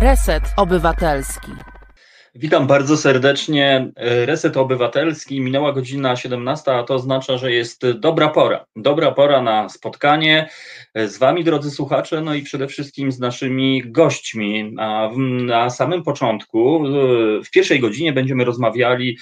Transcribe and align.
Reset 0.00 0.42
Obywatelski. 0.56 1.52
Witam 2.34 2.66
bardzo 2.66 2.96
serdecznie. 2.96 3.90
Reset 3.96 4.56
Obywatelski. 4.56 5.40
Minęła 5.40 5.72
godzina 5.72 6.16
17, 6.16 6.72
a 6.72 6.82
to 6.82 6.94
oznacza, 6.94 7.38
że 7.38 7.52
jest 7.52 7.90
dobra 7.90 8.28
pora. 8.28 8.64
Dobra 8.76 9.12
pora 9.12 9.42
na 9.42 9.68
spotkanie 9.68 10.48
z 10.94 11.18
Wami, 11.18 11.44
drodzy 11.44 11.70
słuchacze, 11.70 12.20
no 12.20 12.34
i 12.34 12.42
przede 12.42 12.66
wszystkim 12.66 13.12
z 13.12 13.18
naszymi 13.18 13.82
gośćmi. 13.86 14.74
A 14.78 15.10
na 15.46 15.70
samym 15.70 16.02
początku, 16.02 16.84
w 17.44 17.50
pierwszej 17.50 17.80
godzinie, 17.80 18.12
będziemy 18.12 18.44
rozmawiali 18.44 19.18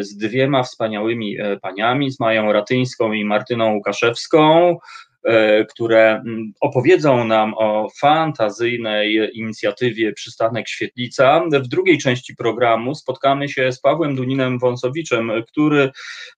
z 0.00 0.16
dwiema 0.16 0.62
wspaniałymi 0.62 1.36
paniami, 1.62 2.10
z 2.10 2.20
Mają 2.20 2.52
Ratyńską 2.52 3.12
i 3.12 3.24
Martyną 3.24 3.74
Łukaszewską. 3.74 4.76
E, 5.24 5.64
które 5.64 6.10
mm, 6.10 6.52
opowiedzą 6.60 7.24
nam 7.24 7.54
o 7.56 7.88
fantazyjnej 8.00 9.30
inicjatywie 9.34 10.12
Przystanek 10.12 10.68
Świetlica. 10.68 11.42
W 11.52 11.68
drugiej 11.68 11.98
części 11.98 12.36
programu 12.36 12.94
spotkamy 12.94 13.48
się 13.48 13.72
z 13.72 13.80
Pawłem 13.80 14.16
Duninem 14.16 14.58
Wąsowiczem, 14.58 15.32
który, 15.48 15.90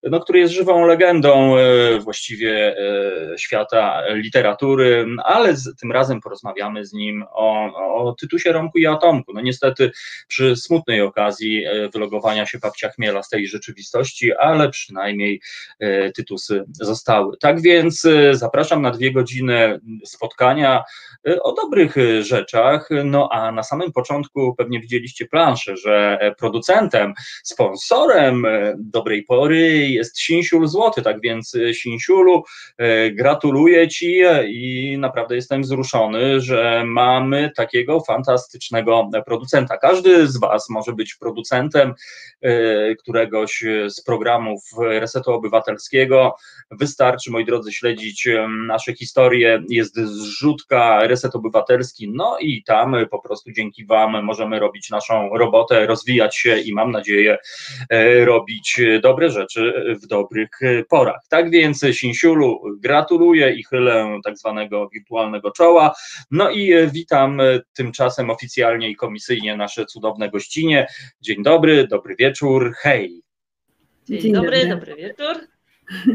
no, 0.02 0.20
który 0.20 0.38
jest 0.38 0.54
żywą 0.54 0.86
legendą 0.86 1.56
e, 1.56 1.98
właściwie 1.98 2.78
e, 2.78 3.38
świata 3.38 4.02
literatury, 4.14 5.06
ale 5.24 5.56
z, 5.56 5.76
tym 5.76 5.92
razem 5.92 6.20
porozmawiamy 6.20 6.86
z 6.86 6.92
nim 6.92 7.24
o, 7.32 7.72
o 7.94 8.12
Tytusie 8.20 8.52
Romku 8.52 8.78
i 8.78 8.86
Atomku. 8.86 9.32
No 9.32 9.40
niestety 9.40 9.90
przy 10.28 10.56
smutnej 10.56 11.00
okazji 11.00 11.64
wylogowania 11.92 12.46
się 12.46 12.58
babcia 12.58 12.88
Chmiela 12.88 13.22
z 13.22 13.28
tej 13.28 13.46
rzeczywistości, 13.48 14.32
ale 14.32 14.70
przynajmniej 14.70 15.40
tytusy 16.16 16.64
zostały. 16.80 17.36
Tak 17.40 17.62
więc 17.62 18.06
zapraszam 18.32 18.73
zapraszam 18.74 18.82
na 18.82 18.90
dwie 18.90 19.12
godziny 19.12 19.80
spotkania 20.04 20.84
y, 21.28 21.42
o 21.42 21.52
dobrych 21.52 21.96
y, 21.96 22.24
rzeczach. 22.24 22.88
No 23.04 23.28
a 23.32 23.52
na 23.52 23.62
samym 23.62 23.92
początku 23.92 24.54
pewnie 24.54 24.80
widzieliście 24.80 25.26
planszę, 25.26 25.76
że 25.76 26.18
producentem, 26.38 27.14
sponsorem 27.42 28.44
y, 28.44 28.74
dobrej 28.78 29.22
pory 29.22 29.88
jest 29.88 30.18
Sinsiul 30.18 30.66
Złoty. 30.66 31.02
Tak 31.02 31.20
więc 31.20 31.56
Sinsiulu, 31.82 32.42
gratuluję 33.12 33.88
Ci 33.88 34.22
i 34.46 34.96
naprawdę 34.98 35.36
jestem 35.36 35.62
wzruszony, 35.62 36.40
że 36.40 36.82
mamy 36.86 37.50
takiego 37.56 38.00
fantastycznego 38.00 39.10
producenta. 39.26 39.76
Każdy 39.76 40.26
z 40.26 40.40
Was 40.40 40.70
może 40.70 40.92
być 40.92 41.14
producentem 41.14 41.94
któregoś 42.98 43.64
z 43.88 44.02
programów 44.02 44.60
Resetu 44.78 45.32
Obywatelskiego. 45.32 46.36
Wystarczy, 46.70 47.30
moi 47.30 47.44
drodzy, 47.44 47.72
śledzić 47.72 48.28
nasze 48.66 48.94
historie, 48.94 49.62
jest 49.68 49.96
zrzutka 49.96 51.06
Reset 51.06 51.36
Obywatelski, 51.36 52.10
no 52.10 52.38
i 52.40 52.62
tam 52.62 52.96
po 53.10 53.18
prostu 53.18 53.52
dzięki 53.52 53.86
Wam 53.86 54.24
możemy 54.24 54.58
robić 54.58 54.90
naszą 54.90 55.28
robotę, 55.28 55.86
rozwijać 55.86 56.36
się 56.36 56.58
i 56.58 56.74
mam 56.74 56.90
nadzieję 56.90 57.38
e, 57.90 58.24
robić 58.24 58.80
dobre 59.02 59.30
rzeczy 59.30 59.96
w 60.02 60.06
dobrych 60.06 60.50
porach. 60.88 61.20
Tak 61.28 61.50
więc 61.50 61.84
Sinsiulu 61.92 62.60
gratuluję 62.78 63.54
i 63.54 63.64
chylę 63.64 64.18
tak 64.24 64.38
zwanego 64.38 64.88
wirtualnego 64.88 65.50
czoła, 65.50 65.94
no 66.30 66.50
i 66.50 66.72
witam 66.92 67.40
tymczasem 67.74 68.30
oficjalnie 68.30 68.90
i 68.90 68.96
komisyjnie 68.96 69.56
nasze 69.56 69.86
cudowne 69.86 70.30
gościnie. 70.30 70.86
Dzień 71.20 71.42
dobry, 71.42 71.86
dobry 71.88 72.16
wieczór, 72.16 72.74
hej. 72.76 73.22
Dzień, 74.08 74.20
Dzień 74.20 74.32
dobry, 74.32 74.50
dobry, 74.50 74.68
dobry 74.68 74.96
wieczór. 74.96 75.53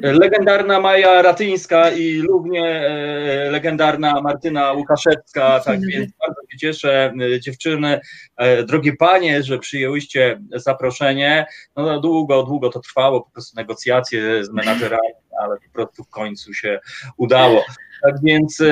Legendarna 0.02 0.80
Maja 0.80 1.22
Ratyńska 1.22 1.92
i 1.92 2.22
równie 2.22 2.66
e, 2.66 3.52
legendarna 3.52 4.22
Martyna 4.22 4.74
Łukaszewska. 4.74 5.60
Tak 5.60 5.80
więc 5.82 6.12
bardzo 6.20 6.42
się 6.52 6.58
cieszę, 6.58 7.14
e, 7.36 7.40
dziewczyny, 7.40 8.00
e, 8.38 8.64
drogie 8.64 8.96
panie, 8.96 9.44
że 9.44 9.60
przyjęłyście 9.60 10.42
zaproszenie. 10.52 11.46
No 11.76 12.00
długo, 12.00 12.44
długo 12.44 12.70
to 12.70 12.80
trwało, 12.80 13.22
po 13.22 13.32
prostu 13.32 13.56
negocjacje 13.56 14.46
z 14.46 14.50
menadżerami, 14.50 15.10
ale 15.40 15.58
po 15.58 15.74
prostu 15.74 16.04
w 16.04 16.10
końcu 16.10 16.54
się 16.54 16.80
udało. 17.18 17.64
Tak 18.04 18.16
więc 18.24 18.64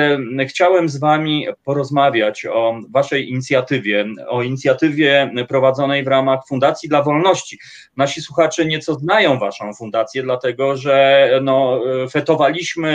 chciałem 0.48 0.88
z 0.88 0.96
Wami 0.96 1.46
porozmawiać 1.64 2.46
o 2.46 2.80
Waszej 2.90 3.30
inicjatywie, 3.30 4.06
o 4.28 4.42
inicjatywie 4.42 5.30
prowadzonej 5.48 6.04
w 6.04 6.08
ramach 6.08 6.40
Fundacji 6.48 6.88
dla 6.88 7.02
Wolności. 7.02 7.58
Nasi 7.96 8.22
słuchacze 8.22 8.66
nieco 8.66 8.94
znają 8.94 9.38
Waszą 9.38 9.74
fundację, 9.74 10.22
dlatego 10.22 10.76
że 10.76 11.30
no, 11.42 11.80
fetowaliśmy 12.10 12.90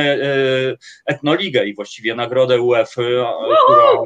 e, 1.08 1.14
Etnoligę 1.14 1.66
i 1.66 1.76
właściwie 1.76 2.16
nagrodę 2.16 2.62
UEFA, 2.62 3.02
którą 3.66 4.04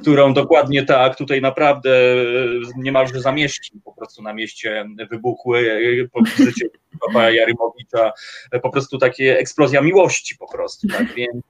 którą 0.00 0.34
dokładnie 0.34 0.84
tak 0.84 1.16
tutaj 1.16 1.40
naprawdę 1.40 1.90
niemalże 2.76 3.20
zamieścił 3.20 3.80
po 3.84 3.92
prostu 3.92 4.22
na 4.22 4.32
mieście 4.32 4.88
wybuchły 5.10 5.80
po 6.12 6.22
wizycie 6.22 6.66
Papa 7.06 7.30
Jarymowicza, 7.30 8.12
po 8.62 8.70
prostu 8.70 8.98
takie 8.98 9.38
eksplozja 9.38 9.80
miłości 9.80 10.36
po 10.36 10.52
prostu, 10.52 10.88
tak, 10.88 11.14
więc 11.16 11.44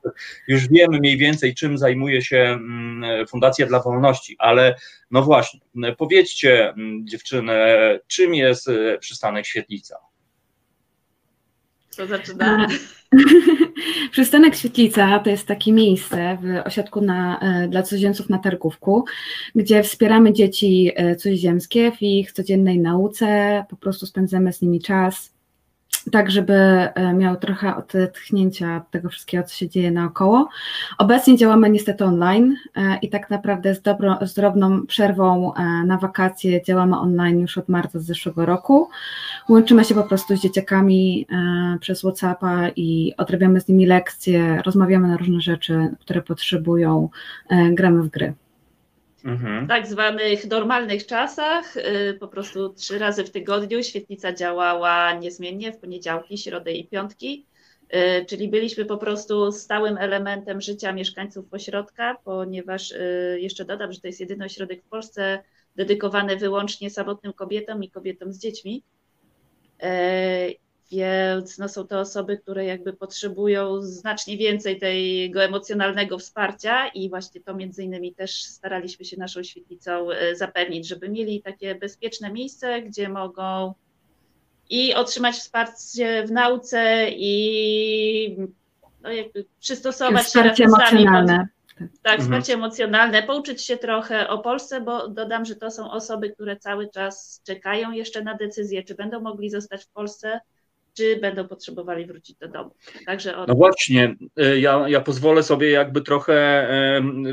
już 0.49 0.69
wiemy 0.69 0.99
mniej 0.99 1.17
więcej 1.17 1.55
czym 1.55 1.79
zajmuje 1.79 2.23
się 2.23 2.37
mm, 2.37 3.27
Fundacja 3.27 3.67
dla 3.67 3.81
Wolności, 3.81 4.37
ale 4.39 4.75
no 5.11 5.23
właśnie, 5.23 5.61
powiedzcie 5.99 6.75
dziewczyny, 7.05 7.55
czym 8.07 8.35
jest 8.35 8.71
przystanek 9.01 9.47
Świetlica? 9.47 10.12
Co 11.93 12.07
zaczyna? 12.07 12.67
Przystanek 14.13 14.57
Świetlica 14.57 15.19
to 15.19 15.31
jest 15.31 15.47
takie 15.47 15.73
miejsce 15.73 16.39
w 16.43 16.67
ośrodku 16.67 17.01
na, 17.01 17.41
e, 17.41 17.69
dla 17.69 17.83
cudzoziemców 17.83 18.29
na 18.29 18.39
Targówku, 18.39 19.05
gdzie 19.55 19.83
wspieramy 19.83 20.33
dzieci 20.33 20.93
e, 20.97 21.17
cudzoziemskie 21.17 21.93
w 21.93 22.03
ich 22.03 22.33
codziennej 22.33 22.79
nauce, 22.79 23.65
po 23.71 23.77
prostu 23.77 24.07
spędzamy 24.07 24.53
z 24.53 24.63
nimi 24.63 24.81
czas, 24.81 25.33
tak 26.11 26.31
żeby 26.31 26.55
e, 26.55 27.15
miał 27.15 27.37
trochę 27.37 27.77
odetchnięcia 27.77 28.77
od 28.77 28.91
tego 28.91 29.09
wszystkiego, 29.09 29.45
co 29.45 29.55
się 29.55 29.69
dzieje 29.69 29.91
naokoło. 29.91 30.49
Obecnie 30.99 31.37
działamy 31.37 31.71
niestety 31.71 32.05
online 32.05 32.57
e, 32.77 32.99
i 33.03 33.09
tak 33.09 33.31
naprawdę 33.31 33.75
z, 33.75 33.83
dobro, 33.83 34.19
z 34.23 34.35
drobną 34.35 34.87
przerwą 34.87 35.55
e, 35.55 35.63
na 35.87 35.99
wakacje 35.99 36.63
działamy 36.63 36.99
online 36.99 37.41
już 37.41 37.59
od 37.59 37.69
marca 37.69 37.99
zeszłego 37.99 38.47
roku. 38.47 38.89
Łączymy 39.49 39.85
się 39.85 39.95
po 39.95 40.03
prostu 40.03 40.37
z 40.37 40.41
dzieciakami 40.41 41.27
przez 41.81 42.01
WhatsAppa 42.01 42.69
i 42.77 43.15
odrabiamy 43.17 43.61
z 43.61 43.69
nimi 43.69 43.87
lekcje, 43.87 44.63
rozmawiamy 44.67 45.09
na 45.09 45.17
różne 45.17 45.41
rzeczy, 45.41 45.89
które 46.01 46.23
potrzebują, 46.23 47.09
gramy 47.73 48.03
w 48.03 48.09
gry 48.09 48.35
mhm. 49.25 49.67
tak 49.69 49.87
zwanych 49.87 50.47
normalnych 50.47 51.07
czasach, 51.07 51.77
y, 51.77 52.17
po 52.21 52.29
prostu 52.29 52.75
trzy 52.75 52.99
razy 52.99 53.25
w 53.25 53.31
tygodniu 53.31 53.83
świetlica 53.83 54.33
działała 54.33 55.13
niezmiennie 55.13 55.73
w 55.73 55.79
poniedziałki, 55.79 56.39
środę 56.39 56.73
i 56.73 56.89
piątki, 56.89 57.47
y, 57.95 58.25
czyli 58.27 58.49
byliśmy 58.49 58.85
po 58.85 58.99
prostu 58.99 59.53
stałym 59.53 59.99
elementem 59.99 60.61
życia 60.61 60.93
mieszkańców 60.93 61.55
ośrodka, 61.55 62.17
ponieważ 62.25 62.91
y, 62.91 63.39
jeszcze 63.41 63.65
dodam, 63.65 63.93
że 63.93 64.01
to 64.01 64.07
jest 64.07 64.21
jedyny 64.21 64.45
ośrodek 64.45 64.83
w 64.83 64.89
Polsce 64.89 65.43
dedykowany 65.77 66.37
wyłącznie 66.37 66.91
samotnym 66.91 67.33
kobietom 67.33 67.85
i 67.85 67.91
kobietom 67.91 68.33
z 68.33 68.39
dziećmi. 68.39 68.83
Więc 70.93 71.59
no, 71.59 71.69
są 71.69 71.87
to 71.87 72.01
osoby, 72.01 72.39
które 72.39 72.65
jakby 72.65 72.93
potrzebują 72.93 73.83
znacznie 73.83 74.37
więcej 74.37 74.79
tego 74.79 75.45
emocjonalnego 75.45 76.19
wsparcia 76.19 76.89
i 76.89 77.11
właśnie 77.11 77.41
to 77.41 77.55
między 77.55 77.85
innymi 77.85 78.15
też 78.15 78.45
staraliśmy 78.45 79.05
się 79.05 79.17
naszą 79.17 79.43
świetlicą 79.43 80.11
e, 80.11 80.37
zapewnić, 80.37 80.89
żeby 80.89 81.09
mieli 81.09 81.43
takie 81.43 81.75
bezpieczne 81.75 82.33
miejsce, 82.33 82.83
gdzie 82.83 83.09
mogą 83.09 83.75
i 84.71 84.95
otrzymać 84.95 85.35
wsparcie 85.35 86.25
w 86.27 86.31
nauce 86.31 87.07
i 87.11 88.37
no, 89.03 89.13
jakby 89.13 89.45
przystosować 89.61 90.25
wsparcie 90.25 90.57
się 90.57 90.65
emocjonalne. 90.65 91.49
Tak, 92.03 92.13
mhm. 92.13 92.21
wsparcie 92.21 92.55
emocjonalne, 92.55 93.23
pouczyć 93.23 93.63
się 93.63 93.77
trochę 93.77 94.29
o 94.29 94.39
Polsce, 94.39 94.81
bo 94.81 95.09
dodam, 95.09 95.45
że 95.45 95.57
to 95.57 95.71
są 95.71 95.91
osoby, 95.91 96.31
które 96.31 96.57
cały 96.57 96.91
czas 96.91 97.43
czekają 97.47 97.93
jeszcze 97.93 98.23
na 98.23 98.35
decyzję, 98.35 98.83
czy 98.83 98.95
będą 98.95 99.21
mogli 99.21 99.51
zostać 99.51 99.85
w 99.85 99.89
Polsce, 99.89 100.41
czy 100.97 101.17
będą 101.17 101.49
potrzebowali 101.49 102.07
wrócić 102.07 102.37
do 102.37 102.49
domu. 102.49 102.71
Także 103.07 103.37
od... 103.37 103.49
No 103.49 103.55
właśnie, 103.55 104.17
y, 104.41 104.61
ja, 104.61 104.85
ja 104.89 105.01
pozwolę 105.01 105.43
sobie 105.43 105.71
jakby 105.71 106.01
trochę 106.03 106.33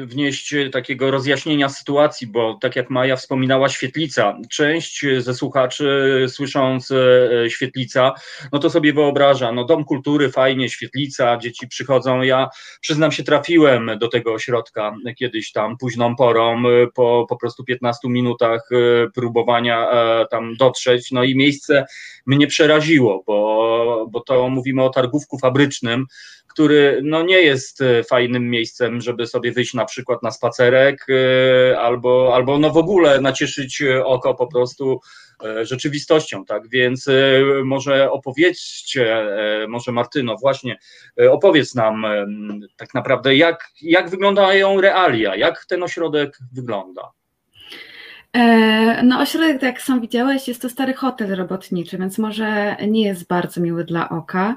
wnieść 0.06 0.56
takiego 0.72 1.12
rozjaśnienia 1.12 1.70
sytuacji, 1.70 2.28
bo 2.28 2.58
tak 2.62 2.76
jak 2.76 2.90
Maja 2.90 3.16
wspominała, 3.16 3.70
świetlica. 3.70 4.38
Część 4.52 5.06
ze 5.18 5.34
słuchaczy 5.34 6.26
słysząc 6.30 6.92
e, 6.92 7.50
świetlica, 7.50 8.14
no 8.52 8.60
to 8.60 8.70
sobie 8.70 8.94
wyobraża, 8.94 9.52
no 9.52 9.66
dom 9.66 9.86
kultury, 9.86 10.30
fajnie, 10.30 10.70
świetlica, 10.70 11.38
dzieci 11.38 11.68
przychodzą. 11.68 12.22
Ja 12.22 12.50
przyznam 12.82 13.12
się, 13.12 13.24
trafiłem 13.24 13.92
do 14.00 14.08
tego 14.08 14.34
ośrodka 14.34 14.96
kiedyś 15.18 15.52
tam 15.52 15.78
późną 15.78 16.16
porą, 16.16 16.64
po 16.96 17.26
po 17.30 17.38
prostu 17.38 17.64
15 17.64 18.10
minutach 18.10 18.70
e, 18.72 19.10
próbowania 19.10 19.92
e, 19.92 20.26
tam 20.32 20.56
dotrzeć, 20.56 21.12
no 21.12 21.24
i 21.24 21.36
miejsce 21.36 21.86
mnie 22.26 22.48
przeraziło, 22.48 23.24
bo 23.28 23.49
bo, 24.10 24.20
to 24.20 24.50
mówimy 24.50 24.84
o 24.84 24.90
targówku 24.90 25.40
fabrycznym, 25.40 26.06
który 26.50 27.02
no, 27.04 27.24
nie 27.24 27.42
jest 27.42 27.82
e, 27.82 28.04
fajnym 28.04 28.50
miejscem, 28.50 29.02
żeby 29.02 29.28
sobie 29.28 29.52
wyjść 29.52 29.74
na 29.74 29.86
przykład 29.86 30.24
na 30.24 30.32
spacerek 30.32 31.06
e, 31.10 31.80
albo, 31.80 32.36
albo 32.36 32.60
no 32.60 32.70
w 32.70 32.78
ogóle 32.78 33.22
nacieszyć 33.22 33.84
oko 34.06 34.36
po 34.36 34.48
prostu 34.48 35.00
e, 35.44 35.66
rzeczywistością, 35.66 36.46
tak? 36.46 36.70
Więc 36.70 37.06
może 37.64 38.12
opowiedzcie, 38.12 39.28
może 39.68 39.92
Martyno, 39.92 40.36
właśnie 40.38 40.78
opowiedz 41.30 41.76
nam 41.76 42.06
tak 42.78 42.94
naprawdę, 42.94 43.36
jak, 43.36 43.70
jak 43.82 44.10
wyglądają 44.10 44.82
realia, 44.82 45.36
jak 45.36 45.66
ten 45.66 45.84
ośrodek 45.84 46.38
wygląda. 46.54 47.12
E, 48.34 49.04
no, 49.04 49.20
ośrodek, 49.20 49.54
tak 49.54 49.64
jak 49.64 49.82
sam 49.82 50.02
widziałeś, 50.02 50.48
jest 50.48 50.62
to 50.62 50.70
stary 50.70 50.94
hotel 50.94 51.36
robotniczy, 51.36 51.98
więc 51.98 52.18
może 52.18 52.76
nie 52.88 53.02
jest 53.02 53.28
bardzo 53.28 53.62
miły 53.62 53.84
dla 53.84 54.10
oka. 54.10 54.56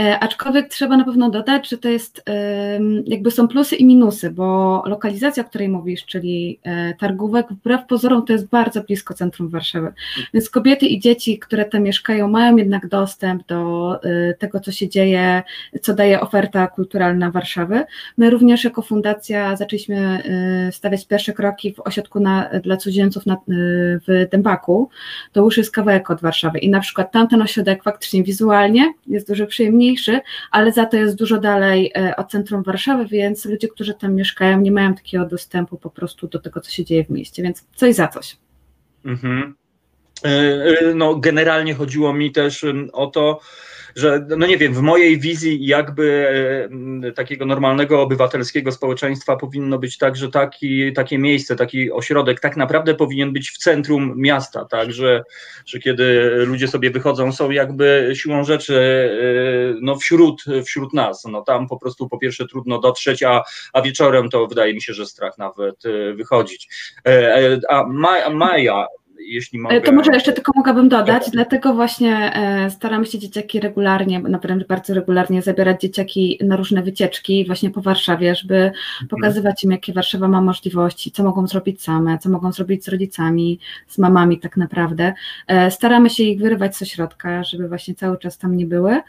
E, 0.00 0.18
aczkolwiek 0.18 0.68
trzeba 0.68 0.96
na 0.96 1.04
pewno 1.04 1.30
dodać, 1.30 1.68
że 1.68 1.78
to 1.78 1.88
jest 1.88 2.22
jakby 3.06 3.30
są 3.30 3.48
plusy 3.48 3.76
i 3.76 3.84
minusy, 3.84 4.30
bo 4.30 4.82
lokalizacja, 4.86 5.42
o 5.42 5.46
której 5.46 5.68
mówisz, 5.68 6.04
czyli 6.04 6.58
e, 6.62 6.94
targówek, 6.94 7.46
wbrew 7.50 7.86
pozorom 7.86 8.24
to 8.26 8.32
jest 8.32 8.48
bardzo 8.48 8.82
blisko 8.82 9.14
centrum 9.14 9.48
Warszawy. 9.48 9.92
Więc 10.34 10.50
kobiety 10.50 10.86
i 10.86 11.00
dzieci, 11.00 11.38
które 11.38 11.64
tam 11.64 11.82
mieszkają, 11.82 12.28
mają 12.28 12.56
jednak 12.56 12.88
dostęp 12.88 13.46
do 13.46 14.00
tego, 14.38 14.60
co 14.60 14.72
się 14.72 14.88
dzieje, 14.88 15.42
co 15.82 15.94
daje 15.94 16.20
oferta 16.20 16.66
kulturalna 16.66 17.30
Warszawy. 17.30 17.84
My 18.18 18.30
również 18.30 18.64
jako 18.64 18.82
fundacja 18.82 19.56
zaczęliśmy 19.56 20.22
stawiać 20.72 21.06
pierwsze 21.06 21.32
kroki 21.32 21.74
w 21.74 21.80
ośrodku 21.80 22.20
na, 22.20 22.50
dla 22.62 22.76
cudzoziemców 22.76 23.05
na, 23.26 23.34
y, 23.34 23.38
w 24.08 24.28
Dębaku, 24.30 24.90
to 25.32 25.40
już 25.40 25.56
jest 25.56 25.70
kawałek 25.70 26.10
od 26.10 26.20
Warszawy 26.20 26.58
i 26.58 26.70
na 26.70 26.80
przykład 26.80 27.12
tamten 27.12 27.42
ośrodek 27.42 27.82
faktycznie 27.82 28.22
wizualnie 28.22 28.94
jest 29.06 29.28
dużo 29.28 29.46
przyjemniejszy, 29.46 30.20
ale 30.50 30.72
za 30.72 30.86
to 30.86 30.96
jest 30.96 31.16
dużo 31.16 31.38
dalej 31.38 31.92
e, 31.96 32.16
od 32.16 32.30
centrum 32.30 32.62
Warszawy, 32.62 33.06
więc 33.06 33.44
ludzie, 33.44 33.68
którzy 33.68 33.94
tam 33.94 34.14
mieszkają, 34.14 34.60
nie 34.60 34.72
mają 34.72 34.94
takiego 34.94 35.26
dostępu 35.26 35.78
po 35.78 35.90
prostu 35.90 36.28
do 36.28 36.38
tego, 36.38 36.60
co 36.60 36.70
się 36.70 36.84
dzieje 36.84 37.04
w 37.04 37.10
mieście, 37.10 37.42
więc 37.42 37.64
coś 37.74 37.94
za 37.94 38.08
coś. 38.08 38.36
Mhm. 39.04 39.54
E, 40.24 40.28
e, 40.28 40.94
no, 40.94 41.16
generalnie 41.16 41.74
chodziło 41.74 42.12
mi 42.12 42.32
też 42.32 42.66
o 42.92 43.06
to, 43.06 43.40
że 43.96 44.26
no 44.36 44.46
nie 44.46 44.58
wiem, 44.58 44.74
w 44.74 44.80
mojej 44.80 45.20
wizji 45.20 45.66
jakby 45.66 46.28
e, 47.02 47.12
takiego 47.12 47.46
normalnego 47.46 48.02
obywatelskiego 48.02 48.72
społeczeństwa 48.72 49.36
powinno 49.36 49.78
być 49.78 49.98
tak, 49.98 50.16
że 50.16 50.30
taki, 50.30 50.92
takie 50.92 51.18
miejsce, 51.18 51.56
taki 51.56 51.92
ośrodek 51.92 52.40
tak 52.40 52.56
naprawdę 52.56 52.94
powinien 52.94 53.32
być 53.32 53.50
w 53.50 53.58
centrum 53.58 54.14
miasta, 54.16 54.64
tak, 54.64 54.92
że, 54.92 55.24
że 55.66 55.78
kiedy 55.78 56.30
ludzie 56.46 56.68
sobie 56.68 56.90
wychodzą, 56.90 57.32
są 57.32 57.50
jakby 57.50 58.12
siłą 58.14 58.44
rzeczy 58.44 58.76
e, 58.76 59.78
no 59.80 59.96
wśród, 59.96 60.44
wśród 60.66 60.92
nas, 60.92 61.24
no 61.24 61.42
tam 61.42 61.68
po 61.68 61.78
prostu 61.78 62.08
po 62.08 62.18
pierwsze 62.18 62.46
trudno 62.46 62.78
dotrzeć, 62.78 63.22
a, 63.22 63.42
a 63.72 63.82
wieczorem 63.82 64.28
to 64.28 64.46
wydaje 64.46 64.74
mi 64.74 64.82
się, 64.82 64.92
że 64.92 65.06
strach 65.06 65.38
nawet 65.38 65.86
e, 65.86 66.14
wychodzić. 66.14 66.68
A 67.68 67.86
Maja, 68.30 68.86
jeśli 69.26 69.58
mogę. 69.58 69.80
To 69.80 69.92
może 69.92 70.12
jeszcze 70.12 70.32
tylko 70.32 70.52
mogłabym 70.54 70.88
dodać, 70.88 71.30
dlatego 71.30 71.74
właśnie 71.74 72.34
e, 72.34 72.70
staramy 72.70 73.06
się 73.06 73.18
dzieciaki 73.18 73.60
regularnie, 73.60 74.20
naprawdę 74.20 74.64
bardzo 74.68 74.94
regularnie 74.94 75.42
zabierać 75.42 75.80
dzieciaki 75.80 76.38
na 76.44 76.56
różne 76.56 76.82
wycieczki 76.82 77.46
właśnie 77.46 77.70
po 77.70 77.80
Warszawie, 77.80 78.34
żeby 78.34 78.56
mhm. 78.56 79.08
pokazywać 79.10 79.64
im, 79.64 79.70
jakie 79.70 79.92
Warszawa 79.92 80.28
ma 80.28 80.40
możliwości, 80.40 81.10
co 81.10 81.24
mogą 81.24 81.46
zrobić 81.46 81.82
same, 81.82 82.18
co 82.18 82.30
mogą 82.30 82.52
zrobić 82.52 82.84
z 82.84 82.88
rodzicami, 82.88 83.58
z 83.88 83.98
mamami 83.98 84.40
tak 84.40 84.56
naprawdę. 84.56 85.12
E, 85.46 85.70
staramy 85.70 86.10
się 86.10 86.22
ich 86.22 86.40
wyrywać 86.40 86.76
z 86.76 86.82
ośrodka, 86.82 87.44
żeby 87.44 87.68
właśnie 87.68 87.94
cały 87.94 88.18
czas 88.18 88.38
tam 88.38 88.56
nie 88.56 88.66
były. 88.66 89.00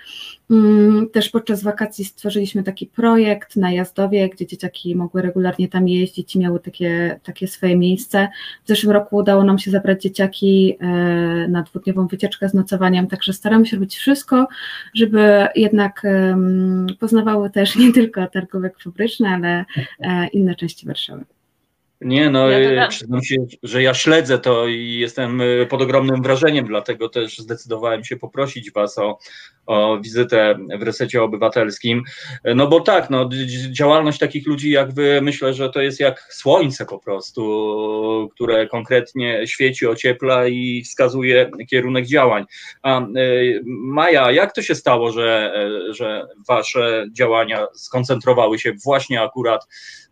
Mm, 0.51 1.09
też 1.09 1.29
podczas 1.29 1.63
wakacji 1.63 2.05
stworzyliśmy 2.05 2.63
taki 2.63 2.85
projekt 2.85 3.55
na 3.55 3.71
Jazdowie, 3.71 4.29
gdzie 4.29 4.45
dzieciaki 4.45 4.95
mogły 4.95 5.21
regularnie 5.21 5.67
tam 5.67 5.87
jeździć 5.87 6.35
i 6.35 6.39
miały 6.39 6.59
takie, 6.59 7.19
takie 7.23 7.47
swoje 7.47 7.77
miejsce. 7.77 8.27
W 8.63 8.67
zeszłym 8.67 8.91
roku 8.91 9.15
udało 9.15 9.43
nam 9.43 9.59
się 9.59 9.71
zabrać 9.71 10.01
dzieciaki 10.07 10.77
e, 10.79 10.85
na 11.47 11.63
dwudniową 11.63 12.07
wycieczkę 12.07 12.49
z 12.49 12.53
nocowaniem, 12.53 13.07
także 13.07 13.33
staramy 13.33 13.65
się 13.65 13.77
robić 13.77 13.95
wszystko, 13.95 14.47
żeby 14.93 15.47
jednak 15.55 16.01
poznawały 16.99 17.49
też 17.49 17.75
nie 17.75 17.93
tylko 17.93 18.27
targówek 18.27 18.79
fabryczne, 18.79 19.29
ale 19.29 19.65
e, 19.99 20.27
inne 20.27 20.55
części 20.55 20.87
Warszawy. 20.87 21.36
Nie, 22.01 22.29
no 22.29 22.49
ja 22.49 22.87
przyznam 22.87 23.23
się, 23.23 23.35
że 23.63 23.83
ja 23.83 23.93
śledzę 23.93 24.39
to 24.39 24.67
i 24.67 24.93
jestem 24.93 25.41
e, 25.41 25.65
pod 25.65 25.81
ogromnym 25.81 26.21
wrażeniem, 26.21 26.65
dlatego 26.65 27.09
też 27.09 27.37
zdecydowałem 27.37 28.03
się 28.03 28.17
poprosić 28.17 28.71
Was 28.71 28.97
o, 28.97 29.19
o 29.65 29.99
wizytę 29.99 30.55
w 30.79 30.83
resecie 30.83 31.23
obywatelskim. 31.23 32.03
E, 32.43 32.55
no 32.55 32.67
bo 32.67 32.79
tak, 32.79 33.09
no, 33.09 33.29
działalność 33.71 34.19
takich 34.19 34.47
ludzi 34.47 34.71
jak 34.71 34.93
Wy, 34.93 35.19
myślę, 35.21 35.53
że 35.53 35.69
to 35.69 35.81
jest 35.81 35.99
jak 35.99 36.33
słońce 36.33 36.85
po 36.85 36.99
prostu, 36.99 38.29
które 38.35 38.67
konkretnie 38.67 39.47
świeci, 39.47 39.87
ociepla 39.87 40.47
i 40.47 40.83
wskazuje 40.83 41.51
kierunek 41.69 42.05
działań. 42.05 42.45
A 42.81 43.01
e, 43.01 43.05
Maja, 43.65 44.31
jak 44.31 44.53
to 44.53 44.61
się 44.61 44.75
stało, 44.75 45.11
że, 45.11 45.53
że 45.89 46.27
Wasze 46.47 47.05
działania 47.11 47.67
skoncentrowały 47.73 48.59
się 48.59 48.73
właśnie 48.85 49.21
akurat 49.21 49.67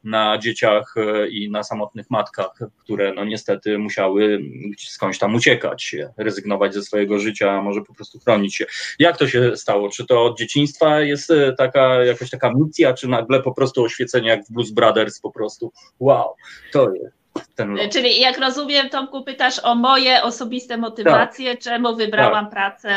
na 0.06 0.38
dzieciach 0.38 0.96
e, 0.98 1.28
i 1.28 1.52
na 1.52 1.64
samotnych 1.64 2.10
matkach, 2.10 2.60
które 2.78 3.14
no 3.14 3.26
niestety 3.26 3.78
musiały 3.78 4.40
skądś 4.78 5.18
tam 5.20 5.36
uciekać, 5.36 5.96
rezygnować 6.18 6.74
ze 6.74 6.84
swojego 6.84 7.20
życia, 7.20 7.52
a 7.52 7.62
może 7.62 7.82
po 7.82 7.94
prostu 7.94 8.20
chronić 8.20 8.56
się. 8.56 8.66
Jak 9.00 9.18
to 9.18 9.28
się 9.28 9.56
stało? 9.56 9.90
Czy 9.90 10.06
to 10.06 10.26
od 10.26 10.38
dzieciństwa 10.38 11.02
jest 11.02 11.32
e, 11.32 11.54
taka 11.54 12.04
jakaś 12.04 12.30
taka 12.30 12.54
misja, 12.54 12.94
czy 12.94 13.08
nagle 13.08 13.42
po 13.42 13.54
prostu 13.54 13.84
oświecenie 13.84 14.30
jak 14.30 14.46
w 14.46 14.52
Blues 14.52 14.72
Brothers 14.72 15.20
po 15.20 15.32
prostu 15.32 15.72
wow, 16.00 16.36
to 16.72 16.94
jest 16.94 17.25
ten 17.56 17.76
lot. 17.76 17.92
Czyli 17.92 18.20
jak 18.20 18.38
rozumiem, 18.38 18.90
Tomku, 18.90 19.24
pytasz 19.24 19.60
o 19.64 19.76
moje 19.76 20.24
osobiste 20.24 20.78
motywacje, 20.78 21.52
tak. 21.52 21.64
czemu 21.64 21.96
wybrałam 21.96 22.46
tak. 22.46 22.54
pracę 22.54 22.92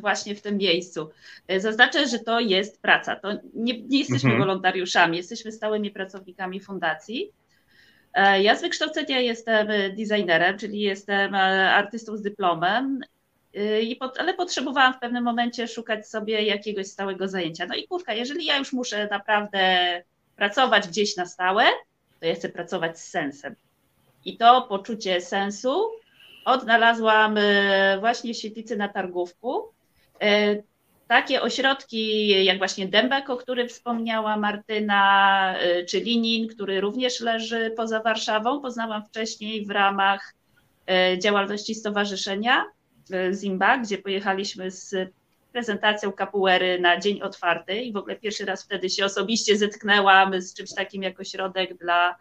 właśnie 0.00 0.34
w 0.34 0.42
tym 0.42 0.56
miejscu. 0.56 1.10
Zaznaczę, 1.58 2.08
że 2.08 2.18
to 2.18 2.40
jest 2.40 2.82
praca. 2.82 3.16
To 3.16 3.28
nie, 3.54 3.82
nie 3.82 3.98
jesteśmy 3.98 4.30
mhm. 4.30 4.38
wolontariuszami, 4.38 5.16
jesteśmy 5.16 5.52
stałymi 5.52 5.90
pracownikami 5.90 6.60
fundacji. 6.60 7.32
E, 8.14 8.42
ja 8.42 8.56
z 8.56 8.62
wykształcenia 8.62 9.20
jestem 9.20 9.68
designerem, 9.96 10.58
czyli 10.58 10.80
jestem 10.80 11.34
e, 11.34 11.38
artystą 11.74 12.16
z 12.16 12.22
dyplomem, 12.22 13.00
e, 13.56 13.60
ale 14.18 14.34
potrzebowałam 14.34 14.94
w 14.94 14.98
pewnym 14.98 15.24
momencie 15.24 15.68
szukać 15.68 16.08
sobie 16.08 16.42
jakiegoś 16.42 16.86
stałego 16.86 17.28
zajęcia. 17.28 17.66
No 17.66 17.74
i 17.74 17.86
kurka, 17.86 18.14
jeżeli 18.14 18.44
ja 18.44 18.58
już 18.58 18.72
muszę 18.72 19.08
naprawdę 19.10 20.02
pracować 20.36 20.88
gdzieś 20.88 21.16
na 21.16 21.26
stałe, 21.26 21.64
to 22.20 22.26
ja 22.26 22.34
chcę 22.34 22.48
pracować 22.48 23.00
z 23.00 23.08
sensem. 23.08 23.54
I 24.24 24.36
to 24.36 24.62
poczucie 24.62 25.20
sensu 25.20 25.90
odnalazłam 26.44 27.34
e, 27.38 27.96
właśnie 28.00 28.34
w 28.34 28.36
świetlicy 28.36 28.76
na 28.76 28.88
Targówku. 28.88 29.68
E, 30.20 30.56
takie 31.08 31.42
ośrodki 31.42 32.28
jak 32.44 32.58
właśnie 32.58 32.88
Dębek, 32.88 33.30
o 33.30 33.36
którym 33.36 33.68
wspomniała 33.68 34.36
Martyna, 34.36 35.54
e, 35.58 35.84
czy 35.84 36.00
Linin, 36.00 36.48
który 36.48 36.80
również 36.80 37.20
leży 37.20 37.72
poza 37.76 38.02
Warszawą, 38.02 38.60
poznałam 38.60 39.04
wcześniej 39.04 39.66
w 39.66 39.70
ramach 39.70 40.34
działalności 41.18 41.74
stowarzyszenia 41.74 42.64
Zimba, 43.32 43.78
gdzie 43.78 43.98
pojechaliśmy 43.98 44.70
z 44.70 44.94
prezentacją 45.52 46.12
kapuery 46.12 46.80
na 46.80 47.00
dzień 47.00 47.22
otwarty 47.22 47.74
i 47.74 47.92
w 47.92 47.96
ogóle 47.96 48.16
pierwszy 48.16 48.44
raz 48.44 48.64
wtedy 48.64 48.90
się 48.90 49.04
osobiście 49.04 49.56
zetknęłam 49.56 50.40
z 50.40 50.54
czymś 50.54 50.74
takim 50.74 51.02
jako 51.02 51.24
środek 51.24 51.78
dla 51.78 52.16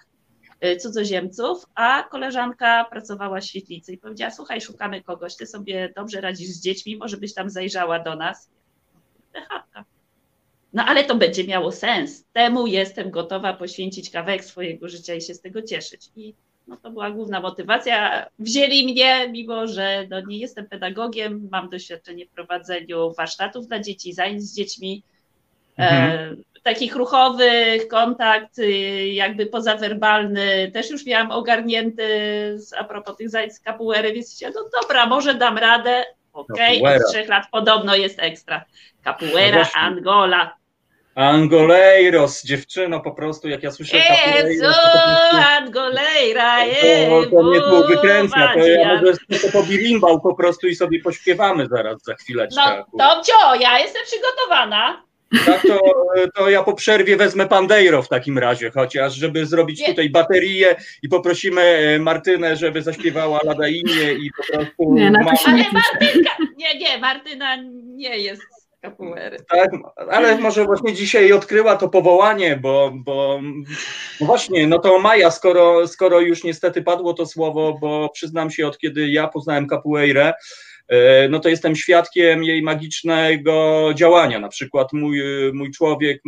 cudzoziemców, 0.82 1.65
a 1.75 2.03
koleżanka 2.03 2.86
pracowała 2.89 3.39
w 3.39 3.46
świetlicy 3.46 3.94
i 3.94 3.98
powiedziała, 3.98 4.32
słuchaj, 4.32 4.62
szukamy 4.62 5.03
kogoś, 5.03 5.36
ty 5.36 5.48
sobie 5.48 5.94
dobrze 5.96 6.22
radzisz 6.22 6.50
z 6.50 6.62
dziećmi, 6.62 6.98
może 6.98 7.18
byś 7.18 7.34
tam 7.34 7.50
zajrzała 7.50 8.00
do 8.00 8.15
nas. 8.15 8.50
Chatka. 9.34 9.86
No 10.74 10.86
ale 10.86 11.03
to 11.03 11.15
będzie 11.15 11.44
miało 11.44 11.72
sens. 11.72 12.25
Temu 12.34 12.68
jestem 12.68 13.12
gotowa 13.12 13.53
poświęcić 13.53 14.10
kawałek 14.10 14.46
swojego 14.46 14.89
życia 14.89 15.13
i 15.13 15.22
się 15.22 15.34
z 15.34 15.41
tego 15.41 15.62
cieszyć. 15.62 16.10
I 16.15 16.34
no, 16.68 16.77
to 16.77 16.91
była 16.91 17.12
główna 17.12 17.39
motywacja. 17.39 18.25
Wzięli 18.39 18.84
mnie, 18.84 19.30
mimo 19.30 19.68
że 19.68 20.08
no, 20.10 20.22
nie 20.22 20.38
jestem 20.38 20.65
pedagogiem, 20.65 21.50
mam 21.51 21.70
doświadczenie 21.70 22.25
w 22.25 22.30
prowadzeniu 22.30 23.13
warsztatów 23.13 23.68
dla 23.68 23.80
dzieci, 23.80 24.13
zajęć 24.13 24.44
z 24.44 24.56
dziećmi. 24.56 25.03
Mhm. 25.77 26.12
E, 26.12 26.36
takich 26.63 26.96
ruchowych, 26.96 27.88
kontakt 27.88 28.60
y, 28.60 29.08
jakby 29.08 29.46
pozawerbalny 29.46 30.72
też 30.74 30.89
już 30.89 31.06
miałam 31.06 31.32
ogarnięty 31.32 32.08
a 32.77 32.84
propos 32.84 33.18
tych 33.18 33.30
zajęć 33.30 33.53
z 33.53 33.60
kapuery, 33.60 34.13
więc 34.13 34.41
no 34.56 34.63
dobra, 34.82 35.06
może 35.06 35.36
dam 35.36 35.58
radę, 35.58 36.06
okej, 36.34 36.82
okay, 36.82 36.96
od 36.96 37.01
trzech 37.12 37.30
lat 37.30 37.44
podobno 37.51 37.96
jest 37.96 38.20
ekstra. 38.20 38.65
Capoeira, 39.03 39.62
no 39.75 39.82
Angola. 39.82 40.62
Angoleiros, 41.15 42.44
dziewczyno, 42.44 43.00
po 43.00 43.12
prostu, 43.12 43.48
jak 43.48 43.63
ja 43.63 43.72
słyszę 43.72 43.98
Jezu, 43.98 44.65
Angoleira, 45.32 46.58
to, 47.10 47.30
to 47.30 47.44
mnie 47.44 47.60
tu 47.60 47.88
wykręca, 47.88 48.53
to 48.53 48.60
ja 48.60 48.96
mogę 48.96 49.13
to 49.41 49.51
po 49.53 49.63
birimbał 49.63 50.22
po 50.22 50.36
prostu 50.36 50.68
i 50.68 50.75
sobie 50.75 51.01
pośpiewamy 51.01 51.68
zaraz 51.68 52.03
za 52.03 52.13
chwileczkę. 52.13 52.84
No, 52.94 53.06
Tomcio, 53.06 53.56
ja 53.60 53.80
jestem 53.80 54.01
przygotowana. 54.06 55.03
Tak, 55.46 55.62
to, 55.68 55.80
to 56.36 56.50
ja 56.50 56.64
po 56.64 56.74
przerwie 56.74 57.18
wezmę 57.18 57.48
Pandeiro 57.48 58.02
w 58.02 58.10
takim 58.10 58.38
razie, 58.38 58.72
chociaż, 58.72 59.14
żeby 59.14 59.46
zrobić 59.46 59.80
nie. 59.80 59.88
tutaj 59.88 60.10
baterię 60.10 60.76
i 61.04 61.10
poprosimy 61.10 61.62
e, 61.62 62.00
Martynę, 62.00 62.56
żeby 62.56 62.82
zaśpiewała 62.82 63.40
Ladainię 63.44 64.14
i 64.14 64.32
po 64.38 64.54
prostu... 64.54 64.94
Nie, 64.94 65.12
no 65.12 65.20
to 65.46 65.52
nie, 65.52 65.66
Martynka, 65.74 66.32
nie, 66.58 66.80
nie, 66.80 66.98
Martyna 66.98 67.56
nie 67.84 68.18
jest 68.18 68.42
kapuery. 68.82 69.38
Tak, 69.50 69.72
ale 70.12 70.38
może 70.38 70.66
właśnie 70.66 70.94
dzisiaj 70.94 71.34
odkryła 71.34 71.76
to 71.76 71.90
powołanie, 71.90 72.58
bo, 72.58 72.92
bo 72.96 73.40
no 74.22 74.28
właśnie, 74.28 74.68
no 74.68 74.80
to 74.80 75.00
Maja, 75.00 75.32
skoro, 75.32 75.88
skoro 75.88 76.20
już 76.20 76.44
niestety 76.44 76.82
padło 76.82 77.14
to 77.14 77.26
słowo, 77.26 77.78
bo 77.82 78.10
przyznam 78.10 78.52
się, 78.52 78.68
od 78.68 78.78
kiedy 78.78 79.10
ja 79.10 79.28
poznałem 79.28 79.68
capoeirę, 79.68 80.34
no 81.30 81.40
to 81.40 81.50
jestem 81.50 81.76
świadkiem 81.76 82.44
jej 82.44 82.62
magicznego 82.62 83.90
działania. 83.96 84.40
Na 84.40 84.50
przykład 84.50 84.94
mój, 84.94 85.22
mój 85.54 85.72
człowiek, 85.72 86.22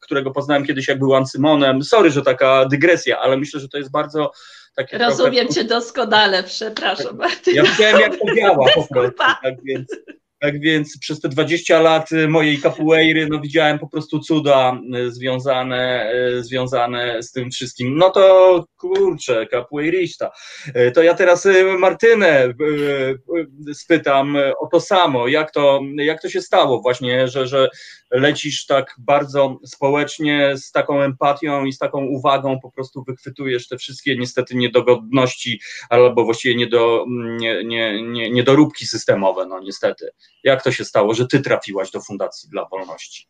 którego 0.00 0.30
poznałem 0.30 0.64
kiedyś, 0.64 0.88
jak 0.88 0.98
był 0.98 1.14
Ancymonem, 1.14 1.82
sorry, 1.82 2.10
że 2.10 2.22
taka 2.22 2.66
dygresja, 2.66 3.18
ale 3.18 3.36
myślę, 3.36 3.60
że 3.60 3.68
to 3.68 3.78
jest 3.78 3.90
bardzo 3.90 4.32
takie. 4.76 4.98
Rozumiem 4.98 5.46
trochę... 5.46 5.54
cię 5.54 5.64
doskonale, 5.64 6.42
przepraszam. 6.42 7.16
Martyna. 7.16 7.62
Ja 7.62 7.76
wiem, 7.78 8.00
jak 8.00 8.16
to 8.16 8.34
działa 8.34 8.66
po 8.74 8.94
prostu. 8.94 9.18
Tak 9.42 9.54
więc, 9.64 9.88
tak 10.40 10.60
więc 10.60 10.98
przez 10.98 11.20
te 11.20 11.28
20 11.28 11.80
lat 11.80 12.08
mojej 12.28 12.58
capoeiry 12.58 13.28
no, 13.30 13.40
widziałem 13.40 13.78
po 13.78 13.88
prostu 13.88 14.20
cuda 14.20 14.80
e, 14.94 15.10
związane, 15.10 16.12
e, 16.12 16.42
związane 16.42 17.22
z 17.22 17.32
tym 17.32 17.50
wszystkim. 17.50 17.96
No 17.96 18.10
to 18.10 18.64
kurczę, 18.76 19.46
capoeirista. 19.46 20.30
To 20.94 21.02
ja 21.02 21.14
teraz 21.14 21.48
Martynę 21.78 22.54
spytam 23.72 24.36
o 24.60 24.66
to 24.66 24.80
samo. 24.80 25.28
Jak 25.28 25.50
to, 25.50 25.80
jak 25.96 26.22
to 26.22 26.28
się 26.28 26.42
stało 26.42 26.80
właśnie, 26.82 27.28
że, 27.28 27.46
że 27.46 27.68
lecisz 28.10 28.66
tak 28.66 28.94
bardzo 28.98 29.58
społecznie, 29.66 30.56
z 30.56 30.72
taką 30.72 31.02
empatią 31.02 31.64
i 31.64 31.72
z 31.72 31.78
taką 31.78 32.04
uwagą 32.06 32.60
po 32.60 32.70
prostu 32.70 33.04
wychwytujesz 33.08 33.68
te 33.68 33.78
wszystkie 33.78 34.16
niestety 34.16 34.56
niedogodności 34.56 35.60
albo 35.88 36.24
właściwie 36.24 36.56
niedo, 36.56 37.04
nie, 37.08 37.64
nie, 37.64 38.02
nie, 38.02 38.30
niedoróbki 38.30 38.86
systemowe, 38.86 39.46
no 39.46 39.60
niestety. 39.60 40.10
Jak 40.44 40.62
to 40.62 40.72
się 40.72 40.84
stało, 40.84 41.14
że 41.14 41.26
ty 41.26 41.40
trafiłaś 41.40 41.90
do 41.90 42.00
Fundacji 42.00 42.48
dla 42.48 42.64
Wolności? 42.64 43.28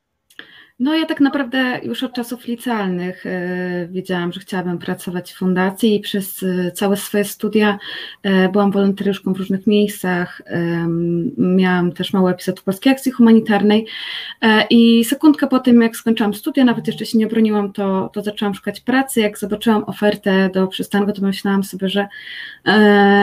No 0.81 0.95
ja 0.95 1.07
tak 1.07 1.21
naprawdę 1.21 1.81
już 1.83 2.03
od 2.03 2.13
czasów 2.13 2.47
licealnych 2.47 3.27
e, 3.27 3.89
wiedziałam, 3.91 4.33
że 4.33 4.41
chciałabym 4.41 4.79
pracować 4.79 5.33
w 5.33 5.37
fundacji 5.37 5.97
i 5.97 6.01
przez 6.01 6.43
e, 6.43 6.73
całe 6.73 6.97
swoje 6.97 7.25
studia 7.25 7.79
e, 8.23 8.49
byłam 8.49 8.71
wolontariuszką 8.71 9.33
w 9.33 9.37
różnych 9.37 9.67
miejscach. 9.67 10.43
Miałam 11.39 11.93
też 11.93 12.13
mały 12.13 12.31
epizod 12.31 12.61
w 12.61 12.63
Polskiej 12.63 12.93
Akcji 12.93 13.13
Humanitarnej 13.13 13.87
i 14.71 15.05
sekundkę 15.05 15.47
po 15.47 15.59
tym, 15.59 15.83
jak 15.83 15.97
skończyłam 15.97 16.35
studia, 16.35 16.65
nawet 16.65 16.87
jeszcze 16.87 17.07
się 17.07 17.19
nie 17.19 17.27
obroniłam, 17.27 17.73
to, 17.73 18.11
to 18.13 18.23
zaczęłam 18.23 18.55
szukać 18.55 18.81
pracy. 18.81 19.21
Jak 19.21 19.39
zobaczyłam 19.39 19.85
ofertę 19.85 20.51
do 20.55 20.67
przystanku, 20.67 21.13
to 21.13 21.23
myślałam 21.23 21.65
sobie, 21.65 21.89
że, 21.89 22.09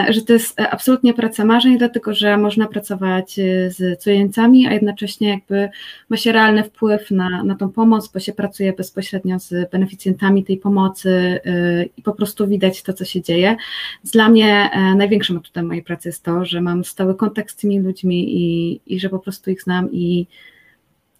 że 0.09 0.21
to 0.21 0.33
jest 0.33 0.61
absolutnie 0.61 1.13
praca 1.13 1.45
marzeń, 1.45 1.77
dlatego 1.77 2.13
że 2.13 2.37
można 2.37 2.67
pracować 2.67 3.33
z 3.67 3.99
cudzoziemcami, 3.99 4.67
a 4.67 4.73
jednocześnie 4.73 5.29
jakby 5.29 5.69
ma 6.09 6.17
się 6.17 6.31
realny 6.31 6.63
wpływ 6.63 7.11
na 7.11 7.46
na 7.47 7.55
tą 7.55 7.69
pomoc, 7.69 8.07
bo 8.07 8.19
się 8.19 8.33
pracuje 8.33 8.73
bezpośrednio 8.73 9.39
z 9.39 9.71
beneficjentami 9.71 10.43
tej 10.43 10.57
pomocy 10.57 11.09
y, 11.09 11.89
i 11.97 12.01
po 12.01 12.13
prostu 12.13 12.47
widać 12.47 12.83
to, 12.83 12.93
co 12.93 13.05
się 13.05 13.21
dzieje. 13.21 13.55
Dla 14.03 14.29
mnie 14.29 14.69
e, 14.73 14.95
największym 14.95 15.37
atutem 15.37 15.67
mojej 15.67 15.83
pracy 15.83 16.09
jest 16.09 16.23
to, 16.23 16.45
że 16.45 16.61
mam 16.61 16.85
stały 16.85 17.15
kontakt 17.15 17.51
z 17.51 17.55
tymi 17.55 17.79
ludźmi 17.79 18.37
i, 18.37 18.79
i 18.85 18.99
że 18.99 19.09
po 19.09 19.19
prostu 19.19 19.51
ich 19.51 19.61
znam 19.61 19.91
i, 19.91 20.27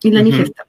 i 0.04 0.12
dla 0.12 0.20
mhm. 0.20 0.26
nich 0.26 0.40
jestem. 0.40 0.67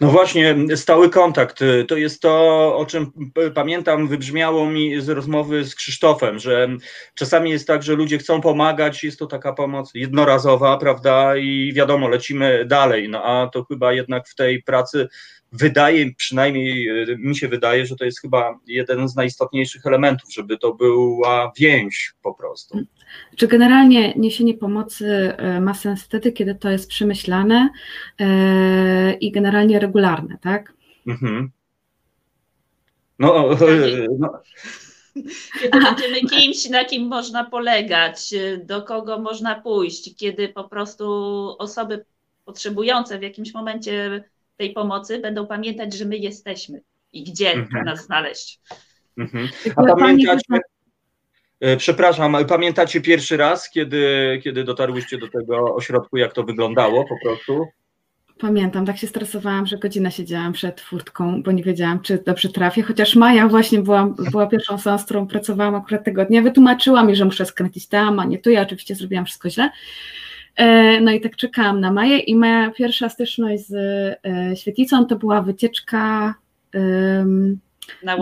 No 0.00 0.08
właśnie, 0.08 0.56
stały 0.76 1.10
kontakt. 1.10 1.58
To 1.88 1.96
jest 1.96 2.22
to, 2.22 2.76
o 2.76 2.86
czym 2.86 3.12
pamiętam, 3.54 4.08
wybrzmiało 4.08 4.70
mi 4.70 5.00
z 5.00 5.08
rozmowy 5.08 5.64
z 5.64 5.74
Krzysztofem, 5.74 6.38
że 6.38 6.68
czasami 7.14 7.50
jest 7.50 7.66
tak, 7.66 7.82
że 7.82 7.94
ludzie 7.94 8.18
chcą 8.18 8.40
pomagać, 8.40 9.04
jest 9.04 9.18
to 9.18 9.26
taka 9.26 9.52
pomoc 9.52 9.90
jednorazowa, 9.94 10.78
prawda, 10.78 11.36
i 11.36 11.72
wiadomo, 11.72 12.08
lecimy 12.08 12.64
dalej. 12.64 13.08
No 13.08 13.24
a 13.24 13.46
to 13.48 13.64
chyba 13.64 13.92
jednak 13.92 14.28
w 14.28 14.34
tej 14.34 14.62
pracy 14.62 15.08
wydaje, 15.52 16.14
przynajmniej 16.14 16.88
e, 16.88 17.16
mi 17.18 17.36
się 17.36 17.48
wydaje, 17.48 17.86
że 17.86 17.96
to 17.96 18.04
jest 18.04 18.20
chyba 18.20 18.58
jeden 18.66 19.08
z 19.08 19.16
najistotniejszych 19.16 19.86
elementów, 19.86 20.32
żeby 20.32 20.58
to 20.58 20.74
była 20.74 21.52
więź 21.58 22.12
po 22.22 22.34
prostu. 22.34 22.78
Czy 23.36 23.48
generalnie 23.48 24.14
niesienie 24.16 24.54
pomocy 24.54 25.34
e, 25.36 25.60
ma 25.60 25.74
sens 25.74 26.02
wtedy, 26.02 26.32
kiedy 26.32 26.54
to 26.54 26.70
jest 26.70 26.88
przemyślane 26.88 27.68
e, 28.20 29.12
i 29.12 29.32
generalnie 29.32 29.78
regularne, 29.78 30.38
tak? 30.40 30.72
Mhm. 31.06 31.50
No, 33.18 33.50
no. 34.18 34.40
Kiedy 35.60 35.80
będziemy 35.80 36.20
kimś, 36.20 36.68
na 36.68 36.84
kim 36.84 37.06
można 37.06 37.44
polegać, 37.44 38.34
do 38.64 38.82
kogo 38.82 39.18
można 39.18 39.60
pójść, 39.60 40.16
kiedy 40.16 40.48
po 40.48 40.64
prostu 40.64 41.04
osoby 41.58 42.04
potrzebujące 42.44 43.18
w 43.18 43.22
jakimś 43.22 43.54
momencie 43.54 44.24
tej 44.56 44.72
pomocy 44.72 45.18
będą 45.18 45.46
pamiętać, 45.46 45.94
że 45.94 46.04
my 46.04 46.16
jesteśmy 46.16 46.80
i 47.12 47.24
gdzie 47.24 47.52
mhm. 47.52 47.84
nas 47.84 48.04
znaleźć. 48.04 48.60
Mhm. 49.18 49.48
A 49.76 49.82
pamiętacie, 49.82 50.44
e, 50.54 50.58
przepraszam, 51.76 52.36
pamiętacie 52.48 53.00
pierwszy 53.00 53.36
raz, 53.36 53.70
kiedy, 53.70 54.40
kiedy 54.44 54.64
dotarłyście 54.64 55.18
do 55.18 55.28
tego 55.28 55.74
ośrodku, 55.74 56.16
jak 56.16 56.32
to 56.32 56.42
wyglądało 56.42 57.04
po 57.08 57.14
prostu? 57.24 57.66
Pamiętam, 58.38 58.86
tak 58.86 58.98
się 58.98 59.06
stresowałam, 59.06 59.66
że 59.66 59.78
godzinę 59.78 60.10
siedziałam 60.10 60.52
przed 60.52 60.80
furtką, 60.80 61.42
bo 61.42 61.52
nie 61.52 61.62
wiedziałam, 61.62 62.00
czy 62.00 62.22
dobrze 62.26 62.48
trafię, 62.48 62.82
chociaż 62.82 63.16
Maja 63.16 63.48
właśnie 63.48 63.80
była, 63.80 64.14
była 64.30 64.46
pierwszą 64.46 64.74
osobą, 64.74 64.98
z 64.98 65.04
którą 65.04 65.26
pracowałam 65.26 65.74
akurat 65.74 66.04
tego 66.04 66.24
dnia, 66.24 66.42
wytłumaczyła 66.42 67.04
mi, 67.04 67.16
że 67.16 67.24
muszę 67.24 67.46
skręcić 67.46 67.86
tam, 67.86 68.20
a 68.20 68.24
nie 68.24 68.38
tu, 68.38 68.50
ja 68.50 68.62
oczywiście 68.62 68.94
zrobiłam 68.94 69.24
wszystko 69.24 69.50
źle, 69.50 69.70
E, 70.56 71.00
no 71.00 71.12
i 71.12 71.20
tak 71.20 71.36
czekałam 71.36 71.80
na 71.80 71.92
Maję 71.92 72.18
i 72.18 72.36
moja 72.36 72.70
pierwsza 72.70 73.08
styczność 73.08 73.66
z 73.66 73.74
e, 74.24 74.56
świetlicą 74.56 75.06
to 75.06 75.16
była 75.16 75.42
wycieczka 75.42 76.34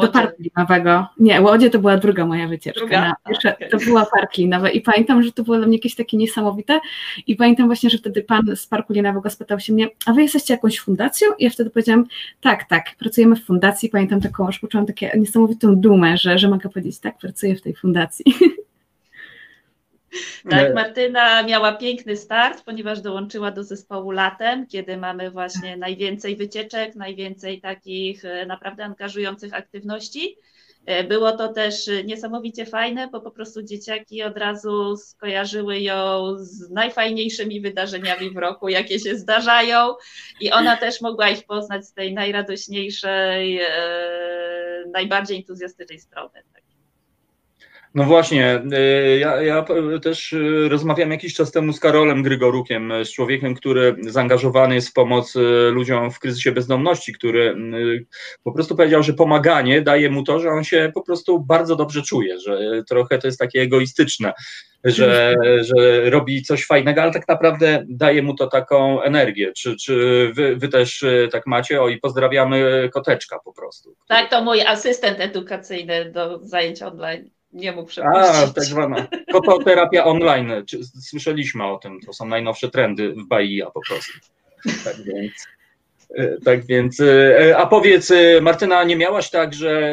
do 0.00 0.08
parku 0.08 0.42
linowego. 0.42 1.06
Nie, 1.18 1.40
Łodzie 1.40 1.70
to 1.70 1.78
była 1.78 1.96
druga 1.96 2.26
moja 2.26 2.48
wycieczka. 2.48 2.80
Druga? 2.80 3.00
Na, 3.00 3.14
pierwsza, 3.28 3.54
okay. 3.54 3.68
To 3.68 3.78
była 3.78 4.06
park 4.06 4.36
linowy 4.36 4.70
i 4.70 4.80
pamiętam, 4.80 5.22
że 5.22 5.32
to 5.32 5.42
było 5.42 5.56
dla 5.56 5.66
mnie 5.66 5.76
jakieś 5.76 5.94
takie 5.94 6.16
niesamowite 6.16 6.80
i 7.26 7.36
pamiętam 7.36 7.66
właśnie, 7.66 7.90
że 7.90 7.98
wtedy 7.98 8.22
pan 8.22 8.56
z 8.56 8.66
parku 8.66 8.92
linowego 8.92 9.30
spytał 9.30 9.60
się 9.60 9.72
mnie, 9.72 9.88
a 10.06 10.12
wy 10.12 10.22
jesteście 10.22 10.54
jakąś 10.54 10.80
fundacją? 10.80 11.28
I 11.38 11.44
ja 11.44 11.50
wtedy 11.50 11.70
powiedziałam, 11.70 12.06
tak, 12.40 12.64
tak, 12.64 12.84
pracujemy 12.98 13.36
w 13.36 13.44
fundacji. 13.44 13.88
Pamiętam 13.88 14.20
taką, 14.20 14.48
aż 14.48 14.58
poczułam 14.58 14.86
takie 14.86 15.12
niesamowitą 15.16 15.76
dumę, 15.76 16.16
że, 16.16 16.38
że 16.38 16.48
mogę 16.48 16.68
powiedzieć, 16.68 16.98
tak, 17.00 17.18
pracuję 17.18 17.56
w 17.56 17.62
tej 17.62 17.74
fundacji. 17.74 18.24
Tak, 20.50 20.74
Martyna 20.74 21.42
miała 21.42 21.72
piękny 21.72 22.16
start, 22.16 22.64
ponieważ 22.64 23.00
dołączyła 23.00 23.50
do 23.50 23.64
zespołu 23.64 24.10
latem, 24.10 24.66
kiedy 24.66 24.96
mamy 24.96 25.30
właśnie 25.30 25.76
najwięcej 25.76 26.36
wycieczek, 26.36 26.94
najwięcej 26.94 27.60
takich 27.60 28.24
e, 28.24 28.46
naprawdę 28.46 28.84
angażujących 28.84 29.54
aktywności. 29.54 30.36
E, 30.86 31.04
było 31.04 31.32
to 31.32 31.48
też 31.48 31.90
niesamowicie 32.04 32.66
fajne, 32.66 33.08
bo 33.08 33.20
po 33.20 33.30
prostu 33.30 33.62
dzieciaki 33.62 34.22
od 34.22 34.36
razu 34.36 34.96
skojarzyły 34.96 35.80
ją 35.80 36.34
z 36.36 36.70
najfajniejszymi 36.70 37.60
wydarzeniami 37.60 38.30
w 38.30 38.36
roku, 38.36 38.68
jakie 38.68 39.00
się 39.00 39.16
zdarzają, 39.16 39.94
i 40.40 40.50
ona 40.52 40.76
też 40.76 41.00
mogła 41.00 41.28
ich 41.28 41.46
poznać 41.46 41.86
z 41.86 41.92
tej 41.92 42.14
najradośniejszej, 42.14 43.60
e, 43.60 43.68
najbardziej 44.92 45.36
entuzjastycznej 45.36 45.98
strony. 45.98 46.42
No 47.94 48.04
właśnie, 48.04 48.62
y, 49.14 49.18
ja, 49.18 49.42
ja, 49.42 49.64
też 50.02 50.32
y, 50.32 50.68
rozmawiałem 50.68 51.10
jakiś 51.10 51.34
czas 51.34 51.52
temu 51.52 51.72
z 51.72 51.80
Karolem 51.80 52.22
Grygorukiem, 52.22 52.92
z 53.04 53.12
człowiekiem, 53.12 53.54
który 53.54 53.96
zaangażowany 54.00 54.74
jest 54.74 54.88
w 54.88 54.92
pomoc 54.92 55.36
y, 55.36 55.40
ludziom 55.72 56.10
w 56.10 56.18
kryzysie 56.18 56.52
bezdomności, 56.52 57.12
który 57.12 57.56
po 58.44 58.52
prostu 58.52 58.76
powiedział, 58.76 59.02
że 59.02 59.12
pomaganie 59.12 59.82
daje 59.82 60.10
mu 60.10 60.22
to, 60.22 60.40
że 60.40 60.50
on 60.50 60.64
się 60.64 60.90
po 60.94 61.02
prostu 61.02 61.40
bardzo 61.40 61.76
dobrze 61.76 62.02
czuje, 62.02 62.40
że 62.40 62.82
trochę 62.88 63.18
to 63.18 63.28
jest 63.28 63.38
takie 63.38 63.60
egoistyczne, 63.60 64.32
że, 64.84 65.34
że 65.60 66.10
robi 66.10 66.42
coś 66.42 66.66
fajnego, 66.66 67.02
ale 67.02 67.12
tak 67.12 67.28
naprawdę 67.28 67.84
daje 67.88 68.22
mu 68.22 68.34
to 68.34 68.46
taką 68.46 69.02
energię. 69.02 69.52
Czy, 69.52 69.76
czy 69.76 69.94
wy, 70.34 70.56
wy 70.56 70.68
też 70.68 71.04
tak 71.32 71.46
macie? 71.46 71.82
O 71.82 71.88
i 71.88 71.98
pozdrawiamy 71.98 72.88
koteczka 72.92 73.38
po 73.44 73.52
prostu. 73.52 73.94
Tak, 74.08 74.30
to 74.30 74.44
mój 74.44 74.62
asystent 74.62 75.20
edukacyjny 75.20 76.12
do 76.12 76.38
zajęć 76.42 76.82
online 76.82 77.30
nie 77.52 77.72
mógł 77.72 77.88
przepuścić. 77.88 78.34
A, 78.34 78.46
tak 78.46 78.64
zwana 78.64 79.06
kototerapia 79.32 80.04
online. 80.04 80.52
Słyszeliśmy 81.00 81.66
o 81.66 81.78
tym, 81.78 82.00
to 82.06 82.12
są 82.12 82.26
najnowsze 82.26 82.68
trendy 82.70 83.12
w 83.12 83.28
Bahia 83.28 83.70
po 83.70 83.80
prostu. 83.88 84.12
Tak 84.84 84.96
więc. 85.02 85.32
E, 86.14 86.40
tak 86.44 86.66
więc, 86.66 87.00
e, 87.00 87.56
a 87.56 87.66
powiedz, 87.66 88.12
Martyna, 88.42 88.84
nie 88.84 88.96
miałaś 88.96 89.30
tak, 89.30 89.54
że 89.54 89.92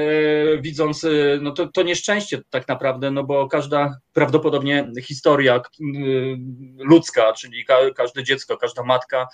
widząc, 0.61 1.05
no 1.41 1.51
to, 1.51 1.67
to 1.67 1.83
nieszczęście 1.83 2.41
tak 2.49 2.67
naprawdę, 2.67 3.11
no 3.11 3.23
bo 3.23 3.47
każda 3.47 3.97
prawdopodobnie 4.13 4.91
historia 5.01 5.61
ludzka, 6.77 7.33
czyli 7.33 7.65
każde 7.95 8.23
dziecko, 8.23 8.57
każda 8.57 8.83
matka 8.83 9.27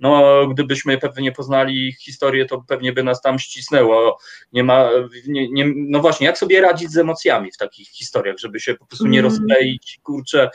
no 0.00 0.46
gdybyśmy 0.48 0.98
pewnie 0.98 1.32
poznali 1.32 1.92
historię, 1.92 2.46
to 2.46 2.64
pewnie 2.68 2.92
by 2.92 3.02
nas 3.02 3.20
tam 3.20 3.38
ścisnęło. 3.38 4.18
Nie 4.52 4.64
ma, 4.64 4.90
nie, 5.26 5.48
nie, 5.50 5.72
no 5.76 6.00
właśnie, 6.00 6.26
jak 6.26 6.38
sobie 6.38 6.60
radzić 6.60 6.90
z 6.90 6.98
emocjami 6.98 7.52
w 7.52 7.56
takich 7.56 7.88
historiach, 7.88 8.38
żeby 8.38 8.60
się 8.60 8.74
po 8.74 8.86
prostu 8.86 9.06
nie 9.06 9.18
mm. 9.18 9.30
rozkleić, 9.30 10.00
kurczę, 10.02 10.50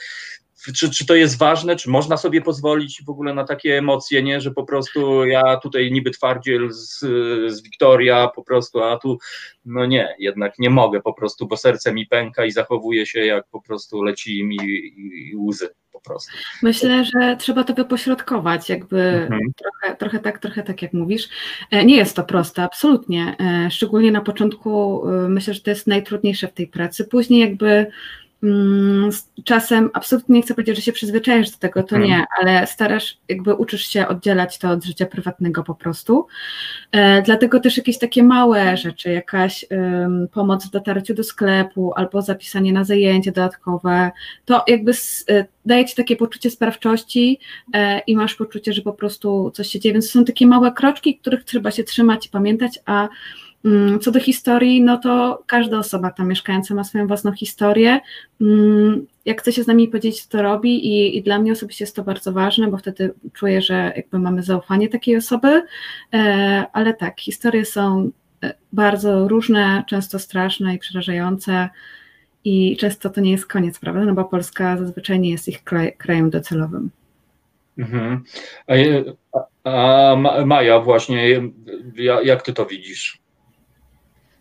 czy, 0.75 0.91
czy 0.91 1.05
to 1.05 1.15
jest 1.15 1.37
ważne, 1.37 1.75
czy 1.75 1.89
można 1.89 2.17
sobie 2.17 2.41
pozwolić 2.41 3.03
w 3.05 3.09
ogóle 3.09 3.33
na 3.33 3.43
takie 3.43 3.77
emocje, 3.77 4.23
nie, 4.23 4.41
że 4.41 4.51
po 4.51 4.63
prostu 4.63 5.25
ja 5.25 5.57
tutaj 5.57 5.91
niby 5.91 6.11
twardziel 6.11 6.71
z, 6.71 6.99
z 7.53 7.63
Wiktoria, 7.63 8.27
po 8.27 8.43
prostu, 8.43 8.83
a 8.83 8.97
tu 8.97 9.17
no 9.65 9.85
nie, 9.85 10.15
jednak 10.19 10.59
nie 10.59 10.69
mogę 10.69 11.01
po 11.01 11.13
prostu, 11.13 11.47
bo 11.47 11.57
serce 11.57 11.93
mi 11.93 12.07
pęka 12.07 12.45
i 12.45 12.51
zachowuje 12.51 13.05
się 13.05 13.25
jak 13.25 13.47
po 13.51 13.61
prostu 13.61 14.03
leci 14.03 14.43
mi 14.43 14.57
łzy 15.37 15.69
po 16.03 16.09
prostu. 16.09 16.31
Myślę, 16.63 17.05
że 17.05 17.37
trzeba 17.39 17.63
to 17.63 17.73
wypośrodkować, 17.73 18.69
jakby 18.69 19.01
mhm. 19.01 19.41
trochę, 19.55 19.95
trochę 19.95 20.19
tak, 20.19 20.39
trochę 20.39 20.63
tak 20.63 20.81
jak 20.81 20.93
mówisz. 20.93 21.29
E, 21.71 21.85
nie 21.85 21.95
jest 21.95 22.15
to 22.15 22.23
proste, 22.23 22.63
absolutnie, 22.63 23.35
e, 23.39 23.71
szczególnie 23.71 24.11
na 24.11 24.21
początku 24.21 25.01
e, 25.09 25.29
myślę, 25.29 25.53
że 25.53 25.61
to 25.61 25.69
jest 25.69 25.87
najtrudniejsze 25.87 26.47
w 26.47 26.53
tej 26.53 26.67
pracy, 26.67 27.05
później 27.05 27.41
jakby 27.41 27.87
czasem 29.43 29.89
absolutnie 29.93 30.35
nie 30.35 30.41
chcę 30.41 30.53
powiedzieć, 30.53 30.75
że 30.75 30.81
się 30.81 30.91
przyzwyczajasz 30.91 31.51
do 31.51 31.57
tego, 31.57 31.83
to 31.83 31.97
nie, 31.97 32.25
ale 32.41 32.67
starasz, 32.67 33.17
jakby 33.29 33.55
uczysz 33.55 33.85
się 33.87 34.07
oddzielać 34.07 34.57
to 34.57 34.69
od 34.69 34.83
życia 34.83 35.05
prywatnego 35.05 35.63
po 35.63 35.75
prostu. 35.75 36.27
E, 36.91 37.21
dlatego 37.21 37.59
też 37.59 37.77
jakieś 37.77 37.97
takie 37.97 38.23
małe 38.23 38.77
rzeczy, 38.77 39.11
jakaś 39.11 39.65
pomoc 40.31 40.67
w 40.67 40.71
dotarciu 40.71 41.13
do 41.13 41.23
sklepu 41.23 41.93
albo 41.95 42.21
zapisanie 42.21 42.73
na 42.73 42.83
zajęcie 42.83 43.31
dodatkowe, 43.31 44.11
to 44.45 44.63
jakby 44.67 44.91
e, 45.29 45.45
daje 45.65 45.85
ci 45.85 45.95
takie 45.95 46.15
poczucie 46.15 46.49
sprawczości 46.49 47.39
e, 47.73 47.99
i 47.99 48.15
masz 48.15 48.35
poczucie, 48.35 48.73
że 48.73 48.81
po 48.81 48.93
prostu 48.93 49.51
coś 49.53 49.67
się 49.67 49.79
dzieje. 49.79 49.93
Więc 49.93 50.11
są 50.11 50.25
takie 50.25 50.47
małe 50.47 50.71
kroczki, 50.71 51.17
których 51.17 51.43
trzeba 51.43 51.71
się 51.71 51.83
trzymać 51.83 52.25
i 52.25 52.29
pamiętać, 52.29 52.79
a 52.85 52.99
Mm, 53.03 53.09
co 54.01 54.11
do 54.11 54.19
historii, 54.19 54.81
no 54.81 54.97
to 54.97 55.43
każda 55.47 55.79
osoba 55.79 56.11
tam 56.11 56.27
mieszkająca 56.27 56.75
ma 56.75 56.83
swoją 56.83 57.07
własną 57.07 57.31
historię. 57.31 57.99
Mm, 58.41 59.05
jak 59.25 59.41
chce 59.41 59.51
się 59.51 59.63
z 59.63 59.67
nami 59.67 59.87
podzielić, 59.87 60.27
to 60.27 60.41
robi 60.41 60.87
i, 60.87 61.17
i 61.17 61.23
dla 61.23 61.39
mnie 61.39 61.51
osobiście 61.51 61.83
jest 61.83 61.95
to 61.95 62.03
bardzo 62.03 62.33
ważne, 62.33 62.67
bo 62.67 62.77
wtedy 62.77 63.13
czuję, 63.33 63.61
że 63.61 63.93
jakby 63.95 64.19
mamy 64.19 64.43
zaufanie 64.43 64.89
takiej 64.89 65.17
osoby, 65.17 65.63
e, 66.13 66.65
ale 66.73 66.93
tak, 66.93 67.19
historie 67.19 67.65
są 67.65 68.11
e, 68.43 68.53
bardzo 68.73 69.27
różne, 69.27 69.83
często 69.87 70.19
straszne 70.19 70.75
i 70.75 70.79
przerażające 70.79 71.69
i 72.45 72.77
często 72.77 73.09
to 73.09 73.21
nie 73.21 73.31
jest 73.31 73.45
koniec, 73.45 73.79
prawda, 73.79 74.05
no 74.05 74.13
bo 74.13 74.25
Polska 74.25 74.77
zazwyczaj 74.77 75.19
nie 75.19 75.29
jest 75.29 75.47
ich 75.47 75.63
kraj, 75.63 75.93
krajem 75.97 76.29
docelowym. 76.29 76.89
Mhm. 77.77 78.23
A, 78.67 78.73
a 79.63 80.15
Maja 80.45 80.79
właśnie, 80.79 81.41
jak 82.23 82.41
ty 82.41 82.53
to 82.53 82.65
widzisz? 82.65 83.19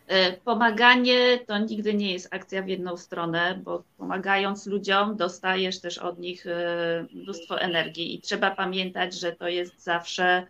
E, 0.08 0.32
pomaganie 0.32 1.38
to 1.46 1.58
nigdy 1.58 1.94
nie 1.94 2.12
jest 2.12 2.34
akcja 2.34 2.62
w 2.62 2.68
jedną 2.68 2.96
stronę, 2.96 3.60
bo 3.64 3.84
pomagając 3.98 4.66
ludziom, 4.66 5.16
dostajesz 5.16 5.80
też 5.80 5.98
od 5.98 6.18
nich 6.18 6.46
e, 6.46 7.06
mnóstwo 7.12 7.60
energii 7.60 8.14
i 8.14 8.20
trzeba 8.20 8.50
pamiętać, 8.50 9.14
że 9.14 9.32
to 9.32 9.48
jest 9.48 9.82
zawsze 9.82 10.46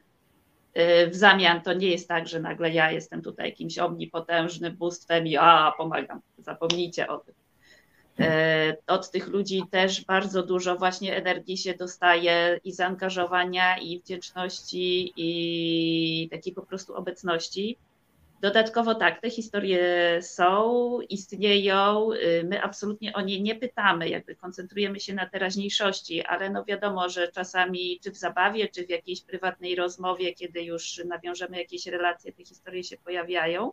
e, 0.75 1.07
w 1.07 1.15
zamian. 1.15 1.61
To 1.61 1.73
nie 1.73 1.91
jest 1.91 2.09
tak, 2.09 2.29
że 2.29 2.41
nagle 2.41 2.71
ja 2.71 2.91
jestem 2.91 3.23
tutaj 3.23 3.51
jakimś 3.51 3.79
omnipotężnym 3.79 4.77
bóstwem 4.77 5.27
i 5.27 5.37
a 5.37 5.73
pomagam. 5.77 6.21
Zapomnijcie 6.39 7.09
o 7.09 7.19
tym. 7.19 7.35
Od 8.87 9.11
tych 9.11 9.29
ludzi 9.29 9.63
też 9.71 10.05
bardzo 10.05 10.43
dużo 10.43 10.77
właśnie 10.77 11.17
energii 11.17 11.57
się 11.57 11.75
dostaje 11.75 12.61
i 12.65 12.73
zaangażowania, 12.73 13.79
i 13.79 14.01
wdzięczności, 14.01 15.13
i 15.17 16.29
takiej 16.31 16.53
po 16.53 16.63
prostu 16.63 16.95
obecności. 16.95 17.77
Dodatkowo 18.41 18.95
tak, 18.95 19.21
te 19.21 19.31
historie 19.31 19.83
są, 20.23 20.99
istnieją, 21.09 22.13
y, 22.13 22.45
my 22.45 22.63
absolutnie 22.63 23.13
o 23.13 23.21
nie 23.21 23.41
nie 23.41 23.55
pytamy, 23.55 24.09
jakby 24.09 24.37
koncentrujemy 24.37 25.01
się 25.01 25.15
na 25.15 25.27
teraźniejszości, 25.27 26.23
ale 26.23 26.51
no 26.51 26.65
wiadomo, 26.65 27.09
że 27.09 27.29
czasami 27.29 28.01
czy 28.03 28.11
w 28.11 28.17
zabawie, 28.17 28.69
czy 28.69 28.87
w 28.87 28.91
jakiejś 28.91 29.23
prywatnej 29.23 29.75
rozmowie, 29.75 30.35
kiedy 30.35 30.63
już 30.63 31.05
nawiążemy 31.05 31.59
jakieś 31.59 31.87
relacje, 31.87 32.33
te 32.33 32.45
historie 32.45 32.85
się 32.85 32.97
pojawiają. 32.97 33.73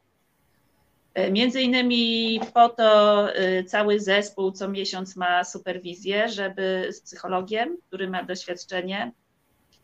Y, 1.19 1.31
między 1.31 1.61
innymi 1.61 2.39
po 2.53 2.69
to 2.69 3.29
y, 3.39 3.63
cały 3.63 3.99
zespół 3.99 4.51
co 4.51 4.69
miesiąc 4.69 5.15
ma 5.15 5.43
superwizję, 5.43 6.29
żeby 6.29 6.87
z 6.91 7.01
psychologiem, 7.01 7.77
który 7.87 8.09
ma 8.09 8.23
doświadczenie, 8.23 9.11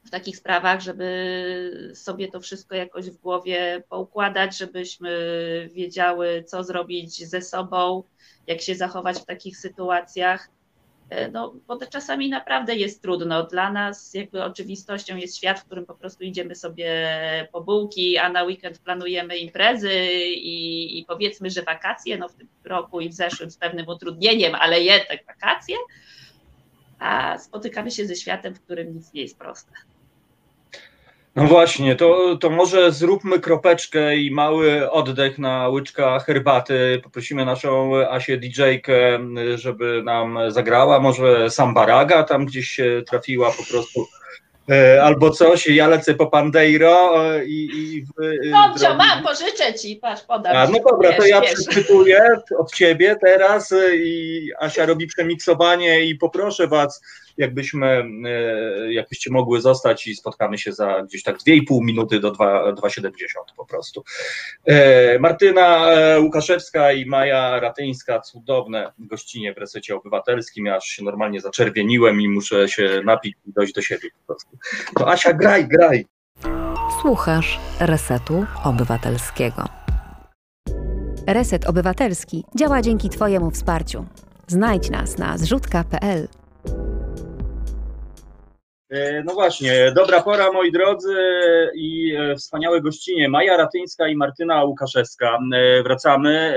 w 0.06 0.10
takich 0.10 0.38
sprawach, 0.38 0.82
żeby 0.82 1.92
sobie 1.96 2.28
to 2.32 2.40
wszystko 2.40 2.76
jakoś 2.76 3.10
w 3.10 3.18
głowie 3.18 3.84
poukładać, 3.90 4.58
żebyśmy 4.58 5.10
wiedziały, 5.74 6.44
co 6.44 6.64
zrobić 6.64 7.30
ze 7.30 7.42
sobą, 7.42 8.04
jak 8.48 8.62
się 8.62 8.76
zachować 8.76 9.18
w 9.18 9.26
takich 9.26 9.58
sytuacjach. 9.58 10.50
E, 11.10 11.32
no, 11.32 11.56
bo 11.68 11.76
to 11.76 11.88
czasami 11.88 12.30
naprawdę 12.30 12.76
jest 12.76 13.02
trudno. 13.02 13.44
Dla 13.44 13.72
nas 13.72 14.14
jakby 14.14 14.44
oczywistością 14.44 15.18
jest 15.18 15.38
świat, 15.38 15.60
w 15.60 15.66
którym 15.66 15.86
po 15.86 15.96
prostu 15.96 16.24
idziemy 16.24 16.56
sobie 16.56 16.88
po 17.52 17.62
bułki, 17.62 18.18
a 18.18 18.30
na 18.30 18.44
weekend 18.44 18.80
planujemy 18.80 19.38
imprezy 19.38 19.94
i, 20.24 21.00
i 21.00 21.06
powiedzmy, 21.06 21.50
że 21.50 21.62
wakacje, 21.62 22.18
no 22.18 22.30
w 22.30 22.36
tym 22.36 22.48
roku 22.64 23.02
i 23.02 23.10
w 23.10 23.14
zeszłym 23.14 23.52
z 23.52 23.58
pewnym 23.58 23.88
utrudnieniem, 23.88 24.56
ale 24.56 24.82
jednak 24.82 25.26
wakacje, 25.28 25.76
a 27.00 27.38
spotykamy 27.38 27.92
się 27.92 28.06
ze 28.06 28.16
światem, 28.16 28.56
w 28.56 28.62
którym 28.62 28.94
nic 28.94 29.14
nie 29.14 29.22
jest 29.22 29.38
proste. 29.38 29.72
No 31.36 31.46
właśnie, 31.46 31.96
to, 31.96 32.38
to 32.38 32.50
może 32.50 32.92
zróbmy 32.92 33.40
kropeczkę 33.40 34.18
i 34.18 34.32
mały 34.32 34.92
oddech 34.92 35.40
na 35.40 35.70
łyczka 35.70 36.20
herbaty. 36.20 37.02
Poprosimy 37.04 37.46
naszą 37.46 37.92
Asię 38.10 38.38
DJ-kę, 38.38 39.20
żeby 39.56 40.04
nam 40.06 40.40
zagrała. 40.48 41.00
Może 41.00 41.50
Sambaraga 41.50 42.24
tam 42.24 42.46
gdzieś 42.46 42.68
się 42.68 43.02
trafiła 43.08 43.52
po 43.52 43.64
prostu. 43.72 44.08
E, 44.70 45.04
albo 45.04 45.30
coś, 45.30 45.68
ja 45.68 45.88
lecę 45.88 46.14
po 46.14 46.28
Pandeiro 46.28 47.26
e, 47.36 47.46
i... 47.46 47.70
i 47.74 48.06
Dobrze, 48.52 48.86
drogi... 48.86 48.98
mam, 48.98 49.24
pożyczę 49.24 49.74
ci, 49.74 49.96
patrz, 49.96 50.24
podam. 50.24 50.56
A, 50.56 50.68
no 50.68 50.80
dobra, 50.92 51.10
wiesz, 51.10 51.18
to 51.18 51.26
ja 51.26 51.42
wiesz. 51.42 51.54
przeczytuję 51.54 52.22
od 52.58 52.74
ciebie 52.74 53.16
teraz 53.22 53.74
i 53.96 54.50
Asia 54.60 54.86
robi 54.86 55.08
przemiksowanie 55.08 56.06
i 56.06 56.16
poproszę 56.16 56.68
was 56.68 57.02
jakbyśmy, 57.38 57.88
e, 58.26 58.94
jakbyście 58.94 59.32
mogły 59.32 59.62
zostać 59.62 60.08
i 60.08 60.16
spotkamy 60.16 60.58
się 60.58 60.74
za 60.74 61.04
gdzieś 61.04 61.24
tak 61.24 61.38
2,5 61.38 61.84
minuty 61.84 62.20
do 62.20 62.32
2,70 62.32 63.12
po 63.58 63.66
prostu. 63.66 64.04
E, 64.66 65.20
Martyna 65.20 65.92
e, 65.92 66.20
Łukaszewska 66.20 66.92
i 66.92 67.06
Maja 67.06 67.60
Ratyńska, 67.60 68.20
cudowne 68.20 68.92
gościnie 69.00 69.54
w 69.54 69.58
resecie 69.58 69.96
obywatelskim, 69.96 70.68
aż 70.68 70.86
się 70.86 71.04
normalnie 71.04 71.42
zaczerwieniłem 71.42 72.22
i 72.22 72.30
muszę 72.30 72.70
się 72.70 73.02
napić 73.06 73.36
i 73.46 73.54
dojść 73.54 73.74
do 73.74 73.82
siebie 73.82 74.10
po 74.20 74.34
prostu. 74.34 74.58
To 75.00 75.12
Asia, 75.12 75.34
graj, 75.34 75.68
graj. 75.68 76.06
Słuchasz 77.02 77.60
Resetu 77.80 78.46
Obywatelskiego. 78.64 79.66
Reset 81.28 81.66
Obywatelski 81.66 82.44
działa 82.56 82.82
dzięki 82.82 83.10
Twojemu 83.10 83.52
wsparciu. 83.52 84.06
Znajdź 84.48 84.90
nas 84.90 85.18
na 85.18 85.38
zrzutka.pl. 85.38 86.41
E, 88.92 89.24
no 89.24 89.34
właśnie, 89.34 89.92
dobra 89.96 90.22
pora 90.22 90.52
moi 90.52 90.72
drodzy 90.72 91.16
i 91.76 92.16
e, 92.16 92.36
wspaniałe 92.36 92.82
gościnie 92.82 93.30
Maja 93.30 93.58
Ratyńska 93.58 94.08
i 94.08 94.16
Martyna 94.16 94.64
Łukaszewska. 94.64 95.40
E, 95.54 95.84
wracamy. 95.84 96.56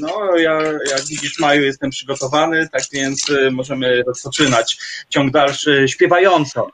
No 0.00 0.36
ja 0.36 0.62
jak 0.62 1.00
widzisz 1.08 1.38
Maju 1.38 1.62
jestem 1.62 1.90
przygotowany, 1.90 2.68
tak 2.72 2.82
więc 2.92 3.32
możemy 3.52 4.02
rozpoczynać 4.02 4.78
ciąg 5.08 5.32
dalszy 5.32 5.88
śpiewająco 5.88 6.70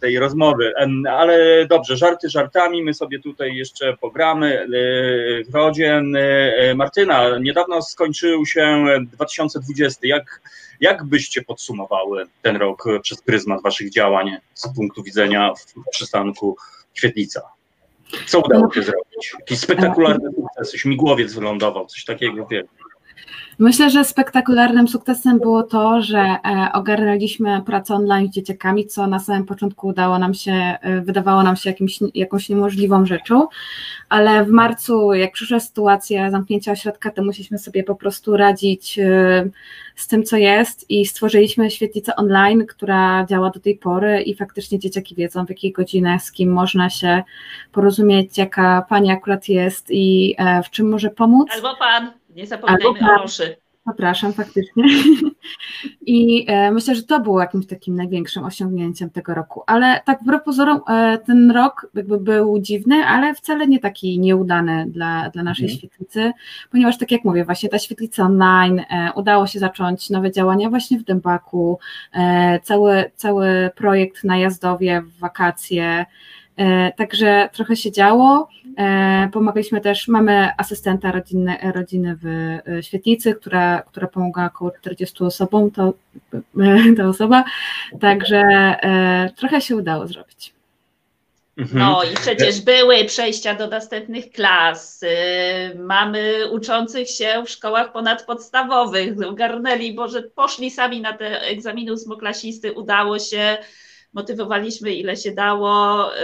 tej 0.00 0.18
rozmowy. 0.18 0.72
Ale 1.10 1.66
dobrze, 1.66 1.96
żarty 1.96 2.28
żartami, 2.28 2.82
my 2.82 2.94
sobie 2.94 3.20
tutaj 3.20 3.54
jeszcze 3.56 3.96
pogramy 3.96 4.66
w 5.48 5.54
rodzie. 5.54 6.02
Martyna, 6.74 7.38
niedawno 7.38 7.82
skończył 7.82 8.46
się 8.46 8.84
2020. 9.12 10.00
Jak 10.02 10.40
jak 10.80 11.04
byście 11.04 11.42
podsumowały 11.42 12.26
ten 12.42 12.56
rok 12.56 12.84
przez 13.02 13.22
pryzmat 13.22 13.62
waszych 13.62 13.90
działań 13.90 14.36
z 14.54 14.74
punktu 14.74 15.02
widzenia 15.02 15.52
przystanku 15.90 16.56
Świetlica? 16.94 17.40
Co 18.26 18.40
udało 18.40 18.72
się 18.72 18.82
zrobić? 18.82 19.34
Jakiś 19.38 19.58
spektakularny 19.58 20.30
sukces, 20.34 20.80
śmigłowiec 20.80 21.34
wylądował, 21.34 21.86
coś 21.86 22.04
takiego, 22.04 22.46
wiem. 22.46 22.66
Myślę, 23.58 23.90
że 23.90 24.04
spektakularnym 24.04 24.88
sukcesem 24.88 25.38
było 25.38 25.62
to, 25.62 26.02
że 26.02 26.18
e, 26.18 26.38
ogarnęliśmy 26.72 27.62
pracę 27.66 27.94
online 27.94 28.28
z 28.28 28.34
dzieciakami, 28.34 28.86
co 28.86 29.06
na 29.06 29.18
samym 29.18 29.44
początku 29.44 29.88
udało 29.88 30.18
nam 30.18 30.34
się, 30.34 30.52
e, 30.52 31.00
wydawało 31.00 31.42
nam 31.42 31.56
się 31.56 31.70
jakimś, 31.70 31.98
jakąś 32.14 32.48
niemożliwą 32.48 33.06
rzeczą, 33.06 33.48
ale 34.08 34.44
w 34.44 34.48
marcu, 34.48 35.12
jak 35.12 35.32
przyszła 35.32 35.60
sytuacja 35.60 36.30
zamknięcia 36.30 36.72
ośrodka, 36.72 37.10
to 37.10 37.24
musieliśmy 37.24 37.58
sobie 37.58 37.84
po 37.84 37.94
prostu 37.94 38.36
radzić 38.36 38.98
e, 38.98 39.48
z 39.96 40.08
tym, 40.08 40.24
co 40.24 40.36
jest 40.36 40.90
i 40.90 41.06
stworzyliśmy 41.06 41.70
świetlicę 41.70 42.16
online, 42.16 42.66
która 42.66 43.26
działa 43.26 43.50
do 43.50 43.60
tej 43.60 43.76
pory 43.76 44.22
i 44.22 44.34
faktycznie 44.34 44.78
dzieciaki 44.78 45.14
wiedzą, 45.14 45.46
w 45.46 45.48
jakiej 45.48 45.72
godzinę, 45.72 46.20
z 46.20 46.32
kim 46.32 46.52
można 46.52 46.90
się 46.90 47.22
porozumieć, 47.72 48.38
jaka 48.38 48.86
pani 48.88 49.10
akurat 49.10 49.48
jest 49.48 49.86
i 49.90 50.36
w 50.64 50.70
czym 50.70 50.90
może 50.90 51.10
pomóc. 51.10 51.48
Albo 51.54 51.76
pan. 51.76 52.23
Nie 52.34 52.46
zapominajmy 52.46 53.00
Albo, 53.00 53.14
o 53.14 53.22
Roszy. 53.22 53.56
Zapraszam, 53.86 54.32
faktycznie. 54.32 54.84
I 56.06 56.44
e, 56.48 56.72
myślę, 56.72 56.94
że 56.94 57.02
to 57.02 57.20
było 57.20 57.40
jakimś 57.40 57.66
takim 57.66 57.96
największym 57.96 58.44
osiągnięciem 58.44 59.10
tego 59.10 59.34
roku. 59.34 59.62
Ale 59.66 60.00
tak 60.04 60.22
wbrew 60.22 60.42
pozorom, 60.42 60.80
e, 60.88 61.18
ten 61.18 61.50
rok 61.50 61.90
jakby 61.94 62.20
był 62.20 62.58
dziwny, 62.58 62.94
ale 62.94 63.34
wcale 63.34 63.66
nie 63.66 63.80
taki 63.80 64.18
nieudany 64.18 64.86
dla, 64.88 65.30
dla 65.30 65.42
naszej 65.42 65.64
mhm. 65.64 65.78
świetlicy, 65.78 66.32
ponieważ 66.70 66.98
tak 66.98 67.10
jak 67.10 67.24
mówię, 67.24 67.44
właśnie 67.44 67.68
ta 67.68 67.78
świetlica 67.78 68.22
online, 68.22 68.78
e, 68.78 69.12
udało 69.16 69.46
się 69.46 69.58
zacząć 69.58 70.10
nowe 70.10 70.32
działania 70.32 70.70
właśnie 70.70 70.98
w 70.98 71.04
Dębaku, 71.04 71.78
e, 72.12 72.60
cały, 72.62 73.10
cały 73.14 73.70
projekt 73.76 74.24
na 74.24 74.36
Jazdowie 74.36 75.02
w 75.02 75.18
wakacje, 75.18 76.06
także 76.96 77.48
trochę 77.52 77.76
się 77.76 77.92
działo. 77.92 78.48
E, 78.78 79.28
pomagaliśmy 79.32 79.80
też, 79.80 80.08
mamy 80.08 80.50
asystenta 80.56 81.12
rodziny, 81.12 81.56
rodziny 81.74 82.16
w 82.22 82.26
e, 82.26 82.82
świetlicy, 82.82 83.34
która, 83.34 83.82
która 83.82 84.06
pomogła 84.06 84.46
około 84.46 84.70
40 84.70 85.24
osobom, 85.24 85.70
to 85.70 85.94
ta 86.96 87.08
osoba, 87.08 87.44
także 88.00 88.42
trochę 89.36 89.60
się 89.60 89.76
udało 89.76 90.06
zrobić. 90.06 90.54
Mhm. 91.56 91.78
No 91.78 92.04
i 92.04 92.14
przecież 92.14 92.60
były 92.60 93.04
przejścia 93.04 93.54
do 93.54 93.66
następnych 93.66 94.30
klas. 94.30 95.00
Mamy 95.76 96.50
uczących 96.50 97.10
się 97.10 97.42
w 97.46 97.50
szkołach 97.50 97.92
ponadpodstawowych. 97.92 99.26
Ogarnęli, 99.26 99.94
bo 99.94 100.08
że 100.08 100.22
poszli 100.22 100.70
sami 100.70 101.00
na 101.00 101.12
te 101.12 101.40
egzaminy 101.40 101.92
ósmoklasisty, 101.92 102.72
udało 102.72 103.18
się 103.18 103.56
motywowaliśmy 104.14 104.92
ile 104.92 105.16
się 105.16 105.32
dało. 105.32 106.10
Y, 106.16 106.20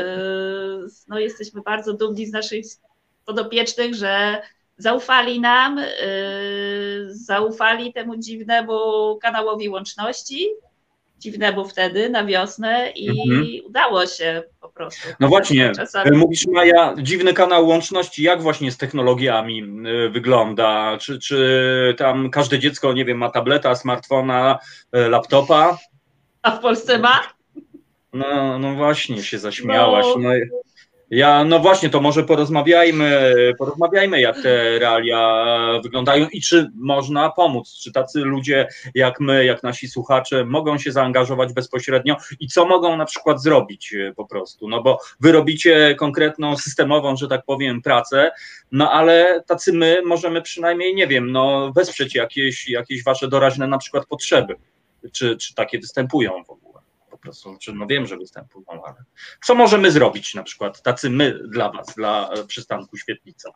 no, 1.08 1.18
jesteśmy 1.18 1.62
bardzo 1.62 1.92
dumni 1.92 2.26
z 2.26 2.32
naszych 2.32 2.64
podopiecznych, 3.24 3.94
że 3.94 4.42
zaufali 4.76 5.40
nam, 5.40 5.78
y, 5.78 5.84
zaufali 7.08 7.92
temu 7.92 8.16
dziwnemu 8.16 8.78
kanałowi 9.22 9.68
łączności, 9.68 10.48
dziwnemu 11.18 11.68
wtedy 11.68 12.10
na 12.10 12.24
wiosnę 12.24 12.90
i 12.90 13.08
mhm. 13.08 13.46
udało 13.66 14.06
się 14.06 14.42
po 14.60 14.68
prostu. 14.68 15.08
No 15.20 15.28
właśnie, 15.28 15.72
Czasami... 15.76 16.16
mówisz 16.16 16.46
Maja, 16.46 16.94
dziwny 17.02 17.34
kanał 17.34 17.68
łączności, 17.68 18.22
jak 18.22 18.42
właśnie 18.42 18.72
z 18.72 18.76
technologiami 18.76 19.62
y, 20.06 20.10
wygląda? 20.10 20.98
Czy, 21.00 21.18
czy 21.18 21.94
tam 21.98 22.30
każde 22.30 22.58
dziecko, 22.58 22.92
nie 22.92 23.04
wiem, 23.04 23.18
ma 23.18 23.30
tableta, 23.30 23.74
smartfona, 23.74 24.58
laptopa? 24.92 25.78
A 26.42 26.50
w 26.50 26.60
Polsce 26.60 26.98
ma? 26.98 27.39
No, 28.12 28.58
no 28.58 28.74
właśnie 28.74 29.22
się 29.22 29.38
zaśmiałaś. 29.38 30.06
No. 30.16 30.22
no. 30.22 30.30
Ja, 31.10 31.44
no 31.44 31.58
właśnie, 31.58 31.90
to 31.90 32.00
może 32.00 32.22
porozmawiajmy, 32.22 33.34
porozmawiajmy, 33.58 34.20
jak 34.20 34.42
te 34.42 34.78
realia 34.78 35.44
wyglądają 35.82 36.26
i 36.32 36.40
czy 36.40 36.70
można 36.74 37.30
pomóc, 37.30 37.74
czy 37.82 37.92
tacy 37.92 38.20
ludzie 38.20 38.68
jak 38.94 39.20
my, 39.20 39.44
jak 39.44 39.62
nasi 39.62 39.88
słuchacze 39.88 40.44
mogą 40.44 40.78
się 40.78 40.92
zaangażować 40.92 41.52
bezpośrednio 41.52 42.16
i 42.40 42.48
co 42.48 42.66
mogą 42.66 42.96
na 42.96 43.04
przykład 43.04 43.42
zrobić 43.42 43.94
e, 43.94 44.12
po 44.14 44.24
prostu, 44.26 44.68
no 44.68 44.82
bo 44.82 44.98
wy 45.20 45.32
robicie 45.32 45.94
konkretną, 45.94 46.56
systemową, 46.56 47.16
że 47.16 47.28
tak 47.28 47.44
powiem, 47.44 47.82
pracę, 47.82 48.30
no 48.72 48.92
ale 48.92 49.42
tacy 49.46 49.72
my 49.72 50.02
możemy 50.04 50.42
przynajmniej, 50.42 50.94
nie 50.94 51.06
wiem, 51.06 51.32
no 51.32 51.72
wesprzeć 51.76 52.14
jakieś, 52.14 52.68
jakieś 52.68 53.04
wasze 53.04 53.28
doraźne 53.28 53.66
na 53.66 53.78
przykład 53.78 54.06
potrzeby, 54.06 54.54
czy, 55.12 55.36
czy 55.36 55.54
takie 55.54 55.78
występują 55.78 56.44
w 56.44 56.50
ogóle 56.50 56.69
prostu, 57.20 57.56
czy 57.60 57.72
no 57.72 57.86
wiem, 57.86 58.06
że 58.06 58.16
występują, 58.16 58.64
ale 58.86 59.04
co 59.44 59.54
możemy 59.54 59.90
zrobić 59.90 60.34
na 60.34 60.42
przykład, 60.42 60.82
tacy 60.82 61.10
my 61.10 61.38
dla 61.48 61.72
Was, 61.72 61.94
dla 61.96 62.30
e, 62.30 62.44
przystanku 62.44 62.96
Świetlica? 62.96 63.50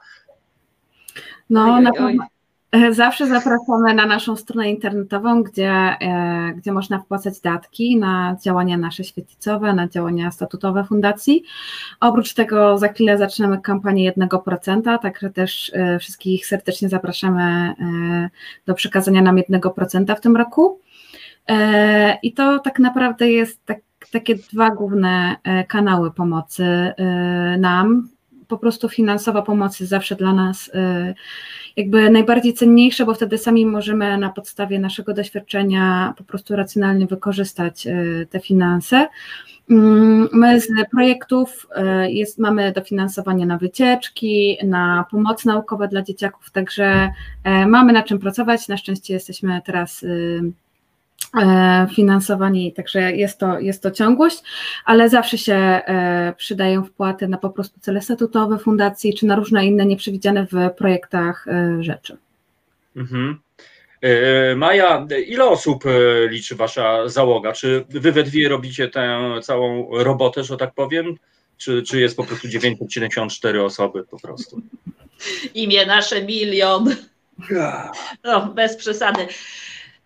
No, 1.51 1.81
na 1.81 1.93
pewno. 1.93 2.27
E, 2.73 2.95
zawsze 2.95 3.27
zapraszamy 3.27 3.95
na 3.95 4.07
naszą 4.07 4.37
stronę 4.37 4.71
internetową, 4.71 5.43
gdzie, 5.43 5.71
e, 5.71 6.53
gdzie 6.57 6.73
można 6.73 6.99
wpłacać 6.99 7.41
datki 7.41 7.97
na 7.97 8.37
działania 8.43 8.77
nasze 8.77 9.05
świetlicowe, 9.05 9.75
na 9.75 9.89
działania 9.89 10.31
statutowe 10.31 10.85
fundacji. 10.85 11.43
Oprócz 12.01 12.35
tego 12.35 12.79
za 12.79 12.89
chwilę 12.89 13.19
zaczynamy 13.19 13.61
kampanię 13.61 14.13
1%, 14.13 14.99
także 14.99 15.31
też 15.31 15.73
wszystkich 16.01 16.47
serdecznie 16.47 16.89
zapraszamy 16.89 17.75
do 18.67 18.75
przekazania 18.75 19.23
nam 19.23 19.37
1% 19.37 20.17
w 20.17 20.21
tym 20.21 20.37
roku. 20.37 20.81
E, 21.49 22.19
I 22.23 22.33
to 22.33 22.59
tak 22.59 22.79
naprawdę 22.79 23.31
jest 23.31 23.65
tak, 23.65 23.79
takie 24.13 24.35
dwa 24.35 24.71
główne 24.71 25.37
e, 25.45 25.65
kanały 25.65 26.11
pomocy 26.11 26.65
e, 26.65 26.95
nam. 27.59 28.09
Po 28.49 28.59
prostu 28.59 28.89
finansowa 28.89 29.43
pomoc 29.43 29.81
jest 29.81 29.91
zawsze 29.91 30.17
dla 30.17 30.33
nas 30.33 30.71
jakby 31.77 32.11
najbardziej 32.11 32.55
cenniejsza, 32.55 33.05
bo 33.05 33.15
wtedy 33.15 33.39
sami 33.39 33.67
możemy 33.67 34.19
na 34.19 34.31
podstawie 34.31 34.79
naszego 34.79 35.15
doświadczenia 35.15 36.15
po 36.19 36.25
prostu 36.25 36.57
racjonalnie 36.57 37.07
wykorzystać 37.07 37.87
te 38.31 38.41
finanse. 38.41 39.07
Mm, 39.71 40.29
my 40.33 40.61
z 40.61 40.69
projektów 40.91 41.67
jest, 42.09 42.39
mamy 42.39 42.73
dofinansowanie 42.73 43.47
na 43.47 43.59
wycieczki, 43.59 44.59
na 44.65 45.05
pomoc 45.11 45.45
naukowe 45.45 45.89
dla 45.89 46.03
dzieciaków, 46.03 46.51
także 46.51 47.11
mamy 47.67 47.93
na 47.93 48.03
czym 48.03 48.19
pracować. 48.19 48.69
Na 48.69 48.77
szczęście 48.77 49.15
jesteśmy 49.15 49.61
teraz 49.65 50.05
finansowanie, 51.95 52.73
także 52.73 53.13
jest 53.13 53.39
to, 53.39 53.59
jest 53.59 53.83
to 53.83 53.91
ciągłość, 53.91 54.43
ale 54.85 55.09
zawsze 55.09 55.39
się 55.39 55.55
e, 55.55 56.35
przydają 56.37 56.85
wpłaty 56.85 57.29
na 57.29 57.39
po 57.39 57.51
prostu 57.51 57.81
cele 57.81 58.03
statutowe 58.03 58.59
fundacji, 58.59 59.15
czy 59.15 59.27
na 59.27 59.37
różne 59.37 59.67
inne 59.67 59.87
nieprzewidziane 59.87 60.47
w 60.47 60.75
projektach 60.77 61.49
e, 61.49 61.83
rzeczy. 61.83 62.17
Mhm. 62.97 63.41
Maja, 64.57 65.07
ile 65.27 65.45
osób 65.45 65.85
liczy 66.29 66.57
wasza 66.57 67.09
załoga? 67.09 67.53
Czy 67.53 67.85
wy 67.89 68.13
we 68.13 68.23
dwie 68.23 68.49
robicie 68.49 68.89
tę 68.89 69.21
całą 69.43 69.89
robotę, 69.91 70.45
że 70.45 70.57
tak 70.57 70.75
powiem? 70.75 71.15
Czy, 71.57 71.83
czy 71.83 72.01
jest 72.01 72.17
po 72.17 72.25
prostu 72.25 72.49
974 72.49 73.63
osoby 73.63 74.05
po 74.05 74.21
prostu? 74.21 74.61
Imię 75.55 75.87
nasze 75.87 76.23
milion. 76.23 76.95
No, 78.25 78.47
bez 78.47 78.77
przesady. 78.77 79.27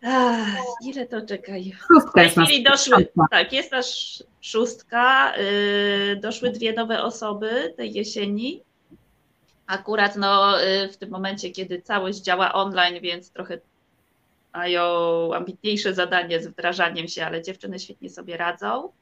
Ach, 0.04 0.56
ile 0.84 1.06
to 1.06 1.26
czekaj? 1.26 1.72
W 2.11 2.12
tej 2.14 2.30
chwili 2.30 2.62
doszły, 2.62 3.08
tak, 3.30 3.52
jest 3.52 3.72
nasz 3.72 4.22
szóstka, 4.40 5.32
yy, 5.37 6.16
doszły 6.16 6.50
dwie 6.50 6.72
nowe 6.72 7.02
osoby 7.02 7.74
tej 7.76 7.92
jesieni. 7.92 8.62
Akurat 9.66 10.16
no, 10.16 10.61
yy, 10.61 10.88
w 10.88 10.96
tym 10.96 11.11
momencie, 11.11 11.50
kiedy 11.50 11.82
całość 11.82 12.18
działa 12.18 12.52
online, 12.52 13.00
więc 13.02 13.30
trochę 13.30 13.58
mają 14.54 14.84
ambitniejsze 15.34 15.94
zadanie 15.94 16.42
z 16.42 16.46
wdrażaniem 16.46 17.08
się, 17.08 17.24
ale 17.24 17.42
dziewczyny 17.42 17.78
świetnie 17.78 18.11
sobie 18.11 18.37
radzą. 18.37 18.92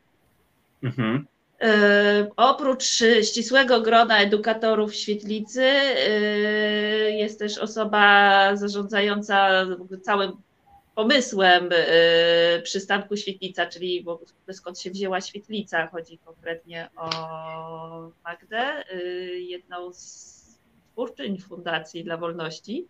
Mhm. 0.82 1.26
Yy, 1.60 1.68
oprócz 2.36 2.84
ścisłego 3.22 3.80
grona 3.80 4.18
edukatorów 4.18 4.90
w 4.90 4.94
świetlicy 4.94 5.62
yy, 5.62 7.12
jest 7.12 7.38
też 7.38 7.58
osoba 7.58 8.56
zarządzająca 8.56 9.66
całym 10.02 10.45
pomysłem 10.96 11.68
y, 11.72 12.62
przystanku 12.62 13.16
Świetlica, 13.16 13.66
czyli 13.66 14.06
skąd 14.52 14.80
się 14.80 14.90
wzięła 14.90 15.20
Świetlica, 15.20 15.86
chodzi 15.86 16.18
konkretnie 16.18 16.88
o 16.96 18.10
Magdę, 18.24 18.84
y, 18.92 19.40
jedną 19.40 19.92
z 19.92 20.36
twórczyń 20.92 21.38
Fundacji 21.38 22.04
dla 22.04 22.16
Wolności. 22.16 22.86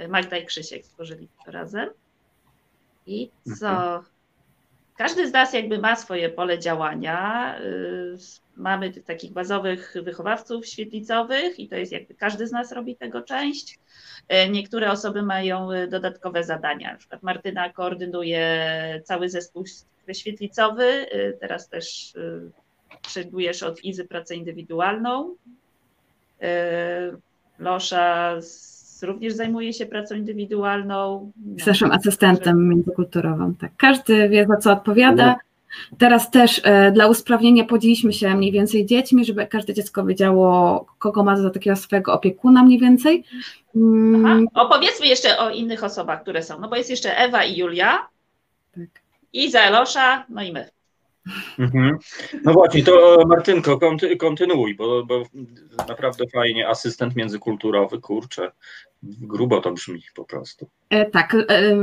Y, 0.00 0.08
Magda 0.08 0.36
i 0.36 0.46
Krzysiek 0.46 0.84
stworzyli 0.84 1.28
to 1.44 1.50
razem. 1.50 1.90
I 3.06 3.30
co? 3.60 3.68
Mhm. 3.68 4.02
Każdy 4.96 5.28
z 5.28 5.32
nas 5.32 5.52
jakby 5.52 5.78
ma 5.78 5.96
swoje 5.96 6.28
pole 6.28 6.58
działania. 6.58 7.58
Mamy 8.56 8.90
tych 8.90 9.04
takich 9.04 9.32
bazowych 9.32 9.94
wychowawców 10.02 10.66
świetlicowych 10.66 11.60
i 11.60 11.68
to 11.68 11.76
jest 11.76 11.92
jakby 11.92 12.14
każdy 12.14 12.46
z 12.46 12.52
nas 12.52 12.72
robi 12.72 12.96
tego 12.96 13.22
część. 13.22 13.78
E, 14.28 14.48
niektóre 14.48 14.90
osoby 14.90 15.22
mają 15.22 15.72
e, 15.72 15.88
dodatkowe 15.88 16.44
zadania. 16.44 16.92
Na 16.92 16.98
przykład 16.98 17.22
Martyna 17.22 17.70
koordynuje 17.70 19.02
cały 19.04 19.28
zespół 19.28 19.64
świetlicowy, 20.12 20.84
e, 20.84 21.32
teraz 21.32 21.68
też 21.68 22.14
przejmujesz 23.02 23.62
od 23.62 23.84
Izy 23.84 24.04
pracę 24.04 24.34
indywidualną. 24.34 25.34
Losza 27.58 28.36
również 29.02 29.32
zajmuje 29.32 29.72
się 29.72 29.86
pracą 29.86 30.14
indywidualną. 30.14 31.30
No, 31.80 31.88
asystentem 31.90 32.68
międzykulturowym. 32.68 33.54
Tak. 33.54 33.70
Każdy 33.76 34.28
wie, 34.28 34.46
za 34.46 34.56
co 34.56 34.72
odpowiada. 34.72 35.36
Teraz 35.98 36.30
też 36.30 36.60
e, 36.64 36.92
dla 36.92 37.06
usprawnienia 37.06 37.64
podzieliliśmy 37.64 38.12
się 38.12 38.34
mniej 38.34 38.52
więcej 38.52 38.86
dziećmi, 38.86 39.24
żeby 39.24 39.46
każde 39.46 39.74
dziecko 39.74 40.04
wiedziało, 40.04 40.86
kogo 40.98 41.24
ma 41.24 41.36
za 41.36 41.50
takiego 41.50 41.76
swojego 41.76 42.12
opiekuna 42.12 42.62
mniej 42.62 42.80
więcej. 42.80 43.24
Mm. 43.76 44.26
Aha. 44.26 44.40
Opowiedzmy 44.54 45.06
jeszcze 45.06 45.38
o 45.38 45.50
innych 45.50 45.84
osobach, 45.84 46.22
które 46.22 46.42
są, 46.42 46.60
no 46.60 46.68
bo 46.68 46.76
jest 46.76 46.90
jeszcze 46.90 47.16
Ewa 47.18 47.44
i 47.44 47.56
Julia, 47.56 48.08
tak. 48.74 49.02
Iza, 49.32 49.60
Elosza, 49.60 50.24
no 50.28 50.42
i 50.42 50.52
my. 50.52 50.74
Mhm. 51.58 51.98
No 52.44 52.52
właśnie, 52.52 52.84
to 52.84 53.22
e, 53.22 53.26
Martynko, 53.26 53.78
konty, 53.78 54.16
kontynuuj, 54.16 54.74
bo, 54.74 55.04
bo 55.04 55.22
naprawdę 55.88 56.24
fajnie, 56.32 56.68
asystent 56.68 57.16
międzykulturowy, 57.16 58.00
kurczę, 58.00 58.52
grubo 59.02 59.60
to 59.60 59.72
brzmi 59.72 60.02
po 60.14 60.24
prostu. 60.24 60.68
E, 60.90 61.10
tak, 61.10 61.34
e, 61.34 61.76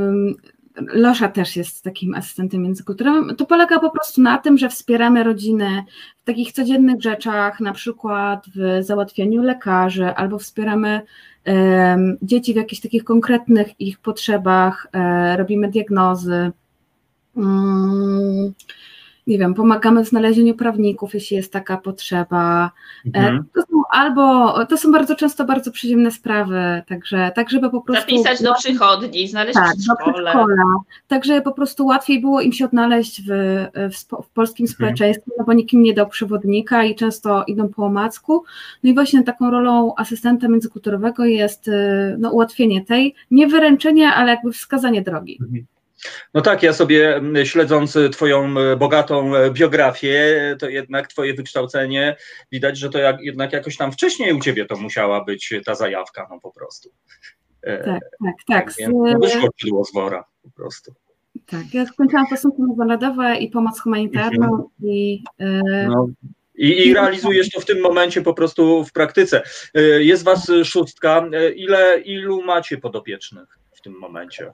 Losza 0.76 1.28
też 1.28 1.56
jest 1.56 1.84
takim 1.84 2.16
asystentem 2.16 2.62
międzykulturowym. 2.62 3.36
To 3.36 3.46
polega 3.46 3.80
po 3.80 3.90
prostu 3.90 4.22
na 4.22 4.38
tym, 4.38 4.58
że 4.58 4.70
wspieramy 4.70 5.24
rodziny 5.24 5.84
w 6.22 6.24
takich 6.24 6.52
codziennych 6.52 7.02
rzeczach, 7.02 7.60
na 7.60 7.74
przykład 7.74 8.46
w 8.56 8.84
załatwianiu 8.84 9.44
lekarzy, 9.44 10.06
albo 10.16 10.40
wspieramy 10.40 11.02
dzieci 12.22 12.54
w 12.54 12.56
jakichś 12.56 12.82
takich 12.82 13.04
konkretnych 13.04 13.82
ich 13.82 14.00
potrzebach, 14.00 14.88
e, 14.94 15.38
robimy 15.38 15.68
diagnozy. 15.68 16.52
Mm, 17.38 18.54
nie 19.28 19.38
wiem, 19.38 19.54
pomagamy 19.54 20.04
w 20.04 20.10
znalezieniu 20.10 20.56
prawników, 20.56 21.14
jeśli 21.14 21.38
jest 21.38 21.54
taka 21.54 21.78
potrzeba. 21.78 22.72
E, 23.06 23.20
mhm. 23.20 23.44
To 23.56 23.62
są 23.62 23.82
albo, 23.92 24.66
to 24.66 24.78
są 24.78 24.92
bardzo 24.92 25.16
często 25.16 25.46
bardzo 25.46 25.72
przyziemne 25.72 26.12
sprawy, 26.12 26.84
także 26.88 27.32
tak, 27.36 27.50
żeby 27.50 27.70
po 27.70 27.82
prostu... 27.82 28.02
Zapisać 28.02 28.44
do 28.44 28.54
przychodni, 28.56 29.28
znaleźć 29.28 29.54
tak, 29.54 29.76
przedszkole. 29.78 30.34
Tak, 31.08 31.26
żeby 31.26 31.42
po 31.42 31.52
prostu 31.52 31.86
łatwiej 31.86 32.22
było 32.22 32.42
im 32.42 32.54
się 32.54 32.66
odnaleźć 32.66 33.22
w, 33.22 33.28
w, 33.74 34.26
w 34.26 34.30
polskim 34.30 34.64
mhm. 34.64 34.76
społeczeństwie, 34.76 35.32
no 35.38 35.44
bo 35.44 35.54
nikim 35.54 35.82
nie 35.82 35.94
dał 35.94 36.08
przewodnika 36.08 36.84
i 36.84 36.96
często 36.96 37.44
idą 37.48 37.70
po 37.70 37.86
omacku. 37.86 38.44
No 38.84 38.90
i 38.90 38.94
właśnie 38.94 39.24
taką 39.24 39.52
rolą 39.52 39.94
asystenta 39.98 40.48
międzykulturowego 40.48 41.26
jest 41.26 41.68
y, 41.68 41.72
no, 42.20 42.32
ułatwienie 42.32 42.86
tej, 42.86 43.16
nie 43.32 43.48
wyręczenie, 43.48 44.08
ale 44.08 44.32
jakby 44.32 44.52
wskazanie 44.52 45.02
drogi. 45.02 45.38
Mhm. 45.42 45.66
No 46.34 46.42
tak, 46.42 46.64
ja 46.64 46.74
sobie 46.74 47.22
śledząc 47.44 47.98
Twoją 48.12 48.54
bogatą 48.78 49.36
e, 49.36 49.52
biografię, 49.52 50.56
to 50.60 50.70
jednak 50.70 51.08
Twoje 51.08 51.34
wykształcenie, 51.34 52.16
widać, 52.52 52.78
że 52.78 52.90
to 52.90 52.98
jak, 52.98 53.22
jednak 53.22 53.54
jakoś 53.54 53.78
tam 53.78 53.92
wcześniej 53.92 54.34
u 54.34 54.40
Ciebie 54.40 54.66
to 54.66 54.76
musiała 54.76 55.24
być 55.24 55.54
ta 55.66 55.76
zajawka, 55.76 56.28
no 56.30 56.40
po 56.40 56.52
prostu. 56.52 56.90
E, 57.62 57.78
tak, 57.78 58.02
tak, 58.26 58.36
tak. 58.48 58.74
tak 58.76 58.90
no 58.94 59.20
wyszło 59.20 59.86
z 59.86 59.94
wora 59.94 60.26
po 60.44 60.50
prostu. 60.52 60.94
Tak, 61.46 61.74
ja 61.74 61.86
skończyłam 61.86 62.26
stosunki 62.26 62.62
międzynarodowe 62.62 63.38
i 63.38 63.50
pomoc 63.50 63.82
humanitarną 63.82 64.46
mhm. 64.46 64.70
i... 64.84 65.24
Yy... 65.40 65.88
No. 65.88 66.08
I, 66.56 66.88
I, 66.88 66.94
realizujesz 66.94 67.50
to 67.50 67.60
w 67.60 67.66
tym 67.66 67.82
momencie 67.82 68.22
po 68.22 68.34
prostu 68.34 68.86
w 68.86 68.92
praktyce. 68.92 69.42
Jest 70.00 70.24
was 70.24 70.52
szóstka. 70.64 71.26
Ile, 71.56 72.00
ilu 72.00 72.44
macie 72.44 72.78
podopiecznych 72.78 73.58
w 73.72 73.82
tym 73.82 73.94
momencie? 74.00 74.54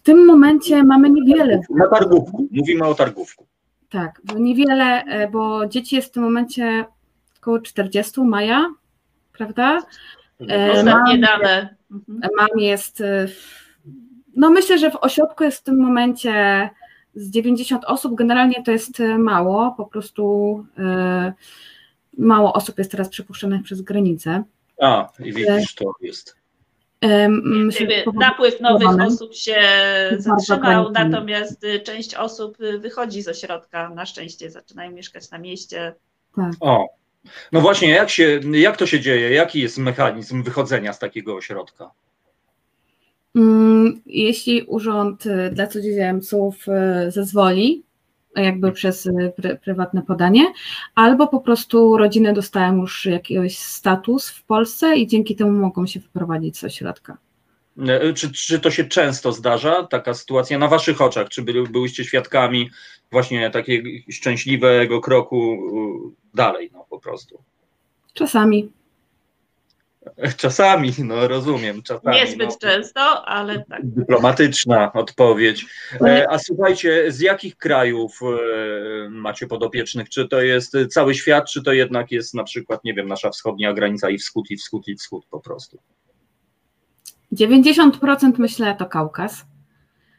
W 0.00 0.02
tym 0.02 0.26
momencie 0.26 0.82
mamy 0.84 1.10
niewiele. 1.10 1.60
Na 1.70 1.88
targówku, 1.88 2.48
mówimy 2.50 2.86
o 2.86 2.94
targówku. 2.94 3.46
Tak, 3.90 4.20
niewiele, 4.36 5.04
e, 5.04 5.28
bo 5.28 5.66
dzieci 5.66 5.96
jest 5.96 6.08
w 6.08 6.10
tym 6.10 6.22
momencie 6.22 6.84
około 7.38 7.60
40 7.60 8.20
maja, 8.20 8.74
prawda? 9.32 9.82
E, 10.50 10.72
Ostatnie 10.72 10.92
mam, 10.92 11.20
dane. 11.20 11.76
Mhm. 11.90 12.30
Mam 12.36 12.58
jest, 12.58 13.00
e, 13.00 13.26
no 14.36 14.50
myślę, 14.50 14.78
że 14.78 14.90
w 14.90 14.96
ośrodku 14.96 15.44
jest 15.44 15.58
w 15.58 15.62
tym 15.62 15.78
momencie 15.78 16.70
z 17.14 17.30
90 17.30 17.84
osób, 17.84 18.14
generalnie 18.14 18.62
to 18.62 18.70
jest 18.72 19.02
mało, 19.18 19.74
po 19.76 19.86
prostu 19.86 20.66
mało 22.18 22.52
osób 22.52 22.78
jest 22.78 22.90
teraz 22.90 23.08
przepuszczonych 23.08 23.62
przez 23.62 23.82
granicę. 23.82 24.42
A, 24.82 25.08
i 25.24 25.32
widzisz, 25.32 25.74
to 25.74 25.92
jest. 26.00 26.39
Napływ 28.14 28.60
nowych 28.60 29.06
osób 29.06 29.34
się 29.34 29.60
zatrzymał, 30.18 30.90
natomiast 30.92 31.64
y, 31.64 31.80
część 31.80 32.14
osób 32.14 32.60
y, 32.60 32.78
wychodzi 32.78 33.22
z 33.22 33.28
ośrodka, 33.28 33.90
na 33.90 34.06
szczęście 34.06 34.50
zaczynają 34.50 34.90
mieszkać 34.90 35.30
na 35.30 35.38
mieście. 35.38 35.94
Tak. 36.36 36.52
O, 36.60 36.86
no 37.52 37.60
właśnie, 37.60 37.90
jak, 37.90 38.10
się, 38.10 38.40
jak 38.52 38.76
to 38.76 38.86
się 38.86 39.00
dzieje? 39.00 39.30
Jaki 39.30 39.60
jest 39.60 39.78
mechanizm 39.78 40.42
wychodzenia 40.42 40.92
z 40.92 40.98
takiego 40.98 41.34
ośrodka? 41.34 41.90
Mm, 43.36 44.02
jeśli 44.06 44.62
Urząd 44.62 45.26
y, 45.26 45.50
dla 45.52 45.66
Cudzoziemców 45.66 46.66
zezwoli, 47.08 47.82
jakby 48.36 48.72
przez 48.72 49.06
y, 49.06 49.32
pr 49.36 49.60
prywatne 49.60 50.02
podanie, 50.02 50.52
albo 50.94 51.28
po 51.28 51.40
prostu 51.40 51.96
rodziny 51.96 52.32
dostają 52.32 52.76
już 52.76 53.06
jakiś 53.06 53.58
status 53.58 54.30
w 54.30 54.42
Polsce 54.44 54.96
i 54.96 55.06
dzięki 55.06 55.36
temu 55.36 55.50
mogą 55.50 55.86
się 55.86 56.00
wyprowadzić 56.00 56.58
z 56.58 56.64
ośrodka. 56.64 57.18
E, 57.88 58.12
czy, 58.12 58.32
czy 58.32 58.60
to 58.60 58.70
się 58.70 58.84
często 58.84 59.32
zdarza, 59.32 59.82
taka 59.82 60.14
sytuacja 60.14 60.58
na 60.58 60.68
Waszych 60.68 61.00
oczach? 61.00 61.28
Czy 61.28 61.42
by, 61.42 61.52
byłyście 61.62 62.04
świadkami 62.04 62.70
właśnie 63.10 63.50
takiego 63.50 63.88
szczęśliwego 64.10 65.00
kroku 65.00 65.52
y, 65.52 66.36
dalej, 66.36 66.70
no 66.72 66.86
po 66.90 66.98
prostu? 66.98 67.42
Czasami. 68.14 68.79
Czasami, 70.36 70.92
no 70.98 71.28
rozumiem. 71.28 71.82
Czasami, 71.82 72.16
Niezbyt 72.16 72.50
no. 72.50 72.56
często, 72.60 73.24
ale 73.26 73.64
tak. 73.64 73.80
Dyplomatyczna 73.84 74.92
odpowiedź. 74.92 75.66
E, 76.00 76.26
a 76.30 76.38
słuchajcie, 76.38 77.12
z 77.12 77.20
jakich 77.20 77.56
krajów 77.56 78.20
e, 78.22 79.10
macie 79.10 79.46
podopiecznych? 79.46 80.08
Czy 80.08 80.28
to 80.28 80.42
jest 80.42 80.76
cały 80.90 81.14
świat, 81.14 81.50
czy 81.50 81.62
to 81.62 81.72
jednak 81.72 82.10
jest 82.12 82.34
na 82.34 82.44
przykład, 82.44 82.84
nie 82.84 82.94
wiem, 82.94 83.08
nasza 83.08 83.30
wschodnia 83.30 83.72
granica 83.72 84.10
i 84.10 84.18
wschód, 84.18 84.50
i 84.50 84.56
wschód, 84.56 84.88
i 84.88 84.96
wschód 84.96 85.26
po 85.30 85.40
prostu? 85.40 85.78
90% 87.32 88.32
myślę 88.38 88.76
to 88.78 88.86
Kaukaz. 88.86 89.44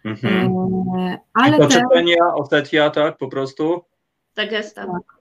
Mhm. 0.05 0.51
E, 0.97 1.17
ale 1.33 1.57
I 1.57 1.59
to 1.59 1.67
te... 1.67 1.73
Czeczenia, 1.73 2.33
Osetia, 2.35 2.89
tak, 2.89 3.17
po 3.17 3.27
prostu? 3.27 3.83
Tak. 4.33 4.49
Tak, 4.75 5.20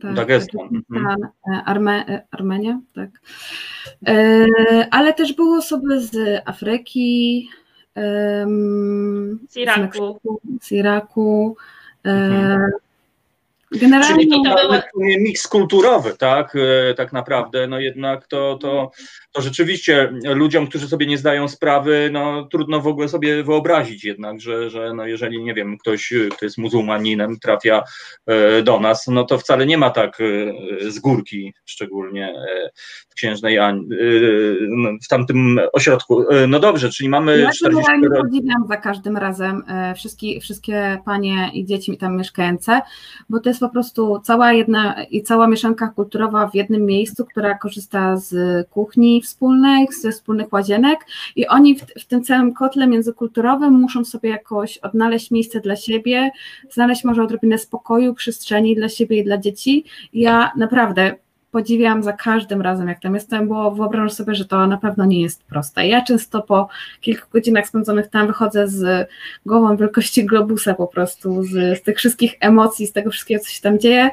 Dagestan. 0.00 0.82
Mhm. 0.90 1.28
E, 1.52 1.64
Arme, 1.64 2.06
e, 2.08 2.22
Armenia, 2.30 2.80
tak. 2.94 3.10
E, 4.06 4.46
ale 4.90 5.14
też 5.14 5.32
były 5.32 5.58
osoby 5.58 6.00
z 6.00 6.42
Afryki, 6.44 7.48
z 9.48 9.56
Iraku, 9.56 10.20
z 10.62 10.72
Iraku 10.72 11.56
mhm. 12.04 12.70
Generalnie 13.72 14.26
Czyli 14.26 14.44
to, 14.44 14.54
to 14.56 14.68
był 14.68 14.82
miks 15.04 15.48
kulturowy, 15.48 16.16
tak, 16.18 16.56
e, 16.56 16.94
tak 16.94 17.12
naprawdę, 17.12 17.66
no 17.66 17.80
jednak 17.80 18.26
to, 18.26 18.58
to, 18.60 18.90
to 19.32 19.42
rzeczywiście 19.42 20.12
ludziom, 20.24 20.66
którzy 20.66 20.88
sobie 20.88 21.06
nie 21.06 21.18
zdają 21.18 21.48
sprawy, 21.48 22.10
no 22.12 22.48
trudno 22.50 22.80
w 22.80 22.86
ogóle 22.86 23.08
sobie 23.08 23.44
wyobrazić 23.44 24.04
jednak, 24.04 24.40
że, 24.40 24.70
że 24.70 24.94
no 24.94 25.06
jeżeli, 25.06 25.42
nie 25.42 25.54
wiem, 25.54 25.78
ktoś, 25.78 26.12
kto 26.30 26.46
jest 26.46 26.58
muzułmaninem 26.58 27.38
trafia 27.38 27.82
e, 28.26 28.62
do 28.62 28.80
nas, 28.80 29.06
no 29.06 29.24
to 29.24 29.38
wcale 29.38 29.66
nie 29.66 29.78
ma 29.78 29.90
tak 29.90 30.18
e, 30.20 30.90
z 30.90 30.98
górki, 30.98 31.54
szczególnie 31.64 32.34
w 33.08 33.14
Księżnej 33.14 33.58
Ani, 33.58 33.88
no, 34.60 34.90
w 35.04 35.08
tamtym 35.08 35.60
ośrodku. 35.72 36.24
No 36.48 36.60
dobrze, 36.60 36.90
czyli 36.90 37.08
mamy 37.08 37.38
ja 37.38 37.50
40... 37.50 37.92
Ja 38.02 38.22
podziwiam 38.22 38.66
za 38.68 38.76
każdym 38.76 39.16
razem 39.16 39.62
wszystkie, 39.96 40.40
wszystkie 40.40 40.98
panie 41.04 41.50
i 41.54 41.64
dzieci 41.64 41.96
tam 41.96 42.16
mieszkające, 42.16 42.80
bo 43.28 43.40
to 43.40 43.48
jest 43.48 43.58
jest 43.58 43.72
po 43.72 43.72
prostu 43.72 44.20
cała 44.24 44.52
jedna 44.52 45.04
i 45.04 45.22
cała 45.22 45.48
mieszanka 45.48 45.88
kulturowa 45.88 46.48
w 46.48 46.54
jednym 46.54 46.86
miejscu, 46.86 47.24
która 47.24 47.58
korzysta 47.58 48.16
z 48.16 48.68
kuchni 48.68 49.22
wspólnej, 49.28 49.86
ze 50.00 50.12
wspólnych 50.12 50.52
łazienek 50.52 50.98
i 51.36 51.46
oni 51.46 51.78
w, 51.78 51.80
w 51.80 52.06
tym 52.06 52.22
całym 52.22 52.54
kotle 52.54 52.86
międzykulturowym 52.86 53.72
muszą 53.72 54.04
sobie 54.04 54.30
jakoś 54.30 54.78
odnaleźć 54.78 55.30
miejsce 55.30 55.60
dla 55.60 55.76
siebie, 55.76 56.30
znaleźć 56.70 57.04
może 57.04 57.22
odrobinę 57.22 57.58
spokoju, 57.58 58.14
przestrzeni 58.14 58.76
dla 58.76 58.88
siebie 58.88 59.18
i 59.18 59.24
dla 59.24 59.38
dzieci. 59.38 59.84
Ja 60.12 60.52
naprawdę 60.56 61.14
podziwiam 61.50 62.02
za 62.02 62.12
każdym 62.12 62.62
razem, 62.62 62.88
jak 62.88 63.00
tam 63.00 63.14
jestem, 63.14 63.48
bo 63.48 63.70
wyobrażam 63.70 64.10
sobie, 64.10 64.34
że 64.34 64.44
to 64.44 64.66
na 64.66 64.76
pewno 64.76 65.04
nie 65.04 65.22
jest 65.22 65.44
proste. 65.44 65.86
Ja 65.86 66.02
często 66.04 66.42
po 66.42 66.68
kilku 67.00 67.26
godzinach 67.32 67.68
spędzonych 67.68 68.08
tam 68.08 68.26
wychodzę 68.26 68.68
z 68.68 69.08
głową 69.46 69.76
wielkości 69.76 70.26
globusa 70.26 70.74
po 70.74 70.86
prostu, 70.86 71.42
z, 71.42 71.78
z 71.78 71.82
tych 71.82 71.98
wszystkich 71.98 72.34
emocji, 72.40 72.86
z 72.86 72.92
tego 72.92 73.10
wszystkiego, 73.10 73.44
co 73.44 73.50
się 73.50 73.60
tam 73.60 73.78
dzieje, 73.78 74.10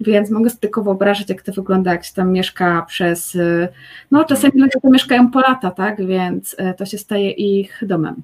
więc 0.00 0.30
mogę 0.30 0.50
sobie 0.50 0.60
tylko 0.60 0.82
wyobrazić, 0.82 1.28
jak 1.28 1.42
to 1.42 1.52
wygląda, 1.52 1.92
jak 1.92 2.04
się 2.04 2.14
tam 2.14 2.32
mieszka 2.32 2.84
przez, 2.88 3.38
no 4.10 4.24
czasami 4.24 4.60
ludzie 4.60 4.80
tam 4.82 4.92
mieszkają 4.92 5.30
po 5.30 5.40
lata, 5.40 5.70
tak, 5.70 6.06
więc 6.06 6.56
e, 6.58 6.74
to 6.74 6.86
się 6.86 6.98
staje 6.98 7.30
ich 7.30 7.82
domem. 7.82 8.22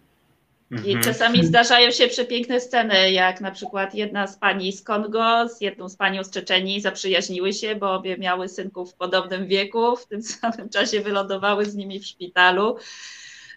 I 0.71 0.77
mhm. 0.77 1.03
czasami 1.05 1.47
zdarzają 1.47 1.91
się 1.91 2.09
przepiękne 2.09 2.61
sceny, 2.61 3.13
jak 3.13 3.41
na 3.41 3.51
przykład 3.51 3.95
jedna 3.95 4.27
z 4.27 4.37
pani 4.37 4.73
z 4.73 4.83
Kongo 4.83 5.49
z 5.49 5.61
jedną 5.61 5.89
z 5.89 5.97
panią 5.97 6.25
z 6.25 6.31
Czeczenii 6.31 6.81
zaprzyjaźniły 6.81 7.53
się, 7.53 7.77
bo 7.77 7.95
obie 7.95 8.19
miały 8.19 8.49
synków 8.49 8.93
w 8.93 8.95
podobnym 8.95 9.47
wieku, 9.47 9.97
w 9.97 10.07
tym 10.07 10.23
samym 10.23 10.69
czasie 10.69 11.01
wylądowały 11.01 11.65
z 11.65 11.75
nimi 11.75 12.01
w 12.01 12.07
szpitalu. 12.07 12.77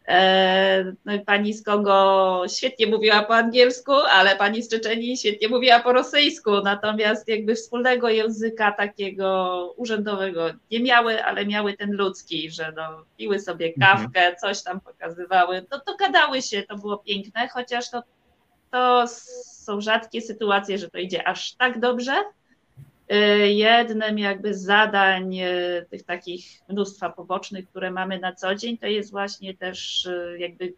E, 0.08 0.94
no 1.06 1.20
pani 1.26 1.54
z 1.54 1.64
Kongo 1.64 2.44
świetnie 2.48 2.88
mówiła 2.88 3.24
po 3.24 3.36
angielsku, 3.36 3.92
ale 3.94 4.36
pani 4.36 4.64
z 4.64 4.70
Czeczenii 4.70 5.18
świetnie 5.18 5.48
mówiła 5.48 5.80
po 5.80 5.94
rosyjsku, 5.94 6.52
natomiast 6.64 7.28
jakby 7.28 7.56
wspólnego 7.56 8.10
języka 8.10 8.72
takiego 8.72 9.74
urzędowego 9.78 10.50
nie 10.72 10.80
miały, 10.80 11.24
ale 11.24 11.46
miały 11.46 11.78
ten 11.78 11.92
ludzki, 11.92 12.52
że 12.52 12.74
no, 12.76 13.04
piły 13.18 13.40
sobie 13.40 13.74
mhm. 13.78 13.98
kawkę, 13.98 14.36
coś 14.36 14.64
tam 14.64 14.82
pokazywały, 14.82 15.62
to, 15.70 15.80
to 15.80 15.96
gadały 15.96 16.42
się, 16.42 16.64
to 16.64 16.78
było 16.78 16.98
piękne, 16.98 17.48
chociaż 17.48 17.90
to, 17.90 18.04
to 18.72 19.06
są 19.46 19.82
rzadkie 19.82 20.22
sytuacje, 20.22 20.78
że 20.78 20.90
to 20.90 20.98
idzie 20.98 21.28
aż 21.28 21.54
tak 21.54 21.80
dobrze, 21.80 22.14
jednym 23.48 24.20
jakby 24.20 24.54
z 24.54 24.62
zadań 24.62 25.40
y, 25.40 25.86
tych 25.90 26.04
takich 26.04 26.46
mnóstwa 26.70 27.10
pobocznych, 27.10 27.70
które 27.70 27.92
mamy 27.92 28.20
na 28.20 28.34
co 28.34 28.56
dzień, 28.56 28.78
to 28.78 28.88
jest 28.88 29.12
właśnie 29.12 29.54
też 29.54 30.06
y, 30.06 30.38
jakby 30.40 30.74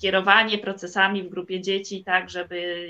kierowanie 0.00 0.58
procesami 0.58 1.22
w 1.22 1.28
grupie 1.28 1.60
dzieci 1.60 2.04
tak, 2.04 2.30
żeby 2.30 2.88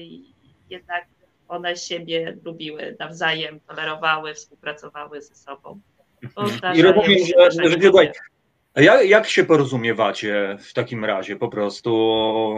jednak 0.70 1.04
one 1.48 1.76
siebie 1.76 2.36
lubiły 2.44 2.96
nawzajem, 2.98 3.60
tolerowały, 3.60 4.34
współpracowały 4.34 5.22
ze 5.22 5.34
sobą. 5.34 5.80
I 6.74 6.82
rozumiem, 6.82 7.18
że, 7.26 7.70
że, 7.70 7.76
jak, 8.76 9.08
jak 9.08 9.28
się 9.28 9.44
porozumiewacie 9.44 10.56
w 10.60 10.72
takim 10.72 11.04
razie 11.04 11.36
po 11.36 11.48
prostu, 11.48 11.90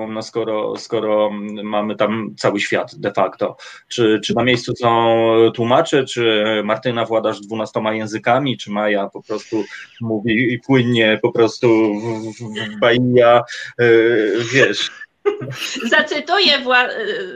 no 0.09 0.23
skoro, 0.23 0.77
skoro 0.77 1.31
mamy 1.63 1.97
tam 1.97 2.35
cały 2.39 2.61
świat 2.61 2.95
de 2.95 3.13
facto? 3.13 3.57
Czy, 3.89 4.21
czy 4.25 4.35
na 4.35 4.45
miejscu 4.45 4.77
są 4.77 5.17
tłumacze, 5.55 6.05
czy 6.05 6.45
Martyna 6.65 7.05
władasz 7.05 7.41
dwunastoma 7.41 7.95
językami, 7.95 8.57
czy 8.57 8.71
Maja 8.71 9.09
po 9.09 9.23
prostu 9.23 9.65
mówi 10.01 10.53
i 10.53 10.59
płynnie 10.59 11.19
po 11.23 11.33
prostu 11.33 11.95
w, 11.95 12.77
w, 12.77 12.81
Bahia, 12.81 13.43
yy, 13.79 14.37
wiesz... 14.55 14.91
Zacytuję 15.89 16.53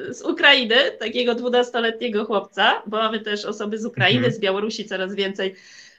z 0.09 0.23
Ukrainy 0.23 0.77
takiego 0.99 1.35
dwunastoletniego 1.35 2.25
chłopca, 2.25 2.83
bo 2.87 2.97
mamy 2.97 3.21
też 3.21 3.45
osoby 3.45 3.79
z 3.79 3.85
Ukrainy, 3.85 4.19
mhm. 4.19 4.35
z 4.35 4.41
Białorusi 4.41 4.85
coraz 4.85 5.15
więcej 5.15 5.55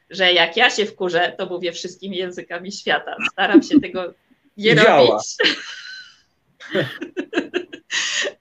że 0.09 0.33
jak 0.33 0.57
ja 0.57 0.69
się 0.69 0.85
wkurzę, 0.85 1.35
to 1.37 1.45
mówię 1.45 1.71
wszystkimi 1.71 2.17
językami 2.17 2.71
świata. 2.71 3.15
Staram 3.31 3.63
się 3.63 3.79
tego 3.79 4.13
nie 4.57 4.75
Działa. 4.75 4.97
robić. 4.97 5.35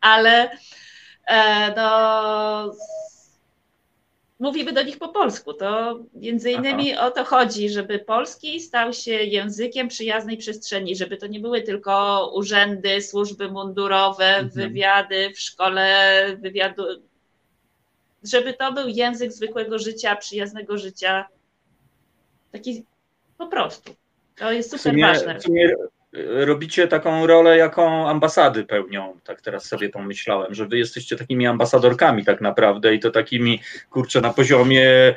Ale 0.01 0.51
e, 1.27 1.75
no, 1.77 2.73
mówimy 4.39 4.73
do 4.73 4.83
nich 4.83 4.99
po 4.99 5.09
polsku. 5.09 5.55
To 5.55 5.99
między 6.15 6.51
innymi 6.51 6.93
Aha. 6.93 7.07
o 7.07 7.11
to 7.11 7.25
chodzi, 7.25 7.71
żeby 7.71 7.99
polski 7.99 8.61
stał 8.61 8.93
się 8.93 9.13
językiem 9.13 9.89
przyjaznej 9.89 10.37
przestrzeni, 10.37 10.97
żeby 10.97 11.17
to 11.17 11.27
nie 11.27 11.41
były 11.41 11.63
tylko 11.63 12.31
urzędy, 12.35 13.03
służby 13.03 13.51
mundurowe, 13.51 14.37
mhm. 14.37 14.51
wywiady 14.51 15.33
w 15.35 15.41
szkole, 15.41 16.37
wywiadu, 16.41 16.83
żeby 18.23 18.55
to 18.55 18.73
był 18.73 18.89
język 18.89 19.33
zwykłego 19.33 19.79
życia, 19.79 20.17
przyjaznego 20.17 20.79
życia, 20.79 21.29
Taki 22.53 22.85
po 23.39 23.47
prostu. 23.47 23.95
To 24.37 24.53
jest 24.53 24.71
super 24.71 24.93
sumie, 24.93 25.07
ważne. 25.07 25.39
robicie 26.45 26.89
taką 26.89 27.27
rolę, 27.27 27.57
jaką 27.57 28.09
ambasady 28.09 28.65
pełnią, 28.65 29.21
tak 29.25 29.41
teraz 29.41 29.65
sobie 29.65 29.89
pomyślałem, 29.89 30.55
że 30.55 30.67
wy 30.67 30.79
jesteście 30.79 31.17
takimi 31.17 31.47
ambasadorkami 31.47 32.25
tak 32.25 32.41
naprawdę 32.41 32.95
i 32.95 33.01
to 33.01 33.11
takimi, 33.11 33.61
kurczę, 33.91 34.21
na 34.21 34.33
poziomie 34.33 34.87
e, 34.89 35.15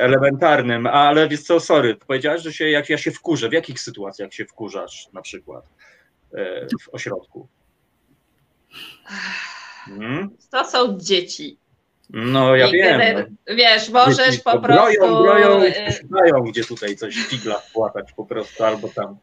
elementarnym, 0.00 0.86
ale 0.86 1.28
wiesz 1.28 1.42
co, 1.42 1.60
sorry, 1.60 1.96
powiedziałeś, 1.96 2.42
że 2.42 2.52
się, 2.52 2.70
jak 2.70 2.90
ja 2.90 2.98
się 2.98 3.10
wkurzę, 3.10 3.48
w 3.48 3.52
jakich 3.52 3.80
sytuacjach 3.80 4.32
się 4.32 4.44
wkurzasz 4.44 5.08
na 5.12 5.22
przykład 5.22 5.64
e, 6.34 6.66
w 6.80 6.94
ośrodku? 6.94 7.48
Hmm? 9.84 10.30
To 10.50 10.64
są 10.64 10.98
dzieci. 10.98 11.58
No 12.10 12.56
ja 12.56 12.66
I 12.66 12.72
wiem. 12.72 13.00
No. 13.48 13.54
Wiesz, 13.54 13.88
możesz 13.88 14.40
po 14.40 14.60
prostu... 14.60 14.96
Broją, 14.98 15.22
broją 15.22 15.64
i 15.64 15.92
szukają, 15.92 16.42
gdzie 16.42 16.64
tutaj 16.64 16.96
coś 16.96 17.14
figla 17.14 17.62
płatać 17.72 18.12
po 18.12 18.24
prostu, 18.24 18.64
albo 18.64 18.88
tam... 18.88 19.16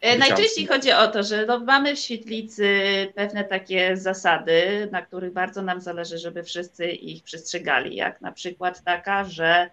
E, 0.00 0.18
najczęściej 0.18 0.66
chodzi 0.66 0.92
o 0.92 1.08
to, 1.08 1.22
że 1.22 1.46
no, 1.46 1.58
mamy 1.58 1.96
w 1.96 1.98
świetlicy 1.98 2.72
pewne 3.14 3.44
takie 3.44 3.96
zasady, 3.96 4.88
na 4.92 5.02
których 5.02 5.32
bardzo 5.32 5.62
nam 5.62 5.80
zależy, 5.80 6.18
żeby 6.18 6.42
wszyscy 6.42 6.86
ich 6.90 7.22
przestrzegali, 7.22 7.96
jak 7.96 8.20
na 8.20 8.32
przykład 8.32 8.84
taka, 8.84 9.24
że 9.24 9.70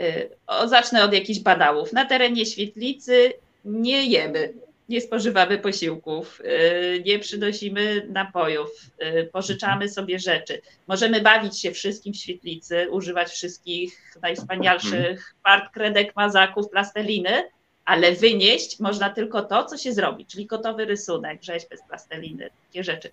y, 0.00 0.30
o, 0.46 0.68
zacznę 0.68 1.04
od 1.04 1.12
jakichś 1.12 1.40
badałów. 1.40 1.92
Na 1.92 2.04
terenie 2.04 2.46
świetlicy 2.46 3.32
nie 3.64 4.06
jemy 4.06 4.52
nie 4.88 5.00
spożywamy 5.00 5.58
posiłków, 5.58 6.40
y, 6.40 7.02
nie 7.06 7.18
przynosimy 7.18 8.06
napojów, 8.08 8.70
y, 9.02 9.30
pożyczamy 9.32 9.88
sobie 9.88 10.18
rzeczy. 10.18 10.60
Możemy 10.86 11.20
bawić 11.20 11.60
się 11.60 11.72
wszystkim 11.72 12.12
w 12.12 12.16
świetlicy, 12.16 12.90
używać 12.90 13.28
wszystkich 13.28 14.14
najwspanialszych 14.22 15.34
part, 15.42 15.72
kredek, 15.72 16.16
mazaków, 16.16 16.70
plasteliny, 16.70 17.48
ale 17.84 18.12
wynieść 18.12 18.80
można 18.80 19.10
tylko 19.10 19.42
to, 19.42 19.64
co 19.64 19.76
się 19.76 19.92
zrobi, 19.92 20.26
czyli 20.26 20.46
gotowy 20.46 20.84
rysunek, 20.84 21.42
rzeźby 21.42 21.76
z 21.76 21.88
plasteliny, 21.88 22.50
takie 22.66 22.84
rzeczy. 22.84 23.10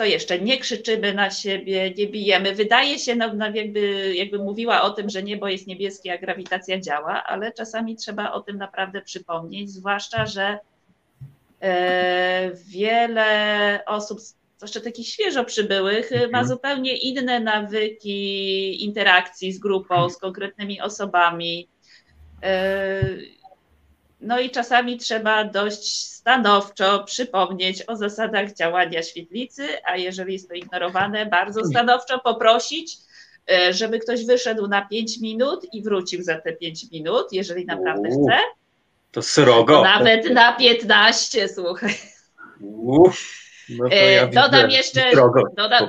Co 0.00 0.04
jeszcze? 0.04 0.38
Nie 0.38 0.58
krzyczymy 0.58 1.14
na 1.14 1.30
siebie, 1.30 1.94
nie 1.98 2.06
bijemy. 2.06 2.54
Wydaje 2.54 2.98
się, 2.98 3.16
no, 3.16 3.34
no 3.34 3.50
jakby, 3.50 4.14
jakby 4.16 4.38
mówiła 4.38 4.82
o 4.82 4.90
tym, 4.90 5.10
że 5.10 5.22
niebo 5.22 5.48
jest 5.48 5.66
niebieskie, 5.66 6.12
a 6.12 6.18
grawitacja 6.18 6.80
działa, 6.80 7.24
ale 7.24 7.52
czasami 7.52 7.96
trzeba 7.96 8.32
o 8.32 8.40
tym 8.40 8.56
naprawdę 8.56 9.02
przypomnieć, 9.02 9.70
zwłaszcza, 9.70 10.26
że 10.26 10.58
e, 11.60 12.50
wiele 12.54 13.82
osób, 13.86 14.20
zwłaszcza 14.56 14.80
takich 14.80 15.08
świeżo 15.08 15.44
przybyłych, 15.44 16.12
mhm. 16.12 16.30
ma 16.30 16.44
zupełnie 16.44 16.96
inne 16.96 17.40
nawyki 17.40 18.84
interakcji 18.84 19.52
z 19.52 19.58
grupą, 19.58 20.10
z 20.10 20.18
konkretnymi 20.18 20.80
osobami. 20.80 21.68
E, 22.42 23.02
no 24.20 24.40
i 24.40 24.50
czasami 24.50 24.96
trzeba 24.96 25.44
dość 25.44 26.09
stanowczo 26.30 27.04
przypomnieć 27.04 27.82
o 27.86 27.96
zasadach 27.96 28.54
działania 28.54 29.02
świetlicy, 29.02 29.68
a 29.84 29.96
jeżeli 29.96 30.32
jest 30.32 30.48
to 30.48 30.54
ignorowane, 30.54 31.26
bardzo 31.26 31.64
stanowczo 31.64 32.18
poprosić, 32.18 32.96
e, 33.50 33.72
żeby 33.72 33.98
ktoś 33.98 34.26
wyszedł 34.26 34.68
na 34.68 34.86
5 34.86 35.20
minut 35.20 35.66
i 35.72 35.82
wrócił 35.82 36.22
za 36.22 36.40
te 36.40 36.52
5 36.52 36.90
minut, 36.92 37.26
jeżeli 37.32 37.66
naprawdę 37.66 38.08
chce. 38.08 38.38
To 39.12 39.22
srogo. 39.22 39.82
Nawet 39.82 40.30
na 40.30 40.52
15, 40.52 41.48
słuchaj. 41.48 41.94
no 43.68 43.88
to 43.88 43.94
ja 43.94 44.22
e, 44.22 44.28
Dodam 44.28 44.70
jeszcze, 44.70 45.12
dodam, 45.56 45.88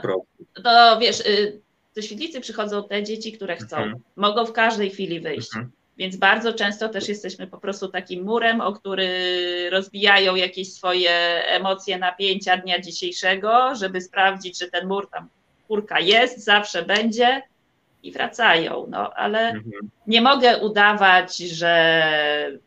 to 0.63 0.99
wiesz, 0.99 1.19
y, 1.19 1.61
do 1.95 2.01
świetlicy 2.01 2.41
przychodzą 2.41 2.87
te 2.87 3.03
dzieci, 3.03 3.31
które 3.31 3.55
chcą. 3.55 3.77
Mhm. 3.77 3.95
Mogą 4.15 4.45
w 4.45 4.51
każdej 4.51 4.89
chwili 4.89 5.19
wyjść. 5.19 5.55
Mhm. 5.55 5.71
Więc 5.97 6.15
bardzo 6.15 6.53
często 6.53 6.89
też 6.89 7.07
jesteśmy 7.09 7.47
po 7.47 7.57
prostu 7.57 7.87
takim 7.87 8.23
murem, 8.23 8.61
o 8.61 8.73
który 8.73 9.09
rozbijają 9.69 10.35
jakieś 10.35 10.73
swoje 10.73 11.11
emocje, 11.45 11.97
napięcia 11.97 12.57
dnia 12.57 12.81
dzisiejszego, 12.81 13.75
żeby 13.75 14.01
sprawdzić, 14.01 14.59
że 14.59 14.67
ten 14.67 14.87
mur 14.87 15.09
tam 15.09 15.29
kurka 15.67 15.99
jest, 15.99 16.43
zawsze 16.43 16.85
będzie 16.85 17.41
i 18.03 18.11
wracają. 18.11 18.87
No 18.89 19.13
ale 19.13 19.39
mhm. 19.49 19.89
nie 20.07 20.21
mogę 20.21 20.57
udawać, 20.57 21.37
że 21.37 22.57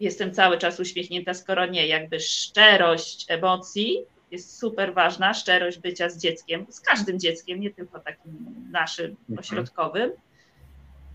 jestem 0.00 0.34
cały 0.34 0.58
czas 0.58 0.80
uśmiechnięta, 0.80 1.34
skoro 1.34 1.66
nie. 1.66 1.86
Jakby 1.86 2.20
szczerość 2.20 3.26
emocji 3.28 3.98
jest 4.30 4.58
super 4.58 4.94
ważna, 4.94 5.34
szczerość 5.34 5.78
bycia 5.78 6.08
z 6.08 6.18
dzieckiem, 6.18 6.66
z 6.70 6.80
każdym 6.80 7.20
dzieckiem, 7.20 7.60
nie 7.60 7.70
tylko 7.70 8.00
takim 8.00 8.54
naszym 8.70 9.06
mhm. 9.06 9.38
ośrodkowym. 9.38 10.10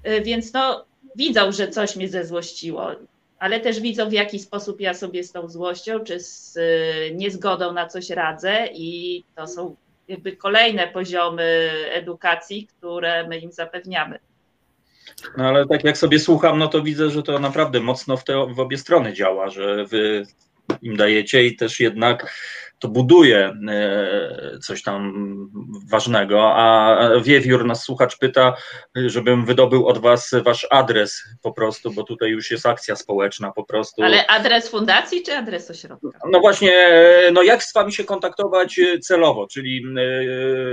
Y, 0.08 0.22
więc 0.22 0.54
no, 0.54 0.86
widzą, 1.16 1.52
że 1.52 1.68
coś 1.68 1.96
mnie 1.96 2.10
zezłościło, 2.10 2.92
ale 3.40 3.60
też 3.60 3.80
widzą, 3.80 4.10
w 4.10 4.14
jaki 4.14 4.40
sposób 4.40 4.82
ja 4.82 4.94
sobie 4.94 5.24
z 5.24 5.32
tą 5.32 5.50
złością 5.50 6.00
czy 6.00 6.20
z 6.20 6.58
y, 6.58 7.16
niezgodą 7.16 7.74
na 7.74 7.88
coś 7.88 8.10
radzę, 8.10 8.68
i 8.74 9.24
to 9.36 9.48
są 9.48 9.76
jakby 10.08 10.36
kolejne 10.36 10.88
poziomy 10.88 11.72
edukacji, 11.92 12.68
które 12.68 13.28
my 13.28 13.40
im 13.40 13.52
zapewniamy. 13.52 14.20
No 15.38 15.48
ale 15.48 15.68
tak 15.68 15.84
jak 15.84 15.98
sobie 15.98 16.20
słucham, 16.20 16.60
no 16.60 16.68
to 16.68 16.82
widzę, 16.82 17.10
że 17.10 17.24
to 17.24 17.40
naprawdę 17.40 17.80
mocno 17.80 18.18
w, 18.18 18.24
te, 18.24 18.46
w 18.54 18.60
obie 18.60 18.78
strony 18.78 19.14
działa, 19.14 19.50
że 19.50 19.86
wy 19.86 20.26
im 20.82 20.98
dajecie 20.98 21.46
i 21.46 21.56
też 21.56 21.80
jednak 21.80 22.34
to 22.80 22.88
buduje 22.88 23.54
e, 23.70 24.60
coś 24.60 24.84
tam 24.84 25.14
ważnego, 25.90 26.56
a 26.56 26.98
Wiewiór, 27.24 27.66
nas 27.66 27.84
słuchacz 27.84 28.18
pyta, 28.18 28.56
żebym 28.96 29.46
wydobył 29.46 29.88
od 29.88 29.98
was 29.98 30.32
wasz 30.44 30.68
adres 30.70 31.24
po 31.42 31.52
prostu, 31.52 31.92
bo 31.92 32.04
tutaj 32.04 32.30
już 32.30 32.52
jest 32.52 32.66
akcja 32.66 32.96
społeczna 32.96 33.52
po 33.52 33.64
prostu. 33.64 34.04
Ale 34.04 34.28
adres 34.28 34.70
fundacji 34.70 35.24
czy 35.24 35.34
adres 35.34 35.72
ośrodka? 35.72 36.20
No 36.32 36.40
właśnie, 36.40 36.90
no 37.34 37.44
jak 37.44 37.64
z 37.64 37.74
wami 37.74 37.94
się 37.94 38.04
kontaktować 38.04 38.80
celowo, 39.02 39.48
czyli 39.48 39.86
e, 39.98 40.02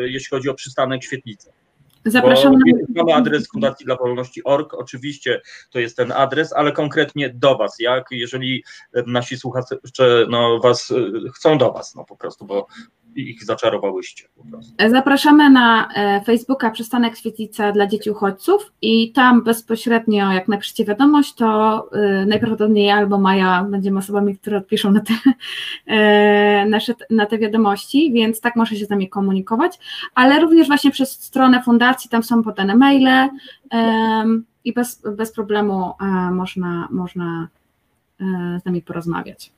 jeśli 0.08 0.28
chodzi 0.30 0.48
o 0.48 0.54
przystanek 0.54 1.04
Świetlicy? 1.04 1.52
Zapraszam 2.04 2.52
na... 2.52 2.58
Mamy 2.96 3.14
adres 3.14 3.48
Fundacji 3.48 3.86
dla 3.86 3.96
Wolności.org, 3.96 4.74
oczywiście 4.74 5.40
to 5.70 5.78
jest 5.78 5.96
ten 5.96 6.12
adres, 6.12 6.52
ale 6.52 6.72
konkretnie 6.72 7.30
do 7.30 7.58
Was, 7.58 7.76
jak 7.78 8.06
jeżeli 8.10 8.64
nasi 9.06 9.36
słuchacze 9.36 9.76
no, 10.28 10.60
Was 10.60 10.90
e, 10.90 10.94
chcą 11.34 11.58
do 11.58 11.72
Was, 11.72 11.94
no 11.94 12.04
po 12.04 12.16
prostu, 12.16 12.44
bo 12.44 12.66
ich 13.16 13.44
zaczarowałyście. 13.44 14.28
Zapraszamy 14.90 15.50
na 15.50 15.88
e, 15.94 16.20
Facebooka 16.24 16.70
Przystanek 16.70 17.16
Świetlica 17.16 17.72
dla 17.72 17.86
dzieci 17.86 18.10
uchodźców 18.10 18.72
i 18.82 19.12
tam 19.12 19.42
bezpośrednio, 19.42 20.32
jak 20.32 20.48
napiszecie 20.48 20.84
wiadomość, 20.84 21.34
to 21.34 21.88
e, 21.92 22.26
najprawdopodobniej 22.26 22.90
albo 22.90 23.18
Maja 23.18 23.66
będziemy 23.70 23.98
osobami, 23.98 24.38
które 24.38 24.58
odpiszą 24.58 24.92
na 24.92 25.00
te, 25.00 25.14
e, 25.86 26.66
nasze, 26.66 26.94
na 27.10 27.26
te 27.26 27.38
wiadomości, 27.38 28.12
więc 28.12 28.40
tak 28.40 28.56
może 28.56 28.76
się 28.76 28.86
z 28.86 28.90
nami 28.90 29.08
komunikować, 29.08 29.78
ale 30.14 30.40
również 30.40 30.66
właśnie 30.66 30.90
przez 30.90 31.10
stronę 31.10 31.62
fundacji, 31.62 32.10
tam 32.10 32.22
są 32.22 32.42
podane 32.42 32.76
maile 32.76 33.28
i 34.64 34.72
bez, 34.72 35.02
bez 35.16 35.32
problemu 35.32 35.92
można, 36.32 36.88
można 36.90 37.48
z 38.62 38.64
nami 38.64 38.82
porozmawiać. 38.82 39.52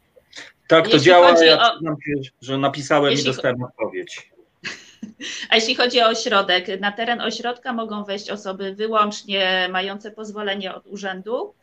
Tak 0.68 0.84
to 0.84 0.90
jeśli 0.90 1.06
działa, 1.06 1.44
ja 1.44 1.72
o... 1.72 1.96
że 2.40 2.58
napisałem 2.58 3.10
jeśli... 3.10 3.26
i 3.26 3.32
dostałem 3.32 3.62
odpowiedź. 3.62 4.30
A 5.50 5.54
jeśli 5.54 5.74
chodzi 5.74 6.00
o 6.00 6.06
ośrodek, 6.06 6.80
na 6.80 6.92
teren 6.92 7.20
ośrodka 7.20 7.72
mogą 7.72 8.04
wejść 8.04 8.30
osoby 8.30 8.74
wyłącznie 8.74 9.68
mające 9.72 10.10
pozwolenie 10.10 10.74
od 10.74 10.86
urzędu. 10.86 11.54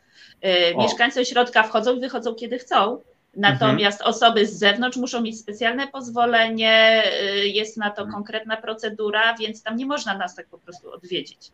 Y, 0.44 0.76
o. 0.76 0.82
Mieszkańcy 0.82 1.20
ośrodka 1.20 1.62
wchodzą 1.62 1.96
i 1.96 2.00
wychodzą 2.00 2.34
kiedy 2.34 2.58
chcą, 2.58 3.00
natomiast 3.36 4.00
mhm. 4.00 4.10
osoby 4.10 4.46
z 4.46 4.58
zewnątrz 4.58 4.96
muszą 4.96 5.20
mieć 5.20 5.40
specjalne 5.40 5.88
pozwolenie, 5.88 7.02
y, 7.22 7.48
jest 7.48 7.76
na 7.76 7.90
to 7.90 8.02
mhm. 8.02 8.14
konkretna 8.14 8.56
procedura, 8.56 9.34
więc 9.34 9.62
tam 9.62 9.76
nie 9.76 9.86
można 9.86 10.18
nas 10.18 10.34
tak 10.34 10.46
po 10.46 10.58
prostu 10.58 10.92
odwiedzić. 10.92 11.50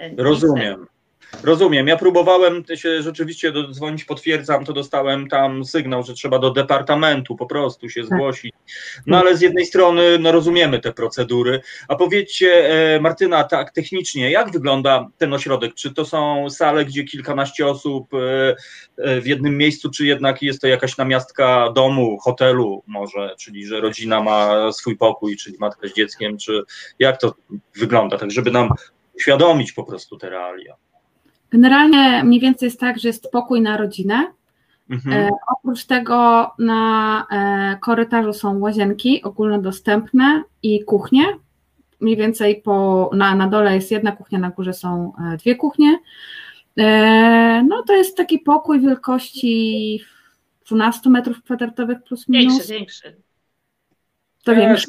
Y, 0.00 0.14
Rozumiem. 0.16 0.86
Rozumiem. 1.42 1.88
Ja 1.88 1.96
próbowałem 1.96 2.64
się 2.74 3.02
rzeczywiście 3.02 3.52
dodzwonić, 3.52 4.04
potwierdzam, 4.04 4.64
to 4.64 4.72
dostałem 4.72 5.28
tam 5.28 5.64
sygnał, 5.64 6.02
że 6.02 6.14
trzeba 6.14 6.38
do 6.38 6.50
departamentu 6.50 7.36
po 7.36 7.46
prostu 7.46 7.88
się 7.88 8.00
tak. 8.00 8.10
zgłosić. 8.10 8.52
No 9.06 9.18
ale 9.18 9.36
z 9.36 9.40
jednej 9.40 9.66
strony 9.66 10.18
no, 10.18 10.32
rozumiemy 10.32 10.78
te 10.78 10.92
procedury. 10.92 11.60
A 11.88 11.96
powiedzcie, 11.96 12.70
e, 12.70 13.00
Martyna, 13.00 13.44
tak 13.44 13.72
technicznie, 13.72 14.30
jak 14.30 14.50
wygląda 14.50 15.08
ten 15.18 15.32
ośrodek? 15.34 15.74
Czy 15.74 15.94
to 15.94 16.04
są 16.04 16.50
sale, 16.50 16.84
gdzie 16.84 17.04
kilkanaście 17.04 17.66
osób 17.66 18.14
e, 18.14 18.56
e, 18.96 19.20
w 19.20 19.26
jednym 19.26 19.56
miejscu, 19.56 19.90
czy 19.90 20.06
jednak 20.06 20.42
jest 20.42 20.60
to 20.60 20.66
jakaś 20.66 20.96
namiastka 20.96 21.72
domu, 21.74 22.18
hotelu 22.18 22.82
może, 22.86 23.34
czyli 23.38 23.66
że 23.66 23.80
rodzina 23.80 24.22
ma 24.22 24.72
swój 24.72 24.96
pokój, 24.96 25.36
czyli 25.36 25.56
matka 25.60 25.88
z 25.88 25.92
dzieckiem, 25.92 26.38
czy 26.38 26.62
jak 26.98 27.20
to 27.20 27.34
wygląda, 27.76 28.18
tak 28.18 28.30
żeby 28.30 28.50
nam 28.50 28.68
uświadomić 29.16 29.72
po 29.72 29.84
prostu 29.84 30.16
te 30.16 30.30
realia? 30.30 30.76
Generalnie 31.50 32.24
mniej 32.24 32.40
więcej 32.40 32.66
jest 32.66 32.80
tak, 32.80 32.98
że 32.98 33.08
jest 33.08 33.30
pokój 33.30 33.60
na 33.60 33.76
rodzinę. 33.76 34.32
Mhm. 34.90 35.16
E, 35.16 35.30
oprócz 35.56 35.84
tego 35.84 36.50
na 36.58 37.26
e, 37.30 37.76
korytarzu 37.80 38.32
są 38.32 38.58
łazienki 38.58 39.22
ogólnodostępne 39.22 40.42
i 40.62 40.84
kuchnie. 40.84 41.24
Mniej 42.00 42.16
więcej 42.16 42.62
po, 42.62 43.10
na, 43.14 43.34
na 43.34 43.48
dole 43.48 43.74
jest 43.74 43.90
jedna 43.90 44.12
kuchnia, 44.12 44.38
na 44.38 44.50
górze 44.50 44.72
są 44.72 45.12
e, 45.32 45.36
dwie 45.36 45.56
kuchnie. 45.56 45.98
E, 46.78 47.62
no 47.68 47.82
to 47.82 47.96
jest 47.96 48.16
taki 48.16 48.38
pokój 48.38 48.80
wielkości 48.80 50.00
12 50.66 51.10
metrów 51.10 51.42
kwadratowych 51.42 52.02
plus 52.02 52.28
minus. 52.28 52.54
Większy, 52.54 52.72
większy. 52.72 53.16
To 54.44 54.52
ja, 54.52 54.60
większy? 54.60 54.86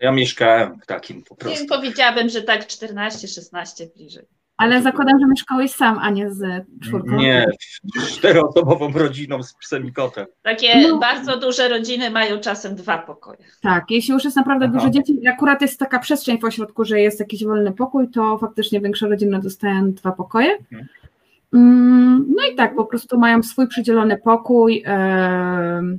Ja 0.00 0.12
mieszkałem 0.12 0.80
w 0.80 0.86
takim 0.86 1.22
po 1.22 1.34
prostu. 1.34 1.62
Nie, 1.62 1.68
powiedziałabym, 1.68 2.28
że 2.28 2.42
tak 2.42 2.66
14-16 2.66 3.86
bliżej. 3.96 4.24
Ale 4.56 4.82
zakładam, 4.82 5.20
że 5.20 5.26
mieszkałeś 5.26 5.70
sam, 5.70 5.98
a 5.98 6.10
nie 6.10 6.30
z 6.30 6.66
czwórką. 6.82 7.16
Nie, 7.16 7.46
czteroosobową 8.08 8.92
rodziną 8.92 9.42
z 9.42 9.54
psem 9.54 9.86
i 9.86 9.92
kotem. 9.92 10.26
Takie 10.42 10.88
no. 10.88 10.98
bardzo 10.98 11.38
duże 11.38 11.68
rodziny 11.68 12.10
mają 12.10 12.40
czasem 12.40 12.74
dwa 12.74 12.98
pokoje. 12.98 13.38
Tak, 13.62 13.90
jeśli 13.90 14.14
już 14.14 14.24
jest 14.24 14.36
naprawdę 14.36 14.66
Aha. 14.66 14.74
dużo 14.74 14.90
dzieci, 14.90 15.28
akurat 15.28 15.62
jest 15.62 15.78
taka 15.78 15.98
przestrzeń 15.98 16.40
w 16.40 16.44
ośrodku, 16.44 16.84
że 16.84 17.00
jest 17.00 17.20
jakiś 17.20 17.44
wolny 17.44 17.72
pokój, 17.72 18.08
to 18.08 18.38
faktycznie 18.38 18.80
większe 18.80 19.08
rodziny 19.08 19.40
dostają 19.40 19.92
dwa 19.92 20.12
pokoje. 20.12 20.52
Mhm. 20.52 20.88
Mm, 21.54 22.26
no 22.36 22.46
i 22.52 22.54
tak, 22.54 22.74
po 22.74 22.84
prostu 22.84 23.18
mają 23.18 23.42
swój 23.42 23.68
przydzielony 23.68 24.18
pokój. 24.18 24.74
Yy, 24.74 25.98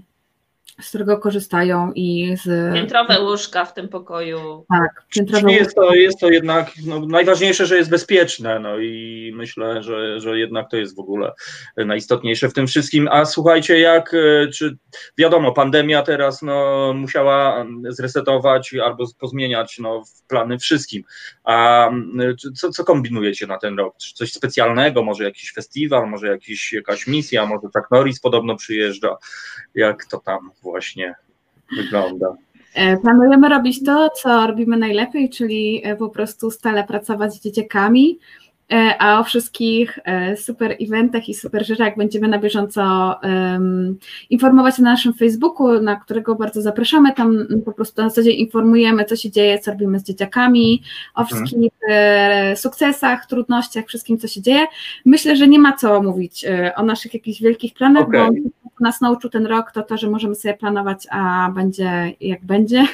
z 0.81 0.89
którego 0.89 1.17
korzystają 1.17 1.91
i 1.95 2.37
z... 2.43 2.73
Piętrowe 2.73 3.21
łóżka 3.21 3.65
w 3.65 3.73
tym 3.73 3.89
pokoju. 3.89 4.65
Tak, 4.69 5.05
piętrowe 5.09 5.51
jest 5.51 5.75
to, 5.75 5.95
jest 5.95 6.19
to 6.19 6.29
jednak 6.29 6.71
no, 6.85 6.99
najważniejsze, 6.99 7.65
że 7.65 7.77
jest 7.77 7.89
bezpieczne, 7.89 8.59
no 8.59 8.79
i 8.79 9.31
myślę, 9.35 9.83
że, 9.83 10.19
że 10.19 10.39
jednak 10.39 10.69
to 10.69 10.77
jest 10.77 10.95
w 10.95 10.99
ogóle 10.99 11.31
najistotniejsze 11.77 12.49
w 12.49 12.53
tym 12.53 12.67
wszystkim. 12.67 13.07
A 13.11 13.25
słuchajcie, 13.25 13.79
jak, 13.79 14.13
e, 14.13 14.47
czy 14.47 14.77
wiadomo, 15.17 15.51
pandemia 15.51 16.01
teraz 16.01 16.41
no, 16.41 16.93
musiała 16.95 17.65
zresetować 17.89 18.73
albo 18.85 19.05
pozmieniać 19.19 19.77
no, 19.79 20.03
plany 20.27 20.59
wszystkim. 20.59 21.03
A 21.43 21.89
co, 22.55 22.69
co 22.69 22.83
kombinujecie 22.83 23.47
na 23.47 23.57
ten 23.57 23.77
rok? 23.77 23.95
Coś 23.97 24.33
specjalnego, 24.33 25.03
może 25.03 25.23
jakiś 25.23 25.53
festiwal, 25.53 26.09
może 26.09 26.27
jakiś, 26.27 26.73
jakaś 26.73 27.07
misja, 27.07 27.45
może 27.45 27.67
tak 27.73 27.91
Norris 27.91 28.19
podobno 28.19 28.55
przyjeżdża. 28.55 29.17
Jak 29.75 30.05
to 30.05 30.17
tam 30.17 30.51
właśnie 30.71 31.15
wygląda. 31.77 32.35
E, 32.73 32.97
planujemy 32.97 33.49
robić 33.49 33.83
to, 33.83 34.09
co 34.09 34.47
robimy 34.47 34.77
najlepiej, 34.77 35.29
czyli 35.29 35.81
e, 35.83 35.95
po 35.95 36.09
prostu 36.09 36.51
stale 36.51 36.83
pracować 36.83 37.33
z 37.33 37.41
dzieciakami, 37.41 38.19
a 38.99 39.19
o 39.19 39.23
wszystkich 39.23 39.99
e, 40.03 40.37
super 40.37 40.75
eventach 40.81 41.29
i 41.29 41.33
super 41.33 41.65
rzeczach 41.65 41.97
będziemy 41.97 42.27
na 42.27 42.39
bieżąco 42.39 43.15
um, 43.23 43.97
informować 44.29 44.77
na 44.77 44.91
naszym 44.91 45.13
Facebooku, 45.13 45.81
na 45.81 45.95
którego 45.95 46.35
bardzo 46.35 46.61
zapraszamy. 46.61 47.13
Tam 47.13 47.47
po 47.65 47.71
prostu 47.71 48.01
na 48.01 48.09
zasadzie 48.09 48.31
informujemy, 48.31 49.05
co 49.05 49.15
się 49.15 49.31
dzieje, 49.31 49.59
co 49.59 49.71
robimy 49.71 49.99
z 49.99 50.03
dzieciakami, 50.03 50.81
o 51.15 51.21
mhm. 51.21 51.27
wszystkich 51.37 51.71
hmm. 51.87 52.57
sukcesach, 52.57 53.25
trudnościach, 53.25 53.85
wszystkim, 53.85 54.17
co 54.17 54.27
się 54.27 54.41
dzieje. 54.41 54.65
Myślę, 55.05 55.35
że 55.35 55.47
nie 55.47 55.59
ma 55.59 55.73
co 55.73 56.03
mówić 56.03 56.45
o 56.75 56.83
naszych 56.83 57.13
jakichś 57.13 57.41
wielkich 57.41 57.73
planach, 57.73 58.07
okay. 58.07 58.31
bo 58.31 58.69
nas 58.79 59.01
nauczył 59.01 59.29
ten 59.29 59.45
rok, 59.45 59.71
to 59.71 59.83
to, 59.83 59.97
że 59.97 60.09
możemy 60.09 60.35
sobie 60.35 60.53
planować, 60.53 61.07
a 61.11 61.51
będzie 61.55 62.13
jak 62.21 62.45
będzie. 62.45 62.85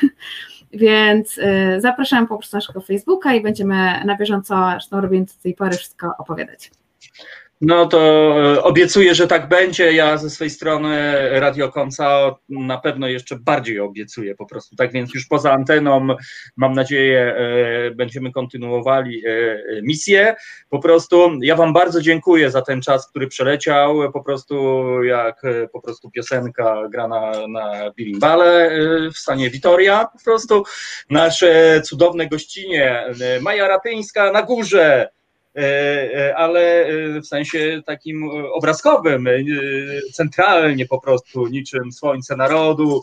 Więc 0.74 1.38
y, 1.38 1.82
zapraszam 1.82 2.28
po 2.28 2.38
prostu 2.38 2.58
naszego 2.58 2.82
Facebooka 2.82 3.34
i 3.34 3.42
będziemy 3.42 4.06
na 4.06 4.18
bieżąco, 4.18 4.70
zresztą 4.72 5.02
robiąc 5.02 5.36
do 5.36 5.44
tej 5.44 5.54
pory 5.54 5.78
wszystko 5.78 6.14
opowiadać. 6.18 6.72
No 7.62 7.86
to 7.86 8.00
e, 8.54 8.64
obiecuję, 8.64 9.16
że 9.16 9.28
tak 9.28 9.50
będzie. 9.50 9.94
Ja 9.94 10.18
ze 10.18 10.30
swojej 10.30 10.52
strony 10.52 11.16
Radio 11.40 11.72
Konca 11.72 12.36
na 12.50 12.78
pewno 12.78 13.08
jeszcze 13.08 13.36
bardziej 13.36 13.80
obiecuję 13.80 14.36
po 14.36 14.46
prostu. 14.46 14.76
Tak 14.76 14.92
więc 14.92 15.14
już 15.14 15.28
poza 15.28 15.52
anteną 15.52 16.08
mam 16.58 16.74
nadzieję 16.74 17.36
e, 17.38 17.92
będziemy 17.92 18.32
kontynuowali 18.32 19.24
e, 19.26 19.32
misję. 19.82 20.36
Po 20.70 20.80
prostu 20.80 21.32
ja 21.42 21.56
Wam 21.56 21.74
bardzo 21.74 22.02
dziękuję 22.02 22.52
za 22.52 22.62
ten 22.62 22.82
czas, 22.82 23.10
który 23.10 23.28
przeleciał. 23.28 24.12
Po 24.12 24.24
prostu 24.24 24.56
jak 25.04 25.42
po 25.74 25.82
prostu 25.82 26.12
piosenka 26.12 26.88
grana 26.90 27.32
na 27.48 27.92
birimbale 27.92 28.72
w 29.14 29.18
stanie 29.18 29.50
Witoria. 29.50 30.06
Po 30.14 30.24
prostu 30.24 30.64
nasze 31.10 31.82
cudowne 31.86 32.28
gościnie 32.28 33.04
Maja 33.42 33.68
Ratyńska 33.68 34.32
na 34.32 34.42
górze. 34.42 35.10
E, 35.56 35.64
e, 36.30 36.36
ale 36.36 36.86
e, 36.86 37.22
w 37.22 37.28
sensie 37.28 37.82
takim 37.86 38.30
obrazkowym, 38.54 39.28
centralnie 40.14 40.86
po 40.86 41.02
prostu, 41.02 41.48
niczym 41.48 41.92
Słońce 41.92 42.36
Narodu, 42.36 43.02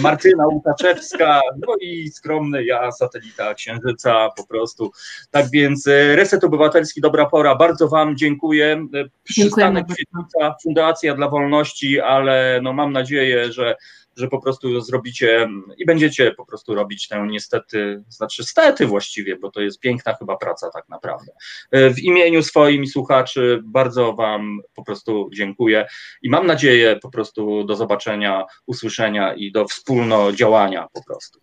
Martyna 0.00 0.46
Łukaczewska, 0.46 1.40
no 1.66 1.74
i 1.80 2.08
skromny 2.10 2.64
ja, 2.64 2.92
satelita 2.92 3.54
Księżyca 3.54 4.28
po 4.36 4.46
prostu. 4.46 4.90
Tak 5.30 5.50
więc 5.50 5.86
Reset 6.14 6.44
Obywatelski, 6.44 7.00
dobra 7.00 7.26
pora, 7.26 7.54
bardzo 7.54 7.88
Wam 7.88 8.16
dziękuję. 8.16 8.86
Przystanek 9.24 9.86
Świetlica, 9.92 10.54
Fundacja 10.62 11.14
dla 11.14 11.28
Wolności, 11.28 12.00
ale 12.00 12.60
no 12.62 12.72
mam 12.72 12.92
nadzieję, 12.92 13.52
że 13.52 13.76
że 14.18 14.28
po 14.28 14.40
prostu 14.40 14.80
zrobicie 14.80 15.48
i 15.78 15.86
będziecie 15.86 16.30
po 16.30 16.46
prostu 16.46 16.74
robić 16.74 17.08
tę 17.08 17.26
niestety, 17.30 18.02
znaczy 18.08 18.44
stety 18.44 18.86
właściwie, 18.86 19.36
bo 19.36 19.50
to 19.50 19.60
jest 19.60 19.80
piękna 19.80 20.14
chyba 20.14 20.36
praca 20.36 20.70
tak 20.70 20.88
naprawdę. 20.88 21.32
E, 21.70 21.90
w 21.90 21.98
imieniu 21.98 22.42
swoim 22.42 22.86
słuchaczy 22.86 23.60
bardzo 23.64 24.12
Wam 24.12 24.60
po 24.74 24.84
prostu 24.84 25.30
dziękuję 25.34 25.86
i 26.22 26.30
mam 26.30 26.46
nadzieję 26.46 26.98
po 27.02 27.10
prostu 27.10 27.64
do 27.64 27.76
zobaczenia, 27.76 28.44
usłyszenia 28.66 29.34
i 29.34 29.52
do 29.52 29.68
wspólno 29.68 30.32
działania 30.32 30.88
po 30.92 31.04
prostu. 31.04 31.40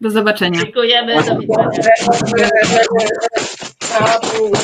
Do 0.00 0.10
zobaczenia. 0.10 0.60
Dziękujemy, 0.60 1.14
do 1.14 1.38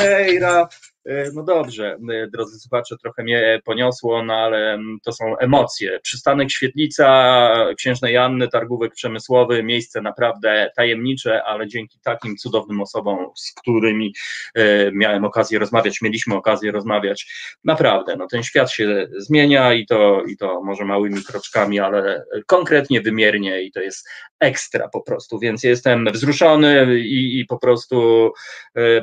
widzenia. 0.02 0.68
E, 1.06 1.30
no 1.34 1.42
dobrze, 1.42 1.98
e, 2.12 2.26
drodzy 2.26 2.58
słuchacze, 2.58 2.96
trochę 3.02 3.22
mnie 3.22 3.60
poniosło, 3.64 4.24
no 4.24 4.34
ale 4.34 4.72
mm, 4.72 4.98
to 5.04 5.12
są 5.12 5.36
emocje. 5.38 6.00
Przystanek 6.02 6.50
Świetlica, 6.50 7.50
Księżnej 7.76 8.14
Janny, 8.14 8.48
Targówek 8.48 8.92
Przemysłowy, 8.94 9.62
miejsce 9.62 10.00
naprawdę 10.02 10.70
tajemnicze, 10.76 11.44
ale 11.44 11.68
dzięki 11.68 11.98
takim 12.02 12.36
cudownym 12.36 12.80
osobom, 12.80 13.26
z 13.36 13.52
którymi 13.54 14.14
e, 14.54 14.92
miałem 14.92 15.24
okazję 15.24 15.58
rozmawiać, 15.58 16.02
mieliśmy 16.02 16.34
okazję 16.34 16.72
rozmawiać, 16.72 17.32
naprawdę, 17.64 18.16
no 18.16 18.26
ten 18.26 18.42
świat 18.42 18.72
się 18.72 19.08
zmienia 19.16 19.74
i 19.74 19.86
to, 19.86 20.22
i 20.22 20.36
to 20.36 20.62
może 20.62 20.84
małymi 20.84 21.24
kroczkami, 21.24 21.80
ale 21.80 22.24
konkretnie 22.46 23.00
wymiernie 23.00 23.62
i 23.62 23.72
to 23.72 23.80
jest 23.80 24.08
ekstra 24.40 24.88
po 24.88 25.00
prostu, 25.00 25.38
więc 25.38 25.62
jestem 25.62 26.06
wzruszony 26.12 26.98
i, 27.00 27.40
i 27.40 27.46
po 27.46 27.58
prostu 27.58 28.30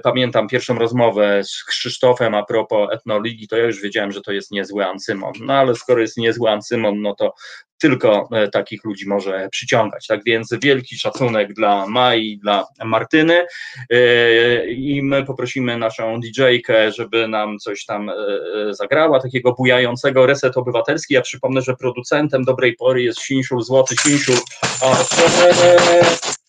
pamiętam 0.04 0.48
pierwszą 0.48 0.80
rozmowę 0.80 1.44
z 1.44 1.64
Krzysztofem 1.64 2.36
a 2.36 2.44
propos 2.44 2.90
etnoligi, 2.94 3.48
to 3.48 3.58
ja 3.58 3.66
już 3.66 3.82
wiedziałem, 3.82 4.12
że 4.12 4.22
to 4.22 4.32
jest 4.32 4.52
niezły 4.52 4.86
Ancymon. 4.86 5.34
No 5.42 5.54
ale 5.54 5.76
skoro 5.76 6.02
jest 6.02 6.18
niezły 6.18 6.50
Ancymon, 6.50 7.02
no 7.02 7.16
to 7.16 7.34
tylko 7.78 8.30
e, 8.32 8.48
takich 8.48 8.84
ludzi 8.86 9.08
może 9.08 9.50
przyciągać. 9.52 10.08
Tak 10.08 10.24
więc 10.26 10.50
wielki 10.64 10.98
szacunek 10.98 11.54
dla 11.54 11.88
Mai, 11.88 12.40
dla 12.42 12.66
Martyny 12.86 13.46
e, 13.90 14.68
i 14.68 15.04
my 15.04 15.26
poprosimy 15.26 15.78
naszą 15.78 16.20
DJ-kę, 16.20 16.92
żeby 16.92 17.28
nam 17.28 17.58
coś 17.60 17.86
tam 17.86 18.10
e, 18.10 18.14
zagrała, 18.70 19.20
takiego 19.20 19.54
bujającego 19.54 20.26
reset 20.26 20.58
obywatelski. 20.58 21.14
Ja 21.14 21.22
przypomnę, 21.22 21.62
że 21.62 21.76
producentem 21.76 22.44
dobrej 22.44 22.76
pory 22.76 23.04
jest 23.04 23.20
Sinsiul, 23.20 23.62
Złoty 23.62 23.96
Sinsiul, 23.96 24.38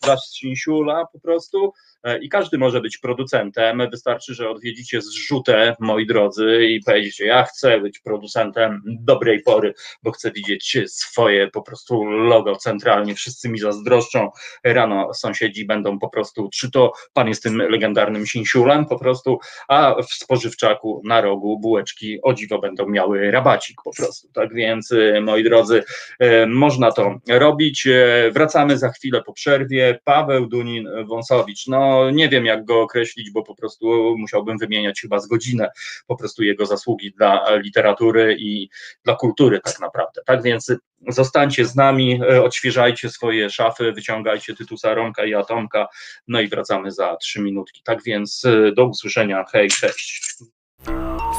a 0.01 0.05
dla 0.05 0.17
Sinsiula 0.17 1.05
po 1.13 1.19
prostu. 1.19 1.73
E, 2.03 2.19
i 2.19 2.29
każdy 2.29 2.57
może 2.57 2.81
być 2.81 2.97
producentem. 2.97 3.89
Wystarczy, 3.91 4.33
że 4.33 4.49
odwiedzicie 4.49 5.01
zrzutę, 5.01 5.75
moi 5.79 6.07
drodzy, 6.07 6.65
i 6.65 6.83
powiecie, 6.83 7.25
ja 7.25 7.43
chcę 7.43 7.79
być 7.79 7.99
producentem 7.99 8.81
dobrej 8.85 9.41
pory, 9.41 9.73
bo 10.03 10.11
chcę 10.11 10.31
widzieć 10.31 10.77
swoje 10.87 11.47
po 11.47 11.61
prostu 11.61 12.03
logo 12.05 12.55
centralnie, 12.55 13.15
wszyscy 13.15 13.49
mi 13.49 13.59
zazdroszczą, 13.59 14.29
rano 14.63 15.13
sąsiedzi 15.13 15.65
będą 15.65 15.99
po 15.99 16.09
prostu, 16.09 16.49
czy 16.53 16.71
to 16.71 16.91
pan 17.13 17.27
jest 17.27 17.43
tym 17.43 17.57
legendarnym 17.57 18.27
sinsiulem 18.27 18.85
po 18.85 18.99
prostu, 18.99 19.39
a 19.67 19.95
w 20.01 20.13
spożywczaku 20.13 21.01
na 21.05 21.21
rogu 21.21 21.59
bułeczki 21.59 22.19
o 22.21 22.33
dziwo 22.33 22.59
będą 22.59 22.89
miały 22.89 23.31
rabacik 23.31 23.81
po 23.83 23.91
prostu, 23.93 24.27
tak 24.33 24.53
więc 24.53 24.91
e, 24.91 25.21
moi 25.21 25.43
drodzy, 25.43 25.83
e, 26.19 26.45
można 26.45 26.91
to 26.91 27.19
robić. 27.29 27.87
Wracamy 28.31 28.77
za 28.77 28.89
chwilę 28.89 29.23
po 29.23 29.33
przerwie. 29.33 29.88
Paweł 30.03 30.47
Dunin-Wąsowicz, 30.47 31.67
no 31.67 32.11
nie 32.11 32.29
wiem 32.29 32.45
jak 32.45 32.65
go 32.65 32.81
określić, 32.81 33.31
bo 33.31 33.43
po 33.43 33.55
prostu 33.55 34.15
musiałbym 34.17 34.57
wymieniać 34.57 35.01
chyba 35.01 35.19
z 35.19 35.27
godzinę 35.27 35.69
po 36.07 36.15
prostu 36.15 36.43
jego 36.43 36.65
zasługi 36.65 37.11
dla 37.11 37.55
literatury 37.55 38.35
i 38.39 38.69
dla 39.03 39.15
kultury 39.15 39.59
tak 39.63 39.79
naprawdę. 39.79 40.21
Tak 40.25 40.43
więc 40.43 40.71
zostańcie 41.07 41.65
z 41.65 41.75
nami, 41.75 42.21
odświeżajcie 42.43 43.09
swoje 43.09 43.49
szafy, 43.49 43.91
wyciągajcie 43.91 44.55
Tytusa, 44.55 44.93
Romka 44.93 45.25
i 45.25 45.33
Atomka, 45.33 45.87
no 46.27 46.41
i 46.41 46.47
wracamy 46.47 46.91
za 46.91 47.15
trzy 47.15 47.41
minutki. 47.41 47.81
Tak 47.83 48.03
więc 48.03 48.45
e, 48.45 48.71
do 48.71 48.85
usłyszenia, 48.85 49.45
hej, 49.51 49.69
cześć. 49.69 50.37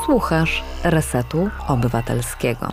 Słuchasz 0.04 0.62
Resetu 0.84 1.50
Obywatelskiego. 1.68 2.68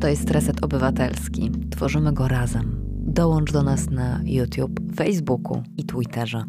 To 0.00 0.08
jest 0.08 0.30
Reset 0.30 0.64
Obywatelski. 0.64 1.50
Tworzymy 1.76 2.12
go 2.12 2.28
razem. 2.28 2.89
Dołącz 3.12 3.52
do 3.52 3.62
nas 3.62 3.90
na 3.90 4.20
YouTube, 4.24 4.80
Facebooku 4.96 5.62
i 5.76 5.84
Twitterze. 5.84 6.44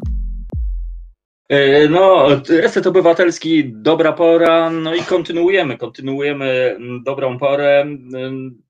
E, 1.48 1.88
no, 1.88 2.28
reset 2.48 2.86
obywatelski, 2.86 3.72
dobra 3.74 4.12
pora, 4.12 4.70
no 4.70 4.94
i 4.94 5.02
kontynuujemy, 5.02 5.76
kontynuujemy 5.76 6.76
dobrą 7.04 7.38
porę. 7.38 7.86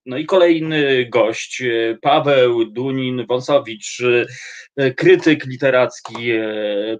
No 0.07 0.17
i 0.17 0.27
kolejny 0.27 1.09
gość, 1.11 1.63
e, 1.63 1.99
Paweł 2.03 2.65
Dunin-Wąsowicz, 2.65 4.03
e, 4.77 4.95
krytyk 4.95 5.47
literacki, 5.47 6.33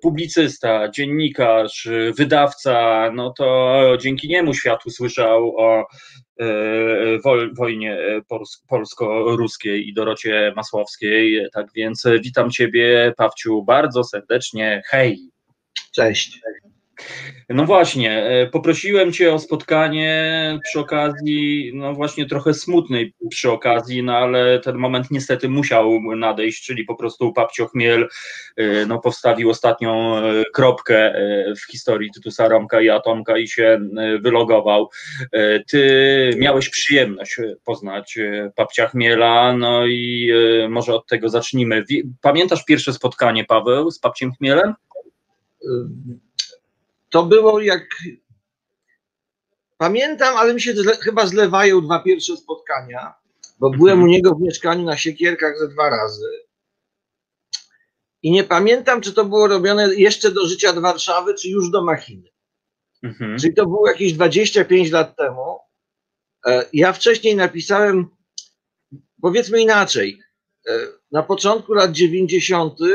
publicysta, 0.03 0.89
dziennikarz, 0.89 1.89
wydawca, 2.19 3.11
no 3.15 3.35
to 3.39 3.83
dzięki 4.01 4.29
niemu 4.29 4.55
świat 4.55 4.87
usłyszał 4.87 5.57
o 5.57 5.87
wojnie 7.59 7.99
polsko-ruskiej 8.69 9.89
i 9.89 9.95
Dorocie 9.95 10.53
Masłowskiej. 10.57 11.47
Tak 11.53 11.67
więc 11.75 12.05
witam 12.23 12.51
Ciebie, 12.51 13.15
Pawciu, 13.17 13.65
bardzo 13.65 14.05
serdecznie. 14.05 14.83
Hej! 14.87 15.19
Cześć. 15.93 16.41
No 17.49 17.65
właśnie, 17.65 18.25
e, 18.25 18.47
poprosiłem 18.47 19.13
Cię 19.13 19.35
o 19.35 19.39
spotkanie 19.39 20.59
przy 20.65 20.81
okazji, 20.81 21.71
no 21.75 21.95
właśnie 21.95 22.27
trochę 22.27 22.55
smutnej 22.55 23.15
przy 23.31 23.51
okazji, 23.51 24.03
no 24.03 24.17
ale 24.17 24.61
ten 24.61 24.77
moment 24.77 25.11
niestety 25.11 25.49
musiał 25.49 26.01
nadejść, 26.17 26.67
czyli 26.67 26.85
po 26.85 26.95
prostu 26.95 27.33
Papcio 27.33 27.67
Chmiel 27.67 28.09
e, 28.57 28.87
no, 28.87 28.99
postawił 28.99 29.51
ostatnią 29.51 30.17
e, 30.17 30.45
kropkę 30.53 31.15
w 31.57 31.71
historii 31.71 32.11
Tytusa 32.15 32.49
Romka 32.49 32.81
i 32.81 32.89
Atomka 32.89 33.39
i 33.39 33.49
się 33.49 33.81
wylogował. 34.21 34.91
Ty 35.69 36.31
miałeś 36.39 36.69
przyjemność 36.69 37.37
poznać 37.65 38.19
Papcia 38.57 38.89
Chmiela, 38.89 39.57
no 39.57 39.87
i 39.87 40.33
może 40.69 40.95
od 40.95 41.07
tego 41.07 41.29
zacznijmy. 41.29 41.85
Pamiętasz 42.21 42.65
pierwsze 42.65 42.93
spotkanie, 42.93 43.45
Paweł, 43.45 43.91
z 43.91 43.99
Papciem 43.99 44.33
Chmielem? 44.33 44.75
To 47.13 47.23
było 47.23 47.61
jak. 47.61 47.89
Pamiętam, 49.79 50.37
ale 50.37 50.55
mi 50.55 50.61
się 50.61 50.73
zle, 50.73 50.97
chyba 50.97 51.27
zlewają 51.27 51.81
dwa 51.81 51.99
pierwsze 51.99 52.37
spotkania, 52.37 53.15
bo 53.59 53.71
byłem 53.71 54.03
u 54.03 54.07
niego 54.07 54.35
w 54.35 54.41
mieszkaniu 54.41 54.85
na 54.85 54.97
Siekierkach 54.97 55.59
ze 55.59 55.69
dwa 55.69 55.91
razy. 55.91 56.27
I 58.23 58.31
nie 58.31 58.45
pamiętam, 58.45 59.01
czy 59.01 59.13
to 59.13 59.25
było 59.25 59.49
robione 59.49 59.95
jeszcze 59.95 60.31
do 60.31 60.47
życia 60.47 60.73
do 60.73 60.81
Warszawy, 60.81 61.35
czy 61.35 61.49
już 61.49 61.71
do 61.71 61.85
Machiny. 61.85 62.31
Mhm. 63.03 63.39
Czyli 63.39 63.55
to 63.55 63.67
było 63.67 63.89
jakieś 63.89 64.13
25 64.13 64.91
lat 64.91 65.17
temu. 65.17 65.59
E, 66.47 66.65
ja 66.73 66.93
wcześniej 66.93 67.37
napisałem, 67.37 68.09
powiedzmy 69.23 69.61
inaczej, 69.61 70.21
e, 70.69 70.73
na 71.13 71.23
początku 71.23 71.75
lat 71.75 71.93
90 71.93 72.81
E, 72.83 72.87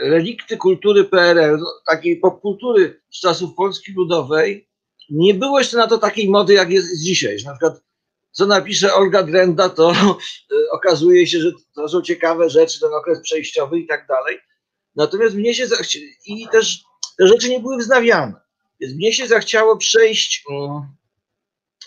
relikty 0.00 0.56
kultury 0.56 1.04
PRL, 1.04 1.58
takiej 1.86 2.16
popkultury 2.16 3.00
z 3.10 3.20
czasów 3.20 3.54
Polski 3.54 3.92
Ludowej, 3.92 4.68
nie 5.10 5.34
było 5.34 5.58
jeszcze 5.58 5.76
na 5.76 5.86
to 5.86 5.98
takiej 5.98 6.30
mody, 6.30 6.54
jak 6.54 6.70
jest 6.70 7.02
dzisiaj. 7.02 7.36
na 7.44 7.52
przykład, 7.52 7.82
co 8.30 8.46
napisze 8.46 8.94
Olga 8.94 9.22
Drenda, 9.22 9.68
to 9.68 9.90
e, 9.90 10.70
okazuje 10.72 11.26
się, 11.26 11.40
że 11.40 11.52
to 11.74 11.88
są 11.88 12.02
ciekawe 12.02 12.50
rzeczy, 12.50 12.80
ten 12.80 12.94
okres 12.94 13.20
przejściowy 13.20 13.78
i 13.78 13.86
tak 13.86 14.06
dalej. 14.06 14.38
Natomiast 14.96 15.34
mnie 15.34 15.54
się 15.54 15.66
zachciało, 15.66 16.04
i 16.26 16.48
też 16.52 16.82
te 17.18 17.26
rzeczy 17.26 17.48
nie 17.48 17.60
były 17.60 17.78
wznawiane. 17.78 18.34
Więc 18.80 18.94
mnie 18.94 19.12
się 19.12 19.26
zachciało 19.26 19.76
przejść 19.76 20.44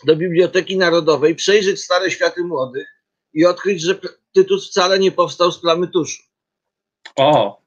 do 0.06 0.16
Biblioteki 0.16 0.78
Narodowej, 0.78 1.36
przejrzeć 1.36 1.82
Stare 1.82 2.12
Światy 2.12 2.44
Młodych 2.44 2.88
i 3.34 3.46
odkryć, 3.46 3.82
że 3.82 4.00
Tytus 4.34 4.70
wcale 4.70 5.00
nie 5.00 5.12
powstał 5.12 5.52
z 5.52 5.60
plamy 5.60 5.88
tuszu. 5.88 6.24
O! 7.16 7.62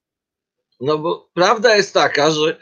No 0.80 0.98
bo 0.98 1.30
prawda 1.34 1.76
jest 1.76 1.94
taka, 1.94 2.30
że 2.30 2.58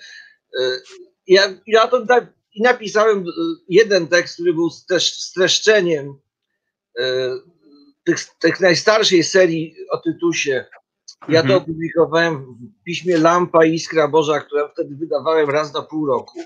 e, 0.60 0.80
ja, 1.26 1.42
ja 1.66 1.88
to 1.88 2.06
i 2.54 2.62
napisałem 2.62 3.18
e, 3.18 3.22
jeden 3.68 4.08
tekst, 4.08 4.34
który 4.34 4.54
był 4.54 4.70
też 4.88 5.12
streszczeniem 5.12 6.18
e, 6.98 7.04
tych, 8.04 8.18
tych 8.38 8.60
najstarszej 8.60 9.24
serii 9.24 9.74
o 9.90 9.98
Tytusie. 9.98 10.64
Ja 11.28 11.40
mhm. 11.40 11.48
to 11.48 11.56
opublikowałem 11.56 12.44
w 12.44 12.84
piśmie 12.84 13.18
Lampa 13.18 13.64
i 13.64 13.74
Iskra 13.74 14.08
Boża, 14.08 14.40
które 14.40 14.68
wtedy 14.72 14.96
wydawałem 14.96 15.50
raz 15.50 15.74
na 15.74 15.82
pół 15.82 16.06
roku. 16.06 16.40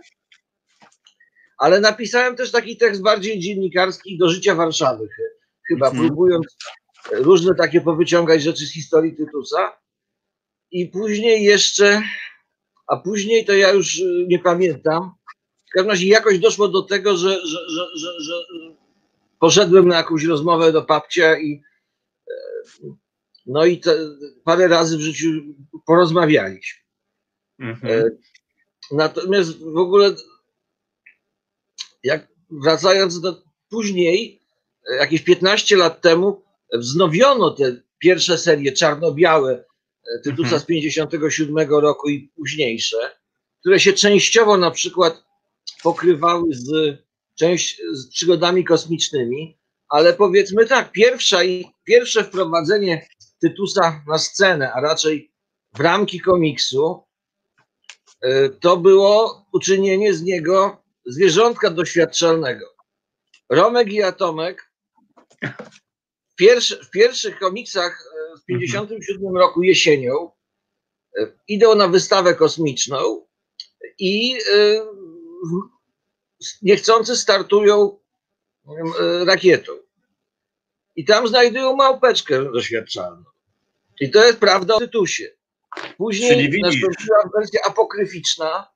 Ale 1.59 1.81
napisałem 1.81 2.37
też 2.37 2.51
taki 2.51 2.77
tekst 2.77 3.03
bardziej 3.03 3.39
dziennikarski 3.39 4.18
do 4.18 4.29
życia 4.29 4.55
Warszawy, 4.55 5.09
chyba 5.68 5.89
mhm. 5.89 6.07
próbując 6.07 6.57
różne 7.12 7.55
takie 7.55 7.81
powyciągać 7.81 8.43
rzeczy 8.43 8.66
z 8.66 8.72
historii 8.72 9.16
Tytusa. 9.16 9.79
I 10.77 10.89
później 10.89 11.45
jeszcze, 11.45 12.03
a 12.87 12.97
później 12.97 13.45
to 13.45 13.55
ja 13.55 13.70
już 13.70 13.99
y, 13.99 14.27
nie 14.29 14.39
pamiętam. 14.39 15.11
W 15.68 15.72
każdym 15.72 15.91
razie 15.91 16.09
jakoś 16.09 16.39
doszło 16.39 16.68
do 16.68 16.83
tego, 16.83 17.16
że, 17.16 17.47
że, 17.47 17.59
że, 17.95 18.20
że, 18.20 18.35
poszedłem 19.41 19.89
na 19.89 19.97
jakąś 19.97 20.24
rozmowę 20.24 20.72
do 20.72 20.83
papcia 20.83 21.39
i 21.39 21.62
e, 22.31 22.35
no 23.47 23.64
i 23.64 23.81
te, 23.81 23.97
parę 24.45 24.68
razy 24.68 24.99
w 24.99 25.01
życiu 25.01 25.29
porozmawialiśmy. 25.87 26.83
Mhm. 27.59 28.01
E, 28.01 28.11
natomiast 28.93 29.59
w 29.59 29.79
ogóle 29.79 30.14
jak 32.03 32.29
wracając 32.51 33.20
do 33.20 33.43
później, 33.70 34.41
jakieś 34.99 35.22
15 35.22 35.77
lat 35.77 36.01
temu, 36.01 36.43
wznowiono 36.72 37.51
te 37.51 37.83
pierwsze 37.99 38.39
serie 38.39 38.72
czarno-białe 38.72 39.64
Tytusa 40.25 40.43
mhm. 40.43 40.61
z 40.61 40.65
57 40.65 41.71
roku 41.71 42.09
i 42.09 42.29
późniejsze, 42.37 42.97
które 43.61 43.81
się 43.81 43.93
częściowo 43.93 44.57
na 44.57 44.71
przykład 44.71 45.25
pokrywały 45.83 46.49
z, 46.51 46.99
część, 47.35 47.83
z 47.93 48.09
przygodami 48.09 48.65
kosmicznymi, 48.65 49.59
ale 49.89 50.13
powiedzmy 50.13 50.67
tak, 50.67 50.93
pierwsza 50.93 51.45
i, 51.45 51.65
pierwsze 51.85 52.25
wprowadzenie 52.25 53.09
Tytusa 53.41 54.03
na 54.09 54.19
scenę, 54.19 54.73
a 54.73 54.81
raczej 54.81 55.33
w 55.75 55.81
ramki 55.81 56.21
komiksu, 56.21 57.03
e, 58.21 58.49
to 58.49 58.77
było 58.77 59.47
uczynienie 59.53 60.15
z 60.15 60.23
niego 60.23 60.83
zwierzątka 61.07 61.71
doświadczalnego. 61.71 62.67
Romek 63.51 63.93
i 63.93 64.03
Atomek 64.03 64.71
w, 66.29 66.35
pierwszy, 66.37 66.85
w 66.85 66.91
pierwszych 66.91 67.39
komiksach 67.39 68.05
w 68.37 68.45
1957 68.45 69.37
roku 69.37 69.62
jesienią 69.62 70.30
e, 71.18 71.32
idą 71.49 71.74
na 71.74 71.89
wystawę 71.89 72.34
kosmiczną 72.34 73.26
i 73.99 74.39
niechcący 76.62 77.16
startują 77.16 77.99
rakietą. 79.26 79.72
I 80.97 81.05
tam 81.05 81.28
znajdują 81.28 81.76
małpeczkę 81.76 82.53
doświadczalną. 82.53 83.24
I 84.01 84.11
to 84.11 84.26
jest 84.26 84.39
prawda 84.39 84.74
o 84.74 84.78
Tytusie. 84.78 85.30
Później 85.97 86.61
nastąpiła 86.62 87.30
wersja 87.34 87.61
apokryficzna, 87.66 88.68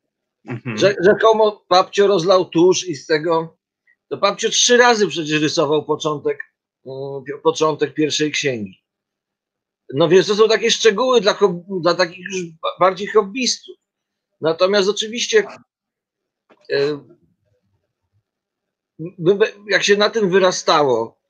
mhm. 0.46 0.78
że 0.78 0.94
rzekomo 1.04 1.64
babcio 1.68 2.06
rozlał 2.06 2.44
tusz 2.44 2.88
i 2.88 2.96
z 2.96 3.06
tego 3.06 3.56
to 4.08 4.16
babcio 4.16 4.48
trzy 4.48 4.76
razy 4.76 5.08
przecież 5.08 5.40
rysował 5.40 5.84
początek, 5.84 6.38
początek 7.42 7.94
pierwszej 7.94 8.30
księgi. 8.32 8.79
No 9.94 10.08
więc 10.08 10.26
to 10.26 10.34
są 10.34 10.48
takie 10.48 10.70
szczegóły 10.70 11.20
dla, 11.20 11.38
dla 11.80 11.94
takich 11.94 12.24
już 12.32 12.42
bardziej 12.80 13.06
hobbystów. 13.06 13.76
Natomiast 14.40 14.88
oczywiście 14.88 15.44
e, 16.72 17.00
jak 19.68 19.82
się 19.82 19.96
na 19.96 20.10
tym 20.10 20.30
wyrastało, 20.30 21.20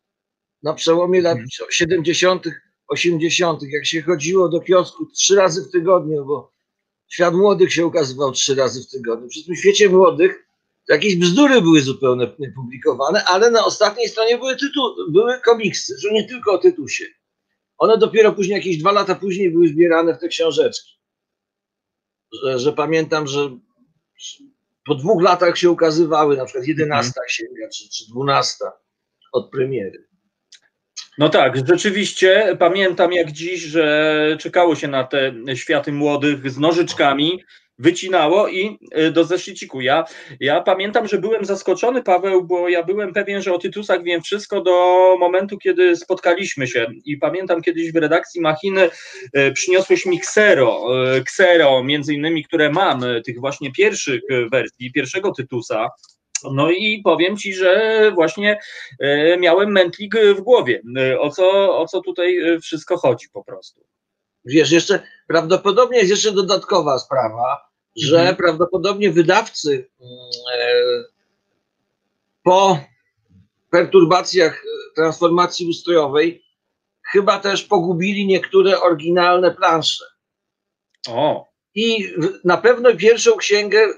na 0.62 0.74
przełomie 0.74 1.20
lat 1.20 1.38
70., 1.70 2.46
mhm. 2.46 2.62
80., 2.88 3.62
jak 3.62 3.86
się 3.86 4.02
chodziło 4.02 4.48
do 4.48 4.60
kiosku 4.60 5.06
trzy 5.06 5.36
razy 5.36 5.64
w 5.64 5.70
tygodniu, 5.70 6.24
bo 6.24 6.52
świat 7.08 7.34
młodych 7.34 7.72
się 7.72 7.86
ukazywał 7.86 8.32
trzy 8.32 8.54
razy 8.54 8.82
w 8.82 8.90
tygodniu. 8.90 9.28
Przy 9.28 9.44
tym 9.44 9.56
świecie 9.56 9.88
młodych 9.88 10.46
jakieś 10.88 11.16
bzdury 11.16 11.62
były 11.62 11.80
zupełnie 11.80 12.26
publikowane, 12.54 13.24
ale 13.24 13.50
na 13.50 13.64
ostatniej 13.64 14.08
stronie 14.08 14.38
były, 14.38 14.56
tytu, 14.56 14.80
były 15.10 15.40
komiksy, 15.40 15.98
że 15.98 16.12
nie 16.12 16.28
tylko 16.28 16.52
o 16.52 16.58
Tytusie. 16.58 17.04
One 17.80 17.98
dopiero 17.98 18.32
później, 18.32 18.56
jakieś 18.56 18.78
dwa 18.78 18.92
lata 18.92 19.14
później 19.14 19.50
były 19.50 19.68
zbierane 19.68 20.14
w 20.14 20.18
te 20.18 20.28
książeczki. 20.28 21.00
Że, 22.42 22.58
że 22.58 22.72
pamiętam, 22.72 23.26
że 23.26 23.58
po 24.86 24.94
dwóch 24.94 25.22
latach 25.22 25.58
się 25.58 25.70
ukazywały, 25.70 26.36
na 26.36 26.44
przykład 26.44 26.66
11 26.66 27.08
mhm. 27.08 27.26
księga 27.26 27.68
czy, 27.68 27.88
czy 27.88 28.10
12 28.10 28.64
od 29.32 29.50
premiery. 29.50 30.08
No 31.18 31.28
tak, 31.28 31.68
rzeczywiście 31.68 32.56
pamiętam 32.58 33.12
jak 33.12 33.32
dziś, 33.32 33.62
że 33.62 34.36
czekało 34.40 34.76
się 34.76 34.88
na 34.88 35.04
te 35.04 35.32
światy 35.54 35.92
młodych 35.92 36.50
z 36.50 36.58
nożyczkami, 36.58 37.44
wycinało 37.80 38.48
i 38.48 38.78
y, 38.98 39.10
do 39.10 39.24
zeszyciku. 39.24 39.80
Ja, 39.80 40.04
ja 40.40 40.60
pamiętam, 40.60 41.08
że 41.08 41.18
byłem 41.18 41.44
zaskoczony, 41.44 42.02
Paweł, 42.02 42.44
bo 42.44 42.68
ja 42.68 42.82
byłem 42.82 43.12
pewien, 43.12 43.42
że 43.42 43.54
o 43.54 43.58
Tytusach 43.58 44.02
wiem 44.02 44.22
wszystko 44.22 44.60
do 44.60 44.72
momentu, 45.20 45.58
kiedy 45.58 45.96
spotkaliśmy 45.96 46.66
się. 46.66 46.86
I 47.04 47.16
pamiętam 47.16 47.62
kiedyś 47.62 47.92
w 47.92 47.96
redakcji 47.96 48.40
Machiny 48.40 48.90
y, 49.36 49.52
przyniosłeś 49.52 50.06
mi 50.06 50.20
ksero, 50.20 50.86
y, 51.16 51.24
ksero 51.24 51.84
między 51.84 52.14
innymi, 52.14 52.44
które 52.44 52.70
mam, 52.70 53.04
tych 53.24 53.40
właśnie 53.40 53.72
pierwszych 53.72 54.20
wersji, 54.52 54.92
pierwszego 54.92 55.32
Tytusa. 55.32 55.88
No 56.52 56.70
i 56.70 57.00
powiem 57.04 57.36
Ci, 57.36 57.54
że 57.54 58.12
właśnie 58.14 58.58
miałem 59.38 59.72
mętlik 59.72 60.14
w 60.36 60.40
głowie. 60.40 60.82
O 61.18 61.30
co, 61.30 61.78
o 61.78 61.86
co 61.86 62.00
tutaj 62.00 62.38
wszystko 62.62 62.96
chodzi 62.96 63.26
po 63.32 63.44
prostu. 63.44 63.84
Wiesz, 64.44 64.70
jeszcze 64.70 65.02
prawdopodobnie 65.26 65.98
jest 65.98 66.10
jeszcze 66.10 66.32
dodatkowa 66.32 66.98
sprawa, 66.98 67.69
że 67.96 68.18
mhm. 68.18 68.36
prawdopodobnie 68.36 69.10
wydawcy 69.10 69.90
mm, 70.00 70.18
e, 70.54 70.82
po 72.42 72.78
perturbacjach 73.70 74.64
transformacji 74.96 75.66
ustrojowej 75.68 76.44
chyba 77.12 77.38
też 77.38 77.64
pogubili 77.64 78.26
niektóre 78.26 78.80
oryginalne 78.80 79.54
plansze. 79.54 80.04
O. 81.08 81.50
I 81.74 82.14
na 82.44 82.56
pewno 82.56 82.96
pierwszą 82.96 83.36
księgę 83.36 83.88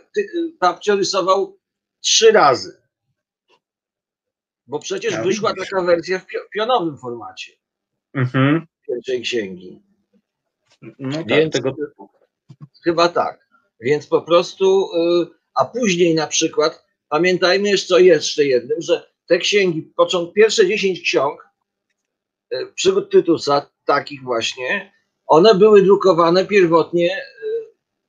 Papcio 0.60 0.96
rysował 0.96 1.58
trzy 2.00 2.32
razy. 2.32 2.82
Bo 4.66 4.78
przecież 4.78 5.12
ja 5.12 5.22
wyszła 5.22 5.54
widzisz. 5.54 5.70
taka 5.70 5.82
wersja 5.82 6.18
w 6.18 6.26
pionowym 6.54 6.98
formacie 6.98 7.52
mhm. 8.14 8.66
pierwszej 8.88 9.22
księgi. 9.22 9.82
No 10.98 11.16
tak, 11.16 11.26
Więc 11.26 11.54
tego 11.54 11.72
typu. 11.72 12.08
Chyba 12.84 13.08
tak. 13.08 13.51
Więc 13.82 14.06
po 14.06 14.22
prostu, 14.22 14.90
y, 15.22 15.26
a 15.54 15.64
później 15.64 16.14
na 16.14 16.26
przykład, 16.26 16.84
pamiętajmy 17.08 17.68
jeszcze 17.68 17.94
o 17.94 17.98
jeszcze 17.98 18.44
jednym, 18.44 18.80
że 18.80 19.12
te 19.26 19.38
księgi, 19.38 19.82
początek, 19.82 20.34
pierwsze 20.34 20.66
10 20.66 21.00
ksiąg 21.00 21.48
y, 22.54 22.66
przygód 22.74 23.10
Tytusa, 23.10 23.70
takich 23.84 24.22
właśnie, 24.22 24.92
one 25.26 25.54
były 25.54 25.82
drukowane 25.82 26.46
pierwotnie 26.46 27.16
y, 27.16 27.22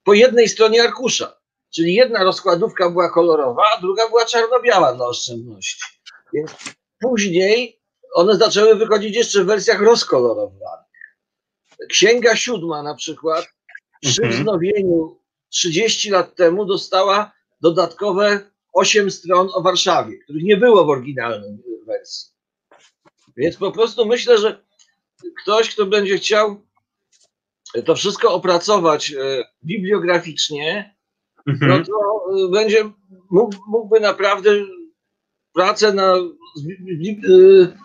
po 0.04 0.14
jednej 0.14 0.50
stronie 0.50 0.84
arkusza. 0.84 1.40
Czyli 1.76 1.94
jedna 1.94 2.24
rozkładówka 2.24 2.90
była 2.90 3.10
kolorowa, 3.10 3.64
a 3.78 3.82
druga 3.82 4.10
była 4.10 4.26
czarno-biała 4.26 4.94
dla 4.94 5.06
oszczędności. 5.06 5.84
Więc 6.34 6.52
później 7.00 7.82
one 8.14 8.36
zaczęły 8.36 8.76
wychodzić 8.76 9.16
jeszcze 9.16 9.44
w 9.44 9.48
wersjach 9.48 9.82
rozkolorowanych. 9.82 10.88
Księga 11.90 12.36
siódma 12.36 12.84
na 12.84 12.96
przykład 12.96 13.48
przy 14.02 14.24
mhm. 14.24 14.42
wznowieniu 14.42 15.23
30 15.54 16.10
lat 16.10 16.36
temu 16.36 16.66
dostała 16.66 17.32
dodatkowe 17.62 18.52
8 18.74 19.12
stron 19.12 19.50
o 19.54 19.62
Warszawie, 19.62 20.18
których 20.18 20.44
nie 20.44 20.58
było 20.58 20.86
w 20.86 20.90
oryginalnej 20.90 21.58
wersji. 21.88 22.34
Więc 23.38 23.58
po 23.58 23.72
prostu 23.72 24.06
myślę, 24.06 24.38
że 24.38 24.64
ktoś, 25.44 25.70
kto 25.70 25.86
będzie 25.86 26.18
chciał 26.18 26.62
to 27.86 27.96
wszystko 27.96 28.34
opracować 28.34 29.12
e, 29.12 29.44
bibliograficznie, 29.64 30.96
mhm. 31.48 31.72
no 31.72 31.86
to 31.86 31.94
e, 32.46 32.52
będzie 32.52 32.92
mógłby 33.68 34.00
naprawdę 34.00 34.52
pracę 35.54 35.94
na 35.94 36.14
e, 36.14 37.78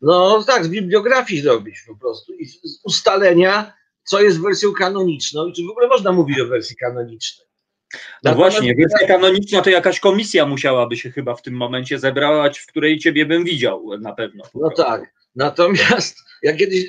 no 0.00 0.42
tak, 0.46 0.64
z 0.64 0.68
bibliografii 0.68 1.40
zrobić 1.40 1.84
po 1.86 1.96
prostu 1.96 2.32
i 2.32 2.46
z 2.46 2.80
ustalenia 2.84 3.72
co 4.04 4.22
jest 4.22 4.42
wersją 4.42 4.72
kanoniczną 4.72 5.46
i 5.46 5.52
czy 5.52 5.62
w 5.66 5.70
ogóle 5.70 5.88
można 5.88 6.12
mówić 6.12 6.40
o 6.40 6.46
wersji 6.46 6.76
kanonicznej. 6.76 7.46
No 7.94 7.98
Natomiast 8.24 8.56
właśnie, 8.56 8.74
wersja 8.74 9.08
kanoniczna 9.08 9.62
to 9.62 9.70
jakaś 9.70 10.00
komisja 10.00 10.46
musiałaby 10.46 10.96
się 10.96 11.10
chyba 11.10 11.34
w 11.34 11.42
tym 11.42 11.54
momencie 11.54 11.98
zebrać, 11.98 12.58
w 12.58 12.66
której 12.66 12.98
ciebie 12.98 13.26
bym 13.26 13.44
widział 13.44 13.98
na 14.00 14.12
pewno. 14.12 14.44
No 14.54 14.70
tak. 14.70 15.14
Natomiast 15.36 16.16
ja 16.42 16.56
kiedyś, 16.56 16.84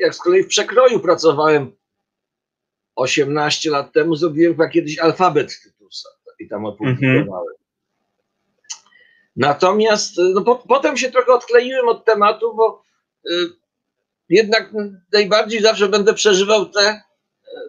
jak 0.00 0.14
z 0.14 0.18
kolei 0.18 0.42
w 0.42 0.48
przekroju 0.48 1.00
pracowałem 1.00 1.72
18 2.96 3.70
lat 3.70 3.92
temu, 3.92 4.16
zrobiłem 4.16 4.52
chyba 4.52 4.68
kiedyś 4.68 4.98
alfabet 4.98 5.62
Tytusa 5.62 6.08
i 6.38 6.48
tam 6.48 6.64
opublikowałem. 6.64 7.24
Mhm. 7.26 7.56
Natomiast 9.36 10.14
no, 10.34 10.42
po, 10.42 10.56
potem 10.56 10.96
się 10.96 11.10
trochę 11.10 11.32
odkleiłem 11.32 11.88
od 11.88 12.04
tematu, 12.04 12.54
bo 12.56 12.82
y, 13.30 13.65
jednak 14.28 14.72
najbardziej 15.12 15.62
zawsze 15.62 15.88
będę 15.88 16.14
przeżywał 16.14 16.66
te, 16.66 17.02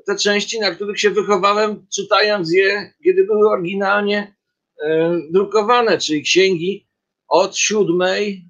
te 0.06 0.16
części, 0.16 0.60
na 0.60 0.72
których 0.72 1.00
się 1.00 1.10
wychowałem, 1.10 1.88
czytając 1.96 2.52
je, 2.52 2.94
kiedy 3.04 3.24
były 3.24 3.50
oryginalnie 3.50 4.36
e, 4.84 5.20
drukowane, 5.32 5.98
czyli 5.98 6.24
księgi 6.24 6.88
od 7.28 7.58
siódmej 7.58 8.46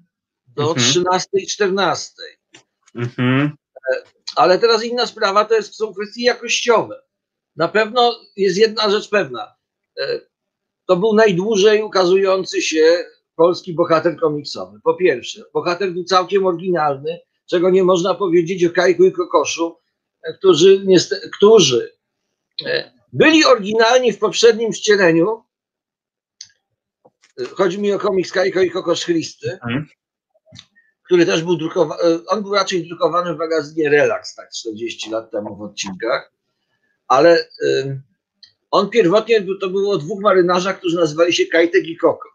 do 0.46 0.68
mhm. 0.68 0.86
trzynastej, 0.86 1.46
czternastej. 1.46 2.36
Mhm. 2.94 3.52
E, 3.92 4.02
ale 4.36 4.58
teraz 4.58 4.84
inna 4.84 5.06
sprawa 5.06 5.44
to 5.44 5.54
jest, 5.54 5.74
są 5.74 5.94
kwestie 5.94 6.24
jakościowe. 6.24 7.02
Na 7.56 7.68
pewno 7.68 8.20
jest 8.36 8.58
jedna 8.58 8.90
rzecz 8.90 9.08
pewna. 9.08 9.54
E, 10.00 10.20
to 10.86 10.96
był 10.96 11.14
najdłużej 11.14 11.82
ukazujący 11.82 12.62
się 12.62 13.04
polski 13.36 13.74
bohater 13.74 14.16
komiksowy. 14.16 14.80
Po 14.84 14.94
pierwsze, 14.94 15.42
bohater 15.54 15.92
był 15.92 16.04
całkiem 16.04 16.46
oryginalny, 16.46 17.20
czego 17.50 17.70
nie 17.70 17.84
można 17.84 18.14
powiedzieć 18.14 18.64
o 18.64 18.70
Kajku 18.70 19.04
i 19.04 19.12
Kokoszu, 19.12 19.76
którzy, 20.38 20.86
którzy 21.36 21.96
e, 22.66 22.92
byli 23.12 23.44
oryginalni 23.44 24.12
w 24.12 24.18
poprzednim 24.18 24.72
wcieleniu. 24.72 25.44
Chodzi 27.54 27.78
mi 27.78 27.92
o 27.92 27.98
komiks 27.98 28.32
Kajko 28.32 28.60
i 28.60 28.70
Kokosz 28.70 29.04
Christy, 29.04 29.52
mhm. 29.52 29.86
który 31.04 31.26
też 31.26 31.42
był 31.42 31.56
drukowany, 31.56 32.02
e, 32.02 32.26
on 32.26 32.42
był 32.42 32.54
raczej 32.54 32.88
drukowany 32.88 33.34
w 33.34 33.38
magazynie 33.38 33.88
Relax, 33.88 34.34
tak 34.34 34.50
40 34.50 35.10
lat 35.10 35.30
temu 35.30 35.56
w 35.56 35.62
odcinkach, 35.62 36.32
ale 37.08 37.48
on 38.70 38.90
pierwotnie 38.90 39.46
to 39.60 39.70
było 39.70 39.92
o 39.92 39.98
dwóch 39.98 40.20
marynarzach, 40.20 40.78
którzy 40.78 40.96
nazywali 40.96 41.32
się 41.32 41.46
Kajtek 41.46 41.86
i 41.86 41.96
Koko. 41.96 42.28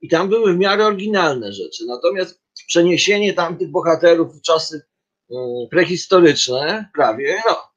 I 0.00 0.08
tam 0.08 0.28
były 0.28 0.54
w 0.54 0.58
miarę 0.58 0.86
oryginalne 0.86 1.52
rzeczy. 1.52 1.86
Natomiast 1.86 2.41
przeniesienie 2.66 3.32
tamtych 3.32 3.70
bohaterów 3.70 4.38
w 4.38 4.42
czasy 4.42 4.82
mm, 5.30 5.68
prehistoryczne, 5.70 6.90
prawie, 6.94 7.42
no, 7.48 7.72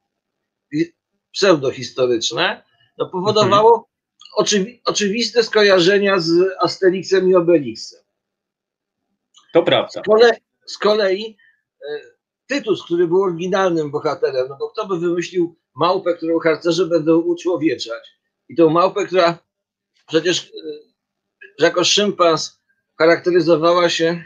pseudohistoryczne, 1.34 2.64
no 2.98 3.10
powodowało 3.10 3.70
mhm. 3.70 3.86
oczywi 4.36 4.82
oczywiste 4.86 5.44
skojarzenia 5.44 6.20
z 6.20 6.32
Asterixem 6.62 7.30
i 7.30 7.36
Obelixem. 7.36 8.00
To 9.54 9.64
prawda. 9.64 10.02
Z 10.02 10.06
kolei, 10.06 10.32
z 10.66 10.78
kolei 10.78 11.38
e, 11.90 12.02
Tytus, 12.48 12.86
który 12.86 13.08
był 13.08 13.24
oryginalnym 13.24 13.92
bohaterem, 13.92 14.48
no 14.50 14.58
bo 14.60 14.70
kto 14.70 14.88
by 14.88 15.00
wymyślił 15.00 15.56
małpę, 15.76 16.14
którą 16.14 16.40
harcerze 16.40 16.86
będą 16.86 17.18
uczłowieczać 17.18 18.20
i 18.50 18.56
tą 18.56 18.70
małpę, 18.70 19.06
która 19.06 19.38
przecież 20.08 20.44
e, 20.44 21.64
jako 21.64 21.84
szympans 21.84 22.62
charakteryzowała 22.98 23.90
się 23.90 24.24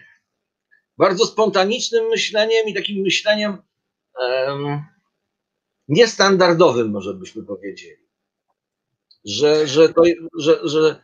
bardzo 1.00 1.26
spontanicznym 1.26 2.06
myśleniem 2.08 2.68
i 2.68 2.74
takim 2.74 3.04
myśleniem 3.04 3.58
um, 4.20 4.84
niestandardowym, 5.88 6.92
może 6.92 7.14
byśmy 7.14 7.44
powiedzieli. 7.44 8.10
Że, 9.26 9.68
że 9.68 9.90
to, 9.90 10.04
że, 10.38 10.60
że 10.64 11.04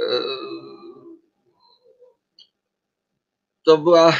e, 0.00 0.04
to 3.64 3.78
była. 3.78 4.08
E, 4.08 4.14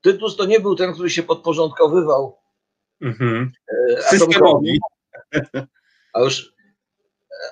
Tytus 0.00 0.36
to 0.36 0.46
nie 0.46 0.60
był 0.60 0.76
ten, 0.76 0.92
który 0.92 1.10
się 1.10 1.22
podporządkowywał 1.22 2.38
mhm. 3.00 3.52
E, 3.68 4.02
systemowi. 4.02 4.78
A 6.12 6.20
już, 6.20 6.54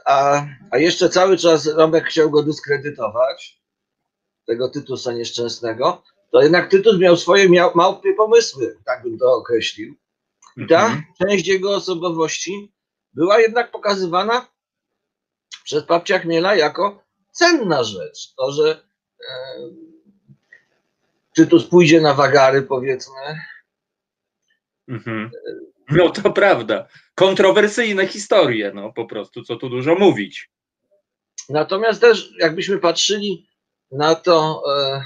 a, 0.07 0.47
a 0.71 0.79
jeszcze 0.79 1.09
cały 1.09 1.37
czas 1.37 1.67
Romek 1.67 2.05
chciał 2.05 2.31
go 2.31 2.43
dyskredytować, 2.43 3.64
tego 4.47 4.69
Tytusa 4.69 5.13
nieszczęsnego, 5.13 6.03
to 6.33 6.43
jednak 6.43 6.71
Tytus 6.71 6.99
miał 6.99 7.17
swoje 7.17 7.49
miał, 7.49 7.71
małpie 7.75 8.15
pomysły, 8.15 8.79
tak 8.85 9.03
bym 9.03 9.19
to 9.19 9.33
określił. 9.33 9.95
I 10.57 10.67
ta 10.67 10.85
mhm. 10.87 11.03
część 11.19 11.47
jego 11.47 11.75
osobowości 11.77 12.73
była 13.15 13.41
jednak 13.41 13.71
pokazywana 13.71 14.47
przez 15.65 15.87
babcia 15.87 16.19
Chmiela 16.19 16.55
jako 16.55 17.03
cenna 17.31 17.85
rzecz. 17.85 18.35
To, 18.37 18.53
że 18.53 18.83
e, 19.21 19.35
Tytus 21.35 21.65
pójdzie 21.65 22.01
na 22.01 22.15
wagary, 22.15 22.63
powiedzmy. 22.63 23.41
Mhm. 24.89 25.31
No 25.91 26.11
to 26.11 26.33
prawda. 26.33 26.89
Kontrowersyjne 27.15 28.07
historie, 28.07 28.73
no 28.75 28.93
po 28.93 29.07
prostu, 29.07 29.43
co 29.43 29.57
tu 29.57 29.69
dużo 29.69 29.95
mówić. 29.95 30.51
Natomiast 31.49 32.01
też, 32.01 32.33
jakbyśmy 32.39 32.79
patrzyli 32.79 33.49
na 33.95 34.15
to 34.15 34.63
e, 34.77 35.05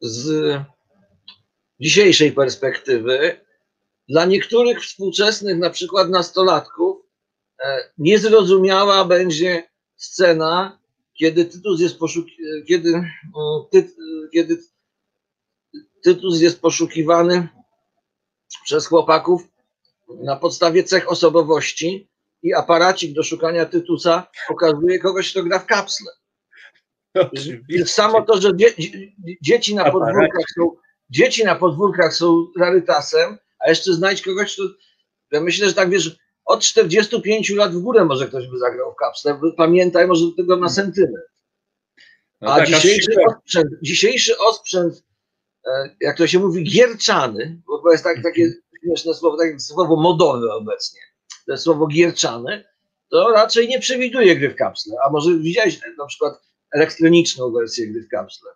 z 0.00 0.56
dzisiejszej 1.80 2.32
perspektywy, 2.32 3.40
dla 4.08 4.24
niektórych 4.24 4.82
współczesnych, 4.82 5.58
na 5.58 5.70
przykład 5.70 6.10
nastolatków, 6.10 6.96
e, 7.64 7.90
niezrozumiała 7.98 9.04
będzie 9.04 9.68
scena, 9.96 10.78
kiedy 11.14 11.44
Tytus 11.44 11.80
jest, 11.80 11.98
poszuki 11.98 12.36
kiedy, 12.68 13.10
ty 13.70 13.90
kiedy 14.32 14.58
Tytus 16.04 16.40
jest 16.40 16.60
poszukiwany 16.60 17.48
przez 18.64 18.86
chłopaków 18.86 19.42
na 20.08 20.36
podstawie 20.36 20.84
cech 20.84 21.10
osobowości 21.10 22.08
i 22.42 22.54
aparacik 22.54 23.12
do 23.12 23.22
szukania 23.22 23.66
Tytusa 23.66 24.26
pokazuje 24.48 24.98
kogoś, 24.98 25.30
kto 25.30 25.42
gra 25.42 25.58
w 25.58 25.66
kapsle. 25.66 26.17
Samo 27.86 28.22
to, 28.22 28.40
że 28.40 28.56
dzie 28.56 28.74
dzieci 29.42 29.74
na 29.74 29.90
podwórkach 29.90 30.44
są 30.54 30.76
dzieci 31.10 31.44
na 31.44 31.54
podwórkach 31.54 32.14
są 32.14 32.46
rarytasem, 32.58 33.38
a 33.58 33.68
jeszcze 33.68 33.92
znajdź 33.92 34.22
kogoś, 34.22 34.54
kto. 34.54 34.62
Ja 35.30 35.40
myślę, 35.40 35.68
że 35.68 35.74
tak 35.74 35.90
wiesz, 35.90 36.18
od 36.44 36.60
45 36.60 37.50
lat 37.50 37.72
w 37.72 37.78
górę 37.78 38.04
może 38.04 38.28
ktoś 38.28 38.46
by 38.46 38.58
zagrał 38.58 38.92
w 38.92 38.96
kapsle. 38.96 39.40
Pamiętaj 39.56 40.06
może 40.06 40.24
do 40.24 40.32
tego 40.36 40.56
na 40.56 40.68
sentyment. 40.68 41.26
No 42.40 42.52
a 42.52 42.66
dzisiejszy 42.66 43.10
osprzęt, 43.28 43.68
dzisiejszy 43.82 44.38
osprzęt, 44.38 45.04
e, 45.66 45.96
jak 46.00 46.16
to 46.16 46.26
się 46.26 46.38
mówi, 46.38 46.64
gierczany, 46.64 47.60
bo 47.66 47.92
jest 47.92 48.04
tak, 48.04 48.22
takie 48.22 48.52
śmieszne 48.84 49.14
słowo, 49.14 49.36
takie 49.36 49.60
słowo 49.60 49.96
modowe 49.96 50.54
obecnie, 50.54 51.00
to 51.46 51.52
jest 51.52 51.64
słowo 51.64 51.86
gierczany, 51.86 52.64
to 53.10 53.28
raczej 53.32 53.68
nie 53.68 53.80
przewiduje 53.80 54.36
gry 54.36 54.50
w 54.50 54.56
kapsle. 54.56 54.96
A 55.06 55.10
może 55.10 55.38
widziałeś 55.38 55.80
na 55.98 56.06
przykład 56.06 56.47
elektroniczną 56.72 57.52
wersję 57.52 57.86
gry 57.86 58.02
w 58.02 58.08
kapsle? 58.08 58.50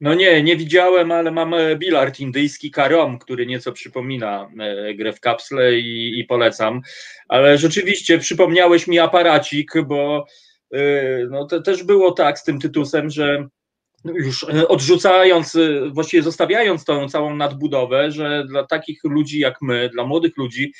No 0.00 0.14
nie, 0.14 0.42
nie 0.42 0.56
widziałem, 0.56 1.12
ale 1.12 1.30
mam 1.30 1.54
e, 1.54 1.76
bilard 1.76 2.20
indyjski 2.20 2.70
karom, 2.70 3.18
który 3.18 3.46
nieco 3.46 3.72
przypomina 3.72 4.50
e, 4.60 4.94
grę 4.94 5.12
w 5.12 5.20
kapsle 5.20 5.78
i, 5.78 6.20
i 6.20 6.24
polecam. 6.24 6.80
Ale 7.28 7.58
rzeczywiście 7.58 8.18
przypomniałeś 8.18 8.86
mi 8.86 8.98
aparacik, 8.98 9.72
bo 9.86 10.26
e, 10.72 10.80
no, 11.30 11.46
to 11.46 11.62
też 11.62 11.82
było 11.82 12.12
tak 12.12 12.38
z 12.38 12.44
tym 12.44 12.60
tytusem, 12.60 13.10
że 13.10 13.48
już 14.04 14.44
odrzucając, 14.44 15.56
właściwie 15.92 16.22
zostawiając 16.22 16.84
tą 16.84 17.08
całą 17.08 17.36
nadbudowę, 17.36 18.10
że 18.10 18.44
dla 18.48 18.66
takich 18.66 19.00
ludzi 19.04 19.38
jak 19.38 19.62
my, 19.62 19.88
dla 19.92 20.04
młodych 20.04 20.36
ludzi 20.36 20.72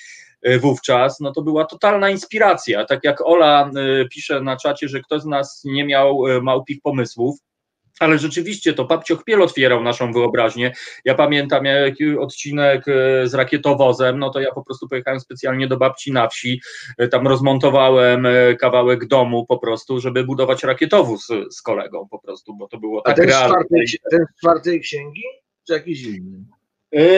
wówczas, 0.60 1.20
no 1.20 1.32
to 1.32 1.42
była 1.42 1.64
totalna 1.64 2.10
inspiracja. 2.10 2.84
Tak 2.84 3.00
jak 3.04 3.26
Ola 3.26 3.70
pisze 4.10 4.40
na 4.40 4.56
czacie, 4.56 4.88
że 4.88 5.00
ktoś 5.00 5.22
z 5.22 5.26
nas 5.26 5.62
nie 5.64 5.84
miał 5.84 6.22
małpich 6.42 6.80
pomysłów, 6.82 7.38
ale 8.00 8.18
rzeczywiście 8.18 8.72
to 8.72 8.84
Papcio 8.84 9.16
Chmiel 9.16 9.42
otwierał 9.42 9.82
naszą 9.82 10.12
wyobraźnię. 10.12 10.72
Ja 11.04 11.14
pamiętam 11.14 11.64
jak 11.64 11.94
odcinek 12.20 12.84
z 13.24 13.34
rakietowozem, 13.34 14.18
no 14.18 14.30
to 14.30 14.40
ja 14.40 14.52
po 14.52 14.64
prostu 14.64 14.88
pojechałem 14.88 15.20
specjalnie 15.20 15.68
do 15.68 15.76
babci 15.76 16.12
na 16.12 16.28
wsi, 16.28 16.60
tam 17.10 17.28
rozmontowałem 17.28 18.26
kawałek 18.60 19.06
domu 19.06 19.46
po 19.46 19.58
prostu, 19.58 20.00
żeby 20.00 20.24
budować 20.24 20.64
rakietowóz 20.64 21.28
z 21.50 21.62
kolegą 21.62 22.08
po 22.10 22.18
prostu, 22.18 22.54
bo 22.56 22.68
to 22.68 22.78
było 22.78 23.02
tak 23.02 23.12
A 23.12 23.16
ten 23.16 23.28
realne. 23.28 23.54
Czwartej, 23.54 23.86
ten 24.10 24.24
z 24.36 24.40
czwartej 24.40 24.80
księgi, 24.80 25.24
czy 25.66 25.72
jakiś 25.72 26.02
inny? 26.02 26.44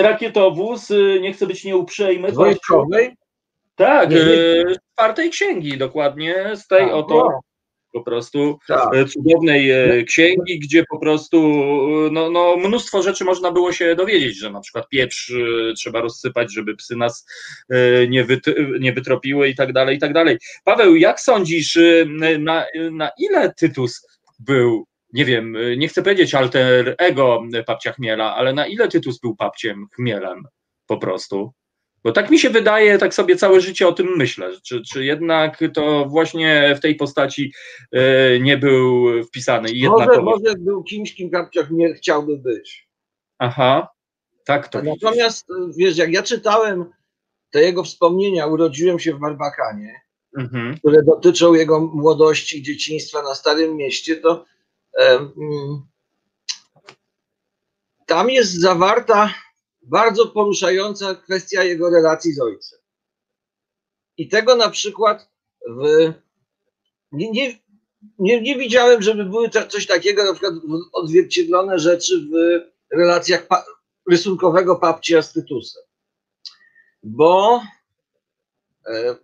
Rakietowóz, 0.02 0.92
nie 1.20 1.32
chcę 1.32 1.46
być 1.46 1.64
nieuprzejmy. 1.64 2.32
Wojskowej? 2.32 3.16
Tak, 3.74 4.12
z 4.12 4.78
czwartej 4.94 5.30
księgi 5.30 5.78
dokładnie, 5.78 6.56
z 6.56 6.66
tej 6.66 6.82
A, 6.82 6.92
oto 6.92 7.40
po 7.92 8.02
prostu 8.02 8.58
tak. 8.68 8.94
E, 8.94 9.04
cudownej 9.04 9.70
e, 9.70 10.02
księgi, 10.04 10.58
gdzie 10.58 10.84
po 10.90 10.98
prostu 10.98 11.52
no, 12.12 12.30
no, 12.30 12.56
mnóstwo 12.56 13.02
rzeczy 13.02 13.24
można 13.24 13.52
było 13.52 13.72
się 13.72 13.96
dowiedzieć, 13.96 14.38
że 14.38 14.50
na 14.50 14.60
przykład 14.60 14.88
pieprz 14.88 15.30
e, 15.30 15.74
trzeba 15.74 16.00
rozsypać, 16.00 16.54
żeby 16.54 16.76
psy 16.76 16.96
nas 16.96 17.26
nie, 18.08 18.24
wyt, 18.24 18.44
nie 18.80 18.92
wytropiły 18.92 19.48
i 19.48 19.54
tak 19.54 19.72
dalej, 19.72 19.96
i 19.96 20.00
tak 20.00 20.12
dalej. 20.12 20.38
Paweł, 20.64 20.96
jak 20.96 21.20
sądzisz, 21.20 21.78
na, 22.38 22.66
na 22.90 23.10
ile 23.18 23.54
Tytus 23.54 24.06
był 24.38 24.86
nie 25.12 25.24
wiem, 25.24 25.56
nie 25.76 25.88
chcę 25.88 26.02
powiedzieć 26.02 26.34
alter 26.34 26.94
ego 26.98 27.42
papcia 27.66 27.92
Chmiela, 27.92 28.34
ale 28.34 28.52
na 28.52 28.66
ile 28.66 28.88
Tytus 28.88 29.18
był 29.18 29.36
papciem 29.36 29.86
Chmielem 29.94 30.42
po 30.86 30.98
prostu? 30.98 31.52
Bo 32.04 32.12
tak 32.12 32.30
mi 32.30 32.38
się 32.38 32.50
wydaje, 32.50 32.98
tak 32.98 33.14
sobie 33.14 33.36
całe 33.36 33.60
życie 33.60 33.88
o 33.88 33.92
tym 33.92 34.16
myślę, 34.16 34.50
czy, 34.62 34.82
czy 34.92 35.04
jednak 35.04 35.60
to 35.74 36.06
właśnie 36.08 36.74
w 36.76 36.80
tej 36.80 36.94
postaci 36.94 37.52
e, 37.92 38.40
nie 38.40 38.58
był 38.58 39.06
wpisany. 39.24 39.70
I 39.70 39.88
może, 39.88 40.22
może 40.22 40.54
był 40.58 40.82
kimś, 40.82 41.14
kim 41.14 41.30
Kapciach 41.30 41.70
nie 41.70 41.94
chciałby 41.94 42.38
być. 42.38 42.88
Aha, 43.38 43.88
tak 44.44 44.68
to 44.68 44.82
Natomiast 44.82 45.46
widzisz. 45.48 45.76
wiesz, 45.76 45.96
jak 45.96 46.12
ja 46.12 46.22
czytałem 46.22 46.84
te 47.50 47.62
jego 47.62 47.84
wspomnienia, 47.84 48.46
urodziłem 48.46 48.98
się 48.98 49.14
w 49.14 49.20
Barbakanie, 49.20 50.00
mhm. 50.38 50.78
które 50.78 51.02
dotyczą 51.02 51.54
jego 51.54 51.80
młodości 51.80 52.58
i 52.58 52.62
dzieciństwa 52.62 53.22
na 53.22 53.34
Starym 53.34 53.76
Mieście, 53.76 54.16
to 54.16 54.44
tam 58.06 58.30
jest 58.30 58.60
zawarta 58.60 59.34
bardzo 59.82 60.26
poruszająca 60.26 61.14
kwestia 61.14 61.64
jego 61.64 61.90
relacji 61.90 62.32
z 62.32 62.40
ojcem. 62.40 62.78
I 64.16 64.28
tego 64.28 64.56
na 64.56 64.70
przykład 64.70 65.30
w, 65.68 66.12
nie, 67.12 67.30
nie, 67.30 67.58
nie, 68.18 68.40
nie 68.40 68.56
widziałem, 68.56 69.02
żeby 69.02 69.24
były 69.24 69.50
coś 69.50 69.86
takiego, 69.86 70.24
na 70.24 70.32
przykład 70.32 70.54
odzwierciedlone 70.92 71.78
rzeczy 71.78 72.20
w 72.20 72.34
relacjach 72.96 73.46
pa 73.46 73.64
rysunkowego 74.10 74.76
papcia 74.76 75.22
z 75.22 75.32
Tytusem. 75.32 75.82
Bo 77.02 77.62
e, 78.86 79.16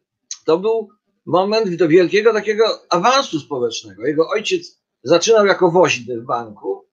to 0.44 0.58
był 0.58 0.88
moment 1.26 1.76
do 1.76 1.88
wielkiego 1.88 2.32
takiego 2.32 2.92
awansu 2.92 3.40
społecznego. 3.40 4.06
Jego 4.06 4.28
ojciec 4.28 4.78
zaczynał 5.02 5.46
jako 5.46 5.70
woźny 5.70 6.20
w 6.20 6.24
banku, 6.24 6.88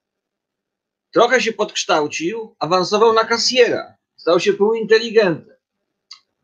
trochę 1.13 1.41
się 1.41 1.53
podkształcił, 1.53 2.55
awansował 2.59 3.13
na 3.13 3.25
kasjera, 3.25 3.97
stał 4.15 4.39
się 4.39 4.53
półinteligentem. 4.53 5.55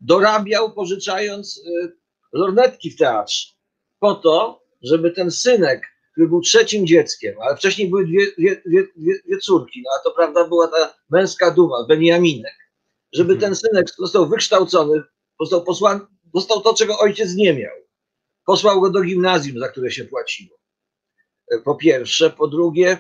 Dorabiał, 0.02 0.74
pożyczając 0.74 1.62
e, 1.84 1.90
lornetki 2.34 2.92
w 2.92 2.98
teatrze, 2.98 3.54
po 4.00 4.16
to, 4.16 4.64
żeby 4.82 5.12
ten 5.12 5.32
synek, 5.32 5.82
który 6.12 6.28
był 6.28 6.42
trzecim 6.42 6.88
dzieckiem, 6.88 7.36
ale 7.42 7.56
wcześniej 7.58 7.90
były 7.90 8.06
dwie, 8.06 8.26
dwie, 8.38 8.62
dwie, 8.66 8.84
dwie 9.26 9.38
córki, 9.38 9.84
no 9.86 9.92
a 10.00 10.04
to 10.04 10.12
prawda 10.12 10.48
była 10.48 10.68
ta 10.68 10.94
męska 11.10 11.52
duma, 11.52 11.86
Beniaminek, 11.88 12.56
żeby 13.14 13.38
ten 13.38 13.56
synek 13.56 13.86
został 13.98 14.30
wykształcony, 14.30 15.04
został 15.40 15.64
posłany, 15.64 16.02
dostał 16.34 16.62
to, 16.62 16.74
czego 16.74 17.00
ojciec 17.00 17.36
nie 17.36 17.54
miał. 17.54 17.76
Posłał 18.46 18.82
go 18.82 18.90
do 18.90 19.02
gimnazjum, 19.02 19.60
za 19.60 19.70
które 19.70 19.92
się 19.92 20.06
płaciło. 20.06 20.61
E, 21.52 21.58
po 21.58 21.76
pierwsze. 21.76 22.30
Po 22.30 22.48
drugie, 22.48 22.98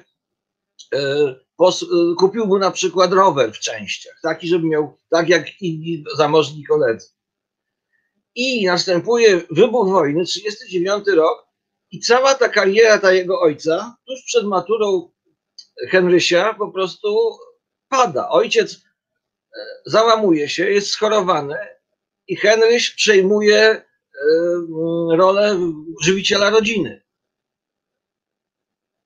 e, 0.94 0.98
e, 0.98 1.76
kupił 2.18 2.46
mu 2.48 2.58
na 2.58 2.72
przykład 2.72 3.14
rower 3.14 3.54
w 3.54 3.60
częściach, 3.60 4.20
taki, 4.24 4.48
żeby 4.48 4.68
miał, 4.68 4.98
tak 5.10 5.30
jak 5.30 5.62
inni 5.62 6.04
zamożni 6.18 6.64
koledzy. 6.66 7.10
I 8.36 8.66
następuje 8.66 9.42
wybuch 9.52 9.90
wojny, 9.90 10.26
39 10.26 11.08
rok, 11.08 11.48
i 11.92 12.00
cała 12.00 12.36
ta 12.36 12.50
kariera 12.50 12.98
ta 12.98 13.14
jego 13.14 13.42
ojca, 13.42 13.98
tuż 14.08 14.24
przed 14.26 14.46
maturą 14.46 15.12
Henrysia, 15.90 16.54
po 16.54 16.72
prostu 16.72 17.38
pada. 17.90 18.30
Ojciec 18.30 18.82
załamuje 19.86 20.50
się, 20.50 20.72
jest 20.72 20.90
schorowany 20.90 21.56
i 22.28 22.36
Henryś 22.36 22.92
przejmuje 22.92 23.82
rolę 25.12 25.60
żywiciela 26.04 26.50
rodziny. 26.50 27.01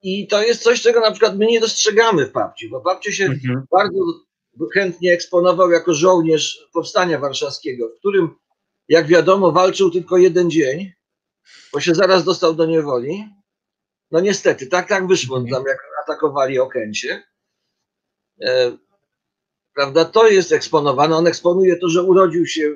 I 0.08 0.28
to 0.28 0.44
jest 0.44 0.64
coś, 0.64 0.82
czego 0.82 1.00
na 1.00 1.12
przykład 1.12 1.38
my 1.38 1.46
nie 1.46 1.60
dostrzegamy 1.60 2.26
w 2.26 2.32
babci, 2.32 2.70
bo 2.70 2.82
babciu 2.82 3.12
się 3.12 3.26
mhm. 3.26 3.66
bardzo 3.72 4.00
chętnie 4.74 5.14
eksponował 5.14 5.72
jako 5.72 5.94
żołnierz 5.94 6.68
powstania 6.74 7.20
warszawskiego, 7.20 7.90
w 7.90 8.00
którym, 8.00 8.36
jak 8.88 9.08
wiadomo, 9.08 9.52
walczył 9.52 9.92
tylko 9.92 10.18
jeden 10.18 10.52
dzień, 10.52 10.92
bo 11.74 11.80
się 11.80 11.96
zaraz 11.96 12.24
dostał 12.24 12.54
do 12.54 12.66
niewoli. 12.66 13.26
No 14.12 14.20
niestety, 14.20 14.68
tak, 14.68 14.90
tak 14.90 15.08
wyszło 15.08 15.44
tam, 15.52 15.64
jak 15.68 15.78
atakowali 16.04 16.60
Okęcie. 16.60 17.24
E, 18.42 18.78
prawda, 19.76 20.06
to 20.06 20.28
jest 20.28 20.52
eksponowane. 20.52 21.16
On 21.16 21.28
eksponuje 21.28 21.76
to, 21.76 21.90
że 21.90 22.04
urodził 22.04 22.48
się 22.48 22.76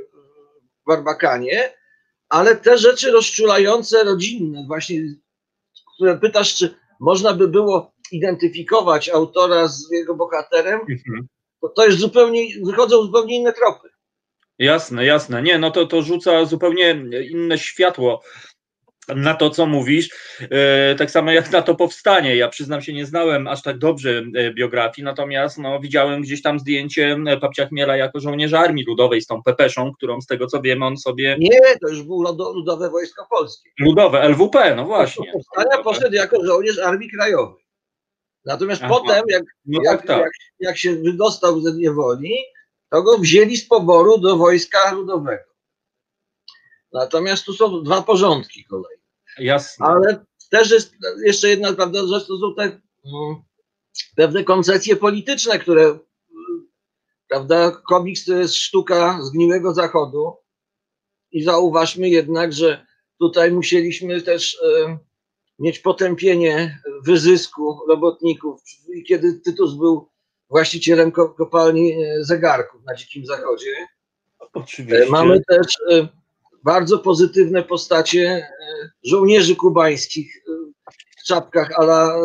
w 0.83 0.87
Barbakanie, 0.87 1.73
ale 2.29 2.55
te 2.55 2.77
rzeczy 2.77 3.11
rozczulające, 3.11 4.03
rodzinne, 4.03 4.63
właśnie, 4.67 5.01
które 5.95 6.17
pytasz, 6.17 6.55
czy 6.55 6.79
można 6.99 7.33
by 7.33 7.47
było 7.47 7.91
identyfikować 8.11 9.09
autora 9.09 9.67
z 9.67 9.91
jego 9.91 10.15
bohaterem, 10.15 10.79
mhm. 10.79 11.27
to 11.61 11.69
to 11.69 11.85
jest 11.85 11.97
zupełnie, 11.97 12.41
wychodzą 12.65 13.03
zupełnie 13.03 13.35
inne 13.35 13.53
tropy. 13.53 13.89
Jasne, 14.59 15.05
jasne. 15.05 15.41
Nie, 15.43 15.59
no 15.59 15.71
to, 15.71 15.85
to 15.85 16.01
rzuca 16.01 16.45
zupełnie 16.45 17.03
inne 17.31 17.57
światło 17.57 18.21
na 19.15 19.33
to, 19.33 19.49
co 19.49 19.65
mówisz, 19.65 20.09
e, 20.41 20.95
tak 20.95 21.11
samo 21.11 21.31
jak 21.31 21.51
na 21.51 21.61
to 21.61 21.75
powstanie. 21.75 22.35
Ja 22.35 22.47
przyznam 22.47 22.81
się, 22.81 22.93
nie 22.93 23.05
znałem 23.05 23.47
aż 23.47 23.61
tak 23.61 23.77
dobrze 23.77 24.23
e, 24.35 24.53
biografii, 24.53 25.05
natomiast 25.05 25.57
no, 25.57 25.79
widziałem 25.79 26.21
gdzieś 26.21 26.41
tam 26.41 26.59
zdjęcie 26.59 27.17
Papcia 27.41 27.67
Chmiela 27.67 27.97
jako 27.97 28.19
żołnierza 28.19 28.59
Armii 28.59 28.85
Ludowej 28.87 29.21
z 29.21 29.27
tą 29.27 29.43
pepeszą, 29.43 29.93
którą 29.93 30.21
z 30.21 30.25
tego 30.25 30.47
co 30.47 30.61
wiem 30.61 30.83
on 30.83 30.97
sobie... 30.97 31.37
Nie, 31.39 31.59
to 31.81 31.89
już 31.89 32.03
było 32.03 32.53
Ludowe 32.53 32.89
Wojsko 32.89 33.27
Polskie. 33.29 33.69
Ludowe, 33.79 34.21
LWP, 34.21 34.75
no 34.75 34.85
właśnie. 34.85 35.31
Powstania 35.33 35.83
poszedł 35.83 36.15
jako 36.15 36.45
żołnierz 36.45 36.79
Armii 36.79 37.09
Krajowej. 37.09 37.63
Natomiast 38.45 38.81
Aha. 38.83 38.93
potem, 38.93 39.23
jak, 39.27 39.43
no 39.65 39.79
jak, 39.83 39.97
tak, 39.97 40.07
tak. 40.07 40.19
Jak, 40.19 40.31
jak 40.59 40.77
się 40.77 40.95
wydostał 40.95 41.61
ze 41.61 41.73
niewoli, 41.73 42.35
to 42.89 43.01
go 43.01 43.17
wzięli 43.17 43.57
z 43.57 43.67
poboru 43.67 44.17
do 44.17 44.37
Wojska 44.37 44.91
Ludowego. 44.91 45.43
Natomiast 46.93 47.45
tu 47.45 47.53
są 47.53 47.83
dwa 47.83 48.01
porządki 48.01 48.65
kolej. 48.65 48.98
Jasne. 49.39 49.85
Ale 49.85 50.25
też 50.51 50.71
jest 50.71 50.93
jeszcze 51.25 51.49
jedna 51.49 51.73
prawda 51.73 52.07
rzecz, 52.07 52.27
to 52.27 52.37
są 52.37 52.55
te 52.55 52.63
mm, 52.63 53.35
pewne 54.15 54.43
koncepcje 54.43 54.95
polityczne, 54.95 55.59
które 55.59 55.99
prawda, 57.29 57.71
komiks 57.71 58.25
to 58.25 58.33
jest 58.33 58.55
sztuka 58.55 59.19
zgniłego 59.21 59.73
zachodu 59.73 60.33
i 61.31 61.43
zauważmy 61.43 62.09
jednak, 62.09 62.53
że 62.53 62.85
tutaj 63.19 63.51
musieliśmy 63.51 64.21
też 64.21 64.61
e, 64.63 64.97
mieć 65.59 65.79
potępienie 65.79 66.81
wyzysku 67.05 67.79
robotników. 67.89 68.61
Kiedy 69.07 69.33
Tytus 69.33 69.73
był 69.73 70.09
właścicielem 70.49 71.11
kopalni 71.11 71.93
e, 71.93 72.23
zegarków 72.23 72.81
na 72.85 72.95
Dzikim 72.95 73.25
Zachodzie. 73.25 73.87
Oczywiście. 74.53 75.03
E, 75.03 75.09
mamy 75.09 75.41
też 75.47 75.67
bardzo 76.63 76.99
pozytywne 76.99 77.63
postacie 77.63 78.27
e, 78.29 78.91
żołnierzy 79.03 79.55
kubańskich 79.55 80.35
e, 80.37 80.51
w 81.17 81.23
czapkach 81.23 81.79
ala, 81.79 82.15
e, 82.15 82.19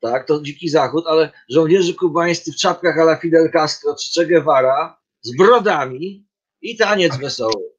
tak, 0.00 0.26
to 0.26 0.42
dziki 0.42 0.68
zachód, 0.68 1.04
ale 1.06 1.30
żołnierzy 1.48 1.94
kubańscy 1.94 2.52
w 2.52 2.56
czapkach 2.56 2.98
ala 2.98 3.16
Fidel 3.16 3.50
Castro 3.52 3.94
czy 3.94 4.20
Che 4.20 4.26
Guevara 4.26 4.98
z 5.20 5.36
brodami 5.36 6.26
i 6.60 6.76
taniec 6.76 7.16
wesoły. 7.16 7.70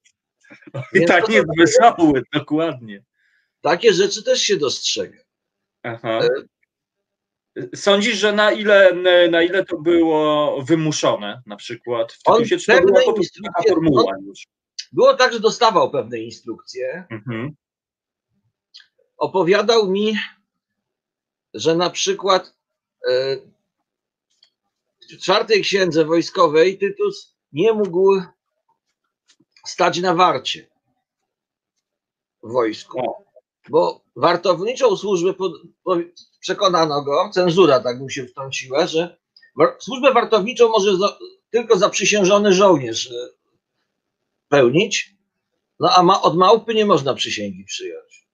I 0.94 1.06
taniec 1.06 1.46
wesoły, 1.58 2.24
dokładnie. 2.34 3.04
Takie 3.62 3.94
rzeczy 3.94 4.24
też 4.24 4.42
się 4.42 4.58
dostrzega. 4.58 5.18
Aha. 5.84 6.20
Sądzisz, 7.76 8.18
że 8.18 8.34
na 8.34 8.52
ile, 8.52 8.94
na 9.32 9.42
ile 9.42 9.66
to 9.66 9.78
było 9.78 10.62
wymuszone 10.62 11.42
na 11.46 11.56
przykład? 11.56 12.14
W 12.14 12.24
tym 12.24 12.46
się, 12.46 12.58
czy 12.58 12.66
to 12.66 13.14
Było 14.92 15.14
tak, 15.14 15.34
że 15.34 15.40
dostawał 15.40 15.92
pewne 15.92 16.20
instrukcje. 16.20 17.08
Mhm. 17.10 17.56
Opowiadał 19.18 19.92
mi, 19.92 20.18
że 21.54 21.76
na 21.76 21.90
przykład 21.90 22.54
e, 23.10 23.38
w 25.12 25.18
czwartej 25.22 25.62
księdze 25.62 26.06
wojskowej 26.06 26.78
Tytus 26.78 27.36
nie 27.54 27.74
mógł 27.74 28.22
stać 29.66 30.00
na 30.00 30.16
warcie 30.16 30.68
w 32.44 32.52
wojsku, 32.52 33.02
bo 33.70 34.02
wartowniczą 34.16 34.98
służbę 34.98 35.34
pod, 35.34 35.54
przekonano 36.40 37.02
go, 37.02 37.30
cenzura 37.34 37.80
tak 37.80 38.00
mu 38.00 38.10
się 38.10 38.26
wtrąciła, 38.26 38.88
że 38.88 39.18
służbę 39.80 40.14
wartowniczą 40.14 40.70
może 40.70 40.92
tylko 41.50 41.78
zaprzysiężony 41.78 42.54
żołnierz 42.54 43.12
e, 43.12 43.41
pełnić, 44.52 45.16
no 45.80 45.90
a 45.96 46.04
ma, 46.04 46.22
od 46.22 46.38
małpy 46.38 46.74
nie 46.74 46.86
można 46.86 47.14
przysięgi 47.14 47.66
przyjąć. 47.66 48.28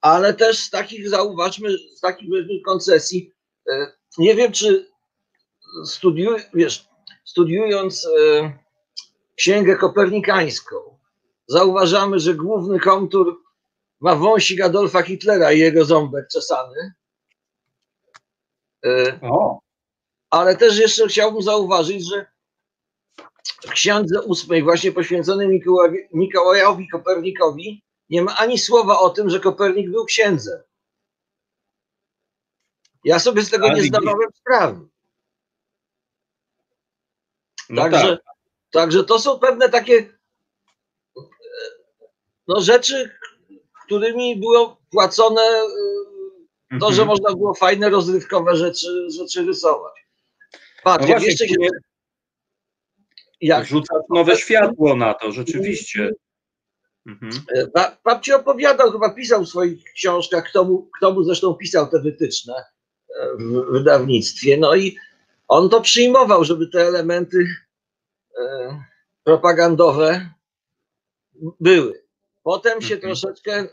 Ale 0.00 0.34
też 0.34 0.58
z 0.58 0.70
takich, 0.70 1.08
zauważmy, 1.08 1.78
z 1.96 2.00
takich 2.00 2.28
koncesji, 2.64 3.32
e, 3.70 3.92
nie 4.18 4.34
wiem, 4.34 4.52
czy 4.52 4.90
studiuj, 5.84 6.40
wiesz, 6.54 6.88
studiując 7.24 8.06
e, 8.06 8.58
księgę 9.36 9.76
kopernikańską, 9.76 10.76
zauważamy, 11.46 12.18
że 12.18 12.34
główny 12.34 12.80
kontur 12.80 13.42
ma 14.00 14.14
wąsik 14.16 14.60
Adolfa 14.60 15.02
Hitlera 15.02 15.52
i 15.52 15.58
jego 15.58 15.84
ząbek 15.84 16.28
czesany. 16.28 16.94
E, 18.86 19.18
o. 19.22 19.60
Ale 20.30 20.56
też 20.56 20.78
jeszcze 20.78 21.08
chciałbym 21.08 21.42
zauważyć, 21.42 22.08
że 22.08 22.26
w 23.50 23.70
księdze 23.70 24.22
ósmej, 24.22 24.62
właśnie 24.62 24.92
poświęconej 24.92 25.48
Mikołajowi, 25.48 25.98
Mikołajowi 26.12 26.88
Kopernikowi, 26.88 27.82
nie 28.10 28.22
ma 28.22 28.36
ani 28.36 28.58
słowa 28.58 28.98
o 28.98 29.10
tym, 29.10 29.30
że 29.30 29.40
Kopernik 29.40 29.90
był 29.90 30.04
księdzem. 30.04 30.60
Ja 33.04 33.18
sobie 33.18 33.42
z 33.42 33.50
tego 33.50 33.72
nie 33.72 33.82
zdawałem 33.82 34.30
sprawy. 34.34 34.80
No 37.68 37.82
także, 37.82 38.16
tak. 38.16 38.36
także 38.70 39.04
to 39.04 39.18
są 39.18 39.38
pewne 39.38 39.68
takie 39.68 40.18
no, 42.48 42.60
rzeczy, 42.60 43.10
którymi 43.84 44.36
było 44.36 44.80
płacone 44.90 45.42
to, 46.80 46.92
że 46.92 47.02
mhm. 47.02 47.08
można 47.08 47.30
było 47.30 47.54
fajne, 47.54 47.90
rozrywkowe 47.90 48.56
rzeczy, 48.56 49.10
rzeczy 49.10 49.46
rysować. 49.46 49.92
Patrz, 50.82 51.08
no 51.08 51.18
jeszcze 51.18 51.48
się, 51.48 51.54
jak 53.40 53.66
rzuca 53.66 53.94
nowe 54.10 54.36
światło 54.36 54.96
na 54.96 55.14
to, 55.14 55.32
rzeczywiście. 55.32 56.10
Mhm. 57.06 57.32
E, 57.56 57.94
babci 58.04 58.32
opowiadał, 58.32 58.92
chyba 58.92 59.10
pisał 59.10 59.44
w 59.44 59.48
swoich 59.48 59.84
książkach, 59.84 60.44
kto 60.44 60.64
mu, 60.64 60.90
kto 60.96 61.12
mu 61.12 61.22
zresztą 61.22 61.54
pisał 61.54 61.86
te 61.86 62.00
wytyczne 62.00 62.54
e, 62.54 63.36
w 63.38 63.72
wydawnictwie. 63.72 64.56
No 64.56 64.76
i 64.76 64.96
on 65.48 65.68
to 65.68 65.80
przyjmował, 65.80 66.44
żeby 66.44 66.68
te 66.68 66.80
elementy 66.80 67.46
e, 68.38 68.82
propagandowe 69.24 70.30
były. 71.60 72.02
Potem 72.42 72.82
się 72.82 72.94
mhm. 72.94 73.00
troszeczkę 73.00 73.68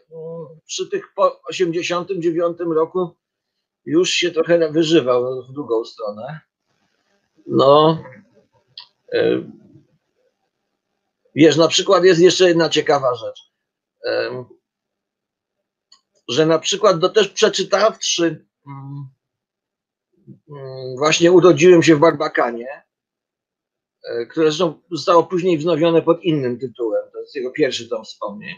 przy 0.65 0.89
tych 0.89 1.13
po 1.15 1.41
89 1.43 2.57
roku 2.59 3.15
już 3.85 4.09
się 4.09 4.31
trochę 4.31 4.71
wyżywał 4.71 5.43
w 5.43 5.53
drugą 5.53 5.85
stronę. 5.85 6.39
No, 7.47 8.03
Wiesz, 11.35 11.57
na 11.57 11.67
przykład 11.67 12.03
jest 12.03 12.21
jeszcze 12.21 12.47
jedna 12.47 12.69
ciekawa 12.69 13.15
rzecz, 13.15 13.51
że 16.27 16.45
na 16.45 16.59
przykład 16.59 16.99
do 16.99 17.09
też 17.09 17.27
przeczytawszy, 17.27 18.45
mm, 18.67 19.07
mm, 20.49 20.97
właśnie 20.97 21.31
urodziłem 21.31 21.83
się 21.83 21.95
w 21.95 21.99
Barbakanie, 21.99 22.83
e, 24.03 24.25
które 24.25 24.45
zresztą 24.45 24.81
zostało 24.91 25.23
później 25.23 25.57
wznowione 25.57 26.01
pod 26.01 26.23
innym 26.23 26.59
tytułem, 26.59 27.11
to 27.13 27.19
jest 27.19 27.35
jego 27.35 27.51
pierwszy 27.51 27.89
tom 27.89 28.03
wspomnień. 28.05 28.55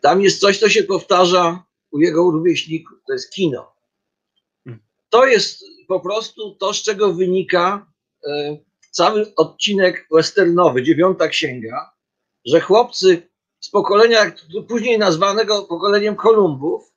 Tam 0.00 0.22
jest 0.22 0.40
coś, 0.40 0.58
co 0.58 0.68
się 0.68 0.82
powtarza 0.82 1.64
u 1.90 2.00
jego 2.00 2.30
rówieśników, 2.30 2.98
to 3.06 3.12
jest 3.12 3.30
kino. 3.30 3.72
To 5.10 5.26
jest 5.26 5.64
po 5.88 6.00
prostu 6.00 6.54
to, 6.54 6.74
z 6.74 6.82
czego 6.82 7.12
wynika 7.12 7.86
e, 7.86 7.91
cały 8.90 9.34
odcinek 9.34 10.06
westernowy, 10.10 10.82
dziewiąta 10.82 11.28
księga, 11.28 11.92
że 12.46 12.60
chłopcy 12.60 13.28
z 13.60 13.70
pokolenia, 13.70 14.32
później 14.68 14.98
nazwanego 14.98 15.62
pokoleniem 15.62 16.16
Kolumbów, 16.16 16.92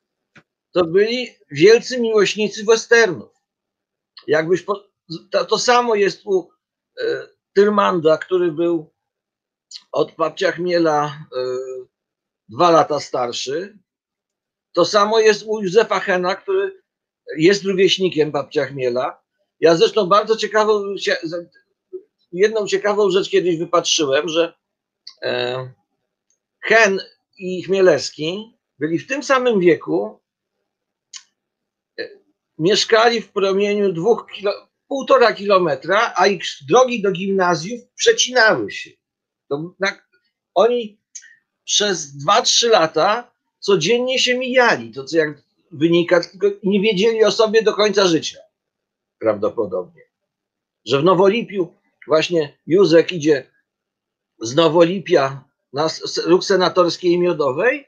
to 0.72 0.84
byli 0.84 1.28
wielcy 1.50 2.00
miłośnicy 2.00 2.64
westernów. 2.64 3.30
Jakbyś 4.26 4.62
po, 4.62 4.84
to, 5.30 5.44
to, 5.44 5.58
samo 5.58 5.94
jest 5.94 6.26
u 6.26 6.50
e, 7.00 7.28
Tyrmanda, 7.52 8.18
który 8.18 8.52
był 8.52 8.92
od 9.92 10.14
babcia 10.16 10.52
Chmiela 10.52 11.06
e, 11.06 11.40
dwa 12.48 12.70
lata 12.70 13.00
starszy. 13.00 13.78
To 14.72 14.84
samo 14.84 15.18
jest 15.18 15.44
u 15.46 15.62
Józefa 15.62 16.00
Hena, 16.00 16.34
który 16.34 16.82
jest 17.36 17.64
rówieśnikiem 17.64 18.30
babcia 18.30 18.66
Chmiela. 18.66 19.25
Ja 19.60 19.76
zresztą 19.76 20.06
bardzo 20.06 20.36
ciekawą 20.36 20.94
jedną 22.32 22.66
ciekawą 22.66 23.10
rzecz 23.10 23.30
kiedyś 23.30 23.58
wypatrzyłem, 23.58 24.28
że 24.28 24.54
e, 25.22 25.72
Hen 26.60 27.00
i 27.38 27.62
Chmielewski 27.62 28.58
byli 28.78 28.98
w 28.98 29.06
tym 29.06 29.22
samym 29.22 29.60
wieku, 29.60 30.20
e, 31.98 32.08
mieszkali 32.58 33.20
w 33.20 33.32
promieniu 33.32 33.92
dwóch 33.92 34.26
kilo, 34.34 34.52
półtora 34.88 35.32
kilometra, 35.32 36.12
a 36.16 36.26
ich 36.26 36.42
drogi 36.68 37.02
do 37.02 37.12
gimnazjów 37.12 37.80
przecinały 37.94 38.70
się. 38.70 38.90
To, 39.48 39.74
na, 39.80 39.98
oni 40.54 41.00
przez 41.64 42.24
2-3 42.26 42.68
lata 42.68 43.32
codziennie 43.58 44.18
się 44.18 44.38
mijali, 44.38 44.92
to 44.92 45.04
co 45.04 45.16
jak 45.16 45.42
wynika, 45.72 46.20
tylko 46.20 46.46
nie 46.62 46.80
wiedzieli 46.80 47.24
o 47.24 47.32
sobie 47.32 47.62
do 47.62 47.74
końca 47.74 48.06
życia. 48.06 48.45
Prawdopodobnie. 49.18 50.02
Że 50.84 51.00
w 51.00 51.04
Nowolipiu 51.04 51.74
właśnie 52.06 52.58
Józek 52.66 53.12
idzie 53.12 53.50
z 54.40 54.54
Nowolipia 54.54 55.44
na 55.72 55.88
róg 56.24 56.44
senatorskiej 56.44 57.12
i 57.12 57.18
miodowej, 57.18 57.86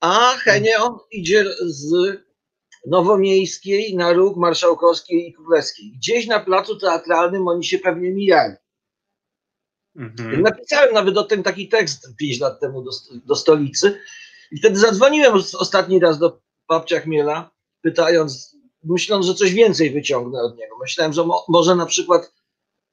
a 0.00 0.36
Henio 0.36 1.06
idzie 1.10 1.44
z 1.60 1.92
Nowomiejskiej 2.86 3.96
na 3.96 4.12
róg 4.12 4.36
marszałkowskiej 4.36 5.28
i 5.28 5.32
królewskiej. 5.32 5.92
Gdzieś 5.96 6.26
na 6.26 6.40
placu 6.40 6.76
teatralnym 6.76 7.48
oni 7.48 7.64
się 7.64 7.78
pewnie 7.78 8.10
mijali. 8.10 8.54
Mhm. 9.96 10.42
Napisałem 10.42 10.94
nawet 10.94 11.18
o 11.18 11.24
tym 11.24 11.42
taki 11.42 11.68
tekst 11.68 12.16
5 12.16 12.40
lat 12.40 12.60
temu 12.60 12.82
do, 12.82 12.90
do 13.26 13.36
stolicy 13.36 14.00
i 14.50 14.58
wtedy 14.58 14.78
zadzwoniłem 14.78 15.34
ostatni 15.34 16.00
raz 16.00 16.18
do 16.18 16.40
babcia 16.68 17.00
Chmiela, 17.00 17.50
pytając, 17.82 18.56
myśląc, 18.84 19.26
że 19.26 19.34
coś 19.34 19.52
więcej 19.52 19.90
wyciągnę 19.90 20.42
od 20.42 20.56
niego. 20.56 20.76
Myślałem, 20.80 21.12
że 21.12 21.24
mo, 21.24 21.44
może 21.48 21.74
na 21.74 21.86
przykład 21.86 22.32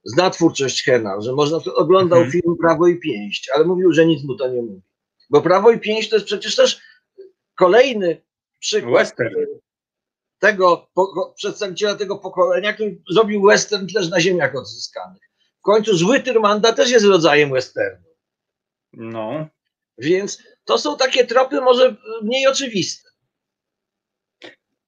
zna 0.04 0.30
twórczość 0.30 0.84
Hena, 0.84 1.22
że 1.22 1.34
można, 1.34 1.60
oglądał 1.76 2.20
mhm. 2.20 2.32
film 2.32 2.56
Prawo 2.62 2.88
i 2.88 3.00
Pięść, 3.00 3.50
ale 3.56 3.66
mówił, 3.66 3.94
że 3.94 4.06
nic 4.06 4.24
mu 4.24 4.36
to 4.36 4.48
nie 4.48 4.62
mówi. 4.62 4.82
Bo 5.30 5.42
Prawo 5.42 5.72
i 5.72 5.80
Pięść 5.80 6.10
to 6.10 6.16
jest 6.16 6.26
przecież 6.26 6.56
też 6.56 6.82
kolejny 7.56 8.22
przykład 8.60 8.94
western. 8.94 9.36
tego 10.39 10.88
po, 10.94 11.34
przedstawiciela 11.36 11.96
tego 11.96 12.18
pokolenia, 12.18 12.74
który 12.74 13.02
zrobił 13.10 13.42
western 13.42 13.88
też 13.88 14.10
na 14.10 14.22
ziemiach 14.22 14.56
odzyskanych. 14.56 15.22
W 15.60 15.62
końcu 15.62 15.98
zły 15.98 16.20
Tyrmanda 16.20 16.74
też 16.74 16.92
jest 16.92 17.06
rodzajem 17.06 17.52
westernu. 17.52 18.08
No. 18.94 19.48
Więc 19.98 20.44
to 20.66 20.78
są 20.78 20.98
takie 20.98 21.28
tropy 21.28 21.62
może 21.62 21.96
mniej 22.22 22.48
oczywiste. 22.48 23.10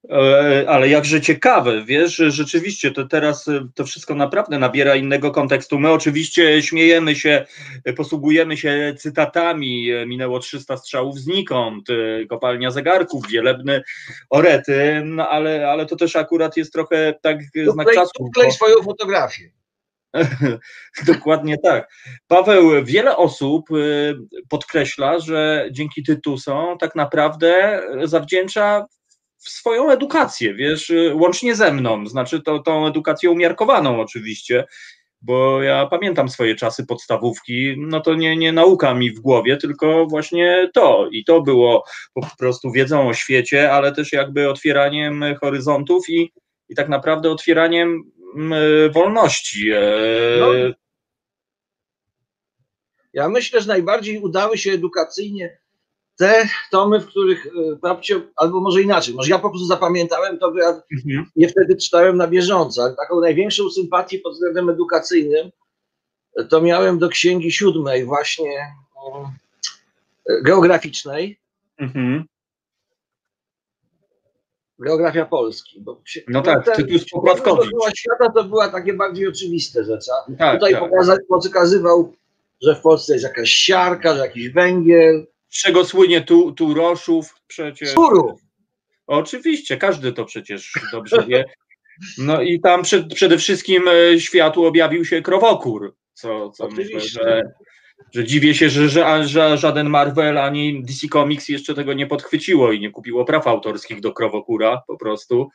E, 0.10 0.66
ale 0.70 0.90
jakże 0.90 1.22
ciekawe, 1.22 1.84
wiesz, 1.86 2.16
rzeczywiście 2.16 2.92
to 2.92 3.08
teraz 3.08 3.48
e, 3.48 3.68
to 3.76 3.86
wszystko 3.86 4.16
naprawdę 4.16 4.60
nabiera 4.60 4.96
innego 4.96 5.32
kontekstu. 5.32 5.80
My 5.80 5.92
oczywiście 5.92 6.62
śmiejemy 6.62 7.16
się, 7.16 7.46
e, 7.86 7.94
posługujemy 7.94 8.58
się 8.58 8.96
cytatami, 8.98 9.90
minęło 10.08 10.40
300 10.40 10.78
strzałów 10.78 11.20
znikąd, 11.20 11.88
kopalnia 12.30 12.72
zegarków, 12.72 13.28
wielebny 13.32 13.84
orety, 14.30 15.02
no 15.06 15.30
ale, 15.30 15.70
ale 15.70 15.86
to 15.86 15.96
też 15.96 16.16
akurat 16.16 16.58
jest 16.58 16.74
trochę 16.74 17.14
tak 17.22 17.38
znak 17.74 17.94
czasu. 17.94 18.28
Wklej 18.32 18.48
bo... 18.48 18.54
swoją 18.54 18.76
fotografię. 18.84 19.52
Dokładnie 21.08 21.58
tak. 21.64 21.92
Paweł, 22.28 22.86
wiele 22.86 23.18
osób 23.18 23.70
podkreśla, 24.50 25.20
że 25.20 25.68
dzięki 25.72 26.04
Tytusom 26.04 26.78
tak 26.78 26.96
naprawdę 26.96 27.82
zawdzięcza 28.04 28.86
w 29.44 29.50
swoją 29.50 29.92
edukację, 29.92 30.54
wiesz, 30.54 30.92
łącznie 31.14 31.56
ze 31.56 31.74
mną, 31.74 32.08
znaczy 32.08 32.42
to, 32.42 32.60
tą 32.60 32.88
edukację 32.88 33.32
umiarkowaną 33.32 34.02
oczywiście, 34.02 34.66
bo 35.22 35.62
ja 35.62 35.86
pamiętam 35.86 36.30
swoje 36.30 36.56
czasy 36.56 36.86
podstawówki, 36.86 37.76
no 37.78 38.00
to 38.00 38.14
nie, 38.14 38.38
nie 38.38 38.52
nauka 38.52 38.94
mi 38.94 39.12
w 39.12 39.20
głowie, 39.20 39.58
tylko 39.58 40.06
właśnie 40.06 40.70
to 40.74 41.10
i 41.12 41.26
to 41.26 41.42
było 41.42 41.84
po 42.14 42.28
prostu 42.40 42.72
wiedzą 42.72 43.10
o 43.10 43.14
świecie, 43.14 43.72
ale 43.72 43.92
też 43.92 44.14
jakby 44.14 44.50
otwieraniem 44.50 45.24
horyzontów 45.42 46.10
i, 46.10 46.34
i 46.70 46.76
tak 46.76 46.90
naprawdę 46.90 47.32
otwieraniem 47.32 48.04
mm, 48.36 48.92
wolności. 48.92 49.72
E, 49.72 49.82
no. 50.40 50.48
Ja 53.14 53.30
myślę, 53.30 53.62
że 53.62 53.68
najbardziej 53.68 54.20
udały 54.20 54.58
się 54.58 54.72
edukacyjnie 54.72 55.63
te 56.18 56.48
tomy, 56.72 57.00
w 57.00 57.08
których 57.08 57.48
e, 57.48 58.22
albo 58.36 58.60
może 58.60 58.82
inaczej, 58.82 59.14
może 59.14 59.30
ja 59.30 59.40
po 59.40 59.50
prostu 59.50 59.68
zapamiętałem 59.68 60.38
to, 60.38 60.52
bo 60.52 60.60
ja 60.60 60.70
mhm. 60.70 61.26
nie 61.36 61.48
wtedy 61.48 61.76
czytałem 61.76 62.18
na 62.18 62.28
bieżąco, 62.28 62.84
ale 62.84 62.96
taką 62.96 63.22
największą 63.22 63.70
sympatię 63.70 64.20
pod 64.20 64.34
względem 64.34 64.70
edukacyjnym 64.70 65.52
e, 66.38 66.44
to 66.44 66.62
miałem 66.62 67.00
do 67.00 67.10
księgi 67.10 67.52
siódmej 67.52 68.06
właśnie 68.06 68.76
e, 70.30 70.42
geograficznej. 70.42 71.40
Mhm. 71.78 72.26
Geografia 74.80 75.26
Polski. 75.26 75.82
Bo 75.82 76.02
no 76.28 76.42
tak, 76.42 76.66
ten, 76.66 76.76
tytuł 76.76 77.00
Pokładkowicz. 77.12 77.72
świata 77.96 78.32
to 78.36 78.44
była 78.44 78.70
takie 78.70 78.94
bardziej 78.94 79.28
oczywiste 79.28 79.84
rzeczy. 79.84 80.12
Tak, 80.38 80.60
tutaj 80.60 80.74
tak. 80.74 80.90
pokazywał, 81.30 82.14
że 82.62 82.76
w 82.76 82.82
Polsce 82.82 83.14
jest 83.14 83.24
jakaś 83.24 83.50
siarka, 83.50 84.16
że 84.16 84.20
jakiś 84.20 84.50
węgiel, 84.50 85.28
z 85.54 85.62
czego 85.62 85.86
słynie 85.86 86.22
tu, 86.22 86.52
tu 86.52 86.74
Roszów 86.74 87.36
przecież. 87.48 87.90
Surów. 87.90 88.42
Oczywiście, 89.08 89.78
każdy 89.78 90.14
to 90.14 90.26
przecież 90.26 90.74
dobrze 90.92 91.26
wie. 91.28 91.46
No 92.18 92.42
i 92.42 92.60
tam 92.60 92.84
przed, 92.84 93.14
przede 93.14 93.38
wszystkim 93.38 93.84
e, 93.88 94.20
światu 94.20 94.66
objawił 94.66 95.06
się 95.06 95.22
krowokór, 95.22 95.96
co, 96.14 96.50
co 96.50 96.68
myślę, 96.68 97.00
że, 97.00 97.42
że 98.14 98.24
dziwię 98.24 98.56
się, 98.56 98.70
że, 98.70 98.90
że, 98.90 99.28
że 99.28 99.58
żaden 99.58 99.90
Marvel 99.90 100.38
ani 100.38 100.84
DC 100.84 101.08
Comics 101.08 101.50
jeszcze 101.50 101.74
tego 101.74 101.94
nie 101.94 102.08
podchwyciło 102.08 102.72
i 102.72 102.80
nie 102.80 102.92
kupiło 102.92 103.26
praw 103.26 103.48
autorskich 103.48 104.02
do 104.02 104.14
krowokura 104.14 104.82
po 104.88 104.98
prostu. 104.98 105.50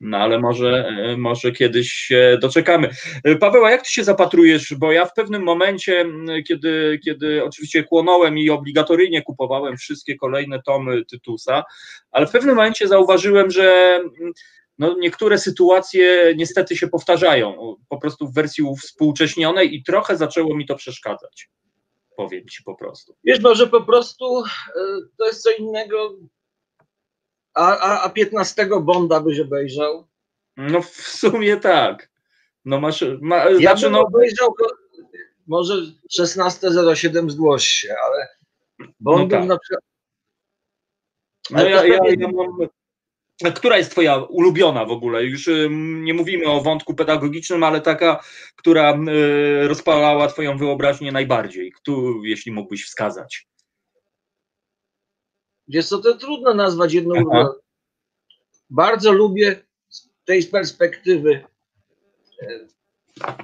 No 0.00 0.18
ale 0.18 0.38
może, 0.38 0.88
e, 0.88 1.16
może 1.16 1.52
kiedyś 1.52 1.92
się 1.92 2.38
doczekamy. 2.40 2.90
E, 3.24 3.36
Paweł, 3.36 3.64
a 3.64 3.70
jak 3.70 3.82
ty 3.82 3.92
się 3.92 4.04
zapatrujesz? 4.04 4.74
Bo 4.74 4.92
ja 4.92 5.06
w 5.06 5.14
pewnym 5.14 5.42
momencie, 5.42 6.06
kiedy, 6.48 7.00
kiedy 7.04 7.44
oczywiście 7.44 7.84
chłonąłem 7.84 8.38
i 8.38 8.50
obligatoryjnie 8.50 9.22
kupowałem 9.22 9.76
wszystkie 9.76 10.16
kolejne 10.16 10.62
tomy 10.62 11.04
Tytusa, 11.04 11.64
ale 12.10 12.26
w 12.26 12.30
pewnym 12.30 12.56
momencie 12.56 12.88
zauważyłem, 12.88 13.50
że 13.50 14.00
no, 14.78 14.96
niektóre 14.98 15.38
sytuacje 15.38 16.34
niestety 16.36 16.76
się 16.76 16.88
powtarzają, 16.88 17.76
po 17.88 17.98
prostu 17.98 18.28
w 18.28 18.34
wersji 18.34 18.64
współcześnionej 18.82 19.74
i 19.74 19.82
trochę 19.82 20.16
zaczęło 20.16 20.56
mi 20.56 20.66
to 20.66 20.74
przeszkadzać 20.74 21.48
powiem 22.20 22.48
ci 22.48 22.62
po 22.64 22.74
prostu. 22.74 23.16
Wiesz, 23.24 23.40
może 23.40 23.66
po 23.66 23.82
prostu 23.82 24.44
e, 24.44 24.80
to 25.18 25.26
jest 25.26 25.42
co 25.42 25.50
innego. 25.50 26.16
A, 27.54 27.78
a, 27.78 28.02
a 28.02 28.10
15 28.10 28.68
Bonda 28.82 29.20
byś 29.20 29.40
obejrzał? 29.40 30.08
No 30.56 30.82
w 30.82 30.96
sumie 30.96 31.56
tak. 31.56 32.10
No 32.64 32.80
masz, 32.80 33.04
ma, 33.20 33.36
Ja 33.36 33.58
znaczy 33.58 33.82
bym 33.82 33.92
no, 33.92 34.00
obejrzał 34.00 34.54
może 35.46 35.74
16.07 36.20 37.30
zgłoś 37.30 37.64
się, 37.64 37.94
ale 38.04 38.28
Bondem 39.00 39.40
No 39.40 39.46
tak. 39.46 39.48
na 39.48 39.58
przykład. 39.58 39.84
no 41.50 41.62
ja, 41.62 41.86
ja, 41.86 41.98
ja 42.18 42.28
mam, 42.28 42.68
która 43.54 43.78
jest 43.78 43.90
twoja 43.90 44.16
ulubiona 44.16 44.84
w 44.84 44.90
ogóle? 44.90 45.24
Już 45.24 45.48
ym, 45.48 46.04
nie 46.04 46.14
mówimy 46.14 46.46
o 46.46 46.60
wątku 46.60 46.94
pedagogicznym, 46.94 47.62
ale 47.62 47.80
taka, 47.80 48.24
która 48.56 48.98
y, 49.64 49.68
rozpalała 49.68 50.28
twoją 50.28 50.58
wyobraźnię 50.58 51.12
najbardziej, 51.12 51.72
Któ, 51.72 52.24
jeśli 52.24 52.52
mógłbyś 52.52 52.84
wskazać. 52.84 53.48
Wiesz 55.68 55.88
co, 55.88 55.98
to 55.98 56.14
trudno 56.14 56.54
nazwać 56.54 56.92
jedną 56.92 57.14
ulubioną. 57.14 57.48
Bardzo 58.70 59.12
lubię 59.12 59.62
z 59.88 60.08
tej 60.24 60.44
perspektywy 60.44 61.44
e, 62.42 62.66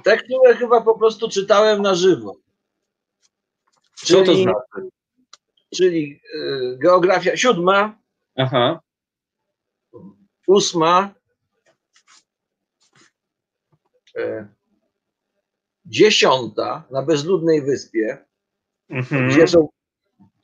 te, 0.03 0.17
które 0.17 0.55
chyba 0.55 0.81
po 0.81 0.99
prostu 0.99 1.29
czytałem 1.29 1.81
na 1.81 1.95
żywo. 1.95 2.37
Co 3.95 4.19
to 4.19 4.25
Czyli- 4.25 4.43
znaczy? 4.43 4.89
Czyli 5.75 6.21
e, 6.33 6.77
geografia 6.77 7.37
siódma, 7.37 7.99
Aha. 8.35 8.79
Ósma, 10.47 11.13
e, 14.17 14.47
dziesiąta 15.85 16.83
na 16.91 17.01
bezludnej 17.01 17.61
wyspie, 17.61 18.17
Mhm. 18.89 19.29
gdzie 19.29 19.47
są 19.47 19.69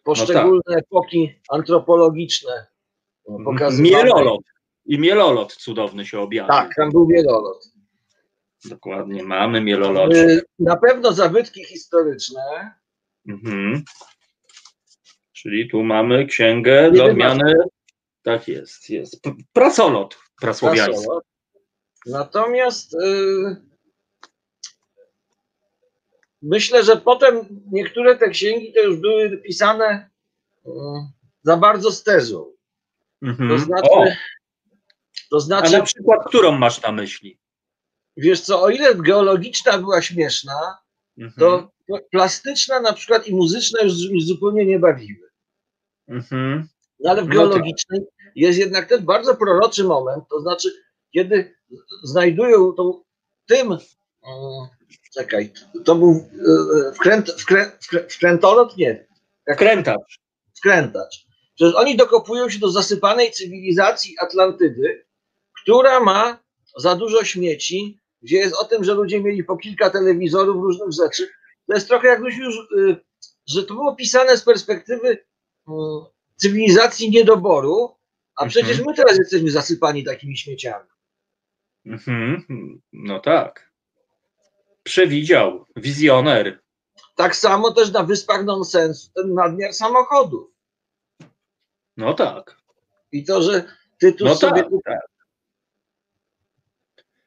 poszczególne 0.04 0.76
epoki 0.76 1.34
antropologiczne 1.50 2.68
no, 3.30 3.38
pokazywane. 3.46 3.90
Mielolot. 3.90 4.42
I 4.86 5.00
mielolot 5.00 5.54
cudowny 5.54 6.06
się 6.06 6.20
objawił. 6.20 6.50
Tak, 6.52 6.76
tam 6.76 6.92
był 6.92 7.08
wielolot. 7.08 7.66
Dokładnie, 8.66 9.24
mamy 9.24 9.62
mielolot. 9.62 10.14
E, 10.14 10.42
Na 10.60 10.78
pewno 10.78 11.14
zabytki 11.14 11.66
historyczne. 11.66 12.72
Mhm. 13.28 13.84
Czyli 15.34 15.70
tu 15.70 15.84
mamy 15.84 16.26
księgę 16.26 16.92
do 16.92 17.06
odmiany. 17.06 17.54
Tak 18.24 18.48
jest, 18.48 18.90
jest. 18.90 19.22
Prasolot 19.54 20.18
prasłowiański. 20.42 20.94
Prasolot. 20.94 21.24
Natomiast 22.06 22.94
y, 22.94 23.56
myślę, 26.42 26.84
że 26.84 26.98
potem 26.98 27.46
niektóre 27.72 28.16
te 28.16 28.30
księgi 28.30 28.74
to 28.74 28.82
już 28.82 28.98
były 28.98 29.38
pisane 29.38 30.10
y, 30.66 30.70
za 31.44 31.58
bardzo 31.58 31.92
z 31.92 32.04
tezą. 32.04 32.54
Mhm. 33.22 33.50
To 33.50 33.56
O, 33.56 33.58
znaczy, 33.58 34.18
to 35.30 35.38
a 35.38 35.40
znaczy 35.40 35.72
na 35.78 35.84
przykład, 35.84 36.28
którą 36.28 36.52
masz 36.52 36.82
na 36.82 36.92
myśli? 36.92 37.40
wiesz 38.18 38.42
co, 38.42 38.62
o 38.62 38.70
ile 38.70 38.96
geologiczna 38.96 39.78
była 39.78 40.02
śmieszna, 40.02 40.78
Mhm. 41.18 41.34
to 41.40 41.72
plastyczna 42.12 42.80
na 42.80 42.94
przykład 42.94 43.28
i 43.28 43.36
muzyczna 43.36 43.82
już 43.82 43.94
zupełnie 44.26 44.66
nie 44.66 44.80
bawiły. 44.80 45.30
Mhm. 46.08 46.68
No 47.00 47.12
ale 47.12 47.22
w 47.22 47.28
No 47.28 47.34
geologicznej 47.34 48.02
jest 48.36 48.60
jednak 48.60 48.90
ten 48.90 49.06
bardzo 49.06 49.36
proroczy 49.36 49.84
moment, 49.84 50.24
to 50.30 50.42
znaczy, 50.42 50.70
kiedy 51.14 51.56
znajdują 52.04 52.74
tą, 52.74 53.04
tym, 53.48 53.68
mm, 53.68 53.80
czekaj, 55.14 55.52
to 55.86 55.96
był 55.96 56.26
e, 56.90 56.94
wkręt, 56.94 57.32
wkrę, 57.32 57.72
wkrę, 57.82 58.08
wkrętolot? 58.10 58.78
Nie, 58.78 59.08
Krętacz. 59.58 60.20
wkrętacz. 60.58 61.26
Przecież 61.56 61.76
oni 61.76 61.98
dokopują 61.98 62.50
się 62.50 62.60
do 62.60 62.72
zasypanej 62.72 63.32
cywilizacji 63.32 64.16
Atlantydy, 64.20 65.06
która 65.62 66.00
ma 66.00 66.40
za 66.78 66.96
dużo 66.96 67.24
śmieci, 67.24 68.00
gdzie 68.22 68.38
jest 68.38 68.56
o 68.56 68.66
tym, 68.66 68.84
że 68.84 68.94
ludzie 68.94 69.22
mieli 69.22 69.44
po 69.44 69.58
kilka 69.58 69.90
telewizorów 69.90 70.56
różnych 70.56 70.92
rzeczy. 70.92 71.30
To 71.68 71.74
jest 71.74 71.88
trochę 71.88 72.08
jakbyś 72.08 72.38
już, 72.38 72.56
że 73.48 73.64
to 73.64 73.74
było 73.74 73.96
pisane 73.96 74.38
z 74.38 74.44
perspektywy 74.44 75.10
y, 75.10 75.72
cywilizacji 76.36 77.12
niedoboru, 77.12 77.96
a 78.36 78.44
Mhm. 78.44 78.50
przecież 78.50 78.86
my 78.86 78.94
teraz 78.94 79.18
jesteśmy 79.18 79.52
zasypani 79.52 80.04
takimi 80.04 80.38
śmieciami. 80.38 80.90
Mhm. 81.86 82.46
No 82.94 83.20
tak. 83.20 83.72
Przewidział. 84.84 85.66
Wizjoner. 85.76 86.60
Tak 87.16 87.36
samo 87.36 87.72
też 87.72 87.92
na 87.92 88.04
Wyspach 88.04 88.46
Nonsensu 88.46 89.10
ten 89.16 89.34
nadmiar 89.34 89.74
samochodów. 89.74 90.52
No 91.98 92.14
tak. 92.14 92.58
I 93.12 93.24
to, 93.26 93.42
że 93.42 93.64
tytuł 94.00 94.28
No 94.28 94.36
sobie 94.36 94.64
tak, 94.64 94.72
tak. 94.86 95.00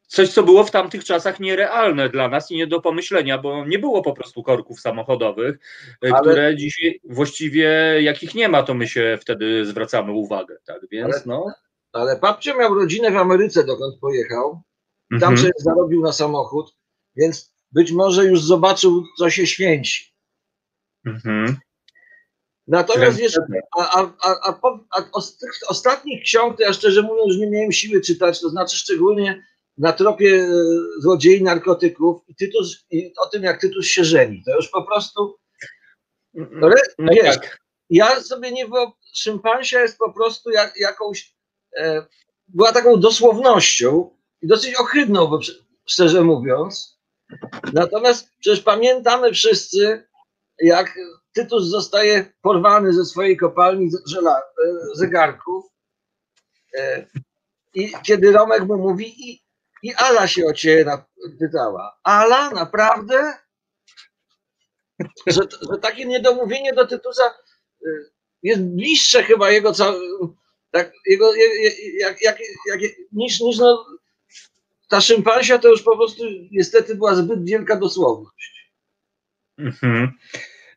Coś, 0.06 0.28
co 0.32 0.42
było 0.42 0.64
w 0.64 0.70
tamtych 0.70 1.04
czasach 1.04 1.40
nierealne 1.40 2.08
dla 2.08 2.28
nas 2.28 2.50
i 2.50 2.56
nie 2.56 2.66
do 2.66 2.80
pomyślenia, 2.80 3.38
bo 3.38 3.64
nie 3.64 3.78
było 3.78 4.02
po 4.02 4.12
prostu 4.12 4.42
korków 4.42 4.80
samochodowych, 4.80 5.56
e, 6.04 6.08
Ale- 6.12 6.20
które 6.20 6.56
dzisiaj 6.56 7.00
właściwie 7.04 7.68
jakich 8.02 8.34
nie 8.34 8.48
ma, 8.48 8.62
to 8.62 8.74
my 8.74 8.88
się 8.88 9.18
wtedy 9.20 9.66
zwracamy 9.66 10.12
uwagę. 10.12 10.56
Tak 10.66 10.80
więc 10.90 11.14
Ale- 11.14 11.22
no. 11.26 11.46
Ale 11.92 12.16
babcia 12.18 12.54
miał 12.56 12.74
rodzinę 12.74 13.10
w 13.10 13.16
Ameryce, 13.16 13.64
dokąd 13.64 13.98
pojechał. 14.00 14.60
Tam 15.10 15.14
Mhm. 15.32 15.38
sobie 15.38 15.52
zarobił 15.56 16.02
na 16.02 16.12
samochód, 16.12 16.74
więc 17.16 17.52
być 17.72 17.92
może 17.92 18.24
już 18.24 18.42
zobaczył, 18.42 19.04
co 19.18 19.30
się 19.30 19.46
święci. 19.46 20.14
Mhm. 21.06 21.56
Natomiast 22.66 23.18
wiesz, 23.18 23.38
a, 23.78 24.00
a, 24.00 24.12
a, 24.22 24.48
a, 24.48 24.52
po, 24.52 24.84
a 24.98 25.02
o- 25.12 25.20
z 25.20 25.38
tych 25.38 25.50
ostatnich 25.68 26.22
ksiąg 26.22 26.56
to 26.56 26.62
ja 26.62 26.72
szczerze 26.72 27.02
mówiąc 27.02 27.28
już 27.28 27.36
nie 27.36 27.50
miałem 27.50 27.72
siły 27.72 28.00
czytać, 28.00 28.40
to 28.40 28.48
znaczy 28.50 28.76
szczególnie 28.76 29.46
na 29.78 29.92
tropie 29.92 30.34
e, 30.34 30.48
złodziei 31.00 31.42
narkotyków 31.42 32.22
i, 32.28 32.34
Tytus, 32.34 32.84
i 32.90 33.12
o 33.18 33.26
tym, 33.26 33.42
jak 33.42 33.60
Tytus 33.60 33.86
się 33.86 34.04
żeni. 34.04 34.42
To 34.46 34.56
już 34.56 34.68
po 34.68 34.82
prostu, 34.82 35.38
re, 36.62 36.82
No 36.98 37.12
wiesz, 37.12 37.34
tak. 37.36 37.58
ja 37.90 38.20
sobie 38.20 38.52
nie 38.52 38.66
wyob... 38.66 38.94
Szympansia 39.14 39.80
jest 39.80 39.98
po 39.98 40.12
prostu 40.12 40.50
jak, 40.50 40.74
jakąś, 40.80 41.34
e, 41.76 42.06
była 42.48 42.72
taką 42.72 43.00
dosłownością 43.00 44.10
i 44.42 44.46
dosyć 44.46 44.74
ohydną, 44.80 45.26
bo, 45.26 45.40
szczerze 45.86 46.22
mówiąc. 46.22 46.98
Natomiast 47.72 48.28
przecież 48.40 48.60
pamiętamy 48.60 49.32
wszyscy, 49.32 50.06
jak 50.58 50.98
Tytus 51.32 51.64
zostaje 51.64 52.32
porwany 52.42 52.92
ze 52.92 53.04
swojej 53.04 53.36
kopalni 53.36 53.90
żela, 54.06 54.38
e, 54.38 54.42
zegarków 54.94 55.64
e, 56.78 57.06
i 57.74 57.92
kiedy 58.02 58.32
Romek 58.32 58.64
mu 58.64 58.76
mówi 58.76 59.40
i, 59.82 59.94
Ala 59.94 60.28
się 60.28 60.46
o 60.46 60.52
ciebie 60.52 60.84
pytała. 61.38 61.98
Ala, 62.04 62.50
naprawdę? 62.50 63.32
Że, 65.26 65.40
że 65.70 65.78
takie 65.82 66.04
niedomówienie 66.04 66.72
do 66.72 66.86
Tytusa 66.86 67.24
e, 67.24 67.88
jest 68.42 68.62
bliższe 68.62 69.22
chyba 69.22 69.50
jego, 69.50 69.72
tak, 70.70 70.92
jego 71.06 71.34
je- 71.34 71.62
je- 71.62 71.98
jak, 71.98 72.22
jak, 72.22 72.38
jak, 72.68 72.80
niż, 73.12 73.40
niż 73.40 73.58
no, 73.58 73.86
ta 74.88 75.00
szympansia 75.00 75.58
to 75.58 75.68
już 75.68 75.82
po 75.82 75.96
prostu 75.96 76.24
niestety 76.50 76.94
była 76.94 77.14
zbyt 77.14 77.44
wielka 77.44 77.76
dosłowność. 77.76 78.72
Mhm. 79.58 80.12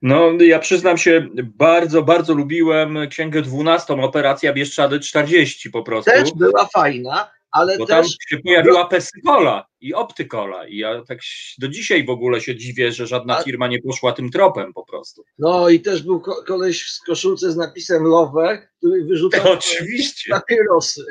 No, 0.01 0.31
ja 0.39 0.59
przyznam 0.59 0.97
się, 0.97 1.27
bardzo, 1.43 2.01
bardzo 2.03 2.33
lubiłem 2.33 3.09
Księgę 3.09 3.41
12, 3.41 3.93
Operacja 3.93 4.53
Bieszczady 4.53 4.99
40 4.99 5.69
po 5.69 5.83
prostu. 5.83 6.11
Też 6.11 6.33
była 6.33 6.65
fajna, 6.65 7.31
ale 7.51 7.77
Bo 7.77 7.85
tam 7.85 8.03
też 8.03 8.15
się 8.29 8.37
pojawiła 8.37 8.87
Pesykola 8.87 9.65
i 9.81 9.93
Optykola. 9.93 10.67
I 10.67 10.77
ja 10.77 11.03
tak 11.07 11.19
do 11.57 11.67
dzisiaj 11.67 12.05
w 12.05 12.09
ogóle 12.09 12.41
się 12.41 12.55
dziwię, 12.55 12.91
że 12.91 13.07
żadna 13.07 13.37
A- 13.37 13.43
firma 13.43 13.67
nie 13.67 13.81
poszła 13.81 14.11
tym 14.13 14.29
tropem 14.31 14.73
po 14.73 14.85
prostu. 14.85 15.23
No 15.39 15.69
i 15.69 15.79
też 15.79 16.03
był 16.03 16.21
ko- 16.21 16.43
koleś 16.47 16.83
w 16.83 17.05
koszulce 17.05 17.51
z 17.51 17.55
napisem 17.55 18.03
Love, 18.03 18.67
który 18.77 19.05
wyrzucał 19.05 19.51
Oczywiście. 19.51 20.31
papierosy. 20.31 21.05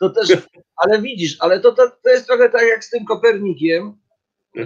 To 0.00 0.10
też, 0.10 0.28
ale 0.76 1.02
widzisz, 1.02 1.36
ale 1.40 1.60
to, 1.60 1.72
to, 1.72 1.90
to 2.04 2.10
jest 2.10 2.26
trochę 2.26 2.50
tak 2.50 2.62
jak 2.68 2.84
z 2.84 2.90
tym 2.90 3.04
Kopernikiem. 3.04 3.98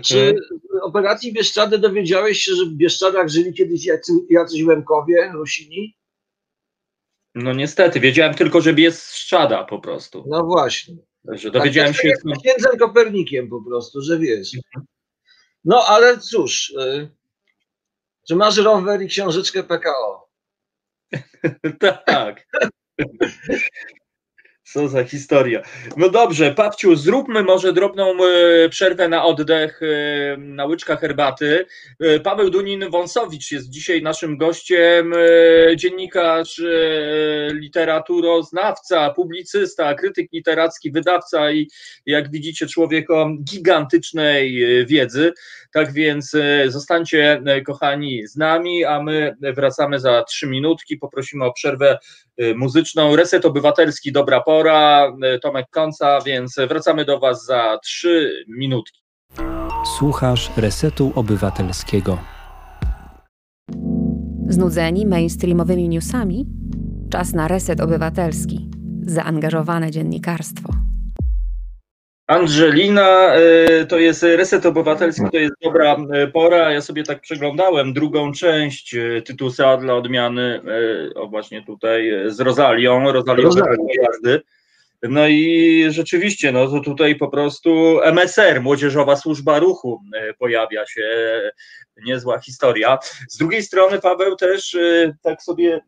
Czy 0.04 0.18
Mhm. 0.20 0.36
w 0.80 0.84
operacji 0.84 1.32
Bieszczady 1.32 1.78
dowiedziałeś 1.78 2.38
się, 2.38 2.54
że 2.54 2.64
w 2.64 2.72
Bieszczadach 2.72 3.28
żyli 3.28 3.54
kiedyś 3.54 3.86
jacy, 3.86 4.12
jacyś 4.30 4.62
Łemkowie, 4.62 5.30
Rusini? 5.34 5.96
No 7.34 7.52
niestety, 7.52 8.00
wiedziałem 8.00 8.34
tylko, 8.34 8.60
że 8.60 8.72
jest 8.72 9.14
szczada 9.14 9.64
po 9.64 9.78
prostu. 9.78 10.24
No 10.28 10.44
właśnie. 10.44 10.94
Także 11.26 11.50
dowiedziałem 11.50 11.92
tak, 11.92 12.02
się. 12.02 12.08
tak 12.08 12.24
jak 12.26 12.38
z 12.38 12.42
księdzem 12.42 12.78
Kopernikiem 12.78 13.48
po 13.48 13.64
prostu, 13.64 14.02
że 14.02 14.18
wiesz. 14.18 14.50
No 15.64 15.84
ale 15.86 16.18
cóż, 16.18 16.70
y, 16.70 17.10
czy 18.28 18.36
masz 18.36 18.56
rower 18.56 19.02
i 19.02 19.08
książeczkę 19.08 19.62
PKO? 19.62 20.30
tak. 22.06 22.46
Co 24.72 24.88
za 24.88 25.04
historia. 25.04 25.62
No 25.96 26.08
dobrze, 26.08 26.54
Papciu, 26.54 26.96
zróbmy 26.96 27.42
może 27.42 27.72
drobną 27.72 28.16
e, 28.24 28.68
przerwę 28.68 29.08
na 29.08 29.24
oddech, 29.24 29.80
e, 29.82 30.36
na 30.36 30.64
łyczka 30.64 30.96
herbaty. 30.96 31.66
E, 32.00 32.20
Paweł 32.20 32.50
Dunin-Wąsowicz 32.50 33.52
jest 33.52 33.70
dzisiaj 33.70 34.02
naszym 34.02 34.36
gościem, 34.36 35.12
dziennikarz, 35.76 36.62
literaturoznawca, 37.52 39.10
publicysta, 39.10 39.94
krytyk 39.94 40.32
literacki, 40.32 40.92
wydawca 40.92 41.52
i 41.52 41.68
jak 42.06 42.30
widzicie 42.30 42.66
człowiek 42.66 43.10
o 43.10 43.30
gigantycznej 43.44 44.64
wiedzy. 44.86 45.32
Tak 45.72 45.92
więc 45.92 46.32
zostańcie 46.66 47.42
kochani 47.66 48.26
z 48.26 48.36
nami, 48.36 48.84
a 48.84 49.02
my 49.02 49.36
wracamy 49.56 50.00
za 50.00 50.22
trzy 50.22 50.46
minutki. 50.46 50.96
Poprosimy 50.96 51.44
o 51.44 51.52
przerwę 51.52 51.98
Y, 52.40 52.54
muzyczną. 52.54 53.16
Reset 53.16 53.44
Obywatelski, 53.44 54.12
dobra 54.12 54.40
pora, 54.40 55.12
Tomek 55.42 55.66
Końca, 55.70 56.20
więc 56.20 56.56
wracamy 56.68 57.04
do 57.04 57.18
Was 57.18 57.44
za 57.44 57.78
trzy 57.84 58.44
minutki. 58.48 59.00
Słuchasz 59.98 60.50
Resetu 60.56 61.12
Obywatelskiego. 61.14 62.18
Znudzeni 64.48 65.06
mainstreamowymi 65.06 65.88
newsami? 65.88 66.46
Czas 67.10 67.32
na 67.32 67.48
Reset 67.48 67.80
Obywatelski. 67.80 68.70
Zaangażowane 69.06 69.90
dziennikarstwo. 69.90 70.89
Angelina, 72.30 73.36
y, 73.38 73.86
to 73.86 73.98
jest 73.98 74.22
Reset 74.22 74.66
Obywatelski, 74.66 75.22
to 75.32 75.38
jest 75.38 75.54
dobra 75.62 75.96
y, 76.24 76.28
pora. 76.28 76.72
Ja 76.72 76.80
sobie 76.80 77.02
tak 77.02 77.20
przeglądałem 77.20 77.92
drugą 77.92 78.32
część 78.32 78.94
y, 78.94 79.22
Tytusa 79.26 79.76
dla 79.76 79.94
odmiany, 79.94 80.60
o 81.14 81.26
właśnie 81.28 81.62
tutaj 81.62 82.12
z 82.26 82.40
Rozalią, 82.40 83.12
Rozalią 83.12 83.50
jazdy. 84.02 84.40
No 85.02 85.28
i 85.28 85.86
rzeczywiście, 85.90 86.52
no 86.52 86.68
to 86.68 86.80
tutaj 86.80 87.16
po 87.16 87.28
prostu 87.28 88.00
MSR, 88.02 88.62
Młodzieżowa 88.62 89.16
Służba 89.16 89.58
Ruchu 89.58 90.00
pojawia 90.38 90.86
się 90.86 91.02
niezła 92.06 92.38
historia. 92.38 92.98
Z 93.28 93.36
drugiej 93.36 93.62
strony, 93.62 94.00
Paweł, 94.00 94.36
też 94.36 94.74
y, 94.74 95.16
tak 95.22 95.42
sobie 95.42 95.80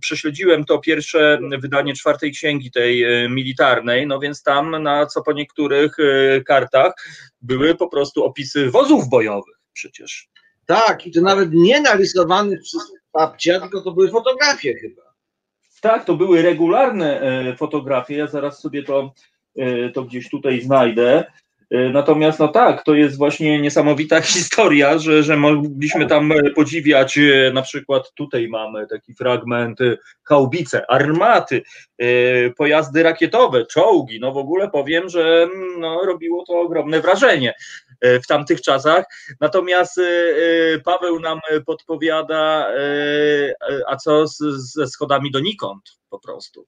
prześledziłem 0.00 0.64
to 0.64 0.78
pierwsze 0.78 1.38
wydanie 1.60 1.94
czwartej 1.94 2.32
księgi 2.32 2.70
tej 2.70 3.04
militarnej, 3.30 4.06
no 4.06 4.18
więc 4.18 4.42
tam 4.42 4.82
na 4.82 5.06
co 5.06 5.22
po 5.22 5.32
niektórych 5.32 5.96
kartach 6.46 6.92
były 7.40 7.74
po 7.74 7.88
prostu 7.88 8.24
opisy 8.24 8.70
wozów 8.70 9.08
bojowych 9.08 9.56
przecież. 9.72 10.28
Tak, 10.66 11.06
i 11.06 11.12
to 11.12 11.20
nawet 11.20 11.48
nie 11.52 11.80
narysowanych 11.80 12.62
przez 12.62 12.82
babcia, 13.12 13.60
tylko 13.60 13.80
to 13.80 13.92
były 13.92 14.10
fotografie 14.10 14.74
chyba. 14.74 15.03
Tak, 15.84 16.04
to 16.04 16.16
były 16.16 16.42
regularne 16.42 17.20
fotografie. 17.56 18.16
Ja 18.16 18.26
zaraz 18.26 18.60
sobie 18.60 18.82
to, 18.82 19.12
to 19.94 20.04
gdzieś 20.04 20.30
tutaj 20.30 20.60
znajdę. 20.60 21.24
E, 21.70 21.90
natomiast 21.90 22.38
no 22.38 22.48
tak, 22.48 22.82
to 22.82 22.94
jest 22.94 23.18
właśnie 23.18 23.60
niesamowita 23.60 24.20
historia, 24.34 24.98
że, 24.98 25.22
że 25.22 25.36
mogliśmy 25.36 26.06
tam 26.06 26.32
e, 26.32 26.50
podziwiać, 26.50 27.18
e, 27.18 27.50
na 27.54 27.62
przykład 27.62 28.12
tutaj 28.14 28.48
mamy 28.48 28.86
taki 28.86 29.14
fragment 29.14 29.78
haubice, 30.24 30.90
armaty, 30.90 31.62
pojazdy 32.56 33.02
rakietowe, 33.02 33.66
czołgi, 33.66 34.20
no 34.20 34.32
w 34.32 34.36
ogóle 34.36 34.70
powiem, 34.70 35.08
że 35.08 35.42
mm, 35.42 35.80
no, 35.80 36.04
robiło 36.06 36.44
to 36.46 36.60
ogromne 36.60 37.00
wrażenie 37.00 37.54
w 38.22 38.26
tamtych 38.26 38.60
czasach. 38.60 39.04
Natomiast 39.40 40.00
Paweł 40.84 41.20
nam 41.20 41.40
podpowiada, 41.66 42.68
a 43.86 43.96
co 43.96 44.26
z, 44.26 44.38
ze 44.72 44.86
schodami 44.86 45.30
donikąd 45.30 45.82
po 46.10 46.18
prostu. 46.18 46.66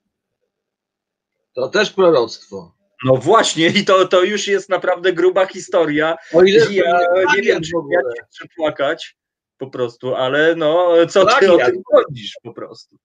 To 1.55 1.69
też 1.69 1.91
proroctwo. 1.91 2.73
No 3.05 3.17
właśnie, 3.17 3.67
i 3.67 3.85
to, 3.85 4.09
to 4.09 4.23
już 4.23 4.47
jest 4.47 4.69
naprawdę 4.69 5.13
gruba 5.13 5.47
historia. 5.47 6.17
O 6.35 6.43
ile 6.43 6.67
ja 6.71 7.01
nie 7.37 7.43
wiem, 7.43 7.63
czy 7.63 7.71
ja 7.91 8.01
nie 8.15 8.23
chcę 8.23 8.45
płakać 8.57 9.17
po 9.59 9.71
prostu, 9.71 10.15
ale 10.15 10.55
no, 10.55 10.93
co 11.09 11.23
Plagiat. 11.23 11.41
ty 11.41 11.53
o 11.53 11.59
tym 11.59 11.83
sądzisz 11.93 12.39
po 12.43 12.53
prostu? 12.53 12.97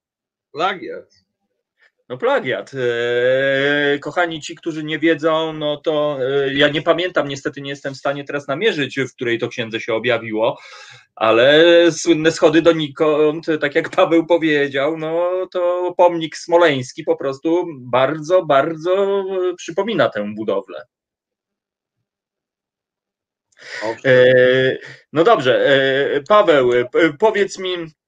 Plagiat. 0.51 1.13
No 2.11 2.17
plagiat. 2.17 2.71
E, 2.73 3.99
kochani, 3.99 4.41
ci, 4.41 4.55
którzy 4.55 4.83
nie 4.83 4.99
wiedzą, 4.99 5.53
no 5.53 5.77
to 5.77 6.17
e, 6.21 6.53
ja 6.53 6.67
nie 6.67 6.81
pamiętam, 6.81 7.27
niestety 7.27 7.61
nie 7.61 7.69
jestem 7.69 7.93
w 7.93 7.97
stanie 7.97 8.23
teraz 8.23 8.47
namierzyć, 8.47 8.99
w 8.99 9.15
której 9.15 9.39
to 9.39 9.47
księdze 9.47 9.79
się 9.79 9.93
objawiło, 9.93 10.59
ale 11.15 11.63
słynne 11.91 12.31
schody 12.31 12.61
donikąd, 12.61 13.45
tak 13.61 13.75
jak 13.75 13.89
Paweł 13.89 14.25
powiedział, 14.25 14.97
no 14.97 15.29
to 15.51 15.93
pomnik 15.97 16.37
smoleński 16.37 17.03
po 17.03 17.15
prostu 17.15 17.65
bardzo, 17.79 18.45
bardzo 18.45 19.23
przypomina 19.57 20.09
tę 20.09 20.33
budowlę. 20.35 20.85
E, 24.05 24.77
no 25.13 25.23
dobrze, 25.23 25.65
Paweł, 26.27 26.71
powiedz 27.19 27.59
mi, 27.59 27.75
E, 27.75 28.00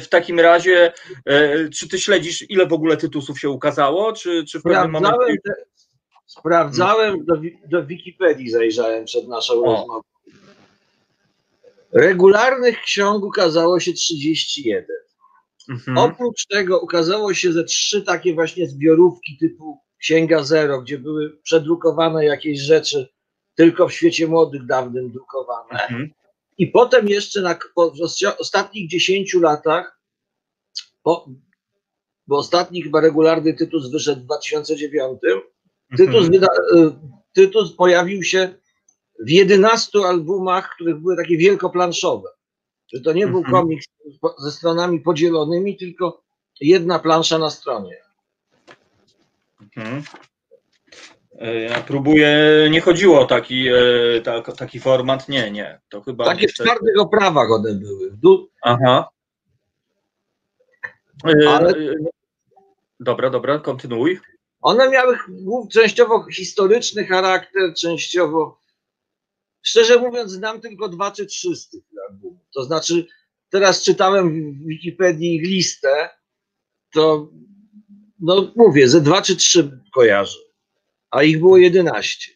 w 0.00 0.06
takim 0.10 0.40
razie, 0.40 0.92
e, 1.26 1.68
czy 1.68 1.88
ty 1.88 1.98
śledzisz, 1.98 2.50
ile 2.50 2.66
w 2.66 2.72
ogóle 2.72 2.96
tytusów 2.96 3.40
się 3.40 3.50
ukazało, 3.50 4.12
czy, 4.12 4.44
czy 4.44 4.60
w 4.60 4.62
pewnym 4.62 4.90
momencie... 4.90 5.36
Te, 5.44 5.54
sprawdzałem, 6.26 7.24
do, 7.24 7.34
do 7.70 7.86
Wikipedii 7.86 8.50
zajrzałem 8.50 9.04
przed 9.04 9.28
naszą 9.28 9.54
o. 9.54 9.64
rozmową. 9.64 10.00
Regularnych 11.92 12.80
ksiąg 12.80 13.24
ukazało 13.24 13.80
się 13.80 13.92
31. 13.92 14.84
Mhm. 15.68 15.98
Oprócz 15.98 16.46
tego 16.46 16.80
ukazało 16.80 17.34
się 17.34 17.52
ze 17.52 17.64
trzy 17.64 18.02
takie 18.02 18.34
właśnie 18.34 18.68
zbiorówki 18.68 19.36
typu 19.40 19.78
Księga 19.98 20.42
Zero, 20.42 20.82
gdzie 20.82 20.98
były 20.98 21.38
przedrukowane 21.42 22.24
jakieś 22.24 22.60
rzeczy 22.60 23.08
tylko 23.54 23.88
w 23.88 23.92
świecie 23.92 24.26
młodych 24.26 24.66
dawnym 24.66 25.10
drukowane. 25.10 25.70
Mhm. 25.70 26.10
I 26.58 26.66
potem 26.66 27.08
jeszcze 27.08 27.40
na, 27.40 27.58
po, 27.74 27.90
w 27.90 28.00
ostatnich 28.38 28.90
10 28.90 29.34
latach, 29.34 30.00
po, 31.02 31.28
bo 32.26 32.38
ostatni 32.38 32.82
chyba 32.82 33.00
regularny 33.00 33.54
Tytus 33.54 33.90
wyszedł 33.90 34.20
w 34.20 34.24
2009, 34.24 35.20
Tytus, 35.96 36.14
mhm. 36.14 36.30
wyda, 36.30 36.46
y, 36.46 36.92
Tytus 37.32 37.72
pojawił 37.72 38.22
się 38.22 38.54
w 39.26 39.30
11 39.30 39.98
albumach, 39.98 40.70
których 40.74 40.96
były 40.96 41.16
takie 41.16 41.36
wielkoplanszowe. 41.36 42.28
Że 42.92 43.00
to 43.00 43.12
nie 43.12 43.26
był 43.26 43.38
mhm. 43.38 43.54
komiks 43.54 43.86
ze 44.38 44.50
stronami 44.50 45.00
podzielonymi, 45.00 45.76
tylko 45.76 46.22
jedna 46.60 46.98
plansza 46.98 47.38
na 47.38 47.50
stronie. 47.50 47.96
Mhm. 49.76 50.02
E, 51.38 51.60
ja 51.60 51.80
próbuję, 51.80 52.28
nie 52.70 52.80
chodziło 52.80 53.20
o 53.20 53.26
taki, 53.26 53.66
tak, 54.24 54.56
taki 54.56 54.80
format, 54.80 55.28
nie, 55.28 55.50
nie. 55.50 55.80
To 55.88 56.00
chyba 56.00 56.24
Takie 56.24 56.48
w 56.48 56.54
twardych 56.54 57.00
oprawach 57.00 57.50
one 57.50 57.74
były. 57.74 58.10
Du... 58.10 58.48
Aha. 58.62 59.08
E, 61.26 61.50
Ale... 61.50 61.74
Dobra, 63.00 63.30
dobra, 63.30 63.58
kontynuuj. 63.58 64.20
One 64.60 64.90
miały 64.90 65.18
częściowo 65.72 66.26
historyczny 66.30 67.06
charakter, 67.06 67.74
częściowo. 67.74 68.58
Szczerze 69.62 69.98
mówiąc, 69.98 70.30
znam 70.30 70.60
tylko 70.60 70.88
dwa 70.88 71.10
czy 71.10 71.26
trzy 71.26 71.56
z 71.56 71.68
tych 71.68 71.82
albumów. 72.08 72.40
To 72.54 72.64
znaczy, 72.64 73.06
teraz 73.50 73.82
czytałem 73.82 74.52
w 74.52 74.66
Wikipedii 74.66 75.36
ich 75.36 75.42
listę, 75.42 76.08
to 76.92 77.28
no 78.20 78.52
mówię, 78.56 78.88
ze 78.88 79.00
dwa 79.00 79.22
czy 79.22 79.36
trzy 79.36 79.80
kojarzę 79.94 80.43
a 81.14 81.22
ich 81.22 81.40
było 81.40 81.56
11. 81.58 82.30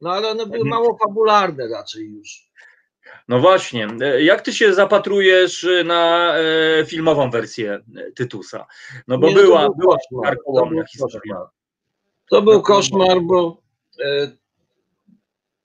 No 0.00 0.12
ale 0.12 0.28
one 0.28 0.46
były 0.46 0.64
mało 0.64 0.98
fabularne 0.98 1.68
raczej 1.68 2.10
już. 2.10 2.48
No 3.28 3.40
właśnie. 3.40 3.88
Jak 4.18 4.42
ty 4.42 4.52
się 4.52 4.74
zapatrujesz 4.74 5.66
na 5.84 6.34
e, 6.38 6.86
filmową 6.86 7.30
wersję 7.30 7.84
Tytusa? 8.14 8.66
No 9.08 9.18
bo 9.18 9.28
Nie, 9.28 9.34
była, 9.34 9.68
był 9.68 9.76
była 9.78 9.96
karkołomna 10.24 10.86
historia. 10.86 11.36
To 12.30 12.42
był 12.42 12.62
koszmar, 12.62 13.20
bo 13.22 13.62
e, 14.04 14.32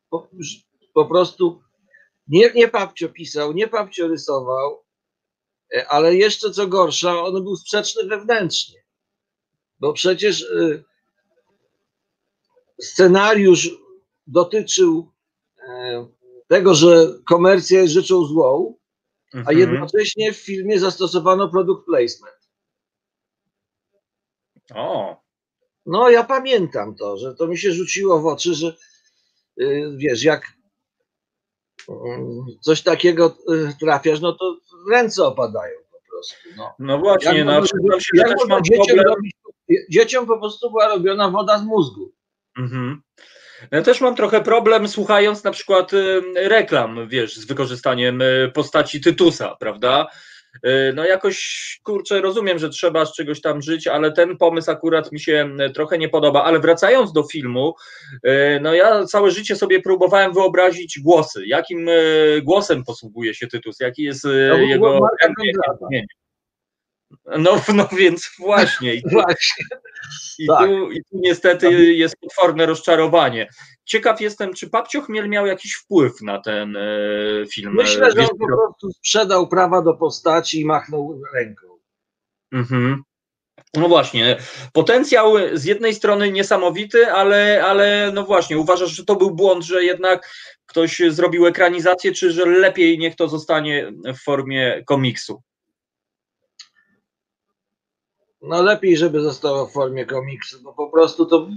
po, 0.10 0.30
po, 0.93 1.05
prostu 1.05 1.61
nie, 2.27 2.51
nie 2.55 2.68
Papcio 2.68 3.10
pisał, 3.10 3.53
nie 3.53 3.68
Papcio 3.68 4.07
rysował, 4.07 4.84
e, 5.76 5.88
ale 5.88 6.15
jeszcze 6.15 6.51
co 6.51 6.68
gorsza, 6.68 7.23
on 7.23 7.43
był 7.43 7.55
sprzeczny 7.55 8.03
wewnętrznie. 8.03 8.84
Bo 9.80 9.93
przecież 9.93 10.43
e, 10.43 10.93
scenariusz 12.84 13.69
dotyczył 14.27 15.11
e, 15.68 16.07
tego, 16.47 16.73
że 16.73 17.07
komercja 17.26 17.81
jest 17.81 17.93
rzeczą 17.93 18.26
złą, 18.26 18.76
mhm. 19.34 19.47
a 19.47 19.60
jednocześnie 19.60 20.34
w 20.34 20.38
filmie 20.38 20.80
zastosowano 20.80 21.49
produkt 21.49 21.85
placement. 21.85 22.35
O. 24.76 25.18
No, 25.85 26.10
ja 26.10 26.23
pamiętam 26.23 26.95
to, 26.95 27.18
że 27.18 27.35
to 27.35 27.47
mi 27.47 27.57
się 27.57 27.72
rzuciło 27.72 28.22
w 28.22 28.26
oczy, 28.26 28.55
że 28.55 28.76
y, 29.61 29.93
wiesz, 29.95 30.23
jak 30.23 30.53
mm, 31.89 32.45
coś 32.61 32.81
takiego 32.81 33.38
y, 33.53 33.73
trafiasz, 33.80 34.22
no 34.22 34.34
to 34.34 34.57
ręce 34.91 35.26
opadają 35.26 35.80
po 35.91 35.97
prostu. 36.10 36.35
No, 36.57 36.73
no 36.80 36.99
właśnie, 36.99 37.38
jak 37.38 37.47
no, 37.47 37.61
przyznam 37.61 37.99
się, 37.99 38.23
też 38.23 38.47
mam 38.47 38.61
problem. 38.64 39.05
Robić, 39.05 39.35
dzieciom 39.89 40.26
po 40.26 40.39
prostu 40.39 40.69
była 40.69 40.88
robiona 40.88 41.30
woda 41.30 41.60
z 41.60 41.64
mózgu. 41.64 42.11
Mhm. 42.58 43.02
Ja 43.72 43.82
też 43.82 44.02
mam 44.02 44.16
trochę 44.16 44.42
problem 44.42 44.88
słuchając 44.88 45.44
na 45.44 45.52
przykład 45.52 45.94
y, 45.94 46.22
reklam, 46.36 47.08
wiesz, 47.08 47.36
z 47.38 47.46
wykorzystaniem 47.46 48.22
y, 48.22 48.52
postaci 48.54 49.02
Tytusa, 49.02 49.56
prawda? 49.60 50.08
Y, 50.66 50.94
no 50.96 51.06
jakoś, 51.06 51.80
kurczę, 51.84 52.22
rozumiem, 52.22 52.60
że 52.60 52.70
trzeba 52.70 53.06
z 53.06 53.16
czegoś 53.16 53.42
tam 53.42 53.62
żyć, 53.62 53.88
ale 53.88 54.12
ten 54.12 54.38
pomysł 54.38 54.72
akurat 54.72 55.12
mi 55.12 55.20
się 55.20 55.50
trochę 55.74 55.98
nie 55.98 56.10
podoba. 56.10 56.44
Ale 56.44 56.60
wracając 56.60 57.14
do 57.14 57.24
filmu, 57.24 57.74
no 58.62 58.74
ja 58.74 59.06
całe 59.06 59.32
życie 59.32 59.56
sobie 59.56 59.82
próbowałem 59.82 60.34
wyobrazić 60.34 61.00
głosy. 61.00 61.46
Jakim 61.46 61.88
głosem 62.44 62.84
posługuje 62.84 63.34
się 63.34 63.48
Tytus? 63.48 63.80
Jaki 63.80 64.04
jest 64.04 64.24
no, 64.24 64.58
jego... 64.58 65.00
No, 67.26 67.62
no 67.74 67.90
więc 67.98 68.32
właśnie. 68.40 68.94
I 68.94 69.02
tu, 69.02 69.10
właśnie. 69.10 69.66
I, 70.40 70.48
tak. 70.48 70.68
tu, 70.68 70.91
I 70.91 70.98
tu 70.98 71.10
niestety 71.12 71.94
jest 71.94 72.16
potworne 72.22 72.66
rozczarowanie. 72.66 73.50
Ciekaw 73.86 74.22
jestem, 74.22 74.54
czy 74.54 74.70
Papcio 74.70 75.02
Chmiel 75.02 75.30
miał 75.30 75.45
jakiś 75.45 75.74
wpływ 75.74 76.22
na 76.22 76.41
ten 76.41 76.76
e, 76.76 76.82
film? 77.52 77.74
Myślę, 77.74 78.12
że 78.12 78.22
on 78.22 78.38
po 78.40 78.48
prostu 78.48 78.91
sprzedał 78.91 79.48
prawa 79.48 79.82
do 79.82 79.94
postaci 79.94 80.62
i 80.62 80.66
machnął 80.66 81.22
ręką. 81.34 81.68
Mhm. 82.52 83.04
No 83.74 83.88
właśnie, 83.88 84.38
potencjał 84.74 85.34
z 85.54 85.66
jednej 85.66 85.94
strony 85.94 86.32
niesamowity, 86.32 87.12
ale, 87.12 87.64
ale 87.66 88.12
no 88.14 88.24
właśnie, 88.24 88.58
uważasz, 88.58 88.91
że 88.91 89.06
to 89.06 89.16
był 89.16 89.32
błąd, 89.32 89.64
że 89.64 89.84
jednak 89.84 90.30
ktoś 90.66 91.02
zrobił 91.10 91.45
ekranizację, 91.45 92.12
czy 92.12 92.32
że 92.32 92.45
lepiej 92.45 93.00
niech 93.00 93.16
to 93.16 93.28
zostanie 93.28 93.91
w 94.06 94.24
formie 94.24 94.84
komiksu? 94.86 95.41
No 98.44 98.61
lepiej, 98.61 98.98
żeby 98.98 99.22
zostało 99.22 99.68
w 99.68 99.72
formie 99.72 100.06
komiksu, 100.06 100.64
bo 100.64 100.74
po 100.74 100.90
prostu 100.90 101.26
to 101.26 101.48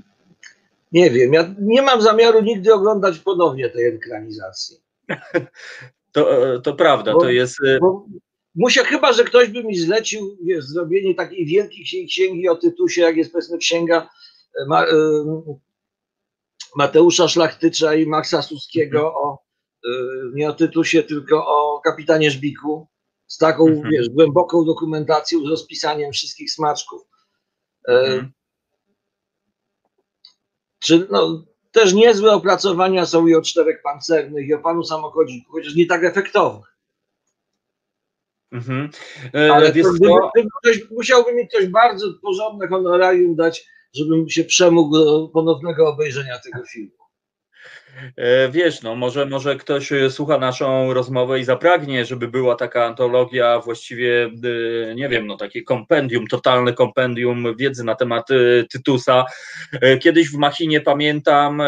nie 0.93 1.11
wiem. 1.11 1.33
Ja 1.33 1.55
nie 1.59 1.83
mam 1.83 2.03
zamiaru 2.03 2.43
nigdy 2.43 2.75
oglądać 2.75 3.19
ponownie 3.19 3.71
tej 3.71 3.87
ekranizacji. 3.87 4.77
To, 6.13 6.61
to 6.61 6.75
prawda, 6.75 7.13
bo, 7.13 7.21
to 7.21 7.31
jest. 7.31 7.61
Y, 7.61 7.79
muszę, 8.55 8.85
chyba, 8.85 9.13
że 9.13 9.25
ktoś 9.25 9.49
by 9.49 9.65
mi 9.65 9.79
zlecił 9.79 10.39
wiesz, 10.43 10.65
zrobienie 10.65 11.15
takiej 11.15 11.47
wielkiej 11.47 12.07
księgi 12.07 12.49
o 12.49 12.57
Tytusie, 12.57 13.01
jak 13.01 13.17
jest 13.17 13.33
powiedzmy 13.33 13.59
księga 13.59 14.09
e, 14.61 14.67
Ma, 14.67 14.87
y, 14.87 14.89
Mateusza 16.77 17.29
Szlachtycza 17.29 17.95
i 17.95 18.07
Maxa 18.07 18.43
Suskiego 18.43 19.15
o 19.15 19.39
y, 19.85 19.89
nie 20.35 20.49
o 20.49 20.53
Tytusie, 20.53 21.03
tylko 21.03 21.47
o 21.47 21.81
kapitanie 21.81 22.31
Żbiku 22.31 22.87
z 23.27 23.39
taką, 23.39 23.67
mhm. 23.67 23.91
wiesz, 23.91 24.09
głęboką 24.09 24.65
dokumentacją, 24.65 25.41
z 25.41 25.51
rozpisaniem 25.51 26.13
wszystkich 26.13 26.53
smaczków. 26.53 27.03
E, 27.89 27.93
mhm. 27.93 28.33
Czy, 30.79 31.07
no, 31.11 31.45
też 31.73 31.93
niezłe 31.93 32.33
opracowania 32.33 33.07
są 33.07 33.27
i 33.27 33.35
o 33.35 33.43
czterech 33.43 33.83
pancernych, 33.83 34.49
i 34.49 34.55
o 34.55 34.59
panu 34.59 34.85
samochodziku, 34.85 35.53
chociaż 35.53 35.75
nie 35.75 35.87
tak 35.87 36.05
efektownych. 36.05 36.77
Mhm. 38.53 38.91
E, 39.35 39.53
Ale 39.53 39.67
to, 39.67 39.73
gdyby, 39.73 39.89
ktoś, 40.61 40.91
musiałby 40.91 41.35
mi 41.35 41.49
ktoś 41.49 41.67
bardzo 41.67 42.07
porządne 42.23 42.69
honorarium 42.69 43.37
dać, 43.37 43.67
żebym 43.93 44.29
się 44.29 44.45
przemógł 44.45 44.95
do 44.95 45.29
ponownego 45.29 45.89
obejrzenia 45.89 46.39
tego 46.39 46.67
filmu. 46.67 47.06
E, 48.17 48.49
wiesz, 48.49 48.83
no 48.83 48.97
może, 48.97 49.27
może 49.27 49.57
ktoś 49.57 49.93
e, 49.93 50.11
słucha 50.11 50.39
naszą 50.39 50.95
rozmowę 50.95 51.41
i 51.41 51.45
zapragnie, 51.45 52.05
żeby 52.05 52.29
była 52.29 52.55
taka 52.55 52.85
antologia, 52.85 53.61
właściwie, 53.61 54.31
e, 54.91 54.95
nie 54.95 55.09
wiem, 55.09 55.27
no 55.27 55.37
takie 55.37 55.63
kompendium, 55.63 56.27
totalne 56.27 56.73
kompendium 56.73 57.57
wiedzy 57.57 57.85
na 57.85 57.95
temat 57.95 58.29
Tytusa. 58.73 59.25
Kiedyś 60.01 60.31
w 60.31 60.37
Machinie 60.37 60.81
pamiętam, 60.81 61.63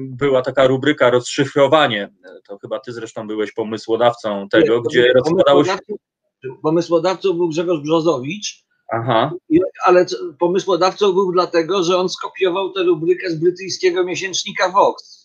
była 0.00 0.42
taka 0.42 0.66
rubryka 0.66 1.10
rozszyfrowanie. 1.10 2.12
To 2.48 2.58
chyba 2.58 2.80
ty 2.80 2.92
zresztą 2.92 3.26
byłeś 3.26 3.52
pomysłodawcą 3.52 4.48
tego, 4.48 4.76
nie, 4.76 4.82
gdzie 4.82 5.12
rozkładało 5.12 5.64
się. 5.64 5.76
Pomysłodawcą 6.62 7.32
był 7.32 7.48
Grzegorz 7.48 7.80
Brzozowicz, 7.80 8.68
Aha. 8.92 9.32
Ale 9.84 10.06
pomysłodawcą 10.38 11.12
był 11.12 11.32
dlatego, 11.32 11.82
że 11.82 11.96
on 11.96 12.08
skopiował 12.08 12.72
tę 12.72 12.82
rubrykę 12.82 13.30
z 13.30 13.36
brytyjskiego 13.40 14.04
miesięcznika 14.04 14.68
Vox. 14.68 15.17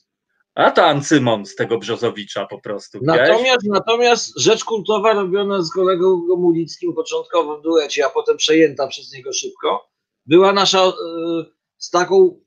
A 0.55 0.71
to 0.71 0.85
Ancymon 0.85 1.45
z 1.45 1.55
tego 1.55 1.77
Brzozowicza 1.77 2.45
po 2.45 2.61
prostu. 2.61 2.99
Natomiast, 3.01 3.63
natomiast 3.63 4.39
rzecz 4.39 4.63
kultowa 4.63 5.13
robiona 5.13 5.61
z 5.61 5.71
kolegą 5.71 6.27
Gomulickim 6.27 6.93
początkowo 6.93 7.57
w 7.57 7.61
duecie, 7.61 8.05
a 8.05 8.09
potem 8.09 8.37
przejęta 8.37 8.87
przez 8.87 9.13
niego 9.13 9.33
szybko, 9.33 9.89
była 10.25 10.53
nasza 10.53 10.87
y, 10.87 10.93
z 11.77 11.89
taką, 11.89 12.39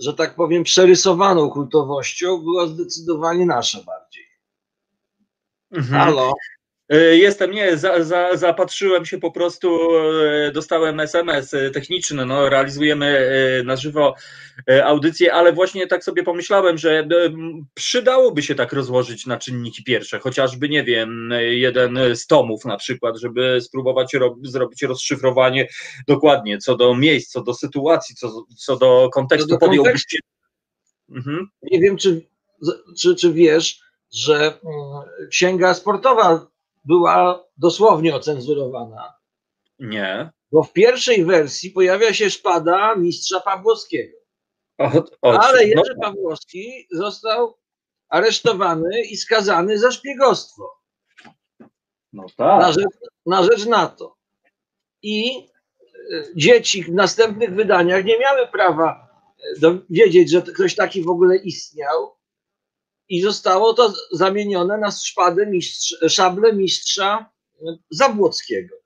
że 0.00 0.14
tak 0.14 0.34
powiem, 0.34 0.64
przerysowaną 0.64 1.50
kultowością, 1.50 2.38
była 2.38 2.66
zdecydowanie 2.66 3.46
nasza 3.46 3.78
bardziej. 3.82 4.24
Mhm. 5.70 6.00
Halo? 6.00 6.32
E, 6.92 7.16
jestem, 7.16 7.50
nie, 7.50 7.76
za, 7.76 8.04
za, 8.04 8.36
zapatrzyłem 8.36 9.06
się 9.06 9.18
po 9.18 9.30
prostu, 9.30 9.96
e, 9.96 10.52
dostałem 10.52 11.00
SMS 11.00 11.54
techniczny, 11.72 12.26
no, 12.26 12.48
realizujemy 12.48 13.06
e, 13.06 13.62
na 13.62 13.76
żywo 13.76 14.14
audycję, 14.84 15.34
ale 15.34 15.52
właśnie 15.52 15.86
tak 15.86 16.04
sobie 16.04 16.22
pomyślałem, 16.22 16.78
że 16.78 17.08
przydałoby 17.74 18.42
się 18.42 18.54
tak 18.54 18.72
rozłożyć 18.72 19.26
na 19.26 19.38
czynniki 19.38 19.84
pierwsze, 19.84 20.18
chociażby, 20.18 20.68
nie 20.68 20.84
wiem, 20.84 21.30
jeden 21.40 21.98
z 22.14 22.26
tomów 22.26 22.64
na 22.64 22.76
przykład, 22.76 23.18
żeby 23.20 23.60
spróbować 23.60 24.12
zrobić 24.42 24.82
rozszyfrowanie 24.82 25.68
dokładnie 26.08 26.58
co 26.58 26.76
do 26.76 26.94
miejsc, 26.94 27.32
co 27.32 27.42
do 27.42 27.54
sytuacji, 27.54 28.16
co, 28.16 28.44
co 28.56 28.76
do 28.76 29.08
kontekstu 29.12 29.58
podjąłbyś 29.58 30.04
mhm. 31.10 31.46
Nie 31.62 31.80
wiem, 31.80 31.96
czy, 31.96 32.26
czy, 32.98 33.16
czy 33.16 33.32
wiesz, 33.32 33.80
że 34.12 34.36
mm, 34.36 35.28
księga 35.30 35.74
sportowa 35.74 36.51
była 36.84 37.44
dosłownie 37.56 38.14
ocenzurowana. 38.14 39.14
Nie. 39.78 40.30
Bo 40.52 40.62
w 40.62 40.72
pierwszej 40.72 41.24
wersji 41.24 41.70
pojawia 41.70 42.14
się 42.14 42.30
szpada 42.30 42.94
mistrza 42.96 43.40
Pawłowskiego. 43.40 44.18
O, 44.78 44.84
o, 45.22 45.40
Ale 45.40 45.58
no 45.58 45.66
Jerzy 45.66 45.94
no. 45.96 46.02
Pawłowski 46.02 46.86
został 46.90 47.58
aresztowany 48.08 49.02
i 49.02 49.16
skazany 49.16 49.78
za 49.78 49.90
szpiegostwo. 49.90 50.70
No 52.12 52.26
tak. 52.36 52.60
Na 52.60 52.72
rzecz, 52.72 52.94
na 53.26 53.42
rzecz 53.42 53.66
NATO. 53.66 54.16
I 55.02 55.48
e, 56.12 56.24
dzieci 56.36 56.82
w 56.84 56.92
następnych 56.92 57.54
wydaniach 57.54 58.04
nie 58.04 58.18
miały 58.18 58.46
prawa 58.46 59.08
e, 59.62 59.78
wiedzieć, 59.90 60.30
że 60.30 60.42
ktoś 60.42 60.74
taki 60.74 61.02
w 61.02 61.08
ogóle 61.08 61.36
istniał, 61.36 62.16
i 63.08 63.20
zostało 63.20 63.74
to 63.74 63.92
zamienione 64.10 64.78
na 64.78 64.90
szpadę 64.90 65.46
mistrz, 65.46 65.96
szable 66.08 66.52
mistrza 66.52 67.30
Zabłockiego. 67.90 68.76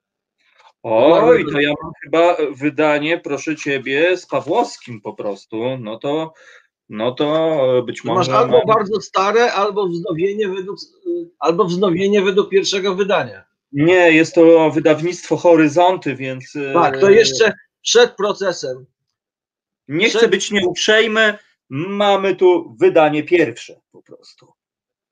Oj, 0.83 1.45
to 1.53 1.61
ja 1.61 1.73
mam 1.83 1.93
chyba 2.05 2.37
wydanie, 2.57 3.19
proszę 3.19 3.57
ciebie, 3.57 4.17
z 4.17 4.27
Pawłowskim 4.27 5.01
po 5.01 5.15
prostu. 5.15 5.57
No 5.81 5.99
to, 5.99 6.33
no 6.89 7.13
to 7.13 7.83
być 7.87 8.05
może. 8.05 8.31
Masz 8.31 8.41
albo 8.41 8.59
mam... 8.59 8.67
bardzo 8.67 9.01
stare, 9.01 9.53
albo 9.53 9.89
wznowienie 9.89 10.49
według, 10.49 10.79
albo 11.39 11.65
wznowienie 11.65 12.23
według 12.23 12.51
pierwszego 12.51 12.95
wydania. 12.95 13.45
Nie, 13.73 14.13
jest 14.13 14.35
to 14.35 14.71
wydawnictwo 14.71 15.37
Horyzonty, 15.37 16.15
więc. 16.15 16.53
Tak, 16.75 17.01
to 17.01 17.11
jeszcze 17.11 17.53
przed 17.83 18.17
procesem. 18.17 18.87
Nie 19.89 20.09
przed... 20.09 20.21
chcę 20.21 20.31
być 20.31 20.51
nieuprzejmy, 20.51 21.39
Mamy 21.71 22.37
tu 22.37 22.77
wydanie 22.81 23.23
pierwsze 23.23 23.81
po 23.93 24.03
prostu. 24.03 24.53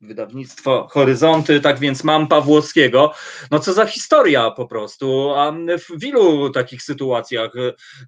Wydawnictwo 0.00 0.88
Horyzonty, 0.90 1.60
tak 1.60 1.78
więc 1.78 2.04
mam 2.04 2.28
Pawłowskiego. 2.28 3.12
No 3.50 3.58
co 3.58 3.72
za 3.72 3.86
historia 3.86 4.50
po 4.50 4.66
prostu. 4.66 5.30
A 5.30 5.52
w 5.98 6.04
ilu 6.04 6.50
takich 6.50 6.82
sytuacjach 6.82 7.52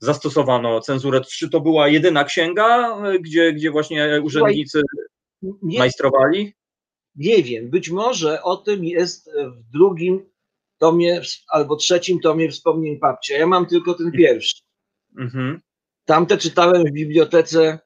zastosowano 0.00 0.80
cenzurę? 0.80 1.20
Czy 1.20 1.50
to 1.50 1.60
była 1.60 1.88
jedyna 1.88 2.24
księga, 2.24 2.96
gdzie, 3.20 3.52
gdzie 3.52 3.70
właśnie 3.70 4.20
urzędnicy 4.22 4.82
nie, 5.62 5.78
majstrowali? 5.78 6.54
Nie 7.14 7.42
wiem. 7.42 7.70
Być 7.70 7.90
może 7.90 8.42
o 8.42 8.56
tym 8.56 8.84
jest 8.84 9.30
w 9.56 9.70
drugim 9.72 10.30
tomie 10.78 11.20
albo 11.48 11.76
trzecim 11.76 12.20
tomie 12.20 12.50
wspomnień 12.50 12.98
papcia. 12.98 13.38
Ja 13.38 13.46
mam 13.46 13.66
tylko 13.66 13.94
ten 13.94 14.12
pierwszy. 14.12 14.62
Mhm. 15.18 15.60
Tamte 16.04 16.38
czytałem 16.38 16.84
w 16.84 16.92
bibliotece 16.92 17.78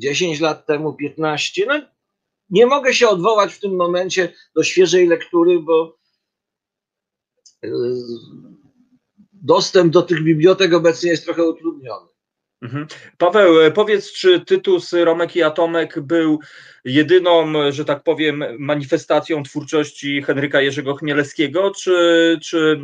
10 0.00 0.40
lat 0.40 0.66
temu, 0.66 0.92
15. 0.92 1.66
No, 1.66 1.80
nie 2.50 2.66
mogę 2.66 2.94
się 2.94 3.08
odwołać 3.08 3.54
w 3.54 3.60
tym 3.60 3.76
momencie 3.76 4.32
do 4.54 4.62
świeżej 4.62 5.06
lektury, 5.06 5.58
bo 5.60 5.98
e, 7.64 7.68
dostęp 9.32 9.92
do 9.92 10.02
tych 10.02 10.22
bibliotek 10.22 10.74
obecnie 10.74 11.10
jest 11.10 11.24
trochę 11.24 11.44
utrudniony. 11.44 12.06
Mhm. 12.62 12.86
Paweł, 13.18 13.60
e, 13.60 13.70
powiedz, 13.70 14.12
czy 14.12 14.40
Tytus, 14.40 14.92
Romek 14.92 15.36
i 15.36 15.42
Atomek 15.42 16.00
był 16.00 16.38
jedyną, 16.84 17.52
że 17.72 17.84
tak 17.84 18.02
powiem, 18.02 18.44
manifestacją 18.58 19.42
twórczości 19.42 20.22
Henryka 20.22 20.60
Jerzego 20.60 20.94
Chmielewskiego, 20.94 21.70
czy, 21.70 22.38
czy 22.42 22.80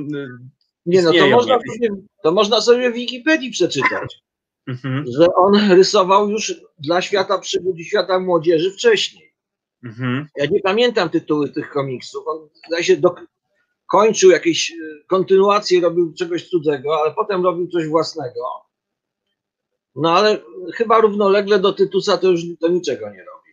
Nie, 0.87 1.03
no 1.03 1.13
to 1.13 1.27
można, 1.27 1.55
sobie, 1.55 1.89
to 2.23 2.33
można 2.33 2.61
sobie 2.61 2.91
w 2.91 2.95
Wikipedii 2.95 3.51
przeczytać, 3.51 4.26
Mhm, 4.67 5.05
że 5.19 5.27
on 5.35 5.71
rysował 5.73 6.31
już 6.31 6.55
dla 6.79 7.03
świata 7.03 7.39
przygód 7.39 7.79
i 7.79 7.85
świata 7.85 8.21
młodzieży 8.21 8.71
wcześniej. 8.71 9.35
mhm. 9.85 10.29
Ja 10.37 10.47
nie 10.47 10.61
pamiętam 10.61 11.11
tytuły 11.11 11.49
tych 11.49 11.71
komiksów. 11.71 12.29
On 12.29 12.49
zdaje 12.67 12.85
się 12.85 12.97
do, 12.97 13.15
kończył 13.87 14.31
jakieś 14.31 14.71
e, 14.71 14.75
kontynuacje, 15.07 15.81
robił 15.81 16.15
czegoś 16.15 16.49
cudzego, 16.49 17.01
ale 17.01 17.15
potem 17.15 17.45
robił 17.45 17.69
coś 17.69 17.89
własnego. 17.89 18.67
No 19.95 20.17
ale 20.17 20.39
chyba 20.75 21.01
równolegle 21.01 21.59
do 21.59 21.73
Tytusa 21.73 22.19
to 22.19 22.31
już 22.31 22.41
to 22.61 22.69
niczego 22.69 23.11
nie 23.11 23.25
robi. 23.25 23.51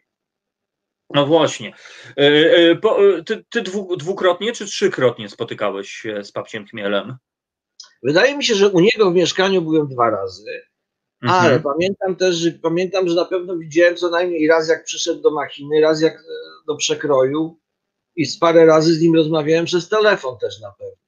No 1.10 1.26
właśnie. 1.26 1.74
E, 2.18 2.22
e, 2.72 3.24
ty 3.26 3.46
ty 3.50 3.62
dwu, 3.62 3.98
dwukrotnie 3.98 4.54
czy 4.54 4.66
trzykrotnie 4.66 5.30
spotykałeś 5.30 5.90
się 5.90 6.24
z 6.24 6.32
papciem 6.32 6.68
Chmielem? 6.68 7.18
Wydaje 8.04 8.38
mi 8.38 8.44
się, 8.44 8.56
że 8.56 8.70
u 8.70 8.80
niego 8.80 9.12
w 9.12 9.16
mieszkaniu 9.16 9.62
byłem 9.62 9.88
dwa 9.88 10.10
razy, 10.10 10.62
Mhm. 11.24 11.46
ale 11.46 11.60
pamiętam 11.60 12.16
też, 12.16 12.36
że 12.36 12.52
pamiętam, 12.52 13.10
że 13.10 13.16
na 13.16 13.26
pewno 13.26 13.58
widziałem 13.58 13.96
co 13.96 14.10
najmniej 14.10 14.48
raz 14.48 14.70
jak 14.70 14.84
przyszedł 14.84 15.22
do 15.22 15.32
machiny, 15.32 15.82
raz 15.82 16.02
jak 16.02 16.14
e, 16.14 16.24
do 16.68 16.76
przekroju 16.76 17.58
i 18.16 18.26
z 18.26 18.40
parę 18.40 18.66
razy 18.66 18.94
z 18.94 19.02
nim 19.02 19.16
rozmawiałem 19.16 19.66
przez 19.66 19.90
telefon 19.90 20.38
też 20.38 20.62
na 20.62 20.72
pewno. 20.72 21.03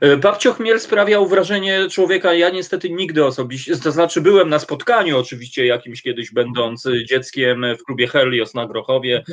E, 0.00 0.16
Babcio 0.16 0.52
Chmiel 0.52 0.80
sprawiał 0.80 1.26
wrażenie 1.26 1.86
człowieka, 1.90 2.34
ja 2.34 2.50
niestety 2.50 2.90
nigdy 2.90 3.24
osobiście, 3.24 3.76
to 3.76 3.92
znaczy 3.92 4.20
byłem 4.20 4.48
na 4.48 4.58
spotkaniu 4.58 5.18
oczywiście 5.18 5.66
jakimś 5.66 6.02
kiedyś 6.02 6.32
będąc 6.32 6.84
dzieckiem 7.08 7.64
w 7.80 7.84
klubie 7.84 8.06
Helios 8.06 8.54
na 8.54 8.66
Grochowie, 8.66 9.24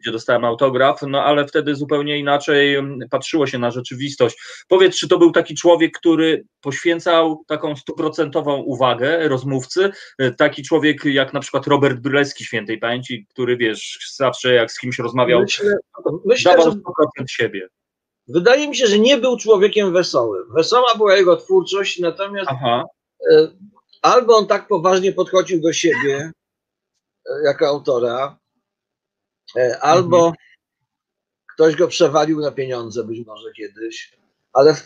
gdzie 0.00 0.12
dostałem 0.12 0.44
autograf, 0.44 1.00
no 1.06 1.24
ale 1.24 1.46
wtedy 1.46 1.74
zupełnie 1.74 2.18
inaczej 2.18 2.74
mm, 2.74 2.98
patrzyło 3.10 3.46
się 3.46 3.58
na 3.58 3.70
rzeczywistość. 3.70 4.64
Powiedz, 4.68 4.96
czy 4.96 5.08
to 5.08 5.18
był 5.18 5.32
taki 5.32 5.54
człowiek, 5.54 5.98
który 5.98 6.44
poświęcał 6.60 7.44
taką 7.46 7.76
stuprocentową 7.76 8.56
uwagę 8.56 9.28
rozmówcy, 9.28 9.90
E, 10.18 10.30
taki 10.30 10.62
człowiek 10.62 11.04
jak 11.04 11.32
na 11.32 11.40
przykład 11.40 11.66
Robert 11.66 12.00
Bryleski 12.00 12.44
świętej 12.44 12.78
pamięci, 12.78 13.26
który 13.30 13.56
wiesz, 13.56 14.12
zawsze 14.16 14.54
jak 14.54 14.72
z 14.72 14.78
kimś 14.78 14.98
rozmawiał, 14.98 15.40
Myślę, 15.40 15.74
myślę 16.24 16.52
dawał 16.52 16.72
że 16.72 16.78
100% 16.78 17.24
siebie. 17.28 17.68
Wydaje 18.28 18.68
mi 18.68 18.76
się, 18.76 18.86
że 18.86 18.98
nie 18.98 19.18
był 19.18 19.36
człowiekiem 19.36 19.92
wesołym. 19.92 20.42
Wesoła 20.54 20.94
była 20.94 21.16
jego 21.16 21.36
twórczość, 21.36 21.98
natomiast 21.98 22.50
Aha, 22.50 22.84
e, 23.30 23.48
albo 24.02 24.36
on 24.36 24.46
tak 24.46 24.68
poważnie 24.68 25.12
podchodził 25.12 25.60
do 25.60 25.72
siebie 25.72 26.32
e, 27.26 27.44
jako 27.44 27.66
autora, 27.66 28.38
e, 29.56 29.78
albo 29.80 30.32
ktoś 31.54 31.76
go 31.76 31.88
przewalił 31.88 32.40
na 32.40 32.52
pieniądze 32.52 33.04
być 33.04 33.26
może 33.26 33.52
kiedyś, 33.52 34.16
ale 34.52 34.76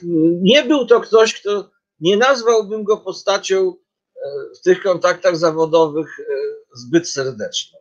nie 0.42 0.64
był 0.64 0.86
to 0.86 1.00
ktoś, 1.00 1.40
kto 1.40 1.70
nie 2.00 2.16
nazwałbym 2.16 2.84
go 2.84 2.96
postacią 2.96 3.74
w 4.58 4.62
tych 4.62 4.82
kontaktach 4.82 5.36
zawodowych 5.36 6.20
zbyt 6.74 7.08
serdeczną. 7.08 7.78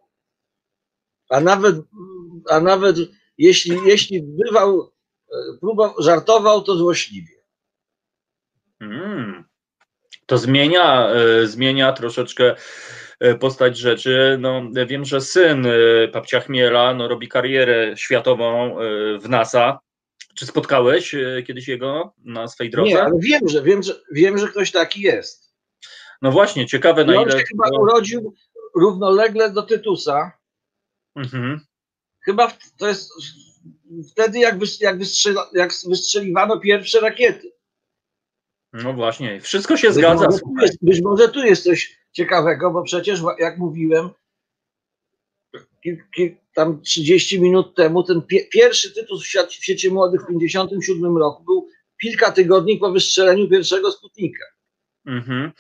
A 1.30 1.40
nawet, 1.40 1.76
a 2.50 2.60
nawet 2.60 2.96
jeśli, 3.38 3.78
jeśli 3.86 4.24
bywał, 4.24 4.95
próbował, 5.60 6.02
żartował, 6.02 6.62
to 6.62 6.76
złośliwie. 6.76 7.36
Mm. 8.80 9.44
To 10.26 10.38
zmienia, 10.38 11.10
e, 11.10 11.48
zmienia 11.48 11.94
troszeczkę 11.94 12.56
e, 13.20 13.36
postać 13.36 13.78
rzeczy. 13.78 14.38
No, 14.40 14.62
wiem, 14.88 15.06
że 15.06 15.22
syn 15.22 15.66
e, 15.66 16.08
papcia 16.08 16.40
Chmiela 16.40 16.94
no, 16.94 17.08
robi 17.08 17.28
karierę 17.28 17.98
światową 17.98 18.80
e, 18.80 18.84
w 19.20 19.30
NASA. 19.30 19.80
Czy 20.36 20.46
spotkałeś 20.46 21.16
e, 21.16 21.44
kiedyś 21.48 21.68
jego 21.68 22.14
na 22.24 22.48
swej 22.48 22.70
drodze? 22.70 22.90
Nie, 22.90 23.04
ale 23.04 23.20
wiem, 23.20 23.50
że 23.50 23.62
wiem, 23.62 23.84
że 23.84 23.94
wiem, 24.12 24.38
że 24.38 24.48
ktoś 24.48 24.72
taki 24.72 25.02
jest. 25.02 25.56
No 26.22 26.32
właśnie, 26.32 26.68
ciekawe 26.68 27.06
na 27.06 27.22
on 27.22 27.30
ile. 27.30 27.40
się 27.40 27.46
chyba 27.46 27.70
urodził 27.80 28.34
równolegle 28.76 29.52
do 29.52 29.64
Tytusa. 29.64 30.32
Mhm. 31.16 31.60
Chyba 32.22 32.48
w, 32.48 32.58
to 32.78 32.88
jest 32.88 33.12
wtedy, 34.12 34.40
jak, 34.40 34.56
jak, 34.80 34.98
wystrzela, 34.98 35.50
jak 35.54 35.72
wystrzeliwano 35.90 36.60
pierwsze 36.60 37.00
rakiety. 37.00 37.52
No 38.74 38.94
właśnie, 38.94 39.42
wszystko 39.42 39.78
się 39.78 39.88
Być 39.88 39.98
zgadza. 39.98 40.26
może, 40.26 40.40
jest, 40.62 40.78
być 40.82 41.02
może 41.02 41.30
tu 41.30 41.40
jest 41.40 41.64
coś 41.64 42.00
ciekawego, 42.12 42.72
bo 42.72 42.84
przecież, 42.84 43.20
jak 43.40 43.58
mówiłem, 43.58 44.10
tam 46.54 46.82
30 46.82 47.42
minut 47.42 47.76
temu, 47.76 48.04
ten 48.04 48.22
pie, 48.22 48.46
pierwszy 48.52 48.94
tytuł 48.94 49.20
w, 49.20 49.26
świecie 49.54 49.90
młodych 49.90 50.22
w 50.22 50.26
1957 50.26 51.18
roku 51.18 51.44
był 51.44 51.70
kilka 52.02 52.32
tygodni 52.32 52.78
po 52.78 52.92
wystrzeleniu 52.92 53.50
pierwszego 53.50 53.92
Sputnika. 53.92 54.46
Mhm. 55.06 55.52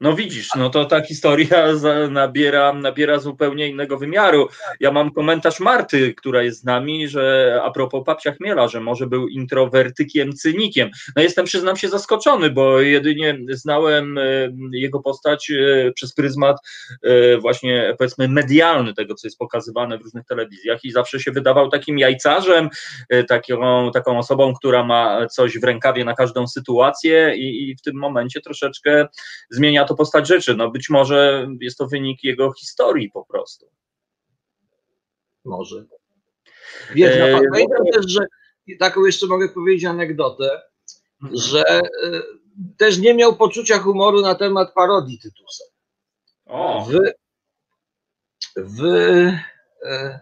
No 0.00 0.12
widzisz, 0.12 0.48
no 0.56 0.70
to 0.70 0.84
ta 0.84 1.00
historia 1.00 1.66
nabiera, 2.10 2.72
nabiera 2.72 3.18
zupełnie 3.18 3.68
innego 3.68 3.98
wymiaru. 3.98 4.48
Ja 4.80 4.92
mam 4.92 5.10
komentarz 5.10 5.60
Marty, 5.60 6.14
która 6.14 6.42
jest 6.42 6.60
z 6.60 6.64
nami, 6.64 7.08
że 7.08 7.60
a 7.64 7.70
propos 7.70 8.04
papcia 8.06 8.32
Chmiela, 8.32 8.68
że 8.68 8.80
może 8.80 9.06
był 9.06 9.28
introwertykiem, 9.28 10.32
cynikiem. 10.32 10.90
No 11.16 11.22
jestem, 11.22 11.44
przyznam 11.44 11.76
się, 11.76 11.88
zaskoczony, 11.88 12.50
bo 12.50 12.80
jedynie 12.80 13.38
znałem 13.48 14.18
e, 14.18 14.22
jego 14.72 15.00
postać 15.00 15.50
e, 15.50 15.92
przez 15.92 16.14
pryzmat 16.14 16.56
e, 17.02 17.38
właśnie 17.38 17.94
powiedzmy 17.98 18.28
medialny 18.28 18.94
tego, 18.94 19.14
co 19.14 19.26
jest 19.26 19.38
pokazywane 19.38 19.98
w 19.98 20.02
różnych 20.02 20.24
telewizjach 20.24 20.84
i 20.84 20.92
zawsze 20.92 21.20
się 21.20 21.32
wydawał 21.32 21.68
takim 21.68 21.98
jajcarzem, 21.98 22.68
taką, 23.28 23.90
taką 23.90 24.18
osobą, 24.18 24.54
która 24.54 24.84
ma 24.84 25.26
coś 25.26 25.58
w 25.58 25.64
rękawie 25.64 26.04
na 26.04 26.14
każdą 26.14 26.46
sytuację 26.46 27.34
i, 27.36 27.70
i 27.70 27.76
w 27.76 27.82
tym 27.82 27.96
momencie 27.96 28.40
troszeczkę 28.40 28.87
zmienia 29.50 29.84
to 29.84 29.94
postać 29.94 30.28
rzeczy. 30.28 30.54
No 30.56 30.70
być 30.70 30.90
może 30.90 31.48
jest 31.60 31.78
to 31.78 31.86
wynik 31.86 32.24
jego 32.24 32.52
historii 32.52 33.10
po 33.10 33.24
prostu. 33.24 33.70
Może. 35.44 35.84
Wiesz, 36.94 37.16
E, 37.16 37.32
no, 37.32 37.40
pamiętam 37.52 37.86
też, 37.92 38.06
że 38.08 38.20
taką 38.78 39.04
jeszcze 39.04 39.26
mogę 39.26 39.48
powiedzieć 39.48 39.84
anegdotę, 39.84 40.62
że 41.32 41.64
e, 41.68 41.82
też 42.76 42.98
nie 42.98 43.14
miał 43.14 43.36
poczucia 43.36 43.78
humoru 43.78 44.20
na 44.20 44.34
temat 44.34 44.72
parodii 44.74 45.18
Tytusa. 45.18 45.64
O, 46.46 46.86
W, 46.90 47.00
w 48.56 48.84
e, 49.84 50.20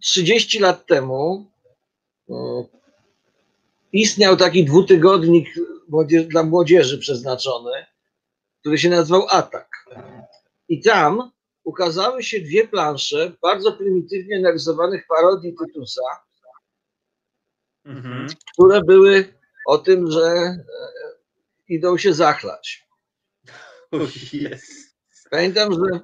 30 0.00 0.58
lat 0.58 0.86
temu 0.86 1.50
mm, 2.28 2.64
istniał 3.92 4.36
taki 4.36 4.64
dwutygodnik 4.64 5.48
młodzież, 5.88 6.26
dla 6.26 6.42
młodzieży 6.42 6.98
przeznaczony, 6.98 7.86
który 8.60 8.78
się 8.78 8.90
nazywał 8.90 9.26
Atak. 9.30 9.68
I 10.68 10.82
tam 10.82 11.30
ukazały 11.64 12.22
się 12.22 12.40
dwie 12.40 12.68
plansze 12.68 13.32
bardzo 13.42 13.72
prymitywnie 13.72 14.40
narysowanych 14.40 15.06
parodii 15.08 15.54
Tytusa, 15.54 16.02
mhm. 17.84 18.26
które 18.52 18.80
były 18.82 19.34
o 19.66 19.78
tym, 19.78 20.10
że 20.10 20.20
e, 20.20 20.64
idą 21.68 21.98
się 21.98 22.14
zachlać. 22.14 22.88
O, 23.92 23.98
jest. 24.32 24.96
Pamiętam, 25.30 25.72
że 25.72 26.00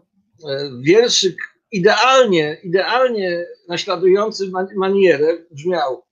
e, 0.51 0.71
wierszyk 0.81 1.37
idealnie, 1.73 2.61
idealnie 2.63 3.47
naśladujący 3.69 4.51
man- 4.51 4.77
manierę 4.77 5.39
brzmiał 5.51 6.05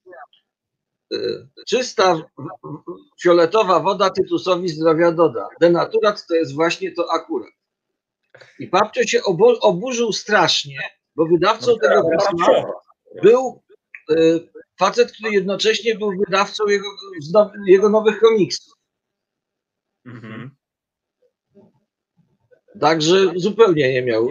Czysta, 1.67 2.15
w- 2.15 2.23
w- 2.65 3.23
fioletowa 3.23 3.81
woda 3.81 4.11
Tytusowi 4.11 4.69
zdrowia 4.69 5.13
doda. 5.13 5.49
Denaturat 5.61 6.27
to 6.27 6.35
jest 6.35 6.55
właśnie 6.55 6.93
to 6.93 7.13
akurat. 7.13 7.51
I 8.59 8.69
papcio 8.69 9.03
się 9.05 9.21
obu- 9.21 9.59
oburzył 9.61 10.13
strasznie, 10.13 10.79
bo 11.17 11.27
wydawcą 11.27 11.77
tego 11.79 12.03
pisma 12.11 12.73
był 13.23 13.63
e, 14.11 14.15
facet, 14.79 15.13
który 15.13 15.31
jednocześnie 15.31 15.95
był 15.95 16.11
wydawcą 16.27 16.67
jego, 16.67 16.87
jego 17.67 17.89
nowych 17.89 18.21
komiksów. 18.21 18.75
Mhm. 20.07 20.51
Także 22.81 23.33
zupełnie 23.37 23.93
nie 23.93 24.03
miał. 24.03 24.29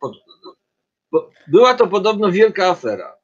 bo 0.00 1.30
Była 1.46 1.74
to 1.74 1.86
podobno 1.86 2.30
wielka 2.32 2.66
afera. 2.66 3.21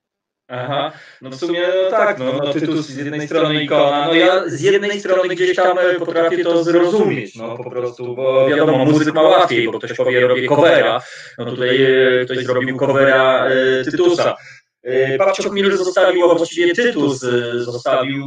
Aha, 0.51 0.93
no 1.23 1.31
w 1.31 1.37
sumie 1.37 1.69
no 1.85 1.91
tak, 1.91 2.19
no, 2.19 2.33
no 2.33 2.53
Tytus 2.53 2.87
z 2.87 2.97
jednej 2.97 3.27
strony 3.27 3.65
ikona, 3.65 4.07
no 4.07 4.15
ja 4.15 4.49
z 4.49 4.61
jednej 4.61 5.01
strony 5.01 5.35
gdzieś 5.35 5.57
tam 5.57 5.79
potrafię 5.99 6.45
to 6.45 6.65
zrozumieć, 6.65 7.37
no 7.37 7.57
po 7.57 7.71
prostu, 7.71 8.15
bo 8.17 8.49
wiadomo, 8.49 8.85
muzyk 8.85 9.15
ma 9.15 9.23
łatwiej, 9.23 9.67
bo 9.67 9.79
ktoś 9.79 9.93
powie, 9.93 10.27
robię 10.27 10.49
covera, 10.49 11.01
no 11.39 11.45
tutaj 11.45 11.83
e, 11.83 12.25
ktoś 12.25 12.39
zrobił 12.39 12.77
covera 12.77 13.47
e, 13.47 13.85
Tytusa. 13.85 14.37
E, 14.83 15.19
Babcio 15.19 15.51
Chmiel 15.51 15.77
zostawił, 15.77 16.31
a 16.31 16.35
właściwie 16.35 16.75
Tytus 16.75 17.21
zostawił, 17.55 18.27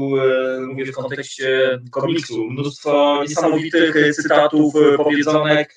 mówię 0.67 0.85
w 0.85 0.95
kontekście 0.95 1.79
komiksu, 1.91 2.45
mnóstwo 2.49 3.23
niesamowitych 3.27 4.15
cytatów, 4.15 4.73
powiedzonek, 4.97 5.75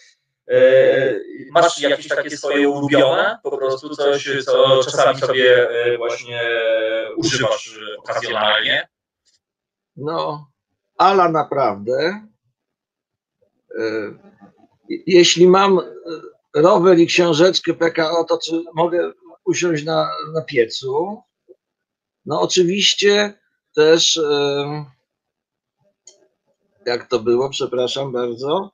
Masz 1.50 1.80
jakieś 1.80 2.08
takie 2.08 2.36
swoje 2.36 2.68
ulubione, 2.68 3.38
po 3.42 3.58
prostu 3.58 3.96
coś, 3.96 4.28
co 4.44 4.84
czasami 4.84 5.20
sobie 5.20 5.70
e, 5.70 5.96
właśnie 5.96 6.42
używasz 7.16 7.78
e, 7.78 7.96
okazjonalnie? 7.98 8.88
no, 9.96 10.50
ala 10.98 11.28
naprawdę. 11.28 12.26
E, 13.78 14.14
jeśli 15.06 15.48
mam 15.48 15.80
rower 16.54 16.98
i 16.98 17.06
książeczkę 17.06 17.74
PKO, 17.74 18.24
to 18.24 18.38
czy 18.38 18.64
mogę 18.74 19.12
usiąść 19.44 19.84
na, 19.84 20.10
na 20.34 20.42
piecu? 20.42 21.22
No 22.26 22.40
oczywiście 22.40 23.38
też, 23.74 24.20
jak 26.86 27.08
to 27.08 27.18
było, 27.18 27.50
przepraszam 27.50 28.12
bardzo, 28.12 28.73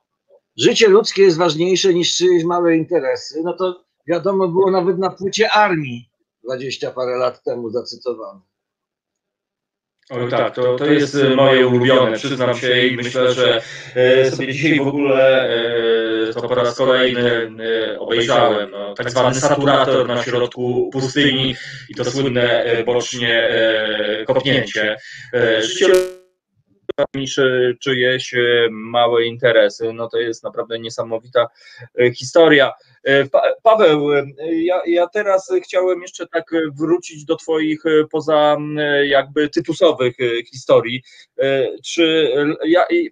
życie 0.61 0.87
ludzkie 0.87 1.23
jest 1.23 1.37
ważniejsze 1.37 1.93
niż 1.93 2.15
czyjeś 2.15 2.43
małe 2.43 2.77
interesy, 2.77 3.41
no 3.43 3.53
to 3.53 3.83
wiadomo 4.07 4.47
było 4.47 4.71
nawet 4.71 4.97
na 4.97 5.09
płycie 5.09 5.51
armii 5.51 6.09
20 6.43 6.91
parę 6.91 7.17
lat 7.17 7.43
temu 7.43 7.69
zacytowane. 7.69 8.39
Oj 10.09 10.29
tak, 10.29 10.55
to, 10.55 10.75
to 10.75 10.85
jest 10.85 11.17
moje 11.35 11.67
ulubione, 11.67 12.17
przyznam 12.17 12.55
się 12.55 12.87
i 12.87 12.95
myślę, 12.95 13.33
że 13.33 13.61
e, 13.95 14.31
sobie 14.31 14.53
dzisiaj 14.53 14.79
w 14.79 14.87
ogóle 14.87 15.49
e, 16.29 16.33
to 16.33 16.41
po 16.41 16.55
raz 16.55 16.75
kolejny 16.75 17.51
e, 17.93 17.99
obejrzałem. 17.99 18.71
No, 18.71 18.93
tak 18.93 19.11
zwany 19.11 19.35
saturator 19.35 20.07
na 20.07 20.23
środku 20.23 20.89
pustyni 20.93 21.55
i 21.89 21.95
to 21.95 22.05
słynne 22.05 22.65
bocznie 22.85 23.49
kopnięcie. 24.27 24.97
Życie 25.59 26.20
niż 27.15 27.39
czyjeś 27.79 28.35
małe 28.71 29.25
interesy. 29.25 29.93
No 29.93 30.09
to 30.09 30.17
jest 30.17 30.43
naprawdę 30.43 30.79
niesamowita 30.79 31.47
historia. 32.15 32.73
E, 33.03 33.25
Paweł, 33.63 34.13
e, 34.13 34.25
ja, 34.51 34.81
ja 34.85 35.07
teraz 35.07 35.51
chciałem 35.63 36.01
jeszcze 36.01 36.27
tak 36.27 36.51
wrócić 36.79 37.25
do 37.25 37.35
Twoich 37.35 37.85
e, 37.85 37.89
poza 38.11 38.57
jakby 39.03 39.49
tytusowych 39.49 40.15
historii. 40.51 41.03
Czy 41.85 42.33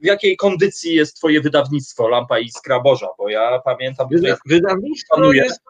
w 0.02 0.06
jakiej 0.06 0.38
kondycji 0.38 0.96
jest 0.96 1.18
Twoje 1.18 1.42
wydawnictwo 1.42 2.08
Lampa 2.08 2.40
Iskra 2.40 2.80
Boża? 2.80 3.08
Bo 3.18 3.30
ja 3.30 3.62
pamiętam. 3.66 4.08
Wyda, 4.12 4.38
wydawnictwo 4.46 5.16
panuje. 5.16 5.44
jest. 5.44 5.62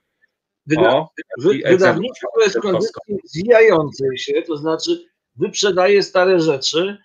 Wyda, 0.66 0.96
o, 0.96 1.10
wy, 1.38 1.60
wydawnictwo 1.66 2.28
jest 2.42 2.60
kondycji 2.60 2.94
zwijającej 3.24 4.18
się, 4.18 4.42
to 4.42 4.58
znaczy 4.58 5.06
wyprzedaje 5.36 6.04
stare 6.04 6.40
rzeczy, 6.40 6.98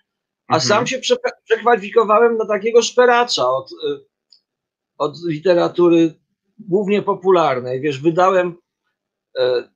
a 0.47 0.53
mhm. 0.53 0.69
sam 0.69 0.87
się 0.87 0.99
prze, 0.99 1.15
przekwalifikowałem 1.43 2.37
na 2.37 2.45
takiego 2.45 2.81
szperacza 2.81 3.49
od, 3.49 3.69
od 4.97 5.17
literatury 5.27 6.13
głównie 6.59 7.01
popularnej. 7.01 7.81
Wiesz, 7.81 8.01
wydałem 8.01 8.55
e, 9.37 9.69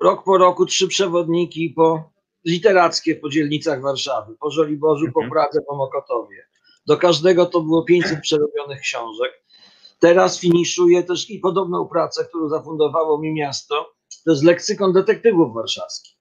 rok 0.00 0.24
po 0.24 0.38
roku 0.38 0.66
trzy 0.66 0.88
przewodniki 0.88 1.70
po 1.70 2.10
literackie 2.44 3.16
po 3.16 3.28
dzielnicach 3.28 3.82
Warszawy, 3.82 4.36
po 4.40 4.50
Żoliborzu, 4.50 5.06
mhm. 5.06 5.12
po 5.28 5.34
Pradze, 5.34 5.60
po 5.68 5.76
Mokotowie. 5.76 6.46
Do 6.86 6.96
każdego 6.96 7.46
to 7.46 7.60
było 7.60 7.84
500 7.84 8.20
przerobionych 8.20 8.80
książek. 8.80 9.44
Teraz 9.98 10.40
finiszuję 10.40 11.02
też 11.02 11.30
i 11.30 11.38
podobną 11.38 11.88
pracę, 11.88 12.24
którą 12.24 12.48
zafundowało 12.48 13.18
mi 13.18 13.32
miasto. 13.32 13.94
To 14.24 14.30
jest 14.30 14.42
leksykon 14.42 14.92
detektywów 14.92 15.54
warszawskich. 15.54 16.16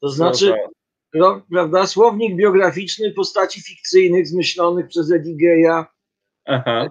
To 0.00 0.08
znaczy, 0.08 0.54
prawda, 1.50 1.86
słownik 1.86 2.36
biograficzny 2.36 3.12
postaci 3.12 3.62
fikcyjnych 3.62 4.26
zmyślonych 4.26 4.88
przez 4.88 5.12
Edigeja 5.12 5.86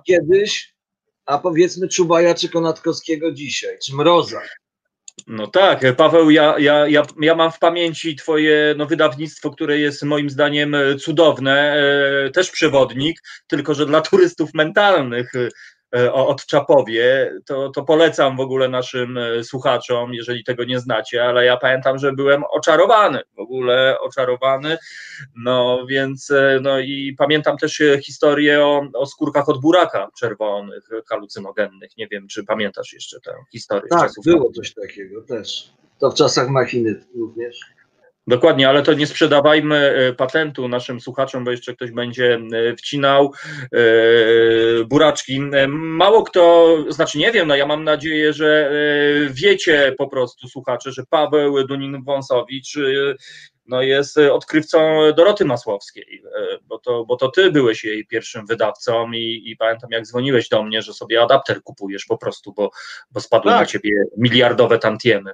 kiedyś, 0.08 0.76
a 1.26 1.38
powiedzmy 1.38 1.88
Czubaja 1.88 2.36
czy 2.36 2.50
Konatkowskiego 2.50 3.32
dzisiaj, 3.32 3.78
czy 3.86 3.96
Mroza. 3.96 4.42
No 5.28 5.48
tak, 5.48 5.96
Paweł, 5.96 6.30
ja, 6.30 6.60
ja, 6.60 6.88
ja, 6.88 7.04
ja 7.22 7.36
mam 7.36 7.52
w 7.52 7.60
pamięci 7.60 8.16
Twoje 8.16 8.76
no, 8.78 8.86
wydawnictwo, 8.86 9.52
które 9.52 9.78
jest 9.78 10.04
moim 10.04 10.30
zdaniem 10.30 10.76
cudowne, 11.00 11.74
e, 12.26 12.30
też 12.30 12.52
przewodnik, 12.52 13.20
tylko 13.48 13.74
że 13.74 13.86
dla 13.86 14.02
turystów 14.02 14.54
mentalnych. 14.54 15.32
E, 15.96 16.14
o 16.14 16.28
Odczapowie, 16.28 17.34
to, 17.46 17.70
to 17.70 17.84
polecam 17.84 18.38
w 18.38 18.40
ogóle 18.40 18.70
naszym 18.70 19.18
e, 19.18 19.44
słuchaczom, 19.44 20.14
jeżeli 20.14 20.44
tego 20.44 20.64
nie 20.64 20.80
znacie, 20.80 21.24
ale 21.24 21.46
ja 21.46 21.58
pamiętam, 21.58 21.98
że 21.98 22.14
byłem 22.14 22.44
oczarowany, 22.44 23.22
w 23.36 23.40
ogóle 23.40 24.00
oczarowany, 24.00 24.78
no 25.36 25.86
więc, 25.90 26.32
e, 26.32 26.60
no 26.62 26.80
i 26.80 27.16
pamiętam 27.18 27.58
też 27.58 27.84
historię 28.02 28.66
o, 28.66 28.88
o 28.94 29.06
skórkach 29.06 29.50
od 29.50 29.62
buraka 29.62 30.10
czerwonych, 30.20 30.90
halucynogennych, 31.10 31.98
nie 31.98 32.08
wiem, 32.08 32.28
czy 32.28 32.44
pamiętasz 32.44 32.94
jeszcze 32.94 33.20
tę 33.20 33.34
historię? 33.52 33.90
Tak, 33.90 34.12
było 34.26 34.52
coś 34.52 34.74
takiego 34.74 35.22
też, 35.22 35.74
to 36.00 36.12
w 36.12 36.14
czasach 36.14 36.50
machiny 36.50 37.04
również. 37.16 37.77
Dokładnie, 38.28 38.70
ale 38.70 38.84
to 38.84 38.94
nie 38.94 39.08
sprzedawajmy 39.08 39.76
e, 39.76 40.14
patentu 40.14 40.68
naszym 40.68 41.00
słuchaczom, 41.00 41.44
bo 41.44 41.52
jeszcze 41.52 41.76
ktoś 41.76 41.92
będzie 41.92 42.40
e, 42.54 42.76
wcinał 42.76 43.32
e, 43.64 43.80
buraczki. 44.86 45.40
Mało 45.68 46.24
kto, 46.24 46.76
znaczy 46.90 47.18
nie 47.18 47.32
wiem, 47.32 47.48
no 47.48 47.56
ja 47.56 47.66
mam 47.66 47.84
nadzieję, 47.84 48.34
że 48.34 48.72
wiecie 49.30 49.96
po 49.98 50.08
prostu 50.08 50.48
słuchacze, 50.48 50.92
że 50.92 51.04
Paweł 51.10 51.58
Dunin-Wąsowicz 51.58 52.80
no 53.68 53.82
jest 53.82 54.18
odkrywcą 54.18 55.00
Doroty 55.18 55.46
Masłowskiej, 55.46 56.24
bo 56.64 56.80
to, 56.80 57.06
bo 57.06 57.16
to 57.16 57.32
ty 57.32 57.52
byłeś 57.52 57.84
jej 57.84 58.08
pierwszym 58.08 58.46
wydawcą 58.46 59.12
i, 59.12 59.44
i 59.46 59.58
pamiętam 59.58 59.90
jak 59.92 60.06
dzwoniłeś 60.06 60.50
do 60.50 60.64
mnie, 60.64 60.82
że 60.82 60.94
sobie 60.94 61.22
adapter 61.22 61.64
kupujesz 61.64 62.06
po 62.06 62.18
prostu, 62.18 62.54
bo, 62.54 62.70
bo 63.12 63.20
spadły 63.20 63.52
tak. 63.52 63.60
na 63.60 63.66
ciebie 63.66 63.92
miliardowe 64.18 64.80
tantiemy. 64.80 65.32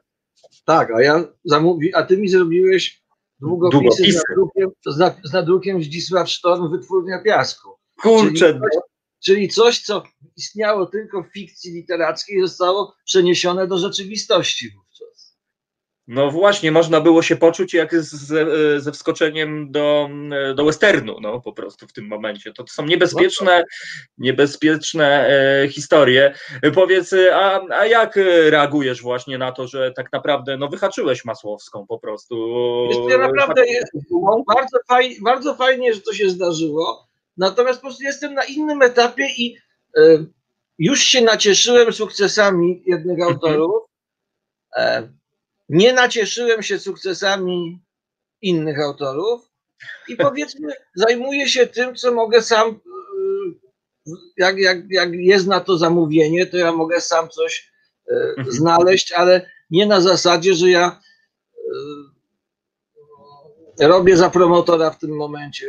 Tak, 0.65 0.91
a 0.91 1.01
ja 1.01 1.23
zamówi, 1.45 1.95
a 1.95 2.03
ty 2.03 2.17
mi 2.17 2.29
zrobiłeś 2.29 3.03
długopisy, 3.39 4.11
z 4.11 4.23
nadrukiem, 4.29 4.69
z, 4.85 5.29
z 5.29 5.33
nadrukiem 5.33 5.83
Zdzisław 5.83 6.29
Sztorm, 6.29 6.71
Wytwórnia 6.71 7.21
Piasku. 7.21 7.69
Kurczę. 8.01 8.53
Czyli 8.53 8.59
coś, 8.59 8.81
czyli 9.25 9.49
coś, 9.49 9.81
co 9.81 10.03
istniało 10.37 10.85
tylko 10.85 11.23
w 11.23 11.33
fikcji 11.33 11.73
literackiej, 11.73 12.41
zostało 12.41 12.95
przeniesione 13.05 13.67
do 13.67 13.77
rzeczywistości 13.77 14.71
no 16.07 16.31
właśnie, 16.31 16.71
można 16.71 17.01
było 17.01 17.21
się 17.21 17.35
poczuć 17.35 17.73
jak 17.73 18.03
ze, 18.03 18.45
ze 18.81 18.91
wskoczeniem 18.91 19.71
do, 19.71 20.09
do 20.55 20.65
westernu, 20.65 21.15
no 21.21 21.41
po 21.41 21.53
prostu 21.53 21.87
w 21.87 21.93
tym 21.93 22.07
momencie. 22.07 22.53
To, 22.53 22.63
to 22.63 22.73
są 22.73 22.85
niebezpieczne, 22.85 23.63
niebezpieczne 24.17 25.27
e, 25.27 25.67
historie. 25.67 26.33
Powiedz, 26.73 27.15
a, 27.33 27.61
a 27.69 27.85
jak 27.85 28.15
reagujesz 28.49 29.01
właśnie 29.01 29.37
na 29.37 29.51
to, 29.51 29.67
że 29.67 29.91
tak 29.91 30.11
naprawdę 30.11 30.57
no, 30.57 30.67
wyhaczyłeś 30.67 31.25
Masłowską 31.25 31.85
po 31.87 31.99
prostu? 31.99 32.35
Wiesz, 32.89 33.19
naprawdę 33.19 33.67
jest, 33.67 33.91
bardzo, 34.47 34.77
faj, 34.87 35.17
bardzo 35.21 35.55
fajnie, 35.55 35.93
że 35.93 36.01
to 36.01 36.13
się 36.13 36.29
zdarzyło, 36.29 37.07
natomiast 37.37 37.79
po 37.79 37.87
prostu 37.87 38.03
jestem 38.03 38.33
na 38.33 38.43
innym 38.43 38.81
etapie 38.81 39.27
i 39.37 39.57
e, 39.97 40.25
już 40.77 41.01
się 41.01 41.21
nacieszyłem 41.21 41.93
sukcesami 41.93 42.83
jednych 42.85 43.19
mhm. 43.19 43.33
autorów, 43.33 43.83
e, 44.77 45.09
nie 45.69 45.93
nacieszyłem 45.93 46.63
się 46.63 46.79
sukcesami 46.79 47.79
innych 48.41 48.79
autorów 48.79 49.51
i 50.07 50.15
powiedzmy, 50.27 50.73
zajmuję 50.95 51.47
się 51.47 51.67
tym, 51.67 51.95
co 51.95 52.13
mogę 52.13 52.41
sam, 52.41 52.69
y, 52.69 54.11
jak, 54.37 54.57
jak, 54.57 54.77
jak 54.89 55.13
jest 55.13 55.47
na 55.47 55.59
to 55.59 55.77
zamówienie, 55.77 56.45
to 56.45 56.57
ja 56.57 56.71
mogę 56.71 57.01
sam 57.01 57.29
coś 57.29 57.71
y, 58.11 58.13
mhm. 58.37 58.51
znaleźć, 58.51 59.11
ale 59.11 59.49
nie 59.69 59.85
na 59.85 60.01
zasadzie, 60.01 60.53
że 60.53 60.69
ja 60.69 61.01
y, 63.81 63.87
robię 63.87 64.17
za 64.17 64.29
promotora 64.29 64.91
w 64.91 64.99
tym 64.99 65.15
momencie 65.15 65.67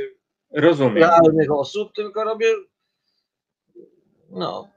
Rozumiem. 0.51 0.97
realnych 0.97 1.53
osób, 1.53 1.93
tylko 1.95 2.25
robię 2.25 2.47
no, 4.31 4.74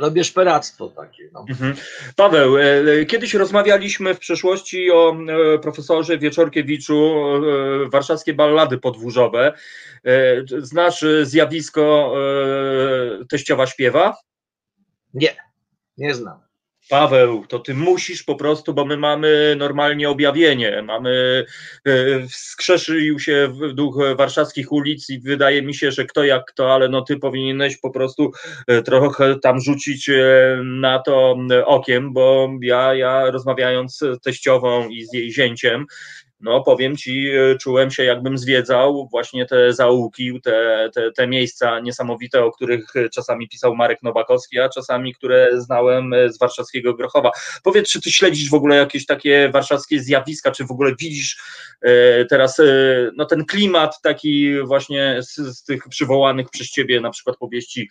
robię 0.00 0.24
szperactwo 0.24 0.88
takie. 0.88 1.30
No. 1.32 1.44
Mhm. 1.48 1.74
Paweł, 2.16 2.58
e, 2.58 2.64
kiedyś 3.06 3.34
rozmawialiśmy 3.34 4.14
w 4.14 4.18
przeszłości 4.18 4.90
o 4.90 5.16
e, 5.54 5.58
profesorze 5.58 6.18
Wieczorkiewiczu, 6.18 7.14
e, 7.84 7.88
warszawskie 7.88 8.34
ballady 8.34 8.78
podwórzowe. 8.78 9.52
Znasz 10.58 11.04
zjawisko 11.22 12.14
teściowa 13.28 13.66
śpiewa? 13.66 14.16
Nie, 15.14 15.36
nie 15.96 16.14
znam. 16.14 16.49
Paweł, 16.90 17.46
to 17.46 17.58
ty 17.58 17.74
musisz 17.74 18.22
po 18.22 18.34
prostu, 18.34 18.74
bo 18.74 18.84
my 18.84 18.96
mamy 18.96 19.56
normalnie 19.58 20.10
objawienie, 20.10 20.82
mamy, 20.82 21.44
e, 21.86 21.92
wskrzeszył 22.28 23.18
się 23.18 23.52
duch 23.74 23.98
warszawskich 24.16 24.72
ulic 24.72 25.10
i 25.10 25.20
wydaje 25.20 25.62
mi 25.62 25.74
się, 25.74 25.90
że 25.90 26.04
kto 26.04 26.24
jak 26.24 26.44
kto, 26.44 26.74
ale 26.74 26.88
no 26.88 27.02
ty 27.02 27.16
powinieneś 27.16 27.76
po 27.76 27.90
prostu 27.90 28.32
e, 28.66 28.82
trochę 28.82 29.38
tam 29.38 29.60
rzucić 29.60 30.08
e, 30.08 30.14
na 30.64 30.98
to 30.98 31.36
okiem, 31.64 32.12
bo 32.12 32.48
ja, 32.62 32.94
ja 32.94 33.30
rozmawiając 33.30 33.98
z 33.98 34.22
teściową 34.22 34.88
i 34.88 35.04
z 35.04 35.12
jej 35.12 35.32
zięciem, 35.32 35.86
no 36.40 36.62
powiem 36.62 36.96
ci, 36.96 37.30
czułem 37.60 37.90
się 37.90 38.04
jakbym 38.04 38.38
zwiedzał 38.38 39.08
właśnie 39.10 39.46
te 39.46 39.72
zaułki, 39.72 40.40
te, 40.42 40.90
te, 40.94 41.12
te 41.12 41.26
miejsca 41.26 41.80
niesamowite, 41.80 42.44
o 42.44 42.52
których 42.52 42.92
czasami 43.14 43.48
pisał 43.48 43.76
Marek 43.76 44.02
Nowakowski, 44.02 44.58
a 44.58 44.68
czasami, 44.68 45.14
które 45.14 45.48
znałem 45.54 46.14
z 46.28 46.38
warszawskiego 46.38 46.94
Grochowa. 46.94 47.30
Powiedz, 47.62 47.88
czy 47.88 48.00
ty 48.00 48.10
śledzisz 48.10 48.50
w 48.50 48.54
ogóle 48.54 48.76
jakieś 48.76 49.06
takie 49.06 49.50
warszawskie 49.52 50.00
zjawiska, 50.00 50.50
czy 50.50 50.64
w 50.64 50.70
ogóle 50.70 50.94
widzisz 50.98 51.42
teraz 52.28 52.60
no, 53.16 53.24
ten 53.24 53.44
klimat 53.44 54.02
taki 54.02 54.62
właśnie 54.62 55.16
z, 55.20 55.36
z 55.36 55.64
tych 55.64 55.88
przywołanych 55.88 56.50
przez 56.50 56.70
ciebie 56.70 57.00
na 57.00 57.10
przykład 57.10 57.36
powieści 57.36 57.90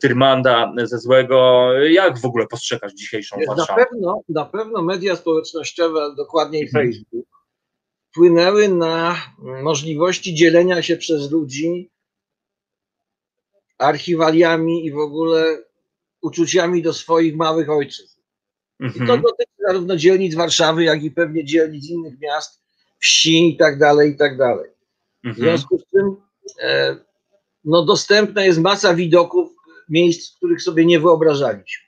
Tyrmanda 0.00 0.72
ze 0.82 0.98
Złego, 0.98 1.68
jak 1.82 2.18
w 2.18 2.24
ogóle 2.24 2.46
postrzegasz 2.46 2.92
dzisiejszą 2.92 3.36
Warszawę? 3.48 3.80
Na 3.80 3.86
pewno, 3.86 4.20
na 4.28 4.44
pewno 4.44 4.82
media 4.82 5.16
społecznościowe, 5.16 6.14
dokładniej 6.16 6.62
mhm. 6.62 6.92
Facebook, 6.92 7.26
wpłynęły 8.14 8.68
na 8.68 9.16
możliwości 9.38 10.34
dzielenia 10.34 10.82
się 10.82 10.96
przez 10.96 11.30
ludzi 11.30 11.90
archiwaliami 13.78 14.86
i 14.86 14.92
w 14.92 14.98
ogóle 14.98 15.62
uczuciami 16.22 16.82
do 16.82 16.92
swoich 16.92 17.36
małych 17.36 17.70
ojczyzn. 17.70 18.20
Mhm. 18.80 19.04
I 19.04 19.08
to 19.08 19.14
mhm. 19.14 19.22
dotyczy 19.22 19.52
zarówno 19.66 19.96
dzielnic 19.96 20.34
Warszawy, 20.34 20.84
jak 20.84 21.02
i 21.02 21.10
pewnie 21.10 21.44
dzielnic 21.44 21.90
innych 21.90 22.20
miast, 22.20 22.62
wsi 22.98 23.48
i 23.48 23.56
tak 23.56 23.78
dalej, 23.78 24.10
i 24.10 24.16
tak 24.16 24.38
dalej. 24.38 24.70
Mhm. 25.24 25.34
W 25.34 25.38
związku 25.38 25.78
z 25.78 25.84
tym 25.90 26.16
e, 26.60 26.96
no, 27.64 27.84
dostępna 27.84 28.44
jest 28.44 28.58
masa 28.58 28.94
widoków 28.94 29.50
miejsc, 29.88 30.36
których 30.36 30.62
sobie 30.62 30.86
nie 30.86 31.00
wyobrażaliśmy. 31.00 31.84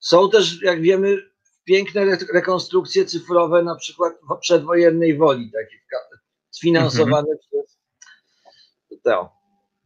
Są 0.00 0.30
też, 0.30 0.62
jak 0.62 0.82
wiemy, 0.82 1.31
piękne 1.64 2.18
rekonstrukcje 2.34 3.04
cyfrowe, 3.04 3.62
na 3.62 3.76
przykład 3.76 4.12
przedwojennej 4.40 5.16
woli, 5.16 5.50
takie 5.52 5.82
sfinansowane 6.50 7.18
mhm. 7.18 7.38
przez 7.38 7.78
to, 9.02 9.32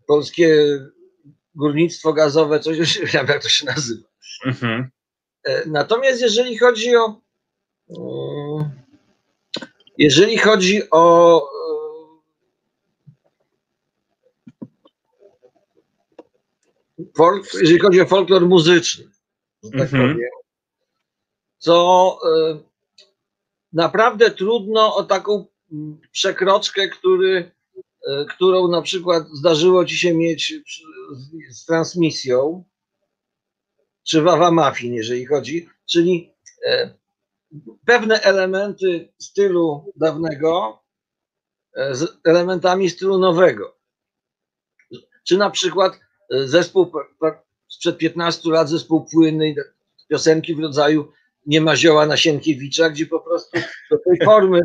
polskie 0.06 0.78
górnictwo 1.54 2.12
gazowe, 2.12 2.60
coś, 2.60 2.78
nie 3.00 3.06
wiem 3.06 3.26
jak 3.26 3.42
to 3.42 3.48
się 3.48 3.66
nazywa. 3.66 4.08
Mhm. 4.46 4.90
E, 5.44 5.68
natomiast 5.68 6.20
jeżeli 6.20 6.58
chodzi 6.58 6.96
o 6.96 7.20
mm, 7.88 8.70
jeżeli 9.98 10.38
chodzi 10.38 10.90
o 10.90 11.42
folk, 17.16 17.54
jeżeli 17.54 17.78
chodzi 17.78 18.00
o 18.00 18.06
folklor 18.06 18.46
muzyczny, 18.48 19.04
tak 19.62 19.80
mhm. 19.80 20.02
powiem, 20.02 20.28
to 21.64 22.18
e, 22.24 22.58
naprawdę 23.72 24.30
trudno 24.30 24.96
o 24.96 25.04
taką 25.04 25.46
przekroczkę, 26.12 26.88
który, 26.88 27.52
e, 28.08 28.24
którą 28.24 28.68
na 28.68 28.82
przykład 28.82 29.28
zdarzyło 29.28 29.84
ci 29.84 29.98
się 29.98 30.14
mieć 30.14 30.54
z 31.50 31.64
transmisją, 31.64 32.64
czy 34.08 34.22
Wawa 34.22 34.50
Mafin, 34.50 34.94
jeżeli 34.94 35.26
chodzi, 35.26 35.68
czyli 35.90 36.34
e, 36.66 36.94
pewne 37.86 38.20
elementy 38.20 39.12
stylu 39.18 39.92
dawnego 39.96 40.82
z 41.90 42.18
elementami 42.24 42.90
stylu 42.90 43.18
nowego. 43.18 43.76
Czy 45.24 45.36
na 45.36 45.50
przykład 45.50 46.00
zespół 46.30 46.92
sprzed 47.68 47.98
15 47.98 48.50
lat, 48.50 48.68
zespół 48.68 49.04
płynny, 49.04 49.54
piosenki 50.08 50.54
w 50.54 50.60
rodzaju 50.60 51.12
Nie 51.46 51.60
ma 51.60 51.76
zioła 51.76 52.06
na 52.06 52.16
Sienkiewicza, 52.16 52.90
gdzie 52.90 53.06
po 53.06 53.20
prostu 53.20 53.58
do 53.90 53.98
tej 53.98 54.18
formy 54.24 54.60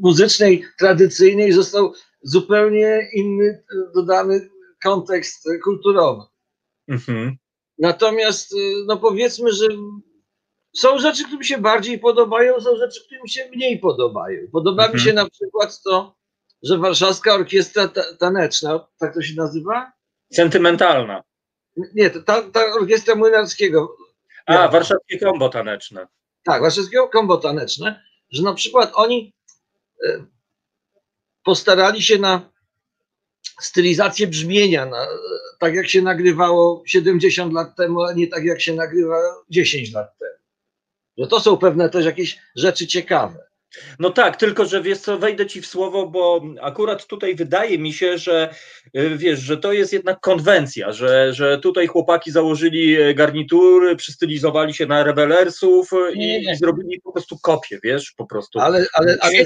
muzycznej, 0.00 0.64
tradycyjnej 0.78 1.52
został 1.52 1.92
zupełnie 2.22 3.08
inny, 3.12 3.64
dodany 3.94 4.50
kontekst 4.82 5.48
kulturowy. 5.64 6.22
Mhm. 6.88 7.36
Natomiast, 7.78 8.54
no 8.86 8.96
powiedzmy, 8.96 9.52
że 9.52 9.66
są 10.76 10.98
rzeczy, 10.98 11.24
które 11.24 11.38
mi 11.38 11.44
się 11.44 11.58
bardziej 11.58 11.98
podobają, 11.98 12.60
są 12.60 12.76
rzeczy, 12.76 13.04
które 13.06 13.22
mi 13.22 13.28
się 13.28 13.50
mniej 13.54 13.78
podobają. 13.78 14.40
Podoba 14.52 14.82
mhm. 14.82 14.94
mi 14.94 15.04
się 15.04 15.12
na 15.12 15.30
przykład 15.30 15.82
to, 15.82 16.16
że 16.62 16.78
Warszawska 16.78 17.34
Orkiestra 17.34 17.88
Taneczna, 18.18 18.86
tak 18.98 19.14
to 19.14 19.22
się 19.22 19.34
nazywa? 19.36 19.92
Sentymentalna. 20.32 21.22
Nie, 21.94 22.10
ta, 22.10 22.42
ta 22.42 22.72
orkiestra 22.80 23.14
Młynarskiego. 23.14 23.96
A, 24.46 24.68
warszawskie 24.68 25.18
kombo 25.18 25.48
taneczne. 25.48 26.06
Tak, 26.44 26.62
warszawskie 26.62 26.98
kombo 27.12 27.36
taneczne, 27.36 28.02
że 28.30 28.42
na 28.42 28.54
przykład 28.54 28.92
oni 28.94 29.34
e, 30.06 30.24
postarali 31.44 32.02
się 32.02 32.18
na 32.18 32.50
stylizację 33.60 34.26
brzmienia, 34.26 34.86
na, 34.86 35.06
tak 35.58 35.74
jak 35.74 35.88
się 35.88 36.02
nagrywało 36.02 36.82
70 36.86 37.52
lat 37.52 37.76
temu, 37.76 38.02
a 38.02 38.12
nie 38.12 38.26
tak 38.28 38.44
jak 38.44 38.60
się 38.60 38.74
nagrywa 38.74 39.16
10 39.50 39.92
lat 39.92 40.18
temu. 40.18 40.38
Że 41.18 41.26
to 41.26 41.40
są 41.40 41.56
pewne 41.56 41.90
też 41.90 42.04
jakieś 42.06 42.38
rzeczy 42.56 42.86
ciekawe. 42.86 43.46
No 43.98 44.10
tak, 44.10 44.36
tylko 44.36 44.64
że 44.64 44.82
wiesz 44.82 44.98
co, 44.98 45.18
wejdę 45.18 45.46
ci 45.46 45.62
w 45.62 45.66
słowo, 45.66 46.06
bo 46.06 46.42
akurat 46.60 47.06
tutaj 47.06 47.34
wydaje 47.34 47.78
mi 47.78 47.92
się, 47.92 48.18
że 48.18 48.54
y, 48.96 49.16
wiesz, 49.16 49.40
że 49.40 49.56
to 49.56 49.72
jest 49.72 49.92
jednak 49.92 50.20
konwencja, 50.20 50.92
że, 50.92 51.32
że 51.32 51.58
tutaj 51.58 51.86
chłopaki 51.86 52.30
założyli 52.30 52.96
e, 52.96 53.14
garnitury, 53.14 53.96
przystylizowali 53.96 54.74
się 54.74 54.86
na 54.86 55.04
rebelersów 55.04 55.90
i, 56.14 56.50
i 56.50 56.56
zrobili 56.56 57.00
po 57.00 57.12
prostu 57.12 57.38
kopię, 57.38 57.78
wiesz, 57.82 58.12
po 58.16 58.26
prostu. 58.26 58.60
Ale, 58.60 58.86
ale, 58.94 59.16
ale, 59.20 59.44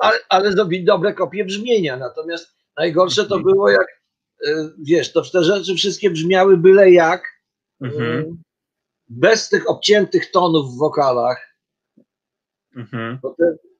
ale, 0.00 0.18
ale 0.28 0.52
zrobili 0.52 0.84
dobre 0.84 1.14
kopie 1.14 1.44
brzmienia, 1.44 1.96
natomiast 1.96 2.54
najgorsze 2.76 3.26
to 3.26 3.38
było 3.38 3.70
jak, 3.70 3.86
e, 4.46 4.70
wiesz, 4.78 5.12
to 5.12 5.22
te 5.22 5.44
rzeczy 5.44 5.74
wszystkie 5.74 6.10
brzmiały 6.10 6.56
byle 6.56 6.90
jak, 6.90 7.22
mhm. 7.80 8.20
E, 8.20 8.24
bez 9.08 9.48
tych 9.48 9.70
obciętych 9.70 10.30
tonów 10.30 10.74
w 10.74 10.78
wokalach, 10.78 11.49
Mhm. 12.76 13.18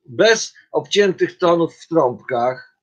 bez 0.07 0.55
obciętych 0.73 1.39
tonów 1.39 1.77
w 1.77 1.89
trąbkach, 1.89 2.77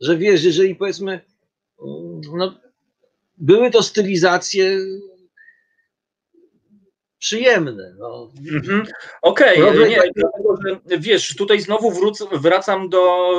że 0.00 0.16
wiesz, 0.16 0.44
jeżeli 0.44 0.74
powiedzmy, 0.74 1.20
no, 2.36 2.60
były 3.36 3.70
to 3.70 3.82
stylizacje 3.82 4.78
przyjemne. 7.18 7.94
No. 7.98 8.30
Mhm. 8.52 8.86
Okej, 9.22 9.62
okay. 9.62 9.88
nie, 9.88 10.98
wiesz, 10.98 11.36
tutaj 11.36 11.60
znowu 11.60 11.90
wrócę, 11.90 12.24
wracam 12.32 12.88
do 12.88 13.32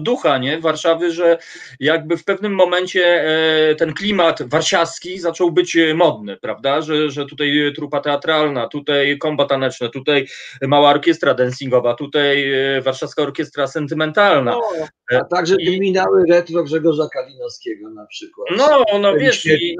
ducha 0.00 0.38
nie? 0.38 0.60
Warszawy, 0.60 1.12
że 1.12 1.38
jakby 1.80 2.16
w 2.16 2.24
pewnym 2.24 2.54
momencie 2.54 3.24
e, 3.70 3.74
ten 3.74 3.94
klimat 3.94 4.42
warszawski 4.42 5.18
zaczął 5.18 5.52
być 5.52 5.76
modny, 5.94 6.36
prawda, 6.36 6.82
że, 6.82 7.10
że 7.10 7.26
tutaj 7.26 7.72
trupa 7.76 8.00
teatralna, 8.00 8.68
tutaj 8.68 9.18
komba 9.18 9.44
taneczne, 9.44 9.90
tutaj 9.90 10.26
mała 10.62 10.90
orkiestra 10.90 11.34
dancingowa, 11.34 11.94
tutaj 11.94 12.52
e, 12.52 12.82
warszawska 12.82 13.22
orkiestra 13.22 13.66
sentymentalna. 13.66 14.50
No, 14.50 15.18
a 15.18 15.24
także 15.24 15.56
I... 15.58 15.66
terminały 15.66 16.24
retro 16.28 16.64
Grzegorza 16.64 17.08
Kalinowskiego 17.12 17.90
na 17.90 18.06
przykład. 18.06 18.48
No, 18.56 18.98
no 19.00 19.16
wiesz, 19.16 19.46
i, 19.46 19.76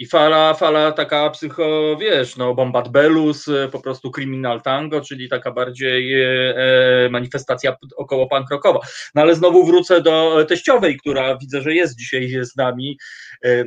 i 0.00 0.06
fala, 0.06 0.54
fala 0.54 0.92
taka 0.92 1.30
psycho, 1.30 1.96
wiesz, 2.00 2.36
no 2.36 2.54
Bombat 2.54 2.88
Belus, 2.88 3.48
e, 3.48 3.68
po 3.68 3.80
prostu 3.80 4.10
Criminal 4.10 4.62
Tango, 4.62 5.00
czyli 5.00 5.28
taka 5.28 5.50
bardziej 5.52 6.22
e, 6.22 6.56
e 6.56 7.08
manifestacja 7.10 7.76
około 7.96 8.26
pankrokowa. 8.26 8.80
No 9.14 9.22
ale 9.22 9.34
znowu 9.34 9.66
wrócę 9.66 10.02
do 10.02 10.44
teściowej, 10.48 10.98
która 10.98 11.38
widzę, 11.38 11.62
że 11.62 11.74
jest 11.74 11.98
dzisiaj 11.98 12.44
z 12.44 12.56
nami 12.56 12.98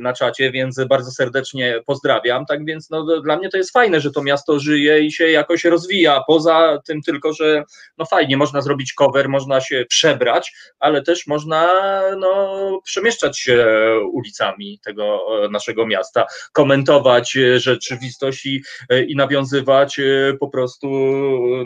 na 0.00 0.12
czacie, 0.12 0.50
więc 0.50 0.80
bardzo 0.88 1.10
serdecznie 1.10 1.80
pozdrawiam. 1.86 2.46
Tak 2.46 2.64
więc 2.64 2.90
no, 2.90 3.20
dla 3.20 3.36
mnie 3.36 3.48
to 3.48 3.56
jest 3.56 3.72
fajne, 3.72 4.00
że 4.00 4.10
to 4.10 4.22
miasto 4.22 4.58
żyje 4.58 5.00
i 5.00 5.12
się 5.12 5.30
jakoś 5.30 5.64
rozwija. 5.64 6.22
Poza 6.26 6.78
tym 6.86 7.02
tylko, 7.02 7.32
że 7.32 7.64
no 7.98 8.04
fajnie, 8.04 8.36
można 8.36 8.60
zrobić 8.60 8.92
cover, 8.92 9.28
można 9.28 9.60
się 9.60 9.84
przebrać, 9.88 10.52
ale 10.78 11.02
też 11.02 11.26
można 11.26 11.72
no, 12.18 12.80
przemieszczać 12.84 13.38
się 13.38 13.66
ulicami 14.12 14.78
tego 14.84 15.20
naszego 15.50 15.86
miasta 15.86 16.26
komentować 16.52 17.36
e, 17.36 17.60
rzeczywistość 17.60 18.46
i, 18.46 18.62
e, 18.88 19.04
i 19.04 19.16
nawiązywać 19.16 19.98
e, 19.98 20.36
po 20.40 20.48
prostu 20.48 20.88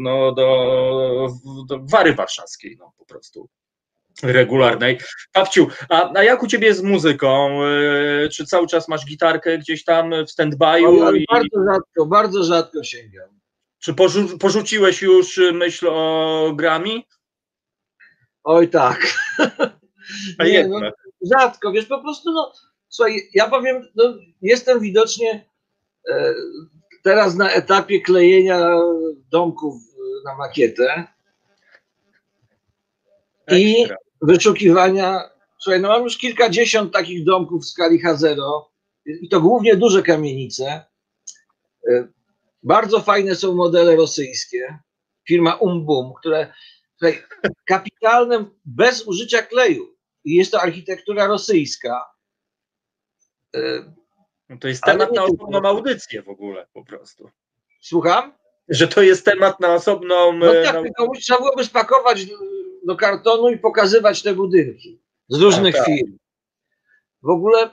no, 0.01 0.33
do, 0.33 1.29
do 1.69 1.79
wary 1.83 2.15
warszawskiej, 2.15 2.77
no 2.79 2.93
po 2.99 3.05
prostu 3.05 3.49
regularnej. 4.23 4.99
Pawciu, 5.33 5.69
a, 5.89 6.13
a 6.15 6.23
jak 6.23 6.43
u 6.43 6.47
ciebie 6.47 6.75
z 6.75 6.83
muzyką? 6.83 7.61
Czy 8.33 8.47
cały 8.47 8.67
czas 8.67 8.89
masz 8.89 9.07
gitarkę 9.07 9.59
gdzieś 9.59 9.85
tam 9.85 10.11
w 10.11 10.31
stand-by'u? 10.31 11.17
I... 11.17 11.25
Bardzo 11.33 11.65
rzadko, 11.73 12.07
bardzo 12.07 12.45
rzadko 12.45 12.85
sięgam. 12.85 13.29
Czy 13.79 13.95
porzu 13.95 14.39
porzuciłeś 14.39 15.03
już 15.03 15.41
myśl 15.53 15.89
o 15.91 16.53
Grammy? 16.57 17.03
Oj 18.45 18.69
tak. 18.69 19.07
Nie, 20.45 20.69
no, 20.69 20.81
rzadko, 21.33 21.73
wiesz, 21.73 21.87
po 21.87 22.03
prostu 22.03 22.33
no, 22.33 22.53
Słuchaj, 22.89 23.31
ja 23.35 23.49
powiem, 23.49 23.89
no, 23.95 24.05
jestem 24.43 24.81
widocznie 24.81 25.49
e, 26.09 26.35
teraz 27.03 27.35
na 27.35 27.51
etapie 27.51 28.01
klejenia 28.01 28.71
domków 29.31 29.75
na 30.25 30.37
makietę 30.37 31.07
i 33.51 33.87
wyszukiwania. 34.23 35.31
Słuchaj, 35.59 35.81
no 35.81 35.89
mam 35.89 36.03
już 36.03 36.19
kilkadziesiąt 36.19 36.93
takich 36.93 37.25
domków 37.25 37.63
w 37.63 37.69
skali 37.69 38.05
H0 38.05 38.63
i 39.07 39.29
to 39.29 39.41
głównie 39.41 39.77
duże 39.77 40.03
kamienice. 40.03 40.85
E, 41.89 42.09
bardzo 42.63 43.01
fajne 43.01 43.35
są 43.35 43.55
modele 43.55 43.97
rosyjskie. 43.97 44.79
Firma 45.29 45.55
Umbum, 45.55 46.13
które 46.19 46.53
słuchaj, 46.99 47.23
kapitalne, 47.67 48.45
bez 48.65 49.07
użycia 49.07 49.43
kleju. 49.43 49.97
I 50.25 50.35
jest 50.35 50.53
to 50.53 50.61
architektura 50.61 51.27
rosyjska. 51.27 52.05
E, 53.57 53.61
no 54.49 54.59
to 54.59 54.69
jest 54.69 54.83
temat 54.83 55.13
na 55.13 55.25
osobną 55.25 55.63
audycję 55.69 56.23
w 56.23 56.29
ogóle 56.29 56.67
po 56.73 56.85
prostu. 56.85 57.31
Słucham? 57.81 58.33
Że 58.69 58.89
to 58.89 59.03
jest 59.03 59.25
temat 59.25 59.61
na 59.61 59.75
osobną. 59.75 60.33
No 60.33 60.53
tak, 60.65 60.75
na... 60.75 60.83
tylko 60.83 61.11
trzeba 61.21 61.39
byłoby 61.39 61.65
spakować 61.65 62.27
do 62.87 62.97
kartonu 62.97 63.51
i 63.51 63.59
pokazywać 63.59 64.23
te 64.23 64.35
budynki 64.35 65.01
z 65.29 65.41
różnych 65.41 65.77
tak, 65.77 65.87
firm. 65.87 66.19
W 67.23 67.29
ogóle 67.31 67.71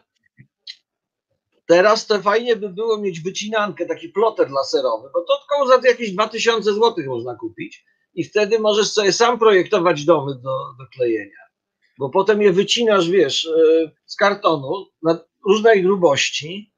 teraz 1.65 2.07
to 2.07 2.21
fajnie 2.21 2.55
by 2.55 2.69
było 2.69 2.97
mieć 2.97 3.21
wycinankę, 3.21 3.85
taki 3.85 4.09
ploter 4.09 4.51
laserowy, 4.51 5.09
bo 5.13 5.21
to 5.21 5.33
tylko 5.37 5.67
za 5.67 5.87
jakieś 5.87 6.11
2000 6.11 6.73
zł 6.73 6.93
można 7.07 7.35
kupić 7.35 7.85
i 8.13 8.23
wtedy 8.23 8.59
możesz 8.59 8.91
sobie 8.91 9.11
sam 9.11 9.39
projektować 9.39 10.05
domy 10.05 10.35
do, 10.35 10.73
do 10.79 10.87
klejenia. 10.93 11.45
Bo 11.99 12.09
potem 12.09 12.41
je 12.41 12.51
wycinasz, 12.51 13.09
wiesz, 13.09 13.45
e, 13.45 13.91
z 14.05 14.15
kartonu 14.15 14.85
na 15.03 15.19
różnej 15.45 15.83
grubości, 15.83 16.71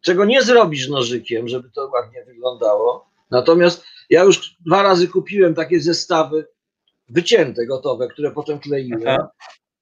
czego 0.00 0.24
nie 0.24 0.42
zrobisz 0.42 0.88
nożykiem, 0.88 1.48
żeby 1.48 1.70
to 1.70 1.90
ładnie 1.94 2.24
wyglądało. 2.24 3.10
Natomiast 3.30 3.84
ja 4.10 4.24
już 4.24 4.56
dwa 4.66 4.82
razy 4.82 5.08
kupiłem 5.08 5.54
takie 5.54 5.80
zestawy 5.80 6.46
wycięte, 7.08 7.66
gotowe, 7.66 8.08
które 8.08 8.30
potem 8.30 8.58
kleiłem. 8.60 9.18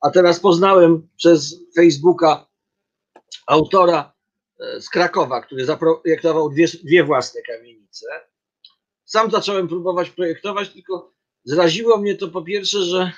A 0.01 0.11
teraz 0.11 0.41
poznałem 0.41 1.09
przez 1.17 1.61
Facebooka 1.77 2.47
autora 3.47 4.13
e, 4.61 4.81
z 4.81 4.89
Krakowa, 4.89 5.41
który 5.41 5.65
zaprojektował 5.65 6.51
dwie, 6.51 6.67
dwie 6.85 7.05
własne 7.05 7.43
kamienice. 7.43 8.07
Sam 9.05 9.31
zacząłem 9.31 9.69
próbować 9.69 10.11
projektować, 10.11 10.69
tylko 10.69 11.13
zraziło 11.45 11.99
mnie 11.99 12.17
to 12.17 12.29
po 12.29 12.43
pierwsze, 12.43 12.83
że 12.83 13.13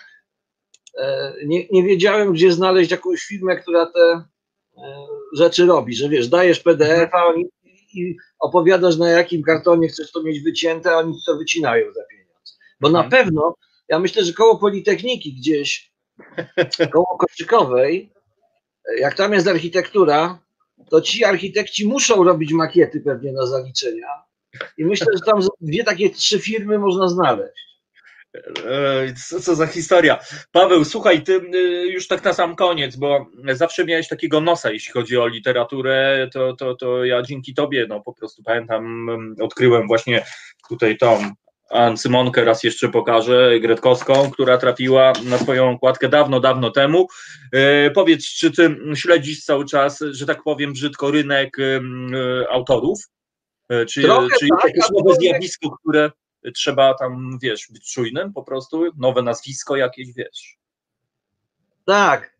e, 0.98 1.34
nie, 1.46 1.68
nie 1.68 1.82
wiedziałem, 1.82 2.32
gdzie 2.32 2.52
znaleźć 2.52 2.90
jakąś 2.90 3.20
firmę, 3.20 3.56
która 3.56 3.86
te 3.86 4.24
e, 4.76 5.06
rzeczy 5.32 5.66
robi, 5.66 5.94
że 5.94 6.08
wiesz, 6.08 6.28
dajesz 6.28 6.60
PDF, 6.60 7.14
a 7.14 7.24
oni 7.26 7.44
i 7.94 8.16
opowiadasz, 8.38 8.96
na 8.96 9.10
jakim 9.10 9.42
kartonie 9.42 9.88
chcesz 9.88 10.12
to 10.12 10.22
mieć 10.22 10.40
wycięte, 10.40 10.90
a 10.90 10.98
oni 10.98 11.14
to 11.26 11.36
wycinają 11.36 11.92
za 11.92 12.04
pieniądze. 12.10 12.52
Bo 12.80 12.90
na 12.90 13.04
mhm. 13.04 13.24
pewno, 13.24 13.54
ja 13.88 13.98
myślę, 13.98 14.24
że 14.24 14.32
koło 14.32 14.58
Politechniki 14.58 15.32
gdzieś, 15.32 15.92
koło 16.92 17.16
Kostrzykowej, 17.18 18.12
jak 18.98 19.14
tam 19.14 19.32
jest 19.32 19.48
architektura, 19.48 20.38
to 20.90 21.00
ci 21.00 21.24
architekci 21.24 21.88
muszą 21.88 22.24
robić 22.24 22.52
makiety 22.52 23.00
pewnie 23.00 23.32
na 23.32 23.46
zaliczenia. 23.46 24.06
I 24.78 24.84
myślę, 24.84 25.06
że 25.14 25.20
tam 25.26 25.40
dwie 25.60 25.84
takie 25.84 26.10
trzy 26.10 26.38
firmy 26.38 26.78
można 26.78 27.08
znaleźć. 27.08 27.73
Co, 29.28 29.40
co, 29.40 29.54
za 29.54 29.66
historia. 29.66 30.18
Paweł, 30.52 30.84
słuchaj, 30.84 31.22
ty 31.22 31.32
y, 31.54 31.58
już 31.88 32.08
tak 32.08 32.24
na 32.24 32.32
sam 32.32 32.56
koniec, 32.56 32.96
bo 32.96 33.26
zawsze 33.52 33.84
miałeś 33.84 34.08
takiego 34.08 34.40
nosa, 34.40 34.70
jeśli 34.70 34.92
chodzi 34.92 35.18
o 35.18 35.26
literaturę, 35.26 36.28
to, 36.32 36.56
to, 36.56 36.74
to 36.74 37.04
ja 37.04 37.22
dzięki 37.22 37.54
tobie, 37.54 37.86
no 37.88 38.00
po 38.00 38.12
prostu 38.12 38.42
pamiętam, 38.42 39.06
odkryłem 39.40 39.86
właśnie 39.86 40.24
tutaj 40.68 40.96
tą 40.96 41.34
Symonkę 41.96 42.44
raz 42.44 42.64
jeszcze 42.64 42.88
pokażę, 42.88 43.60
Gretkowską, 43.60 44.30
która 44.30 44.58
trafiła 44.58 45.12
na 45.24 45.38
twoją 45.38 45.70
okładkę 45.70 46.08
dawno, 46.08 46.40
dawno 46.40 46.70
temu. 46.70 47.08
E, 47.52 47.90
powiedz, 47.90 48.24
czy 48.24 48.50
ty 48.50 48.76
śledzisz 48.94 49.44
cały 49.44 49.64
czas, 49.64 50.04
że 50.10 50.26
tak 50.26 50.42
powiem 50.42 50.72
brzydko, 50.72 51.10
rynek 51.10 51.56
e, 51.58 51.80
autorów? 52.50 52.98
E, 53.68 53.86
czy, 53.86 54.02
Trochę 54.02 54.28
czy 54.40 54.48
tak, 54.48 54.64
jakieś 54.64 54.90
nowe 54.90 55.14
zjawisko, 55.14 55.70
które 55.70 56.10
trzeba 56.52 56.94
tam, 56.94 57.38
wiesz, 57.42 57.68
być 57.70 57.92
czujnym 57.92 58.32
po 58.32 58.42
prostu? 58.42 58.84
Nowe 58.96 59.22
nazwisko 59.22 59.76
jakieś, 59.76 60.12
wiesz? 60.12 60.58
Tak. 61.84 62.36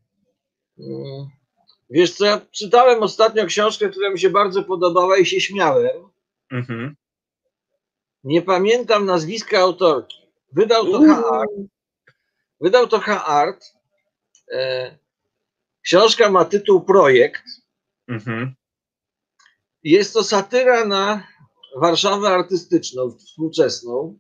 Mm. 0.78 1.28
Wiesz 1.90 2.12
co, 2.12 2.24
ja 2.24 2.40
czytałem 2.50 3.02
ostatnio 3.02 3.46
książkę, 3.46 3.88
która 3.88 4.10
mi 4.10 4.18
się 4.18 4.30
bardzo 4.30 4.62
podobała 4.62 5.18
i 5.18 5.26
się 5.26 5.40
śmiałem. 5.40 6.08
Mhm. 6.50 6.96
Nie 8.24 8.42
pamiętam 8.42 9.06
nazwiska 9.06 9.58
autorki. 9.58 10.16
Wydał 10.52 10.84
to 10.92 10.98
H-Art. 10.98 11.50
Wydał 12.60 12.86
to 12.86 12.98
H-Art. 12.98 13.64
E, 14.52 14.98
książka 15.82 16.30
ma 16.30 16.44
tytuł 16.44 16.80
Projekt. 16.80 17.42
Mhm. 18.08 18.54
Jest 19.82 20.14
to 20.14 20.24
satyra 20.24 20.84
na 20.84 21.26
Warszawę 21.74 22.28
artystyczną, 22.28 23.10
współczesną, 23.10 24.18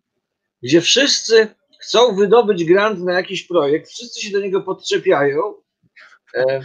gdzie 0.62 0.80
wszyscy 0.80 1.54
chcą 1.80 2.16
wydobyć 2.16 2.64
grant 2.64 3.00
na 3.00 3.12
jakiś 3.12 3.42
projekt, 3.42 3.90
wszyscy 3.90 4.20
się 4.20 4.32
do 4.32 4.40
niego 4.40 4.60
podczepiają, 4.60 5.54
e, 6.34 6.64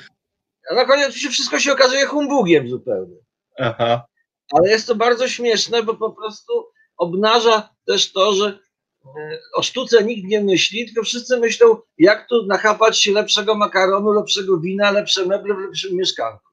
a 0.70 0.76
na 0.76 0.86
koniec 0.86 1.14
wszystko 1.14 1.60
się 1.60 1.74
okazuje 1.74 2.06
humbugiem 2.06 2.70
zupełnie. 2.70 3.16
Aha. 3.60 4.06
Ale 4.52 4.70
jest 4.70 4.88
to 4.88 4.96
bardzo 4.96 5.28
śmieszne, 5.28 5.84
bo 5.84 5.96
po 5.96 6.12
prostu 6.12 6.54
obnaża 6.98 7.70
też 7.86 8.12
to, 8.12 8.34
że 8.34 8.60
e, 9.06 9.40
o 9.56 9.64
sztuce 9.64 10.04
nikt 10.04 10.28
nie 10.28 10.42
myśli, 10.42 10.86
tylko 10.86 11.04
wszyscy 11.04 11.38
myślą, 11.38 11.78
jak 11.98 12.28
tu 12.30 12.46
nachapać 12.46 13.02
się 13.02 13.12
lepszego 13.12 13.56
makaronu, 13.56 14.12
lepszego 14.12 14.60
wina, 14.60 14.92
lepsze 14.92 15.26
meble 15.26 15.56
w 15.56 15.60
lepszym 15.60 15.96
mieszkanku. 15.96 16.50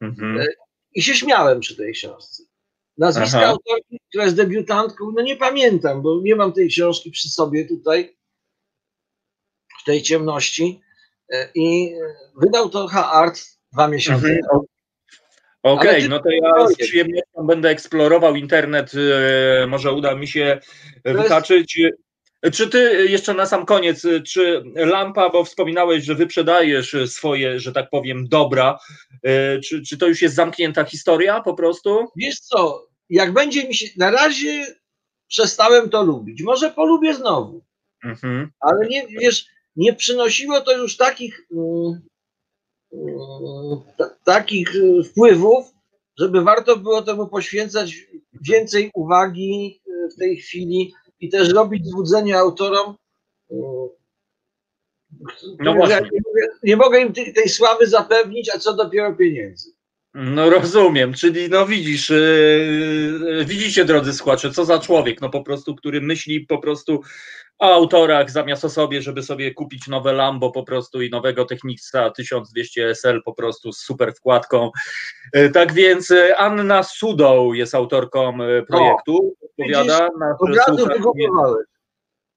Mhm. 0.00 0.40
E, 0.40 0.46
I 0.94 1.02
się 1.02 1.14
śmiałem 1.14 1.60
przy 1.60 1.76
tej 1.76 1.92
książce. 1.92 2.42
Nazwiska 3.00 3.38
Aha. 3.38 3.46
autorki, 3.46 4.00
która 4.08 4.24
jest 4.24 4.36
debiutantką, 4.36 5.12
no 5.16 5.22
nie 5.22 5.36
pamiętam, 5.36 6.02
bo 6.02 6.20
nie 6.22 6.36
mam 6.36 6.52
tej 6.52 6.68
książki 6.68 7.10
przy 7.10 7.28
sobie 7.28 7.68
tutaj, 7.68 8.16
w 9.82 9.84
tej 9.84 10.02
ciemności. 10.02 10.80
E, 11.32 11.48
I 11.54 11.94
wydał 12.36 12.70
to 12.70 12.88
H-Art 12.88 13.40
dwa 13.72 13.88
miesiące 13.88 14.26
mhm. 14.28 14.60
Okej, 15.62 15.96
okay, 15.96 16.08
no 16.08 16.18
to 16.18 16.30
ja 16.30 16.68
z 16.68 16.76
przyjemnością 16.76 17.46
będę 17.46 17.68
eksplorował 17.68 18.36
internet, 18.36 18.92
e, 18.94 19.66
może 19.66 19.92
uda 19.92 20.14
mi 20.14 20.28
się 20.28 20.58
wyhaczyć. 21.04 21.80
Czy 22.52 22.68
ty 22.68 23.06
jeszcze 23.08 23.34
na 23.34 23.46
sam 23.46 23.66
koniec, 23.66 24.06
czy 24.26 24.62
lampa, 24.74 25.30
bo 25.30 25.44
wspominałeś, 25.44 26.04
że 26.04 26.14
wyprzedajesz 26.14 26.96
swoje, 27.06 27.60
że 27.60 27.72
tak 27.72 27.90
powiem, 27.90 28.28
dobra, 28.28 28.78
e, 29.22 29.60
czy, 29.60 29.82
czy 29.82 29.98
to 29.98 30.06
już 30.06 30.22
jest 30.22 30.34
zamknięta 30.34 30.84
historia 30.84 31.40
po 31.40 31.54
prostu? 31.54 32.08
Wiesz 32.16 32.40
co, 32.40 32.89
jak 33.10 33.32
będzie 33.32 33.68
mi 33.68 33.74
się, 33.74 33.86
na 33.96 34.10
razie 34.10 34.66
przestałem 35.28 35.90
to 35.90 36.02
lubić, 36.02 36.42
może 36.42 36.70
polubię 36.70 37.14
znowu, 37.14 37.62
mhm. 38.04 38.50
ale 38.60 38.88
nie, 38.88 39.06
wiesz, 39.06 39.46
nie 39.76 39.92
przynosiło 39.94 40.60
to 40.60 40.76
już 40.76 40.96
takich, 40.96 41.46
mm, 41.52 42.00
takich 44.24 44.76
e, 44.76 45.04
wpływów, 45.04 45.66
żeby 46.18 46.42
warto 46.42 46.76
było 46.76 47.02
temu 47.02 47.26
poświęcać 47.26 48.06
więcej 48.48 48.90
uwagi 48.94 49.80
e, 49.88 50.08
w 50.08 50.16
tej 50.16 50.36
chwili 50.36 50.94
i 51.20 51.28
też 51.28 51.48
robić 51.48 51.86
złudzenie 51.86 52.38
autorom. 52.38 52.96
E, 53.50 53.56
no 55.58 55.72
nie, 55.72 55.78
mogę, 55.78 56.08
nie 56.62 56.76
mogę 56.76 57.00
im 57.00 57.12
tej, 57.12 57.34
tej 57.34 57.48
sławy 57.48 57.86
zapewnić, 57.86 58.50
a 58.54 58.58
co 58.58 58.74
dopiero 58.74 59.14
pieniędzy. 59.14 59.79
No 60.14 60.50
rozumiem, 60.50 61.12
czyli 61.12 61.48
no 61.48 61.66
widzisz, 61.66 62.10
yy, 62.10 63.44
widzicie 63.44 63.84
drodzy 63.84 64.12
słuchacze, 64.12 64.50
co 64.50 64.64
za 64.64 64.78
człowiek, 64.78 65.20
no 65.20 65.30
po 65.30 65.42
prostu, 65.42 65.74
który 65.74 66.00
myśli 66.00 66.46
po 66.46 66.58
prostu 66.58 67.00
o 67.58 67.74
autorach 67.74 68.30
zamiast 68.30 68.64
o 68.64 68.68
sobie, 68.68 69.02
żeby 69.02 69.22
sobie 69.22 69.54
kupić 69.54 69.88
nowe 69.88 70.12
Lambo 70.12 70.50
po 70.50 70.62
prostu 70.62 71.02
i 71.02 71.10
nowego 71.10 71.44
Technica 71.44 72.10
1200 72.10 72.94
SL 72.94 73.22
po 73.24 73.32
prostu 73.34 73.72
z 73.72 73.78
super 73.78 74.14
wkładką. 74.14 74.70
Yy, 75.34 75.50
tak 75.50 75.72
więc 75.72 76.10
yy, 76.10 76.36
Anna 76.36 76.82
Sudą 76.82 77.52
jest 77.52 77.74
autorką 77.74 78.38
yy, 78.38 78.66
projektu, 78.66 79.34
odpowiada. 79.42 80.08
Od 80.40 80.56
razu. 80.56 80.86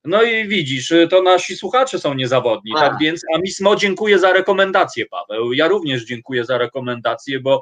No 0.06 0.24
i 0.24 0.48
widzisz, 0.48 0.92
y, 0.92 1.08
to 1.08 1.22
nasi 1.22 1.56
słuchacze 1.56 2.00
są 2.00 2.14
niezawodni, 2.14 2.72
A. 2.78 2.80
tak 2.80 2.98
więc 3.02 3.22
Amismo 3.36 3.76
dziękuję 3.76 4.20
za 4.20 4.34
rekomendację, 4.34 5.06
Paweł. 5.06 5.54
Ja 5.54 5.68
również 5.68 6.06
dziękuję 6.06 6.46
za 6.46 6.58
rekomendację, 6.58 7.40
bo, 7.40 7.62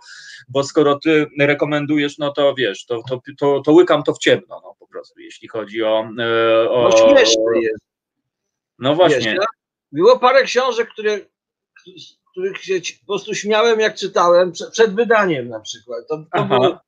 bo 0.49 0.63
skoro 0.63 0.99
ty 0.99 1.27
rekomendujesz, 1.39 2.17
no 2.17 2.31
to 2.31 2.55
wiesz, 2.55 2.85
to, 2.85 3.01
to, 3.09 3.21
to, 3.39 3.61
to 3.61 3.71
łykam 3.71 4.03
to 4.03 4.13
w 4.13 4.19
ciemno, 4.19 4.61
no 4.63 4.75
po 4.79 4.87
prostu, 4.87 5.19
jeśli 5.19 5.47
chodzi 5.47 5.83
o... 5.83 6.09
E, 6.19 6.69
o 6.69 6.89
no 6.89 6.97
śmieszne 6.97 7.61
jest. 7.61 7.83
No 8.79 8.95
właśnie. 8.95 9.37
Było 9.91 10.19
parę 10.19 10.43
książek, 10.43 10.89
które, 10.89 11.19
których 12.31 12.63
się 12.63 12.73
po 12.99 13.13
prostu 13.13 13.35
śmiałem, 13.35 13.79
jak 13.79 13.95
czytałem, 13.95 14.51
przed, 14.71 14.95
wydaniem 14.95 15.49
na 15.49 15.59
przykład. 15.59 16.07
To, 16.09 16.25
to, 16.35 16.43
było, 16.43 16.79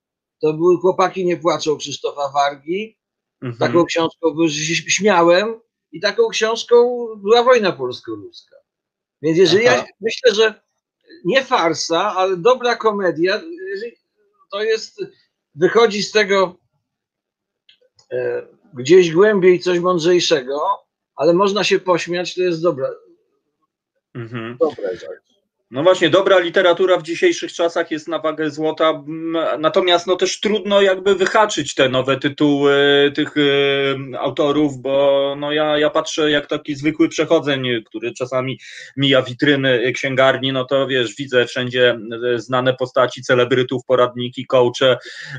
to 0.42 0.54
były 0.54 0.78
Chłopaki 0.78 1.26
nie 1.26 1.38
płaczą 1.38 1.78
Krzysztofa 1.78 2.32
Wargi. 2.34 2.98
Mhm. 3.44 3.58
Taką 3.58 3.86
książką 3.86 4.48
się 4.50 4.76
śmiałem 4.76 5.60
i 5.92 6.00
taką 6.02 6.28
książką 6.28 7.08
była 7.18 7.44
wojna 7.44 7.72
polsko-ruska. 7.72 8.56
Więc 9.22 9.38
jeżeli 9.38 9.68
Aha. 9.68 9.78
ja 9.78 9.86
myślę, 10.02 10.36
że 10.36 10.62
nie 11.26 11.44
farsa, 11.44 12.16
ale 12.16 12.38
dobra 12.38 12.76
komedia, 12.76 13.42
to 14.52 14.64
jest, 14.64 15.04
wychodzi 15.56 16.04
z 16.04 16.12
tego 16.12 16.56
e, 18.12 18.48
gdzieś 18.74 19.12
głębiej 19.12 19.60
coś 19.60 19.80
mądrzejszego, 19.80 20.62
ale 21.16 21.34
można 21.34 21.64
się 21.64 21.80
pośmiać, 21.80 22.36
to 22.36 22.42
jest 22.42 22.62
dobra, 22.62 22.90
Mhm. 24.16 24.58
dobra 24.60 24.90
rzecz. 24.94 25.33
No 25.74 25.84
właśnie, 25.84 26.10
dobra 26.10 26.40
literatura 26.40 26.98
w 26.98 27.04
dzisiejszych 27.04 27.54
czasach 27.54 27.92
jest 27.92 28.08
na 28.08 28.20
wagę 28.20 28.52
złota, 28.52 29.04
natomiast 29.60 30.08
no 30.08 30.16
też 30.16 30.40
trudno 30.40 30.82
jakby 30.82 31.16
wyhaczyć 31.16 31.76
te 31.76 31.90
nowe 31.90 32.20
tytuły 32.20 32.74
tych 33.16 33.38
y, 33.38 33.96
autorów, 34.20 34.78
bo 34.78 35.36
no 35.40 35.52
ja, 35.52 35.78
ja 35.78 35.90
patrzę 35.90 36.32
jak 36.32 36.48
taki 36.48 36.76
zwykły 36.76 37.10
przechodzeń, 37.10 37.68
który 37.86 38.14
czasami 38.14 38.60
mija 38.98 39.22
witryny 39.22 39.92
księgarni, 39.92 40.52
no 40.52 40.66
to 40.66 40.88
wiesz, 40.88 41.16
widzę 41.16 41.46
wszędzie 41.46 41.98
y, 42.36 42.40
znane 42.40 42.74
postaci, 42.74 43.22
celebrytów, 43.22 43.86
poradniki, 43.88 44.46
coache 44.46 44.98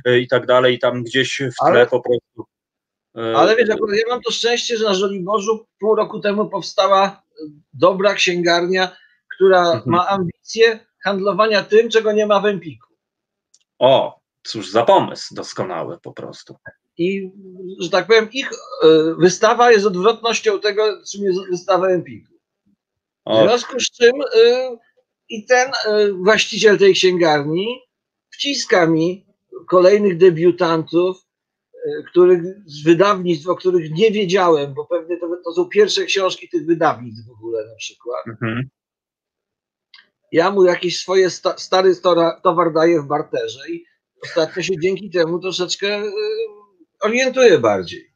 y, 0.09 0.21
i 0.21 0.29
tak 0.29 0.47
dalej, 0.47 0.79
tam 0.79 1.03
gdzieś 1.03 1.39
w 1.39 1.67
tle 1.67 1.69
Ale- 1.69 1.87
po 1.87 2.01
prostu. 2.01 2.45
Ale 3.37 3.57
wiesz, 3.57 3.71
akurat 3.71 3.97
ja 3.97 4.05
mam 4.09 4.23
to 4.23 4.33
szczęście, 4.33 4.77
że 4.77 4.85
na 4.85 4.95
Żoliborzu 4.95 5.67
pół 5.81 5.95
roku 5.95 6.21
temu 6.21 6.49
powstała 6.49 7.23
dobra 7.73 8.15
księgarnia, 8.15 8.97
która 9.35 9.61
Mhm. 9.61 9.83
ma 9.87 10.09
ambicje 10.09 10.87
handlowania 11.05 11.63
tym, 11.63 11.89
czego 11.91 12.13
nie 12.13 12.27
ma 12.27 12.41
w 12.41 12.47
Empiku. 12.47 12.95
O, 13.79 14.21
cóż 14.43 14.71
za 14.71 14.85
pomysł 14.85 15.35
doskonały 15.35 15.99
po 16.03 16.13
prostu. 16.13 16.57
I, 16.99 17.31
że 17.81 17.91
tak 17.91 18.07
powiem, 18.07 18.29
ich 18.33 18.51
e, 18.53 19.15
wystawa 19.19 19.73
jest 19.73 19.87
odwrotnością 19.87 20.61
tego, 20.61 21.03
czym 21.13 21.25
jest 21.25 21.39
wystawa 21.51 21.89
Empiku. 21.89 22.35
W 23.27 23.49
związku 23.49 23.81
z 23.81 23.91
czym 23.91 24.13
e, 24.23 24.77
i 25.29 25.47
ten 25.47 25.69
e, 25.69 26.13
właściciel 26.13 26.79
tej 26.79 26.95
księgarni 26.95 27.81
wciska 28.31 28.87
mi 28.87 29.27
kolejnych 29.69 30.19
debiutantów, 30.19 31.17
których 32.11 32.43
z 32.67 32.83
wydawnictw, 32.85 33.49
o 33.49 33.57
których 33.57 33.91
nie 33.91 34.11
wiedziałem, 34.11 34.75
bo 34.75 34.87
pewnie 34.87 35.17
to, 35.17 35.27
to 35.45 35.53
są 35.53 35.69
pierwsze 35.69 36.05
książki 36.05 36.49
tych 36.49 36.67
wydawnictw 36.67 37.27
w 37.29 37.31
ogóle 37.31 37.67
na 37.67 37.75
przykład. 37.75 38.27
mhm. 38.27 38.69
Ja 40.35 40.51
mu 40.51 40.65
jakieś 40.65 40.99
swoje 40.99 41.31
sta, 41.31 41.59
stary 41.59 41.95
stora, 41.95 42.41
towar 42.43 42.73
daję 42.73 43.03
w 43.03 43.07
barterze 43.07 43.71
i 43.71 43.85
ostatnio 44.23 44.63
się 44.63 44.75
dzięki 44.83 45.11
temu 45.11 45.39
troszeczkę 45.39 45.87
e, 45.87 46.11
orientuję 47.01 47.59
bardziej. 47.59 48.14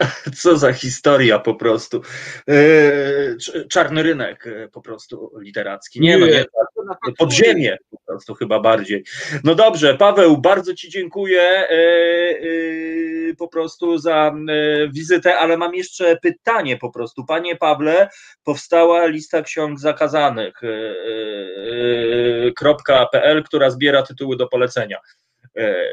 Co 0.40 0.56
za 0.56 0.72
historia 0.72 1.38
po 1.38 1.54
prostu. 1.54 2.02
Cz- 3.36 3.68
Czarny 3.68 4.02
rynek 4.02 4.46
e, 4.46 4.68
po 4.68 4.80
prostu 4.80 5.32
literacki. 5.40 6.00
Nie, 6.00 6.18
no 6.18 6.26
nie, 6.26 6.44
na 6.90 6.94
fakturze. 6.94 7.16
podziemie 7.18 7.78
po 7.90 7.98
prostu 8.06 8.34
chyba 8.34 8.60
bardziej. 8.60 9.04
No 9.44 9.54
dobrze, 9.54 9.94
Paweł, 9.94 10.36
bardzo 10.36 10.74
Ci 10.74 10.90
dziękuję 10.90 11.42
e, 11.42 11.70
e, 11.70 13.34
po 13.38 13.48
prostu 13.48 13.98
za 13.98 14.34
e, 14.48 14.88
wizytę, 14.88 15.38
ale 15.38 15.56
mam 15.56 15.74
jeszcze 15.74 16.16
pytanie 16.16 16.76
po 16.76 16.90
prostu. 16.90 17.24
Panie 17.24 17.56
Pawle, 17.56 18.08
powstała 18.44 19.06
lista 19.06 19.42
ksiąg 19.42 19.80
zakazanych 19.80 20.64
e, 20.64 20.68
e, 20.68 22.52
kropka 22.52 23.06
.pl, 23.06 23.42
która 23.44 23.70
zbiera 23.70 24.02
tytuły 24.02 24.36
do 24.36 24.48
polecenia. 24.48 24.98
E, 25.56 25.84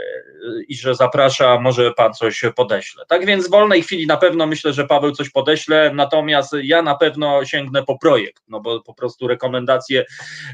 I 0.68 0.76
że 0.76 0.96
zaprasza, 0.96 1.60
może 1.60 1.94
pan 1.94 2.14
coś 2.14 2.42
podeśle. 2.56 3.06
Tak 3.08 3.26
więc 3.26 3.48
w 3.48 3.52
wolnej 3.52 3.84
chwili 3.84 4.08
na 4.08 4.18
pewno 4.18 4.48
myślę, 4.48 4.74
że 4.74 4.88
Paweł 4.88 5.12
coś 5.12 5.30
podeśle, 5.30 5.92
natomiast 5.94 6.54
ja 6.64 6.82
na 6.82 6.96
pewno 6.96 7.46
sięgnę 7.46 7.84
po 7.84 7.98
projekt, 7.98 8.44
no 8.48 8.60
bo 8.60 8.82
po 8.82 8.94
prostu 8.94 9.28
rekomendacje 9.28 10.06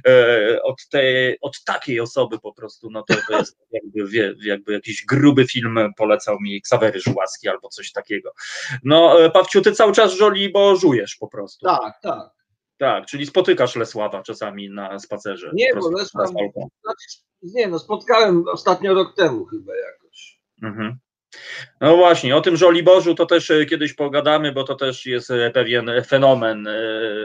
e, 0.08 0.64
od, 0.64 0.88
tej, 0.90 1.38
od 1.42 1.64
takiej 1.64 2.00
osoby 2.00 2.40
po 2.40 2.54
prostu, 2.54 2.90
no 2.90 3.04
to, 3.04 3.14
to 3.28 3.38
jest 3.38 3.58
jakby, 3.72 4.36
jakby 4.42 4.74
jakiś 4.74 5.06
gruby 5.06 5.48
film 5.48 5.80
polecał 5.98 6.38
mi 6.42 6.62
Ksawery 6.62 7.00
Żułaski 7.00 7.50
albo 7.50 7.70
coś 7.70 7.92
takiego. 7.92 8.34
No, 8.84 9.26
e, 9.26 9.30
Pawciu, 9.30 9.62
ty 9.62 9.72
cały 9.72 9.94
czas 9.94 10.14
żoli, 10.14 10.50
bo 10.50 10.76
żujesz 10.76 11.16
po 11.16 11.28
prostu. 11.28 11.66
Tak, 11.66 11.94
tak. 12.02 12.33
Tak, 12.84 13.06
czyli 13.06 13.26
spotykasz 13.26 13.76
Lesława 13.76 14.24
czasami 14.24 14.70
na 14.70 15.00
spacerze. 15.00 15.52
Nie, 15.54 15.74
bo 15.76 15.90
Lesław-. 15.90 16.32
Znaczy, 16.82 17.08
nie, 17.42 17.68
no 17.68 17.80
spotkałem 17.80 18.44
ostatnio 18.48 18.94
rok 18.94 19.16
temu 19.16 19.46
chyba 19.46 19.74
jakoś. 19.76 20.40
Mhm. 20.64 20.98
No 21.82 21.98
właśnie, 21.98 22.36
o 22.36 22.42
tym 22.42 22.58
Żoliborzu 22.58 23.16
to 23.16 23.26
też 23.26 23.52
e, 23.52 23.66
kiedyś 23.66 23.94
pogadamy, 23.94 24.52
bo 24.52 24.64
to 24.64 24.76
też 24.76 25.06
jest 25.06 25.32
e, 25.32 25.52
pewien 25.52 25.92
fenomen, 26.08 26.68
e, 26.68 26.74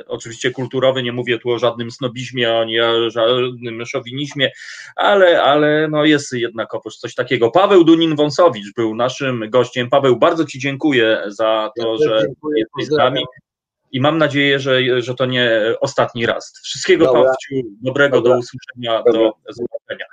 oczywiście 0.06 0.50
kulturowy, 0.50 1.02
nie 1.02 1.12
mówię 1.12 1.38
tu 1.38 1.50
o 1.50 1.58
żadnym 1.58 1.90
snobizmie, 1.90 2.58
ani 2.58 2.80
o 2.80 3.10
żadnym 3.10 3.86
szowinizmie, 3.86 4.50
ale, 4.96 5.42
ale 5.42 5.88
no 5.90 6.04
jest 6.04 6.32
jednakowoż 6.32 6.96
coś 6.96 7.14
takiego. 7.14 7.50
Paweł 7.50 7.84
Dunin-Wąsowicz 7.84 8.72
był 8.76 8.94
naszym 8.94 9.50
gościem. 9.50 9.90
Paweł, 9.90 10.16
bardzo 10.16 10.44
Ci 10.44 10.58
dziękuję 10.58 11.22
za 11.26 11.70
to, 11.80 11.96
Ja 12.00 12.08
że 12.08 12.26
jesteś 12.56 12.86
z 12.86 12.98
nami. 12.98 13.24
I 13.92 14.00
mam 14.00 14.18
nadzieję, 14.18 14.60
że, 14.60 15.02
że 15.02 15.14
to 15.14 15.26
nie 15.26 15.74
ostatni 15.80 16.26
raz. 16.26 16.60
Wszystkiego 16.62 17.04
Dobra. 17.04 17.22
Pawciu, 17.22 17.54
dobrego, 17.82 18.16
Dobra. 18.16 18.32
do 18.32 18.38
usłyszenia, 18.38 19.02
Dobra. 19.06 19.12
do 19.12 19.32
zobaczenia. 19.48 20.04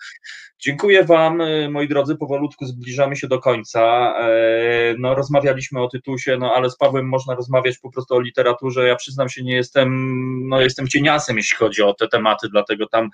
Dziękuję 0.66 1.04
Wam, 1.04 1.42
y, 1.42 1.70
moi 1.70 1.88
drodzy, 1.88 2.16
powolutku 2.16 2.66
zbliżamy 2.66 3.16
się 3.16 3.28
do 3.28 3.40
końca. 3.40 4.14
E, 4.20 4.96
No, 4.98 5.16
rozmawialiśmy 5.16 5.82
o 5.82 5.88
Tytusie, 5.88 6.38
no 6.40 6.54
ale 6.54 6.70
z 6.70 6.78
Pawłem 6.78 7.10
można 7.10 7.36
rozmawiać 7.36 7.78
po 7.78 7.92
prostu 7.92 8.16
o 8.16 8.20
literaturze. 8.20 8.88
Ja 8.88 8.96
przyznam 8.96 9.30
się, 9.30 9.44
nie 9.44 9.56
jestem, 9.56 9.90
no 10.50 10.62
jestem 10.62 10.88
cieniasem, 10.88 11.38
jeśli 11.38 11.58
chodzi 11.58 11.84
o 11.84 11.94
te 11.94 12.08
tematy, 12.08 12.50
dlatego 12.50 12.88
tam 12.88 13.10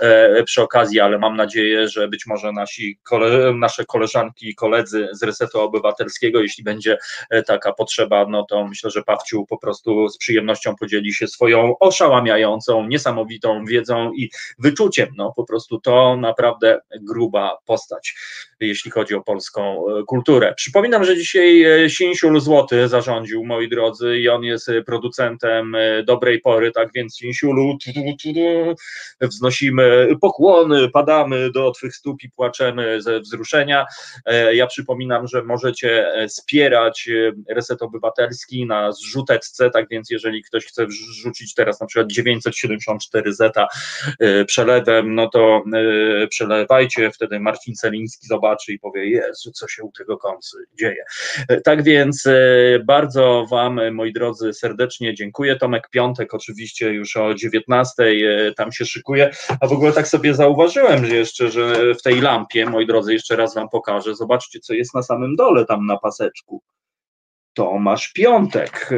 e, 0.00 0.42
przy 0.42 0.62
okazji, 0.62 1.00
ale 1.00 1.18
mam 1.18 1.36
nadzieję, 1.36 1.88
że 1.88 2.08
być 2.08 2.26
może 2.26 2.52
nasi 2.52 2.98
kole, 3.02 3.54
nasze 3.54 3.84
koleżanki 3.84 4.48
i 4.48 4.54
koledzy 4.54 5.08
z 5.12 5.22
Resetu 5.22 5.60
Obywatelskiego, 5.60 6.40
jeśli 6.40 6.64
będzie 6.64 6.98
e, 7.30 7.42
taka 7.42 7.72
potrzeba, 7.72 8.26
no 8.28 8.46
to 8.48 8.66
myślę, 8.66 8.90
że 8.90 9.02
Pawciu 9.02 9.46
po 9.46 9.58
prostu 9.58 10.08
z 10.08 10.18
przyjemnością 10.18 10.74
podzieli 10.76 11.14
się 11.14 11.28
swoją 11.28 11.78
oszałamiającą, 11.78 12.86
niesamowitą 12.88 13.64
wiedzą 13.64 14.12
i 14.12 14.30
wyczuciem. 14.58 15.08
No 15.16 15.32
po 15.36 15.44
prostu 15.44 15.80
to 15.80 16.16
naprawdę 16.16 16.80
gruba 17.00 17.58
postać, 17.66 18.14
jeśli 18.60 18.90
chodzi 18.90 19.14
o 19.14 19.22
polską 19.22 19.84
e, 19.88 20.02
kulturę. 20.02 20.54
Przypominam, 20.56 21.04
że 21.04 21.16
dzisiaj 21.16 21.62
e, 21.62 21.90
Sinsiul 21.90 22.40
Złoty 22.40 22.88
zarządził, 22.88 23.44
moi 23.44 23.68
drodzy, 23.68 24.18
i 24.18 24.28
on 24.28 24.42
jest 24.42 24.68
e, 24.68 24.82
producentem 24.82 25.76
dobrej 26.06 26.40
pory, 26.40 26.72
tak 26.72 26.88
więc 26.94 27.16
Sinsiulu 27.16 27.78
wznosimy 29.20 30.08
pokłony, 30.20 30.90
padamy 30.90 31.50
do 31.50 31.70
Twych 31.70 31.96
stóp 31.96 32.22
i 32.22 32.30
płaczemy 32.30 33.02
ze 33.02 33.20
wzruszenia. 33.20 33.86
Ja 34.52 34.66
przypominam, 34.66 35.28
że 35.28 35.42
możecie 35.42 36.06
wspierać 36.28 37.08
Reset 37.50 37.82
Obywatelski 37.82 38.66
na 38.66 38.92
zrzuteczce, 38.92 39.70
tak 39.70 39.88
więc 39.90 40.10
jeżeli 40.10 40.42
ktoś 40.42 40.66
chce 40.66 40.86
wrzucić 40.86 41.54
teraz 41.54 41.80
na 41.80 41.86
przykład 41.86 42.12
974 42.12 43.34
zeta 43.34 43.66
przelewem, 44.46 45.14
no 45.14 45.28
to 45.28 45.62
e, 45.74 46.26
wtedy 47.14 47.40
Marcin 47.40 47.74
Celiński 47.74 48.26
zobaczy 48.26 48.72
i 48.72 48.78
powie, 48.78 49.10
Jezu, 49.10 49.52
co 49.52 49.68
się 49.68 49.84
u 49.84 49.92
tego 49.92 50.18
końcu 50.18 50.56
dzieje. 50.78 51.04
E, 51.48 51.60
Tak 51.60 51.82
więc 51.82 52.26
e, 52.26 52.32
bardzo 52.84 53.46
Wam, 53.50 53.78
e, 53.78 53.90
moi 53.90 54.12
drodzy, 54.12 54.52
serdecznie 54.52 55.14
dziękuję. 55.14 55.56
Tomek 55.56 55.88
Piątek 55.90 56.34
oczywiście 56.34 56.92
już 56.92 57.16
o 57.16 57.34
19 57.34 58.02
e, 58.02 58.52
tam 58.54 58.72
się 58.72 58.84
szykuje, 58.86 59.30
a 59.60 59.66
w 59.66 59.72
ogóle 59.72 59.92
tak 59.92 60.08
sobie 60.08 60.34
zauważyłem, 60.34 61.06
że 61.06 61.16
jeszcze, 61.16 61.50
że 61.50 61.94
w 61.94 62.02
tej 62.02 62.20
lampie, 62.20 62.66
moi 62.66 62.86
drodzy, 62.86 63.12
jeszcze 63.12 63.36
raz 63.36 63.54
Wam 63.54 63.68
pokażę, 63.68 64.14
zobaczcie, 64.14 64.60
co 64.60 64.74
jest 64.74 64.94
na 64.94 65.02
samym 65.02 65.36
dole 65.36 65.66
tam 65.66 65.86
na 65.86 65.98
paseczku. 65.98 66.62
Tomasz 67.54 68.12
Piątek, 68.12 68.90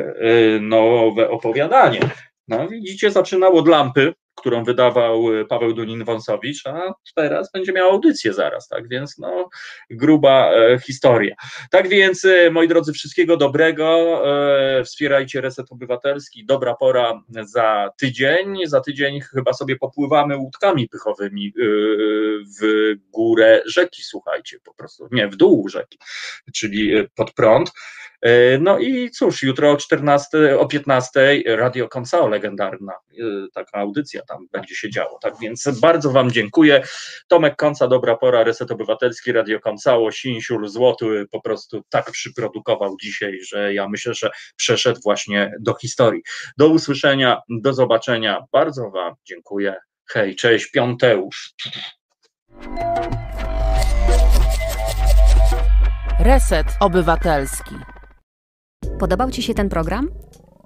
nowe 0.60 1.30
opowiadanie. 1.30 2.00
No 2.48 2.68
widzicie, 2.68 3.10
zaczynał 3.10 3.56
od 3.56 3.68
lampy, 3.68 4.14
którą 4.36 4.64
wydawał 4.64 5.32
y, 5.32 5.44
Paweł 5.44 5.72
Dunin-Wąsowicz, 5.72 6.66
a 6.66 6.94
teraz 7.14 7.52
będzie 7.52 7.72
miał 7.72 7.90
audycję 7.90 8.32
zaraz, 8.32 8.68
tak 8.68 8.88
więc 8.88 9.18
no 9.18 9.48
gruba 9.90 10.50
e, 10.52 10.78
historia. 10.78 11.34
Tak 11.70 11.88
więc, 11.88 12.24
e, 12.24 12.50
moi 12.50 12.68
drodzy, 12.68 12.92
wszystkiego 12.92 13.36
dobrego, 13.36 14.20
e, 14.78 14.84
wspierajcie 14.84 15.40
Reset 15.40 15.72
Obywatelski, 15.72 16.46
dobra 16.46 16.74
pora 16.74 17.20
za 17.42 17.90
tydzień, 17.98 18.58
za 18.66 18.80
tydzień 18.80 19.20
chyba 19.20 19.52
sobie 19.52 19.76
popływamy 19.76 20.36
łódkami 20.36 20.88
pychowymi 20.88 21.46
e, 21.46 21.52
w 22.60 22.92
górę 23.10 23.62
rzeki, 23.66 24.02
słuchajcie, 24.02 24.58
po 24.64 24.74
prostu, 24.74 25.08
nie, 25.12 25.28
w 25.28 25.36
dół 25.36 25.68
rzeki, 25.68 25.98
czyli 26.54 26.96
e, 26.96 27.08
pod 27.14 27.32
prąd. 27.32 27.72
E, 28.20 28.58
No 28.58 28.78
i 28.78 29.10
cóż, 29.10 29.42
jutro 29.42 29.70
o 29.70 29.76
14, 29.76 30.58
o 30.58 30.66
15 30.66 31.42
Radio 31.46 31.88
Komsao 31.88 32.28
legendarna, 32.28 32.92
e, 32.92 33.22
taka 33.54 33.78
audycja 33.78 34.22
tam 34.28 34.46
będzie 34.52 34.74
się 34.74 34.90
działo. 34.90 35.18
Tak 35.22 35.34
więc 35.40 35.80
bardzo 35.80 36.10
Wam 36.10 36.30
dziękuję. 36.30 36.82
Tomek 37.28 37.56
Konca, 37.56 37.88
Dobra 37.88 38.16
Pora, 38.16 38.44
Reset 38.44 38.70
Obywatelski, 38.70 39.32
Radio 39.32 39.60
Koncało, 39.60 40.12
Sinsiul, 40.12 40.68
Złoty 40.68 41.24
po 41.30 41.40
prostu 41.40 41.82
tak 41.88 42.10
przyprodukował 42.10 42.96
dzisiaj, 43.02 43.38
że 43.48 43.74
ja 43.74 43.88
myślę, 43.88 44.14
że 44.14 44.30
przeszedł 44.56 45.00
właśnie 45.04 45.52
do 45.60 45.74
historii. 45.74 46.22
Do 46.58 46.68
usłyszenia, 46.68 47.40
do 47.48 47.74
zobaczenia. 47.74 48.44
Bardzo 48.52 48.90
Wam 48.90 49.14
dziękuję. 49.24 49.74
Hej, 50.08 50.36
cześć, 50.36 50.70
Piąteusz. 50.70 51.54
Reset 56.20 56.66
Obywatelski. 56.80 57.74
Podobał 58.98 59.30
Ci 59.30 59.42
się 59.42 59.54
ten 59.54 59.68
program? 59.68 60.10